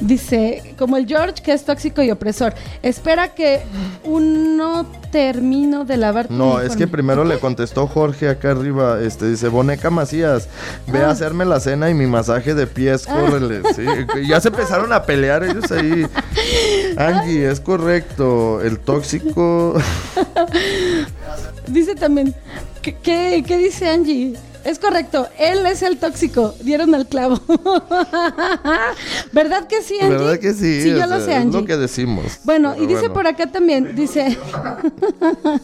Dice, 0.00 0.74
como 0.78 0.96
el 0.96 1.06
George 1.06 1.42
que 1.42 1.52
es 1.52 1.64
tóxico 1.64 2.02
y 2.02 2.10
opresor. 2.10 2.54
Espera 2.82 3.34
que 3.34 3.60
uno 4.04 4.86
termino 5.10 5.84
de 5.84 5.96
lavar 5.96 6.28
tu 6.28 6.34
No, 6.34 6.52
es 6.60 6.66
uniforme". 6.66 6.76
que 6.78 6.86
primero 6.88 7.24
le 7.24 7.38
contestó 7.38 7.86
Jorge 7.88 8.28
acá 8.28 8.50
arriba, 8.52 9.00
este 9.00 9.28
dice, 9.28 9.48
Boneca 9.48 9.90
Macías, 9.90 10.48
ve 10.86 11.00
Ah. 11.02 11.08
a 11.08 11.10
hacerme 11.10 11.44
la 11.44 11.58
cena 11.60 11.90
y 11.90 11.94
mi 11.94 12.06
masaje 12.06 12.54
de 12.54 12.66
pies, 12.66 13.06
córrele. 13.06 13.62
Sí, 13.74 13.84
ya 14.28 14.40
se 14.40 14.48
empezaron 14.48 14.92
a 14.92 15.02
pelear 15.02 15.42
ellos 15.42 15.70
ahí. 15.72 16.06
Angie, 16.96 17.50
es 17.50 17.58
correcto, 17.60 18.60
el 18.60 18.78
tóxico... 18.78 19.74
Dice 21.66 21.94
también, 21.94 22.34
¿qué, 22.80 22.94
qué, 22.94 23.44
qué 23.46 23.58
dice 23.58 23.88
Angie? 23.90 24.34
Es 24.68 24.78
correcto, 24.78 25.26
él 25.38 25.64
es 25.66 25.82
el 25.82 25.96
tóxico. 25.96 26.54
Dieron 26.62 26.94
al 26.94 27.06
clavo. 27.06 27.40
¿Verdad 29.32 29.66
que 29.66 29.82
sí, 29.82 29.94
Angie? 30.00 30.16
¿Verdad 30.18 30.38
que 30.38 30.52
sí? 30.52 30.82
Sí, 30.82 30.90
yo 30.90 31.06
lo 31.06 31.20
sé, 31.20 31.32
Es 31.32 31.36
Angie. 31.38 31.60
lo 31.60 31.66
que 31.66 31.76
decimos. 31.76 32.40
Bueno, 32.44 32.72
Pero 32.72 32.84
y 32.84 32.86
dice 32.86 33.00
bueno, 33.08 33.14
por 33.14 33.26
acá 33.26 33.46
también, 33.46 33.94
dice... 33.94 34.36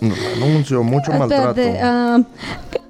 No, 0.01 0.15
anuncio, 0.45 0.83
mucho 0.83 1.13
maltrato. 1.19 1.61
Ah, 1.83 2.21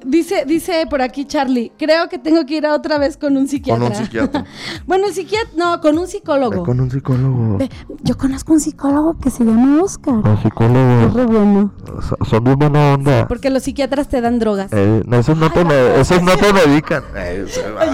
dice, 0.04 0.44
dice 0.46 0.86
por 0.88 1.02
aquí 1.02 1.24
Charlie, 1.24 1.72
creo 1.78 2.08
que 2.08 2.18
tengo 2.18 2.44
que 2.46 2.56
ir 2.56 2.66
a 2.66 2.74
otra 2.74 2.98
vez 2.98 3.16
con 3.16 3.36
un 3.36 3.48
psiquiatra. 3.48 3.82
Con 3.88 3.92
un 3.96 4.04
psiquiatra. 4.04 4.44
bueno, 4.86 5.06
el 5.06 5.14
psiquiatra, 5.14 5.50
no, 5.56 5.80
con 5.80 5.98
un 5.98 6.06
psicólogo. 6.06 6.64
Con 6.64 6.80
un 6.80 6.90
psicólogo. 6.90 7.58
Ve, 7.58 7.70
Yo 8.02 8.16
conozco 8.16 8.52
un 8.52 8.60
psicólogo 8.60 9.18
que 9.18 9.30
se 9.30 9.44
llama 9.44 9.82
Oscar. 9.82 10.14
Los 10.24 10.40
psicólogos 10.42 11.06
Es 11.08 11.14
re 11.14 11.26
bueno. 11.26 11.72
so- 12.08 12.18
son 12.24 12.44
buena 12.44 12.94
onda. 12.94 13.26
Porque 13.28 13.50
los 13.50 13.62
psiquiatras 13.62 14.08
te 14.08 14.20
dan 14.20 14.38
drogas. 14.38 14.72
Eh, 14.72 15.02
no, 15.06 15.18
esos, 15.18 15.36
no 15.36 15.50
te 15.50 15.64
me- 15.64 16.00
esos 16.10 16.22
no 16.22 16.36
te 16.36 16.52
medican. 16.52 17.04
Eh, 17.16 17.46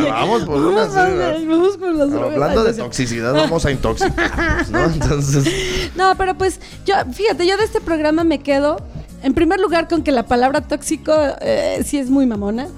vamos 0.08 0.42
por 0.44 0.56
una 0.60 0.82
Vamos, 0.82 0.94
vamos, 0.94 1.18
serie. 1.18 1.46
vamos 1.48 1.76
con 1.76 1.98
las 1.98 2.10
drogas. 2.10 2.32
Hablando 2.34 2.64
de 2.64 2.74
toxicidad, 2.74 3.32
vamos 3.34 3.64
a 3.66 3.70
intoxicarnos, 3.70 4.70
¿no? 4.70 4.84
Entonces, 4.84 5.90
No, 5.96 6.14
pero 6.16 6.34
pues, 6.34 6.60
yo, 6.84 6.94
fíjate, 7.12 7.46
yo 7.46 7.56
de 7.56 7.64
este 7.64 7.80
programa 7.80 8.24
me 8.24 8.40
quedo. 8.40 8.78
En 9.22 9.34
primer 9.34 9.60
lugar, 9.60 9.86
con 9.88 10.02
que 10.02 10.12
la 10.12 10.24
palabra 10.24 10.60
tóxico 10.62 11.12
eh, 11.40 11.82
sí 11.84 11.98
es 11.98 12.10
muy 12.10 12.26
mamona. 12.26 12.68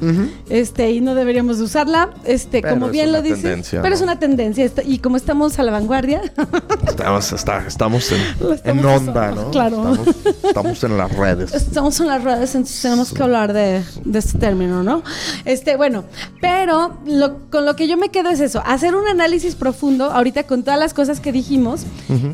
Este, 0.48 0.90
y 0.90 1.00
no 1.00 1.14
deberíamos 1.14 1.58
usarla. 1.60 2.10
Este, 2.24 2.60
Pero 2.62 2.74
como 2.74 2.88
bien 2.88 3.12
lo 3.12 3.22
dice. 3.22 3.36
tendencia, 3.42 3.80
Pero 3.82 3.90
¿no? 3.90 3.96
es 3.96 4.02
una 4.02 4.18
tendencia. 4.18 4.64
esta- 4.64 4.82
Y 4.82 4.98
como 4.98 5.16
estamos 5.16 5.58
a 5.58 5.62
la 5.62 5.72
vanguardia, 5.72 6.20
estamos, 6.88 7.32
está- 7.32 7.64
estamos 7.66 8.10
en, 8.12 8.18
Lo 8.40 8.52
estamos 8.54 8.84
en 8.84 8.86
onda, 9.08 9.30
¿no? 9.32 9.50
claro. 9.50 9.92
Estamos, 9.92 10.16
estamos 10.44 10.84
en 10.84 10.96
las 10.98 11.16
redes. 11.16 11.54
estamos 11.54 12.00
en 12.00 12.06
las 12.08 12.24
redes, 12.24 12.54
entonces 12.54 12.82
tenemos 12.82 13.12
que 13.12 13.22
hablar 13.22 13.52
de, 13.52 13.82
de 14.04 14.18
este 14.18 14.38
término, 14.38 14.82
¿no? 14.82 15.02
Este, 15.44 15.76
bueno, 15.76 16.04
pero 16.40 16.98
lo- 17.06 17.38
con 17.50 17.64
lo 17.66 17.76
que 17.76 17.86
yo 17.88 17.96
me 17.96 18.08
quedo 18.10 18.30
es 18.30 18.40
eso, 18.40 18.62
hacer 18.66 18.94
un 18.94 19.06
análisis 19.06 19.54
profundo, 19.54 20.10
ahorita 20.10 20.44
con 20.44 20.62
todas 20.62 20.78
las 20.78 20.92
cosas 20.94 21.20
que 21.20 21.32
dijimos, 21.32 21.82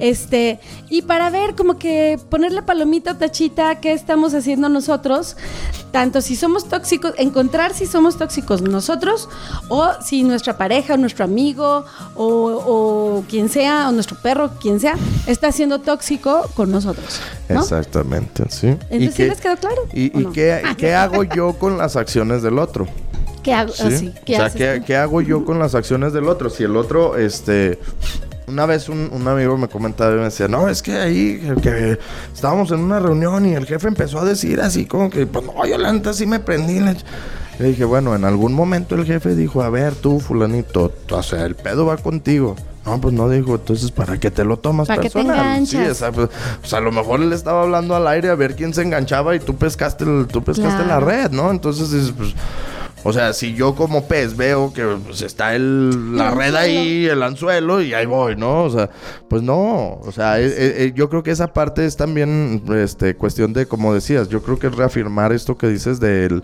este, 0.00 0.60
y 0.88 1.02
para 1.02 1.30
ver 1.30 1.54
como 1.54 1.78
que 1.78 2.18
ponerle 2.30 2.62
palomita 2.62 3.12
o 3.12 3.16
tachita 3.16 3.76
qué 3.80 3.97
estamos 3.98 4.34
haciendo 4.34 4.68
nosotros, 4.68 5.36
tanto 5.90 6.20
si 6.20 6.36
somos 6.36 6.68
tóxicos, 6.68 7.12
encontrar 7.18 7.74
si 7.74 7.86
somos 7.86 8.16
tóxicos 8.16 8.62
nosotros, 8.62 9.28
o 9.68 9.90
si 10.02 10.22
nuestra 10.22 10.56
pareja, 10.56 10.94
o 10.94 10.96
nuestro 10.96 11.24
amigo, 11.24 11.84
o, 12.14 12.26
o 12.26 13.24
quien 13.28 13.48
sea, 13.48 13.88
o 13.88 13.92
nuestro 13.92 14.16
perro, 14.22 14.50
quien 14.60 14.80
sea, 14.80 14.94
está 15.26 15.52
siendo 15.52 15.80
tóxico 15.80 16.48
con 16.54 16.70
nosotros. 16.70 17.20
¿no? 17.48 17.60
Exactamente, 17.60 18.44
sí. 18.48 18.68
Entonces, 18.90 19.14
¿sí 19.14 19.24
les 19.24 19.40
quedó 19.40 19.56
claro? 19.56 19.82
¿Y, 19.92 20.16
¿O 20.16 20.20
y 20.20 20.26
qué, 20.32 20.62
qué 20.78 20.94
hago 20.94 21.24
yo 21.24 21.54
con 21.54 21.78
las 21.78 21.96
acciones 21.96 22.42
del 22.42 22.58
otro? 22.58 22.86
¿Qué 23.42 23.52
hago? 23.52 23.72
¿Sí? 23.72 23.82
Ah, 23.84 23.90
sí, 23.90 24.14
¿qué 24.24 24.34
o 24.34 24.36
sea, 24.36 24.46
haces 24.46 24.60
¿qué, 24.60 24.80
tú? 24.80 24.86
qué 24.86 24.96
hago 24.96 25.20
yo 25.20 25.44
con 25.44 25.58
las 25.58 25.74
acciones 25.74 26.12
del 26.12 26.28
otro? 26.28 26.50
Si 26.50 26.64
el 26.64 26.76
otro, 26.76 27.16
este... 27.16 27.78
Una 28.48 28.66
vez 28.66 28.88
un, 28.88 29.10
un 29.12 29.28
amigo 29.28 29.56
me 29.58 29.68
comentaba 29.68 30.12
y 30.12 30.16
me 30.16 30.24
decía, 30.24 30.48
no, 30.48 30.68
es 30.68 30.82
que 30.82 30.96
ahí 30.96 31.40
que, 31.62 31.98
estábamos 32.32 32.70
en 32.70 32.80
una 32.80 32.98
reunión 32.98 33.44
y 33.46 33.54
el 33.54 33.66
jefe 33.66 33.88
empezó 33.88 34.20
a 34.20 34.24
decir 34.24 34.60
así 34.60 34.86
como 34.86 35.10
que, 35.10 35.26
pues 35.26 35.44
no, 35.44 35.66
yo 35.66 35.76
la 35.78 35.92
neta 35.92 36.12
sí 36.12 36.26
me 36.26 36.40
prendí. 36.40 36.80
Le, 36.80 36.96
dije, 37.58 37.84
bueno, 37.84 38.14
en 38.14 38.24
algún 38.24 38.54
momento 38.54 38.94
el 38.94 39.04
jefe 39.04 39.34
dijo, 39.34 39.62
a 39.62 39.68
ver, 39.70 39.94
tú, 39.94 40.18
fulanito, 40.20 40.92
o 41.10 41.22
sea, 41.22 41.44
el 41.44 41.56
pedo 41.56 41.86
va 41.86 41.96
contigo. 41.96 42.56
No, 42.86 42.98
pues 43.00 43.12
no 43.12 43.28
dijo, 43.28 43.56
entonces, 43.56 43.90
¿para 43.90 44.18
qué 44.18 44.30
te 44.30 44.44
lo 44.44 44.56
tomas 44.58 44.88
¿Para 44.88 45.02
te 45.02 45.10
personal? 45.10 45.66
sí, 45.66 45.76
o 45.76 45.94
sea, 45.94 46.10
pues, 46.10 46.30
sea, 46.62 46.78
a 46.78 46.82
lo 46.82 46.90
mejor 46.90 47.20
él 47.20 47.34
estaba 47.34 47.62
hablando 47.64 47.94
al 47.94 48.08
aire 48.08 48.30
a 48.30 48.34
ver 48.34 48.56
quién 48.56 48.72
se 48.72 48.80
enganchaba 48.80 49.36
y 49.36 49.40
tú 49.40 49.56
pescaste, 49.56 50.04
el- 50.04 50.26
tú 50.26 50.42
pescaste 50.42 50.86
la 50.86 50.98
red, 50.98 51.30
¿no? 51.30 51.50
Entonces, 51.50 51.90
dices, 51.90 52.14
pues... 52.16 52.34
O 53.08 53.12
sea, 53.14 53.32
si 53.32 53.54
yo 53.54 53.74
como 53.74 54.04
pez 54.04 54.36
veo 54.36 54.70
que 54.70 54.84
pues, 54.84 55.22
está 55.22 55.54
el, 55.54 56.14
la 56.14 56.30
red 56.30 56.54
ahí, 56.54 57.06
el 57.06 57.22
anzuelo, 57.22 57.80
y 57.80 57.94
ahí 57.94 58.04
voy, 58.04 58.36
¿no? 58.36 58.64
O 58.64 58.70
sea, 58.70 58.90
pues 59.28 59.40
no. 59.40 59.98
O 60.02 60.12
sea, 60.12 60.38
eh, 60.38 60.44
eh, 60.44 60.74
eh, 60.76 60.92
yo 60.94 61.08
creo 61.08 61.22
que 61.22 61.30
esa 61.30 61.54
parte 61.54 61.86
es 61.86 61.96
también 61.96 62.62
este, 62.76 63.16
cuestión 63.16 63.54
de, 63.54 63.64
como 63.64 63.94
decías, 63.94 64.28
yo 64.28 64.42
creo 64.42 64.58
que 64.58 64.66
es 64.66 64.76
reafirmar 64.76 65.32
esto 65.32 65.56
que 65.56 65.68
dices 65.68 66.00
del 66.00 66.42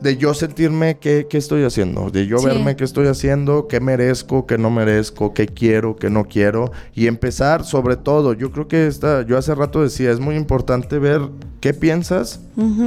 de 0.00 0.16
yo 0.18 0.34
sentirme 0.34 0.98
qué, 0.98 1.26
qué 1.28 1.38
estoy 1.38 1.64
haciendo, 1.64 2.10
de 2.10 2.26
yo 2.26 2.38
Sí. 2.38 2.46
verme 2.46 2.76
qué 2.76 2.84
estoy 2.84 3.06
haciendo, 3.06 3.66
qué 3.66 3.80
merezco, 3.80 4.46
qué 4.46 4.58
no 4.58 4.70
merezco, 4.70 5.32
qué 5.32 5.46
quiero, 5.46 5.96
qué 5.96 6.10
no 6.10 6.24
quiero 6.26 6.70
y 6.94 7.06
empezar 7.06 7.64
sobre 7.64 7.96
todo, 7.96 8.32
yo 8.34 8.52
creo 8.52 8.68
que 8.68 8.86
esta, 8.86 9.22
yo 9.26 9.38
hace 9.38 9.54
rato 9.54 9.82
decía, 9.82 10.10
es 10.10 10.20
muy 10.20 10.36
importante 10.36 10.98
ver 10.98 11.22
qué 11.60 11.72
piensas, 11.72 12.40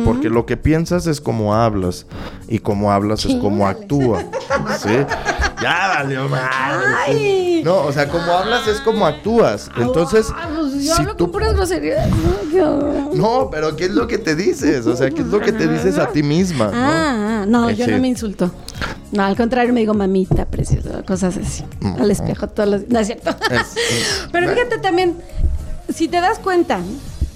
porque 0.06 0.30
lo 0.30 0.46
que 0.46 0.56
piensas 0.58 1.08
es 1.08 1.20
como 1.20 1.54
hablas 1.56 2.06
y 2.48 2.60
como 2.60 2.92
hablas 2.92 3.26
es 3.26 3.36
como 3.36 3.68
actúa, 3.68 4.20
¿sí? 4.80 4.90
Ya 5.62 5.88
valió 5.96 6.28
madre. 6.30 6.50
Ay. 7.08 7.62
No, 7.64 7.78
o 7.84 7.92
sea, 7.92 8.08
como 8.08 8.32
hablas 8.32 8.68
es 8.68 8.80
como 8.82 9.06
actúas, 9.06 9.70
entonces 9.78 10.28
Ah, 10.34 10.48
pues 10.56 10.74
yo 10.86 10.96
si 10.96 11.02
hablo 11.02 11.16
tú 11.16 11.26
con 11.26 11.32
puras 11.34 11.54
groserías. 11.54 12.08
¿no? 13.14 13.50
Pero 13.52 13.76
¿qué 13.76 13.86
es 13.86 13.92
lo 13.92 14.08
que 14.08 14.18
te 14.18 14.36
dices? 14.36 14.86
O 14.88 14.96
sea, 14.96 15.10
¿qué 15.10 15.22
es 15.22 15.28
lo 15.28 15.40
que 15.40 15.52
te 15.52 15.68
dices 15.68 15.98
a 15.98 16.08
ti 16.08 16.24
misma? 16.24 16.66
¿no? 16.68 16.72
Ah, 16.74 17.46
no, 17.48 17.70
yo 17.72 17.86
sí. 17.86 17.92
no 17.92 17.98
me 18.00 18.08
insulto. 18.08 18.52
No, 19.12 19.24
al 19.24 19.36
contrario, 19.36 19.74
me 19.74 19.80
digo 19.82 19.94
mamita, 19.94 20.46
preciosa, 20.46 21.04
cosas 21.04 21.36
así. 21.38 21.66
Mm, 21.82 22.02
Al 22.02 22.12
espejo 22.12 22.48
todos 22.48 22.70
los 22.70 22.90
No 22.90 23.00
es 23.00 23.08
cierto. 23.08 23.32
Es- 23.52 23.76
Pero 24.32 24.50
fíjate 24.54 24.78
también, 24.78 25.18
si 25.94 26.08
te 26.08 26.22
das 26.22 26.40
cuenta, 26.40 26.80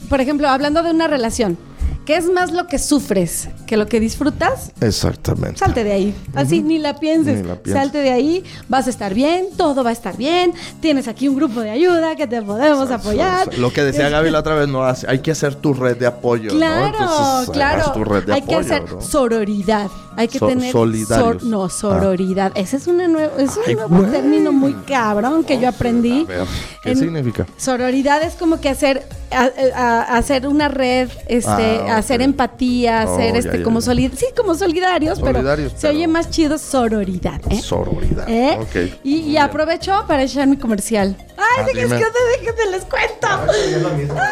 por 0.09 0.21
ejemplo, 0.21 0.47
hablando 0.47 0.83
de 0.83 0.91
una 0.91 1.07
relación, 1.07 1.57
¿qué 2.05 2.17
es 2.17 2.29
más 2.29 2.51
lo 2.51 2.67
que 2.67 2.77
sufres 2.79 3.47
que 3.65 3.77
lo 3.77 3.87
que 3.87 3.99
disfrutas? 3.99 4.71
Exactamente. 4.81 5.59
Salte 5.59 5.83
de 5.83 5.91
ahí. 5.93 6.15
Así, 6.35 6.61
ni 6.61 6.77
la 6.79 6.95
pienses. 6.99 7.41
Ni 7.41 7.47
la 7.47 7.55
pienses. 7.55 7.73
Salte 7.81 7.99
de 7.99 8.11
ahí, 8.11 8.43
vas 8.67 8.87
a 8.87 8.89
estar 8.89 9.13
bien, 9.13 9.47
todo 9.57 9.83
va 9.83 9.89
a 9.89 9.93
estar 9.93 10.17
bien. 10.17 10.53
Tienes 10.81 11.07
aquí 11.07 11.27
un 11.27 11.35
grupo 11.35 11.61
de 11.61 11.69
ayuda 11.71 12.15
que 12.15 12.27
te 12.27 12.41
podemos 12.41 12.89
apoyar. 12.91 13.57
Lo 13.57 13.71
que 13.71 13.83
decía 13.83 14.09
Gaby 14.09 14.29
la 14.31 14.39
otra 14.39 14.55
vez, 14.55 14.67
no 14.67 14.83
hace- 14.83 15.07
hay 15.09 15.19
que 15.19 15.31
hacer 15.31 15.55
tu 15.55 15.73
red 15.73 15.97
de 15.97 16.07
apoyo. 16.07 16.51
¿no? 16.51 16.57
Claro, 16.57 16.85
Entonces, 16.99 17.49
claro. 17.53 17.91
tu 17.93 18.03
red 18.03 18.23
de 18.25 18.33
Hay 18.33 18.41
que 18.41 18.55
hacer 18.55 18.83
¿no? 18.91 19.01
sororidad. 19.01 19.89
Hay 20.15 20.27
que 20.27 20.37
So- 20.39 20.47
tener 20.47 20.71
solidarios. 20.71 21.41
sor- 21.41 21.43
no, 21.43 21.69
sororidad. 21.69 22.51
Ese 22.55 22.77
es, 22.77 22.87
una 22.87 23.05
es 23.05 23.57
un 23.57 23.63
Ay, 23.67 23.75
nuevo 23.75 23.97
güey. 23.97 24.11
término 24.11 24.51
muy 24.51 24.73
cabrón 24.85 25.43
que 25.43 25.59
yo 25.59 25.67
aprendí. 25.69 26.23
A 26.23 26.27
ver, 26.27 26.47
¿qué 26.83 26.91
En- 26.91 26.97
significa? 26.97 27.47
Sororidad 27.57 28.21
es 28.21 28.33
como 28.35 28.59
que 28.61 28.69
hacer 28.69 29.07
a- 29.33 29.51
a- 29.75 30.17
hacer 30.17 30.47
una 30.47 30.67
red, 30.67 31.09
este, 31.27 31.49
Ah, 31.87 31.97
hacer 31.97 32.21
empatía, 32.21 33.05
Oh, 33.07 33.13
hacer 33.15 33.33
ya, 33.33 33.39
este 33.39 33.57
ya, 33.59 33.63
como 33.63 33.79
ya. 33.79 33.85
solid, 33.85 34.11
sí, 34.15 34.25
como 34.35 34.55
solidarios, 34.55 35.19
Solidarios, 35.19 35.71
pero 35.73 35.79
se 35.81 35.87
oye 35.89 36.07
más 36.07 36.29
chido 36.29 36.57
sororidad, 36.57 37.41
¿eh? 37.49 37.61
Sororidad. 37.61 38.25
¿Eh? 38.29 38.57
Y, 39.03 39.37
aprovecho 39.37 40.05
para 40.07 40.23
echar 40.23 40.47
mi 40.47 40.57
comercial. 40.57 41.15
Ay, 41.37 41.43
Ah, 41.59 41.63
de 41.63 41.71
que 41.73 41.81
es 41.81 41.91
que 41.91 41.99
te 41.99 42.45
déjenme 42.45 42.71
les 42.71 42.85
cuento. 42.85 43.27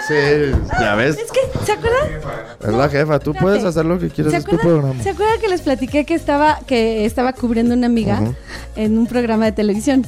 Sí, 0.07 0.57
ya 0.79 0.95
ves. 0.95 1.17
Es 1.17 1.31
que, 1.31 1.39
¿se 1.65 1.71
acuerdan? 1.73 2.09
Es 2.61 2.73
la 2.73 2.89
jefa. 2.89 3.19
Tú 3.19 3.33
puedes 3.33 3.63
hacer 3.63 3.85
lo 3.85 3.99
que 3.99 4.09
quieras. 4.09 4.31
¿Se 4.33 4.39
Es 4.39 4.45
tu 4.45 4.57
programa. 4.57 5.01
¿Se 5.01 5.09
acuerdan 5.09 5.39
que 5.39 5.47
les 5.47 5.61
platiqué 5.61 6.05
que 6.05 6.13
estaba, 6.15 6.59
que 6.65 7.05
estaba 7.05 7.33
cubriendo 7.33 7.73
una 7.73 7.87
amiga 7.87 8.21
en 8.75 8.97
un 8.97 9.07
programa 9.07 9.45
de 9.45 9.51
televisión? 9.51 10.05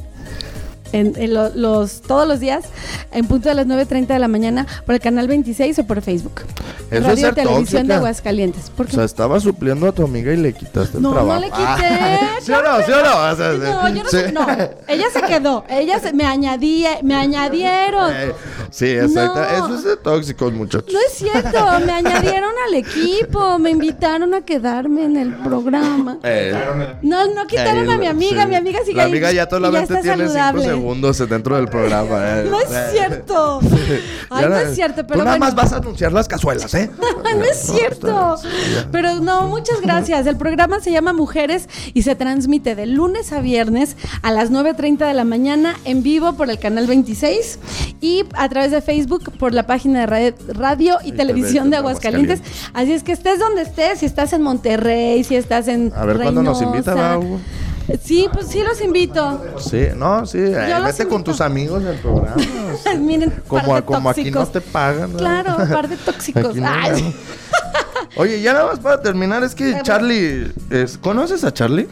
En, 0.93 1.13
en 1.17 1.33
lo- 1.33 1.49
los, 1.55 2.01
todos 2.01 2.25
los 2.27 2.39
días, 2.39 2.63
en 3.11 3.25
punto 3.27 3.49
de 3.49 3.55
las 3.55 3.65
9.30 3.67 4.07
de 4.07 4.19
la 4.19 4.27
mañana, 4.27 4.65
por 4.85 4.95
el 4.95 5.01
canal 5.01 5.27
26 5.27 5.79
o 5.79 5.83
por 5.85 6.01
Facebook. 6.01 6.41
Eso 6.91 6.99
es 6.99 7.03
Radio 7.03 7.15
ser 7.25 7.33
Televisión 7.35 7.65
de 7.83 7.87
tóxica. 7.87 7.95
Aguascalientes. 7.97 8.69
¿Por 8.69 8.85
O 8.85 8.89
qué? 8.89 8.95
sea, 8.95 9.03
estaba 9.03 9.39
supliendo 9.39 9.87
a 9.87 9.91
tu 9.91 10.03
amiga 10.03 10.31
y 10.31 10.37
le 10.37 10.53
quitaste 10.53 10.97
el 10.97 11.03
No, 11.03 11.09
no 11.09 11.15
trabajo. 11.15 11.41
le 11.41 11.47
quité. 11.47 11.57
Ah, 11.65 12.19
¿Sí 12.41 12.51
o 12.51 12.61
no? 12.61 12.85
¿Sí 12.85 12.91
o 12.91 13.03
no? 13.03 13.31
O 13.31 13.35
sea, 13.35 13.53
No, 13.53 13.89
yo 13.89 14.03
no 14.03 14.09
sí. 14.09 14.17
sé, 14.17 14.31
no. 14.31 14.47
Ella 14.87 15.05
se 15.11 15.21
quedó. 15.23 15.65
Ella 15.67 15.99
se, 15.99 16.13
me 16.13 16.25
añadía, 16.25 16.99
me 17.01 17.15
añadieron. 17.15 18.11
Eh, 18.13 18.31
Sí, 18.69 18.87
exacto. 18.89 19.39
No. 19.39 19.45
Eso 19.65 19.75
es 19.75 19.83
de 19.83 19.97
tóxicos, 19.97 20.51
muchachos. 20.53 20.91
No 20.93 20.99
es 20.99 21.13
cierto, 21.13 21.59
me 21.85 21.91
añadieron 21.91 22.51
al 22.67 22.73
equipo, 22.75 23.59
me 23.59 23.69
invitaron 23.71 24.33
a 24.33 24.41
quedarme 24.41 25.05
en 25.05 25.17
el 25.17 25.33
programa. 25.35 26.17
Eh, 26.23 26.53
No, 27.03 27.27
no 27.33 27.45
quitaron 27.47 27.87
Eh, 27.89 27.93
a 27.93 27.97
mi 27.97 28.07
amiga, 28.07 28.43
sí. 28.43 28.49
mi 28.49 28.55
amiga 28.55 28.79
sigue 28.83 28.97
La 28.97 29.03
amiga 29.05 29.31
ya 29.31 29.47
solamente 29.49 29.95
tiene 30.01 30.27
cinco 30.27 30.33
saludable. 30.33 30.65
Segundos 30.83 31.29
dentro 31.29 31.55
del 31.55 31.67
programa. 31.69 32.41
eh. 32.41 32.47
No 32.49 32.59
es 32.59 32.67
cierto. 32.91 33.59
Ay, 34.29 34.45
no 34.49 34.57
es 34.57 34.75
cierto, 34.75 35.07
pero 35.07 35.19
Tú 35.19 35.25
nada 35.25 35.37
bueno. 35.37 35.45
más 35.45 35.55
vas 35.55 35.71
a 35.73 35.77
anunciar 35.77 36.11
las 36.11 36.27
cazuelas, 36.27 36.73
¿eh? 36.73 36.89
no 37.37 37.43
es 37.45 37.57
cierto. 37.57 38.35
Pero 38.91 39.19
no, 39.21 39.47
muchas 39.47 39.79
gracias. 39.81 40.27
El 40.27 40.35
programa 40.35 40.81
se 40.81 40.91
llama 40.91 41.13
Mujeres 41.13 41.69
y 41.93 42.01
se 42.01 42.15
transmite 42.15 42.75
de 42.75 42.85
lunes 42.85 43.31
a 43.31 43.39
viernes 43.39 43.95
a 44.21 44.31
las 44.31 44.51
9.30 44.51 45.07
de 45.07 45.13
la 45.13 45.23
mañana 45.23 45.75
en 45.85 46.03
vivo 46.03 46.33
por 46.33 46.49
el 46.49 46.59
canal 46.59 46.85
26 46.85 47.59
y 48.01 48.25
a 48.35 48.49
través 48.49 48.71
de 48.71 48.81
Facebook 48.81 49.31
por 49.37 49.53
la 49.53 49.65
página 49.65 50.01
de 50.01 50.05
radio, 50.05 50.33
radio 50.49 50.97
y, 51.05 51.09
Y 51.09 51.11
televisión 51.13 51.69
de 51.69 51.77
Aguascalientes. 51.77 52.41
Así 52.73 52.91
es 52.91 53.03
que 53.03 53.13
estés 53.13 53.39
donde 53.39 53.61
estés, 53.61 53.99
si 53.99 54.05
estás 54.05 54.33
en 54.33 54.41
Monterrey, 54.41 55.23
si 55.23 55.35
estás 55.37 55.67
en 55.69 55.93
A 55.95 56.03
ver 56.05 56.17
cuándo 56.19 56.43
nos 56.43 56.61
invita, 56.61 57.17
Hugo. 57.17 57.39
Sí, 58.03 58.27
pues 58.31 58.47
sí 58.47 58.61
los 58.63 58.79
invito. 58.81 59.41
Sí, 59.59 59.87
no, 59.95 60.25
sí. 60.25 60.37
eh, 60.39 60.67
Yo 60.69 60.83
vete 60.83 61.07
con 61.07 61.23
tus 61.23 61.41
amigos 61.41 61.83
del 61.83 61.97
programa. 61.97 62.35
Miren, 62.99 63.29
par 63.31 63.43
Como, 63.63 63.75
de 63.75 63.81
como 63.83 64.09
aquí 64.09 64.31
no 64.31 64.45
te 64.47 64.61
pagan. 64.61 65.11
¿no? 65.13 65.19
Claro, 65.19 65.57
par 65.71 65.87
de 65.89 65.97
tóxicos. 65.97 66.55
No 66.55 66.67
Ay, 66.67 66.91
ganan. 66.91 67.13
Oye, 68.15 68.41
ya 68.41 68.53
nada 68.53 68.67
más 68.67 68.79
para 68.79 69.01
terminar, 69.01 69.43
es 69.43 69.55
que 69.55 69.79
Charlie, 69.83 70.51
es- 70.69 70.97
¿conoces 70.97 71.43
a 71.43 71.53
Charlie? 71.53 71.87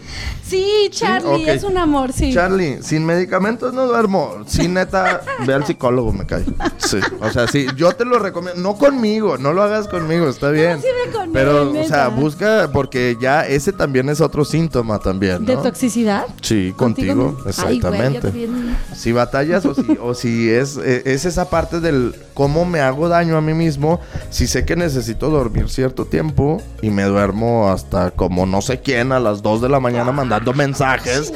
Sí, 0.46 0.90
Charlie, 0.92 1.50
es 1.50 1.64
un 1.64 1.78
amor, 1.78 2.12
sí. 2.14 2.34
Charlie, 2.34 2.80
sin 2.84 3.06
medicamentos 3.06 3.74
no 3.74 3.88
duermo. 3.88 4.44
Sí, 4.48 4.68
neta, 4.68 5.22
ve 5.48 5.54
al 5.54 5.66
psicólogo, 5.66 6.12
me 6.12 6.26
cae. 6.26 6.44
Sí, 6.78 6.98
o 7.22 7.30
sea, 7.30 7.48
sí, 7.48 7.68
yo 7.78 7.94
te 7.94 8.04
lo 8.06 8.20
recomiendo. 8.20 8.62
No 8.62 8.78
conmigo, 8.78 9.38
no 9.38 9.54
lo 9.54 9.64
hagas 9.64 9.88
conmigo, 9.88 10.28
está 10.30 10.50
bien. 10.50 10.82
sí 10.82 10.88
ve 11.06 11.12
con 11.12 11.32
Pero, 11.32 11.72
o 11.72 11.84
sea, 11.86 12.10
busca, 12.10 12.70
porque 12.74 13.18
ya 13.22 13.46
ese 13.48 13.72
también 13.72 14.10
es 14.10 14.20
otro 14.20 14.44
síntoma 14.44 15.00
también, 15.00 15.46
¿De 15.46 15.56
¿no? 15.56 15.62
toxicidad? 15.62 16.26
Sí, 16.42 16.74
contigo, 16.76 17.34
¿Contigo? 17.34 17.38
Ay, 17.66 17.80
güey, 17.80 18.02
exactamente. 18.02 18.50
si 18.96 19.12
batallas 19.14 19.66
o 19.66 19.74
si, 19.74 19.98
o 20.02 20.14
si 20.14 20.50
es, 20.50 20.78
eh, 20.78 21.04
es 21.06 21.26
esa 21.26 21.50
parte 21.50 21.80
del 21.80 22.14
cómo 22.34 22.66
me 22.66 22.82
hago 22.82 23.08
daño 23.08 23.38
a 23.38 23.42
mí 23.42 23.54
mismo, 23.54 24.00
si 24.30 24.48
sé 24.48 24.66
que 24.66 24.76
necesito 24.76 25.30
dormir 25.30 25.70
cierto 25.70 26.01
tiempo 26.06 26.62
y 26.82 26.90
me 26.90 27.04
duermo 27.04 27.70
hasta 27.70 28.12
como 28.12 28.46
no 28.46 28.62
sé 28.62 28.80
quién 28.82 29.12
a 29.12 29.20
las 29.20 29.42
2 29.42 29.62
de 29.62 29.70
la 29.70 29.80
mañana 29.80 30.12
mandando 30.12 30.54
mensajes 30.54 31.34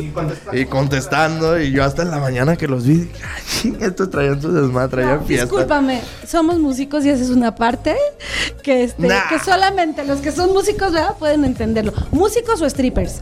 Y 0.00 0.08
contesta- 0.12 0.56
y 0.56 0.64
contestando 0.64 1.60
y 1.60 1.70
yo 1.70 1.84
hasta 1.84 2.00
en 2.02 2.10
la 2.10 2.18
mañana 2.18 2.56
que 2.56 2.66
los 2.68 2.84
vi, 2.86 2.94
dije, 3.00 3.12
"Ay, 3.22 3.42
ching, 3.46 3.76
estos 3.82 4.08
traían 4.10 4.40
su 4.40 4.50
desmadre, 4.50 4.88
traían 5.02 5.24
fiesta. 5.26 5.44
Discúlpame, 5.44 6.00
somos 6.26 6.58
músicos 6.58 7.04
y 7.04 7.10
esa 7.10 7.22
es 7.22 7.28
una 7.30 7.54
parte 7.54 7.94
que, 8.62 8.84
este, 8.84 9.06
Nah. 9.06 9.28
que 9.28 9.38
solamente 9.38 10.04
los 10.04 10.20
que 10.20 10.32
son 10.32 10.52
músicos 10.54 10.92
¿verdad? 10.92 11.14
pueden 11.18 11.44
entenderlo. 11.44 11.92
Músicos 12.12 12.62
o 12.62 12.68
strippers. 12.70 13.20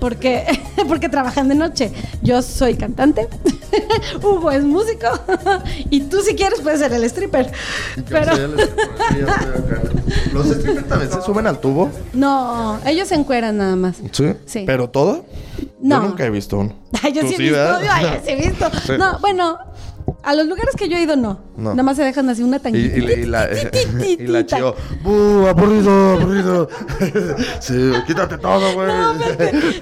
Porque, 0.00 0.44
porque 0.88 1.08
trabajan 1.08 1.48
de 1.48 1.54
noche. 1.54 1.92
Yo 2.22 2.42
soy 2.42 2.76
cantante, 2.76 3.28
Hugo 4.22 4.50
es 4.50 4.64
músico 4.64 5.06
y 5.90 6.00
tú 6.02 6.20
si 6.22 6.34
quieres 6.34 6.60
puedes 6.60 6.80
ser 6.80 6.92
el 6.92 7.04
stripper. 7.04 7.50
Pero 8.08 8.34
soy 8.34 8.44
el-. 8.44 8.56
Los 10.32 10.46
strippers 10.46 10.88
también 10.88 11.10
se 11.10 11.22
suben 11.22 11.46
al 11.46 11.60
tubo. 11.60 11.90
no, 12.12 12.78
ellos 12.86 13.08
se 13.08 13.14
encueran 13.14 13.58
nada 13.58 13.76
más. 13.76 13.96
Sí. 14.12 14.34
Sí. 14.46 14.64
Pero 14.66 14.90
todo. 14.90 15.24
No. 15.80 16.02
Yo 16.02 16.08
nunca 16.08 16.24
he 16.24 16.30
visto 16.30 16.58
uno. 16.58 16.74
Yo 17.14 17.22
sí 17.22 17.34
he 17.34 17.38
visto, 17.38 17.80
yo 17.80 18.08
sí 18.24 18.30
he 18.30 18.36
visto. 18.36 18.70
No, 18.98 19.18
bueno, 19.20 19.58
a 20.28 20.34
los 20.34 20.46
lugares 20.46 20.74
que 20.76 20.90
yo 20.90 20.98
he 20.98 21.02
ido 21.04 21.16
no. 21.16 21.40
No. 21.56 21.70
Nada 21.70 21.82
más 21.84 21.96
se 21.96 22.04
dejan 22.04 22.28
así 22.28 22.42
una 22.42 22.58
Y, 22.58 22.60
tanguita. 22.60 22.98
y, 22.98 23.00
y 23.00 23.24
la, 23.24 23.48
y 23.50 24.26
la 24.26 24.44
chío, 24.44 24.74
¡bu! 25.02 25.46
Aburrido, 25.48 26.12
aburrido. 26.20 26.68
Sí, 27.60 27.92
quítate 28.06 28.36
todo, 28.36 28.74
güey. 28.74 28.88
No, 28.88 29.14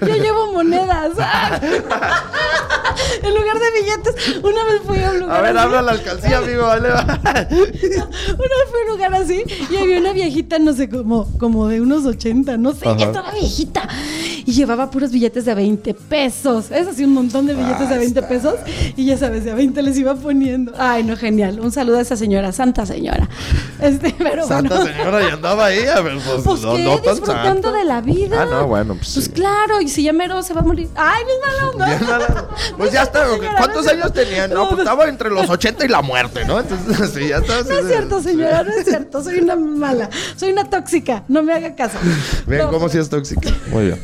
yo 0.06 0.14
llevo 0.14 0.52
monedas. 0.52 1.10
en 3.26 3.34
lugar 3.34 3.58
de 3.58 3.80
billetes, 3.80 4.36
una 4.42 4.64
vez 4.64 4.80
fui 4.86 4.98
a 5.02 5.10
un 5.10 5.20
lugar. 5.20 5.36
A 5.38 5.40
ver, 5.42 5.58
habla 5.58 5.82
la 5.82 5.92
alcancía, 5.92 6.38
amigo. 6.38 6.62
Vale, 6.62 6.88
va. 6.88 7.02
Una 7.26 7.36
vez 7.36 8.68
fui 8.70 8.80
a 8.80 8.84
un 8.84 8.88
lugar 8.92 9.14
así 9.14 9.42
y 9.70 9.76
había 9.76 9.98
una 9.98 10.12
viejita, 10.12 10.58
no 10.58 10.72
sé, 10.72 10.88
como, 10.88 11.26
como 11.38 11.68
de 11.68 11.80
unos 11.80 12.04
80, 12.06 12.56
no 12.56 12.72
sé, 12.72 12.88
Ajá. 12.88 12.96
ya 12.98 13.06
estaba 13.06 13.32
viejita. 13.32 13.88
Y 14.44 14.52
llevaba 14.52 14.90
puros 14.90 15.10
billetes 15.10 15.44
de 15.44 15.54
20 15.54 15.94
pesos. 15.94 16.70
Es 16.70 16.86
así 16.86 17.04
un 17.04 17.12
montón 17.14 17.46
de 17.46 17.54
billetes 17.54 17.88
de 17.88 17.98
20 17.98 18.22
pesos. 18.22 18.54
Y 18.96 19.04
ya 19.06 19.16
sabes, 19.18 19.44
de 19.44 19.50
a 19.50 19.54
20 19.54 19.82
les 19.82 19.98
iba 19.98 20.14
poniendo. 20.14 20.72
Ay, 20.78 21.02
no, 21.02 21.16
genial. 21.16 21.58
Un 21.60 21.72
saludo 21.72 21.98
a 21.98 22.00
esa 22.02 22.16
señora, 22.16 22.52
santa 22.52 22.86
señora. 22.86 23.28
Este, 23.80 24.14
pero 24.18 24.46
Santa 24.46 24.76
bueno. 24.76 24.92
señora 24.92 25.22
y 25.28 25.30
andaba 25.32 25.66
ahí. 25.66 25.80
A 25.86 26.00
ver, 26.00 26.18
pues, 26.24 26.42
Pues 26.44 26.60
no, 26.62 26.78
no 26.78 26.98
tan 26.98 27.14
disfrutando 27.16 27.68
santa. 27.68 27.72
de 27.72 27.84
la 27.84 28.00
vida. 28.00 28.42
Ah, 28.42 28.46
no, 28.48 28.66
bueno, 28.68 28.94
pues 28.94 29.14
Pues 29.14 29.24
sí. 29.26 29.30
claro, 29.32 29.80
y 29.80 29.88
si 29.88 30.02
ya 30.04 30.12
mero 30.12 30.40
se 30.42 30.54
va 30.54 30.60
a 30.60 30.64
morir. 30.64 30.88
Ay, 30.94 31.24
bien 31.24 31.38
mala 31.40 31.70
onda. 32.12 32.48
Pues 32.78 32.92
ya 32.92 33.02
está. 33.06 33.15
Señora, 33.24 33.54
¿Cuántos 33.58 33.84
no 33.84 33.90
años 33.90 34.12
tenía? 34.12 34.48
No, 34.48 34.68
pues 34.68 34.78
estaba 34.80 35.08
entre 35.08 35.30
los 35.30 35.48
80 35.48 35.84
y 35.84 35.88
la 35.88 36.02
muerte, 36.02 36.44
¿no? 36.44 36.60
Entonces, 36.60 37.10
sí, 37.14 37.28
ya 37.28 37.38
está. 37.38 37.62
No 37.62 37.78
es 37.78 37.86
cierto, 37.88 38.22
señora, 38.22 38.62
no 38.62 38.72
es 38.72 38.84
cierto. 38.84 39.22
Soy 39.22 39.38
una 39.40 39.56
mala. 39.56 40.08
Soy 40.36 40.52
una 40.52 40.68
tóxica. 40.68 41.24
No 41.28 41.42
me 41.42 41.52
haga 41.52 41.74
caso. 41.74 41.98
Ven 42.46 42.58
No, 42.58 42.70
cómo 42.70 42.88
si 42.88 42.98
es 42.98 43.08
tóxica. 43.08 43.50
Muy 43.70 43.86
bien. 43.86 44.00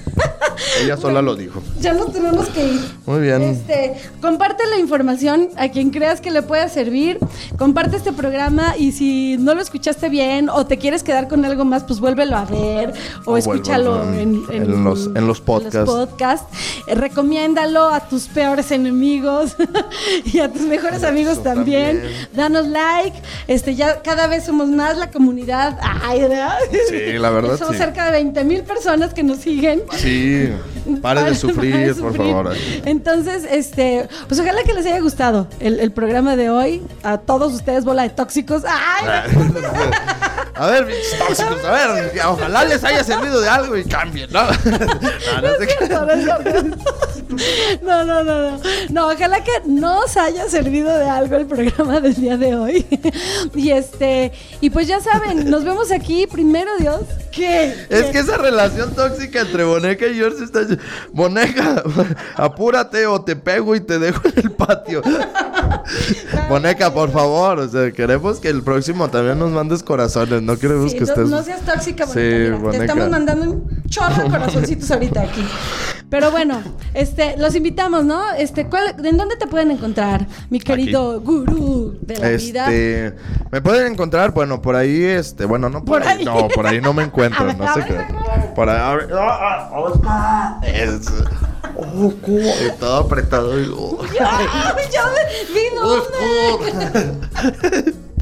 Ella 0.82 0.96
sola 0.96 1.20
lo 1.22 1.34
dijo. 1.34 1.62
Ya 1.80 1.92
nos 1.92 2.12
tenemos 2.12 2.48
que 2.48 2.64
ir. 2.66 2.80
Muy 3.06 3.20
bien. 3.20 3.42
Este, 3.42 3.94
comparte 4.20 4.64
la 4.66 4.78
información 4.78 5.48
a 5.56 5.68
quien 5.68 5.90
creas 5.90 6.20
que 6.20 6.30
le 6.30 6.42
pueda 6.42 6.68
servir. 6.68 7.18
Comparte 7.58 7.96
este 7.96 8.12
programa 8.12 8.74
y 8.78 8.92
si 8.92 9.36
no 9.38 9.54
lo 9.54 9.60
escuchaste 9.60 10.08
bien 10.08 10.48
o 10.48 10.66
te 10.66 10.78
quieres 10.78 11.02
quedar 11.02 11.28
con 11.28 11.44
algo 11.44 11.64
más, 11.64 11.84
pues 11.84 12.00
vuélvelo 12.00 12.36
a 12.36 12.44
ver 12.44 12.92
o, 13.24 13.32
O 13.32 13.36
escúchalo 13.36 14.02
en, 14.14 14.44
en- 14.50 14.62
en 14.62 14.84
los- 14.84 15.06
en 15.14 15.26
los 15.26 15.40
podcasts. 15.40 15.78
podcasts. 15.90 16.46
Eh, 16.86 16.94
recomiéndalo 16.94 17.88
a 17.88 18.00
tus 18.08 18.24
peores 18.28 18.70
enemigos 18.70 19.01
y 20.24 20.38
a 20.38 20.52
tus 20.52 20.62
mejores 20.62 21.02
amigos 21.04 21.42
también. 21.42 22.00
también. 22.00 22.28
Danos 22.34 22.66
like. 22.68 23.16
Este, 23.48 23.74
ya 23.74 24.02
cada 24.02 24.26
vez 24.26 24.44
somos 24.44 24.68
más 24.68 24.96
la 24.96 25.10
comunidad. 25.10 25.78
Ay, 25.82 26.20
¿verdad? 26.20 26.56
Sí, 26.88 27.18
la 27.18 27.30
verdad, 27.30 27.56
Somos 27.58 27.74
sí. 27.74 27.78
cerca 27.82 28.06
de 28.06 28.12
20 28.12 28.44
mil 28.44 28.62
personas 28.62 29.12
que 29.14 29.22
nos 29.22 29.38
siguen. 29.38 29.82
Sí. 29.96 30.48
Pare 31.00 31.22
de 31.24 31.34
sufrir, 31.34 31.72
Pare 31.72 31.86
de 31.88 31.94
por 31.94 32.12
sufrir. 32.12 32.32
favor. 32.32 32.54
Entonces, 32.84 33.44
este, 33.50 34.08
pues 34.28 34.40
ojalá 34.40 34.62
que 34.64 34.72
les 34.74 34.86
haya 34.86 35.00
gustado 35.00 35.46
el, 35.60 35.80
el 35.80 35.92
programa 35.92 36.36
de 36.36 36.50
hoy. 36.50 36.82
A 37.02 37.18
todos 37.18 37.52
ustedes, 37.52 37.84
bola 37.84 38.02
de 38.02 38.10
tóxicos. 38.10 38.62
¡Ay! 38.66 39.30
A 40.54 40.66
ver, 40.66 40.86
tóxicos, 41.18 41.64
a 41.64 41.72
ver, 41.72 42.12
ojalá 42.26 42.64
les 42.64 42.84
haya 42.84 43.02
servido 43.02 43.40
de 43.40 43.48
algo 43.48 43.76
y 43.76 43.84
cambien, 43.84 44.30
¿no? 44.30 44.42
No, 44.52 45.42
no 45.42 45.56
sé 45.58 45.66
qué. 45.66 45.88
No, 45.88 46.04
no, 46.04 46.16
no, 46.16 46.38
no. 46.62 46.76
No, 47.82 48.04
no, 48.04 48.24
no, 48.24 48.50
no. 48.50 48.60
No, 48.90 49.10
ojalá 49.10 49.42
que 49.42 49.52
nos 49.66 50.16
haya 50.16 50.48
servido 50.48 50.96
de 50.96 51.08
algo 51.08 51.36
el 51.36 51.46
programa 51.46 52.00
del 52.00 52.14
día 52.14 52.36
de 52.36 52.54
hoy. 52.54 52.86
Y 53.54 53.70
este, 53.70 54.32
y 54.60 54.70
pues 54.70 54.86
ya 54.88 55.00
saben, 55.00 55.50
nos 55.50 55.64
vemos 55.64 55.92
aquí, 55.92 56.26
primero 56.26 56.70
Dios. 56.78 57.02
¿Qué? 57.30 57.74
Es 57.88 58.04
que 58.06 58.18
esa 58.18 58.36
relación 58.36 58.94
tóxica 58.94 59.40
entre 59.40 59.64
Boneca 59.64 60.06
y 60.06 60.14
George 60.14 60.44
está... 60.44 60.60
Boneca, 61.12 61.82
apúrate 62.36 63.06
o 63.06 63.22
te 63.22 63.36
pego 63.36 63.74
y 63.74 63.80
te 63.80 63.98
dejo 63.98 64.20
en 64.28 64.34
el 64.36 64.52
patio. 64.52 65.02
Boneca, 66.48 66.92
por 66.92 67.10
favor, 67.10 67.60
o 67.60 67.68
sea, 67.68 67.90
queremos 67.92 68.38
que 68.38 68.48
el 68.48 68.62
próximo 68.62 69.08
también 69.08 69.38
nos 69.38 69.50
mandes 69.50 69.82
corazones, 69.82 70.41
no 70.42 70.58
queremos 70.58 70.92
Sí, 70.92 70.98
que 70.98 71.04
no, 71.04 71.12
estés... 71.12 71.28
no 71.28 71.42
seas 71.42 71.60
tóxica, 71.62 72.06
Sí, 72.06 72.18
mira, 72.18 72.56
Boneca. 72.56 72.78
Te 72.78 72.84
estamos 72.84 73.10
mandando 73.10 73.50
un 73.50 73.82
chorro 73.88 74.24
de 74.24 74.30
corazoncitos 74.30 74.90
ahorita 74.90 75.22
aquí. 75.22 75.44
Pero 76.12 76.30
bueno, 76.30 76.62
este, 76.92 77.38
los 77.38 77.54
invitamos, 77.54 78.04
¿no? 78.04 78.32
Este, 78.32 78.66
¿cuál, 78.66 78.94
¿en 79.02 79.16
dónde 79.16 79.36
te 79.36 79.46
pueden 79.46 79.70
encontrar, 79.70 80.26
mi 80.50 80.60
querido 80.60 81.18
gurú 81.22 81.96
de 82.02 82.18
la 82.18 82.28
vida? 82.30 82.70
Este, 82.70 83.16
me 83.50 83.62
pueden 83.62 83.94
encontrar, 83.94 84.32
bueno, 84.32 84.60
por 84.60 84.76
ahí, 84.76 85.04
este, 85.04 85.46
bueno, 85.46 85.70
no 85.70 85.82
por, 85.82 86.00
Por 86.00 86.08
ahí, 86.08 86.18
ahí. 86.18 86.24
no, 86.26 86.48
por 86.48 86.66
ahí 86.66 86.82
no 86.82 86.92
me 86.92 87.04
encuentro, 87.04 87.46
ver, 87.46 87.56
no 87.56 87.72
sé 87.72 87.84
qué. 87.86 87.96
Por 88.54 88.68
ahí, 88.68 88.78
a 88.78 88.94
ver, 88.94 89.08
ah, 89.14 89.70
ah, 89.72 89.80
Oscar. 89.80 90.68
Es, 90.68 91.06
oh, 91.76 92.12
apretado. 92.94 93.58
y, 93.58 93.72
oh. 93.74 93.98
¡Ay, 94.20 94.84
ya 94.92 95.06
me-! 95.06 95.22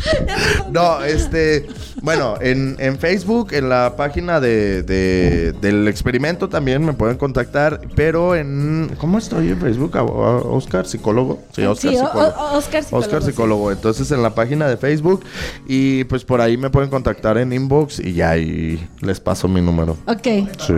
No, 0.71 1.03
este, 1.03 1.67
bueno, 2.03 2.37
en, 2.41 2.77
en 2.79 2.99
Facebook, 2.99 3.53
en 3.53 3.69
la 3.69 3.95
página 3.97 4.39
de, 4.41 4.83
de- 4.83 5.53
del 5.61 5.89
experimento 5.89 6.49
también 6.49 6.85
me 6.85 6.93
pueden 6.93 7.17
contactar, 7.17 7.81
pero 7.97 8.37
en, 8.37 8.95
¿cómo 8.99 9.19
estoy 9.19 9.49
en 9.49 9.61
Facebook? 9.61 9.97
¿A- 9.97 10.01
a- 10.01 10.05
Oscar 10.05 10.87
Psicólogo. 10.87 11.43
Sí, 11.53 11.63
Oscar 11.65 11.91
Sí, 11.93 11.99
o- 11.99 12.07
Psicólogo. 12.07 12.29
o- 12.39 12.57
Oscar 12.59 12.83
Psicólogo, 12.85 13.05
Oscar 13.07 13.23
sí. 13.23 13.31
Psicólogo. 13.31 13.73
Entonces 13.73 14.11
en 14.13 14.23
la 14.23 14.35
página 14.35 14.69
de 14.69 14.77
Facebook 14.77 15.25
y 15.67 16.05
pues 16.05 16.25
por 16.25 16.41
ahí 16.41 16.57
me 16.57 16.71
pueden 16.71 16.89
contactar 16.91 17.37
en 17.39 17.53
inbox 17.53 17.99
y 17.99 18.13
ya 18.15 18.31
ahí 18.31 18.89
les 19.01 19.19
paso 19.21 19.49
mi 19.49 19.61
número. 19.61 19.97
Ok. 20.07 20.23
Sí. 20.59 20.75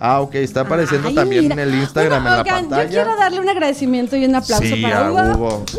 Ah, 0.00 0.20
ok, 0.20 0.34
está 0.36 0.60
apareciendo 0.60 1.08
Ay, 1.08 1.14
también 1.14 1.42
mira. 1.44 1.54
en 1.54 1.60
el 1.60 1.74
Instagram, 1.74 2.22
Bueno, 2.22 2.28
en 2.30 2.36
la 2.36 2.42
oigan, 2.42 2.60
pantalla. 2.68 2.84
Yo 2.84 2.90
quiero 2.90 3.16
darle 3.16 3.40
un 3.40 3.48
agradecimiento 3.48 4.16
y 4.16 4.24
un 4.24 4.34
aplauso 4.34 4.64
sí, 4.74 4.82
para 4.82 5.10
Hugo. 5.10 5.22
Hugo, 5.34 5.64
sí. 5.70 5.78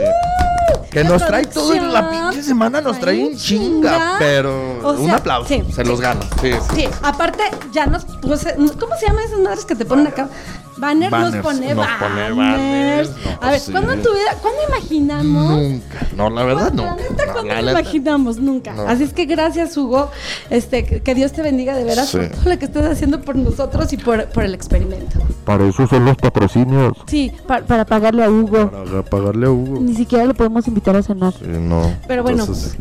Que 0.89 1.03
nos 1.03 1.25
trae 1.25 1.45
todo 1.45 1.73
en 1.73 1.91
la 1.91 2.09
pinche 2.09 2.41
semana, 2.41 2.79
nos 2.81 2.99
trae 2.99 3.19
en 3.19 3.37
chinga, 3.37 3.91
chinga. 3.91 4.15
pero 4.19 4.79
O 4.81 4.93
un 4.93 5.11
aplauso, 5.11 5.47
sí, 5.49 5.63
se 5.73 5.83
los 5.83 5.99
gana. 5.99 6.21
Sí, 6.41 6.53
sí. 6.53 6.75
Sí, 6.75 6.87
aparte 7.01 7.43
ya 7.73 7.85
nos 7.85 8.05
puse, 8.05 8.55
¿cómo 8.55 8.95
se 8.99 9.07
llaman 9.07 9.23
esas 9.25 9.39
madres 9.39 9.65
que 9.65 9.75
te 9.75 9.83
ponen 9.85 10.07
acá? 10.07 10.29
Banner 10.77 11.09
nos 11.11 11.21
Banners, 11.21 11.43
pone 11.43 11.67
nos 11.73 11.77
banners. 11.87 11.99
pone 11.99 12.33
banners, 12.33 13.09
no, 13.09 13.47
a 13.47 13.51
ver, 13.51 13.59
sí. 13.61 13.71
¿cuándo 13.71 13.93
en 13.93 14.01
tu 14.01 14.09
vida, 14.13 14.37
cuándo 14.41 14.59
imaginamos? 14.67 15.51
Nunca. 15.61 16.07
No, 16.17 16.29
la 16.29 16.43
verdad, 16.43 16.73
La 16.73 16.83
No, 16.83 16.97
¿cuándo 17.33 17.43
la 17.53 17.61
lo 17.61 17.71
imaginamos? 17.71 18.37
Nunca. 18.39 18.73
No. 18.73 18.81
Así 18.87 19.03
es 19.03 19.13
que 19.13 19.25
gracias, 19.25 19.77
Hugo. 19.77 20.11
Este, 20.49 20.83
que 20.85 21.15
Dios 21.15 21.31
te 21.31 21.41
bendiga 21.41 21.75
de 21.75 21.83
veras 21.85 22.09
Sí. 22.09 22.17
por 22.17 22.27
todo 22.29 22.49
lo 22.49 22.59
que 22.59 22.65
estás 22.65 22.85
haciendo 22.91 23.21
por 23.21 23.35
nosotros 23.37 23.91
y 23.93 23.97
por, 23.97 24.25
por 24.27 24.43
el 24.43 24.53
experimento. 24.53 25.19
Para 25.45 25.65
eso 25.65 25.87
son 25.87 26.03
los 26.05 26.17
patrocinios. 26.17 26.97
Sí, 27.07 27.31
Pa- 27.47 27.61
para 27.61 27.85
pagarle 27.85 28.23
a 28.25 28.29
Hugo. 28.29 28.69
Para 28.71 29.03
pagarle 29.03 29.45
a 29.47 29.51
Hugo. 29.51 29.79
Ni 29.79 29.95
siquiera 29.95 30.25
le 30.25 30.33
podemos 30.33 30.67
invitar 30.67 30.95
a 30.97 31.03
cenar. 31.03 31.31
Sí, 31.33 31.45
no. 31.47 31.93
Pero 32.07 32.23
bueno. 32.23 32.41
Entonces, 32.43 32.75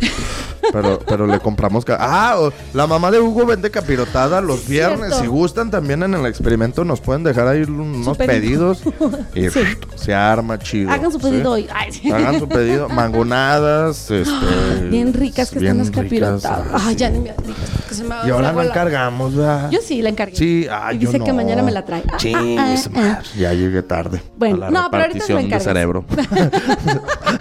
pero, 0.72 0.98
pero 1.06 1.26
le 1.26 1.38
compramos. 1.40 1.84
ca- 1.84 1.98
Ah, 2.00 2.48
la 2.72 2.86
mamá 2.86 3.10
de 3.10 3.20
Hugo 3.20 3.46
vende 3.46 3.70
capirotada 3.70 4.40
los 4.40 4.66
viernes. 4.66 5.08
Cierto. 5.08 5.20
Si 5.20 5.26
gustan 5.26 5.70
también 5.70 6.02
en 6.02 6.14
el 6.14 6.26
experimento, 6.26 6.84
nos 6.84 7.00
pueden 7.00 7.22
dejar 7.22 7.46
ahí 7.48 7.64
unos 7.84 8.16
pedidos. 8.16 8.82
Y 9.34 9.48
Sí. 9.50 9.60
se 9.96 10.14
arma 10.14 10.58
chido. 10.58 10.90
hagan 10.90 11.10
su 11.12 11.18
¿sí? 11.18 11.26
pedido 11.26 11.52
hoy. 11.52 11.66
Ay, 11.72 11.92
sí. 11.92 12.10
Hagan 12.10 12.38
su 12.38 12.48
pedido. 12.48 12.88
Mangonadas. 12.94 14.10
Este, 14.10 14.32
Bien 14.90 15.12
ricas 15.12 15.50
que 15.50 15.58
bien 15.58 15.80
están 15.80 16.08
las 16.10 16.44
Ay, 16.72 16.96
ya 16.96 17.10
ni 17.10 17.18
me 17.20 17.32
porque 17.32 17.94
se 17.94 18.04
me 18.04 18.14
Y 18.26 18.30
ahora 18.30 18.50
a 18.50 18.52
no 18.52 18.62
encargamos, 18.62 19.34
¿verdad? 19.34 19.70
Yo 19.70 19.80
sí 19.82 20.02
la 20.02 20.08
encargué. 20.08 20.36
Sí, 20.36 20.66
ah, 20.70 20.92
Y 20.92 20.98
yo 20.98 21.10
dice 21.10 21.22
que 21.24 21.32
mañana 21.32 21.62
me 21.62 21.72
la 21.72 21.84
trae. 21.84 22.02
Sí, 22.18 22.32
ah, 22.34 22.74
ah, 22.76 22.76
ah. 22.96 23.22
ya 23.36 23.52
llegué 23.52 23.82
tarde. 23.82 24.22
Bueno, 24.36 24.56
a 24.56 24.58
la 24.58 24.70
no, 24.70 24.90
pero 24.90 25.04
ahorita 25.04 25.26
la 25.28 25.60
cerebro. 25.60 26.04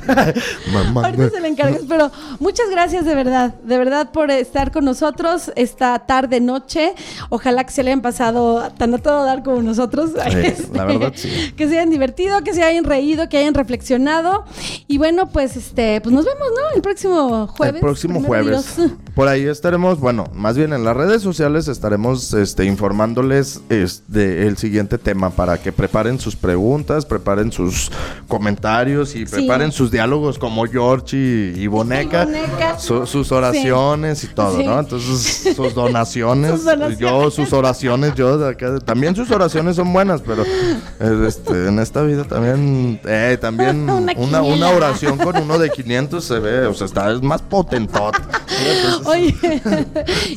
Mamá, 0.74 1.06
Ahorita 1.06 1.30
se 1.30 1.40
la 1.40 1.48
encargas, 1.48 1.82
pero 1.88 2.12
muchas 2.40 2.70
gracias 2.70 3.06
de 3.06 3.16
verdad, 3.16 3.54
de 3.56 3.78
verdad 3.78 4.12
por 4.12 4.32
estar 4.32 4.72
con 4.72 4.86
nosotros 4.86 5.52
esta 5.56 6.00
tarde, 6.00 6.40
noche. 6.40 6.94
Ojalá 7.30 7.64
que 7.64 7.72
se 7.72 7.84
le 7.84 7.92
hayan 7.92 8.02
pasado 8.02 8.72
tan 8.78 8.94
a 8.94 8.98
todo 8.98 9.26
dar 9.26 9.44
como 9.44 9.62
nosotros. 9.62 10.12
Sí, 10.12 10.66
la 10.74 10.86
verdad, 10.86 11.14
sí. 11.16 11.54
Que 11.56 11.68
se 11.68 11.78
hayan 11.78 11.90
divertido, 11.90 12.44
que 12.44 12.54
se 12.54 12.64
hayan 12.64 12.84
reído, 12.84 13.30
que 13.30 13.38
hayan 13.38 13.54
reflexionado. 13.54 14.46
Y 14.88 14.98
bueno, 14.98 15.30
pues 15.30 15.56
este, 15.56 16.02
pues 16.02 16.14
nos 16.14 16.26
vemos, 16.26 16.48
¿no? 16.50 16.76
El 16.76 16.82
próximo 16.82 17.48
jueves. 17.48 17.76
El 17.76 17.82
próximo 17.82 18.22
jueves. 18.24 18.76
Dios. 18.78 18.92
Por 19.16 19.28
ahí 19.28 19.46
estaremos, 19.46 20.00
bueno, 20.00 20.26
más 20.34 20.58
bien 20.58 20.74
en 20.74 20.84
las 20.84 20.98
redes 20.98 21.22
sociales 21.22 21.68
estaremos 21.68 22.34
este, 22.34 22.66
informándoles 22.66 23.62
este, 23.70 24.48
el 24.48 24.58
siguiente 24.58 24.98
tema 24.98 25.30
para 25.30 25.58
que 25.60 25.72
preparen 25.72 26.20
sus 26.20 26.36
preguntas, 26.36 27.06
preparen 27.06 27.52
sus 27.52 27.92
comentarios 28.28 29.16
y 29.16 29.24
Sí. 29.24 29.26
preparen 29.26 29.72
sus 29.72 29.92
diálogos 29.94 30.38
como 30.38 30.66
George 30.66 31.16
y, 31.16 31.62
y 31.62 31.68
Boneca, 31.68 32.26
Boneca. 32.26 32.78
su- 32.80 33.06
sus 33.08 33.32
oraciones 33.32 34.24
y 34.26 34.28
todo, 34.28 34.58
Sí. 34.58 34.66
¿no? 34.66 34.78
Entonces, 34.80 35.56
sus 35.56 35.74
donaciones, 35.74 36.52
Sus 36.56 36.66
donaciones. 36.66 37.00
yo, 37.00 37.32
sus 37.32 37.54
oraciones, 37.54 38.14
yo 38.16 38.38
de 38.38 38.50
acá, 38.50 38.80
también 38.80 39.16
sus 39.16 39.32
oraciones 39.32 39.78
son 39.78 39.94
buenas, 39.94 40.20
pero 40.22 40.44
eh, 40.44 41.26
este, 41.28 41.68
en 41.70 41.80
esta 41.80 42.02
vida 42.04 42.26
también, 42.26 43.00
eh, 43.06 43.38
también 43.40 43.84
Una 43.90 43.94
una, 43.94 44.14
una, 44.18 44.42
quiniela. 44.42 44.70
oración 44.72 45.18
con 45.18 45.38
uno 45.38 45.58
de 45.60 45.70
500 45.70 46.24
se 46.24 46.40
ve, 46.40 46.66
o 46.66 46.74
sea, 46.74 46.86
está 46.88 47.10
es 47.12 47.22
más 47.22 47.42
potentote. 47.42 48.18
Oye, 49.06 49.36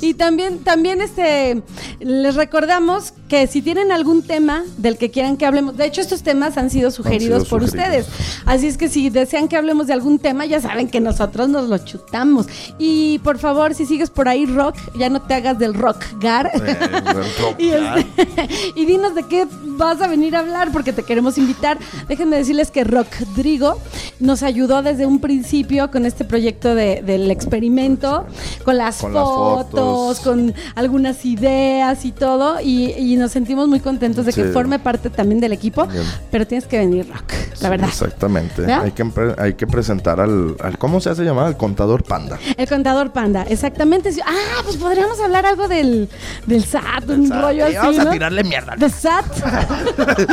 y 0.00 0.14
también, 0.14 0.58
también 0.60 1.00
este, 1.00 1.62
les 2.00 2.34
recordamos 2.34 3.12
que 3.28 3.46
si 3.46 3.62
tienen 3.62 3.92
algún 3.92 4.22
tema 4.22 4.64
del 4.78 4.96
que 4.98 5.10
quieran 5.10 5.36
que 5.36 5.46
hablemos, 5.46 5.76
de 5.76 5.86
hecho 5.86 6.00
estos 6.00 6.22
temas 6.22 6.56
han 6.56 6.70
sido 6.70 6.90
sugeridos 6.90 7.42
sido 7.44 7.50
por 7.50 7.68
sugeridos. 7.68 8.06
ustedes, 8.08 8.42
así 8.44 8.66
es 8.66 8.76
que 8.78 8.88
si 8.88 9.10
desean 9.10 9.45
que 9.48 9.56
hablemos 9.56 9.86
de 9.86 9.93
algún 9.93 10.18
tema, 10.18 10.44
ya 10.47 10.60
saben 10.60 10.89
que 10.89 11.01
nosotros 11.01 11.48
nos 11.48 11.68
lo 11.68 11.78
chutamos. 11.78 12.47
Y 12.78 13.18
por 13.20 13.39
favor, 13.39 13.74
si 13.74 13.86
sigues 13.86 14.10
por 14.10 14.28
ahí 14.28 14.47
rock, 14.47 14.77
ya 14.98 15.09
no 15.09 15.23
te 15.23 15.35
hagas 15.35 15.59
del 15.59 15.74
rock 15.74 16.02
gar. 16.20 16.51
Eh, 16.55 16.77
rock 17.12 17.55
y, 17.59 17.70
gar. 17.70 17.98
este- 17.98 18.48
y 18.74 18.85
dinos 18.86 19.14
de 19.14 19.23
qué 19.24 19.47
vas 19.78 20.01
a 20.01 20.06
venir 20.09 20.35
a 20.36 20.40
hablar 20.40 20.70
porque 20.73 20.93
te 20.93 21.02
queremos 21.02 21.39
invitar. 21.39 21.78
Déjenme 22.09 22.36
decirles 22.36 22.70
que 22.70 22.85
Rodrigo 22.85 23.78
nos 24.20 24.43
ayudó 24.43 24.82
desde 24.82 25.06
un 25.06 25.20
principio 25.20 25.90
con 25.90 26.06
este 26.06 26.24
proyecto 26.24 26.74
de- 26.74 27.02
del 27.02 27.31
experimento, 27.31 28.27
con 28.64 28.77
las, 28.78 28.98
Con 29.01 29.12
las 29.14 29.24
fotos, 29.24 30.20
con 30.20 30.55
algunas 30.74 31.24
ideas 31.24 32.05
y 32.05 32.12
todo. 32.12 32.60
Y, 32.60 32.93
y 32.93 33.16
nos 33.16 33.32
sentimos 33.32 33.68
muy 33.68 33.81
contentos 33.81 34.24
de 34.27 34.32
que 34.32 34.44
forme 34.44 34.78
parte 34.78 35.10
también 35.10 35.40
del 35.40 35.52
equipo. 35.52 35.86
Bien. 35.86 36.05
Pero 36.31 36.47
tienes 36.47 36.66
que 36.66 36.78
venir, 36.78 37.06
Rock, 37.09 37.32
la 37.32 37.56
Sí, 37.56 37.68
verdad. 37.68 37.89
Exactamente. 37.89 38.62
¿Verdad? 38.62 38.82
Hay 38.85 38.93
que, 38.93 39.02
hay 39.38 39.54
que 39.54 39.66
presentar 39.66 40.20
al, 40.20 40.56
al- 40.60 40.78
¿Cómo 40.78 41.00
se 41.00 41.10
hace 41.10 41.22
llamar? 41.24 41.46
Al 41.46 41.56
contador 41.56 42.02
panda. 42.02 42.38
El 42.56 42.68
contador 42.68 43.12
panda, 43.12 43.42
exactamente. 43.48 44.10
Ah, 44.24 44.60
pues 44.64 44.76
podríamos 44.76 45.20
hablar 45.20 45.46
algo 45.46 45.68
del, 45.68 46.08
del 46.46 46.64
SAT, 46.64 47.08
un 47.08 47.28
SAT. 47.28 47.40
rollo 47.42 47.66
Sí, 47.68 47.76
así. 47.76 47.86
vamos 47.96 48.06
a 48.06 48.10
tirarle 48.10 48.44
mierda. 48.44 48.74
¿De 48.76 48.88
SAT? 48.90 49.24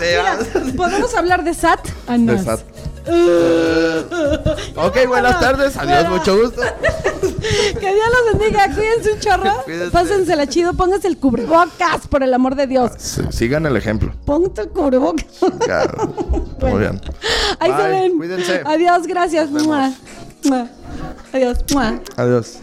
Mira, 0.00 0.38
¿podemos 0.76 1.14
hablar 1.14 1.44
de 1.44 1.54
SAT? 1.54 1.80
Ah, 2.06 2.18
no. 2.18 2.32
De 2.32 2.38
SAT. 2.42 2.60
ok, 4.76 4.96
buenas 5.06 5.40
tardes. 5.40 5.76
Adiós, 5.76 6.00
Bueno. 6.04 6.16
mucho 6.16 6.36
gusto. 6.38 6.62
Que 7.40 7.94
Dios 7.94 8.06
los 8.30 8.38
bendiga, 8.38 8.74
cuídense 8.74 9.12
un 9.12 9.20
chorro. 9.20 9.52
Cuídense. 9.64 9.90
Pásensela 9.90 10.46
chido, 10.46 10.74
pónganse 10.74 11.08
el 11.08 11.18
cubrebocas, 11.18 12.06
por 12.08 12.22
el 12.22 12.34
amor 12.34 12.54
de 12.56 12.66
Dios. 12.66 12.90
Sí, 12.98 13.22
sigan 13.30 13.64
el 13.66 13.76
ejemplo. 13.76 14.12
Ponte 14.24 14.62
el 14.62 14.68
cubrebocas. 14.68 15.26
Claro. 15.60 16.14
Muy 16.60 16.80
bien. 16.80 17.00
Ahí 17.58 17.72
se 17.76 17.88
ven. 17.88 18.18
cuídense. 18.18 18.62
Adiós, 18.64 19.06
gracias. 19.06 19.50
Mua. 19.50 19.92
Adiós. 21.32 21.58
Mua. 21.72 22.00
Adiós. 22.16 22.58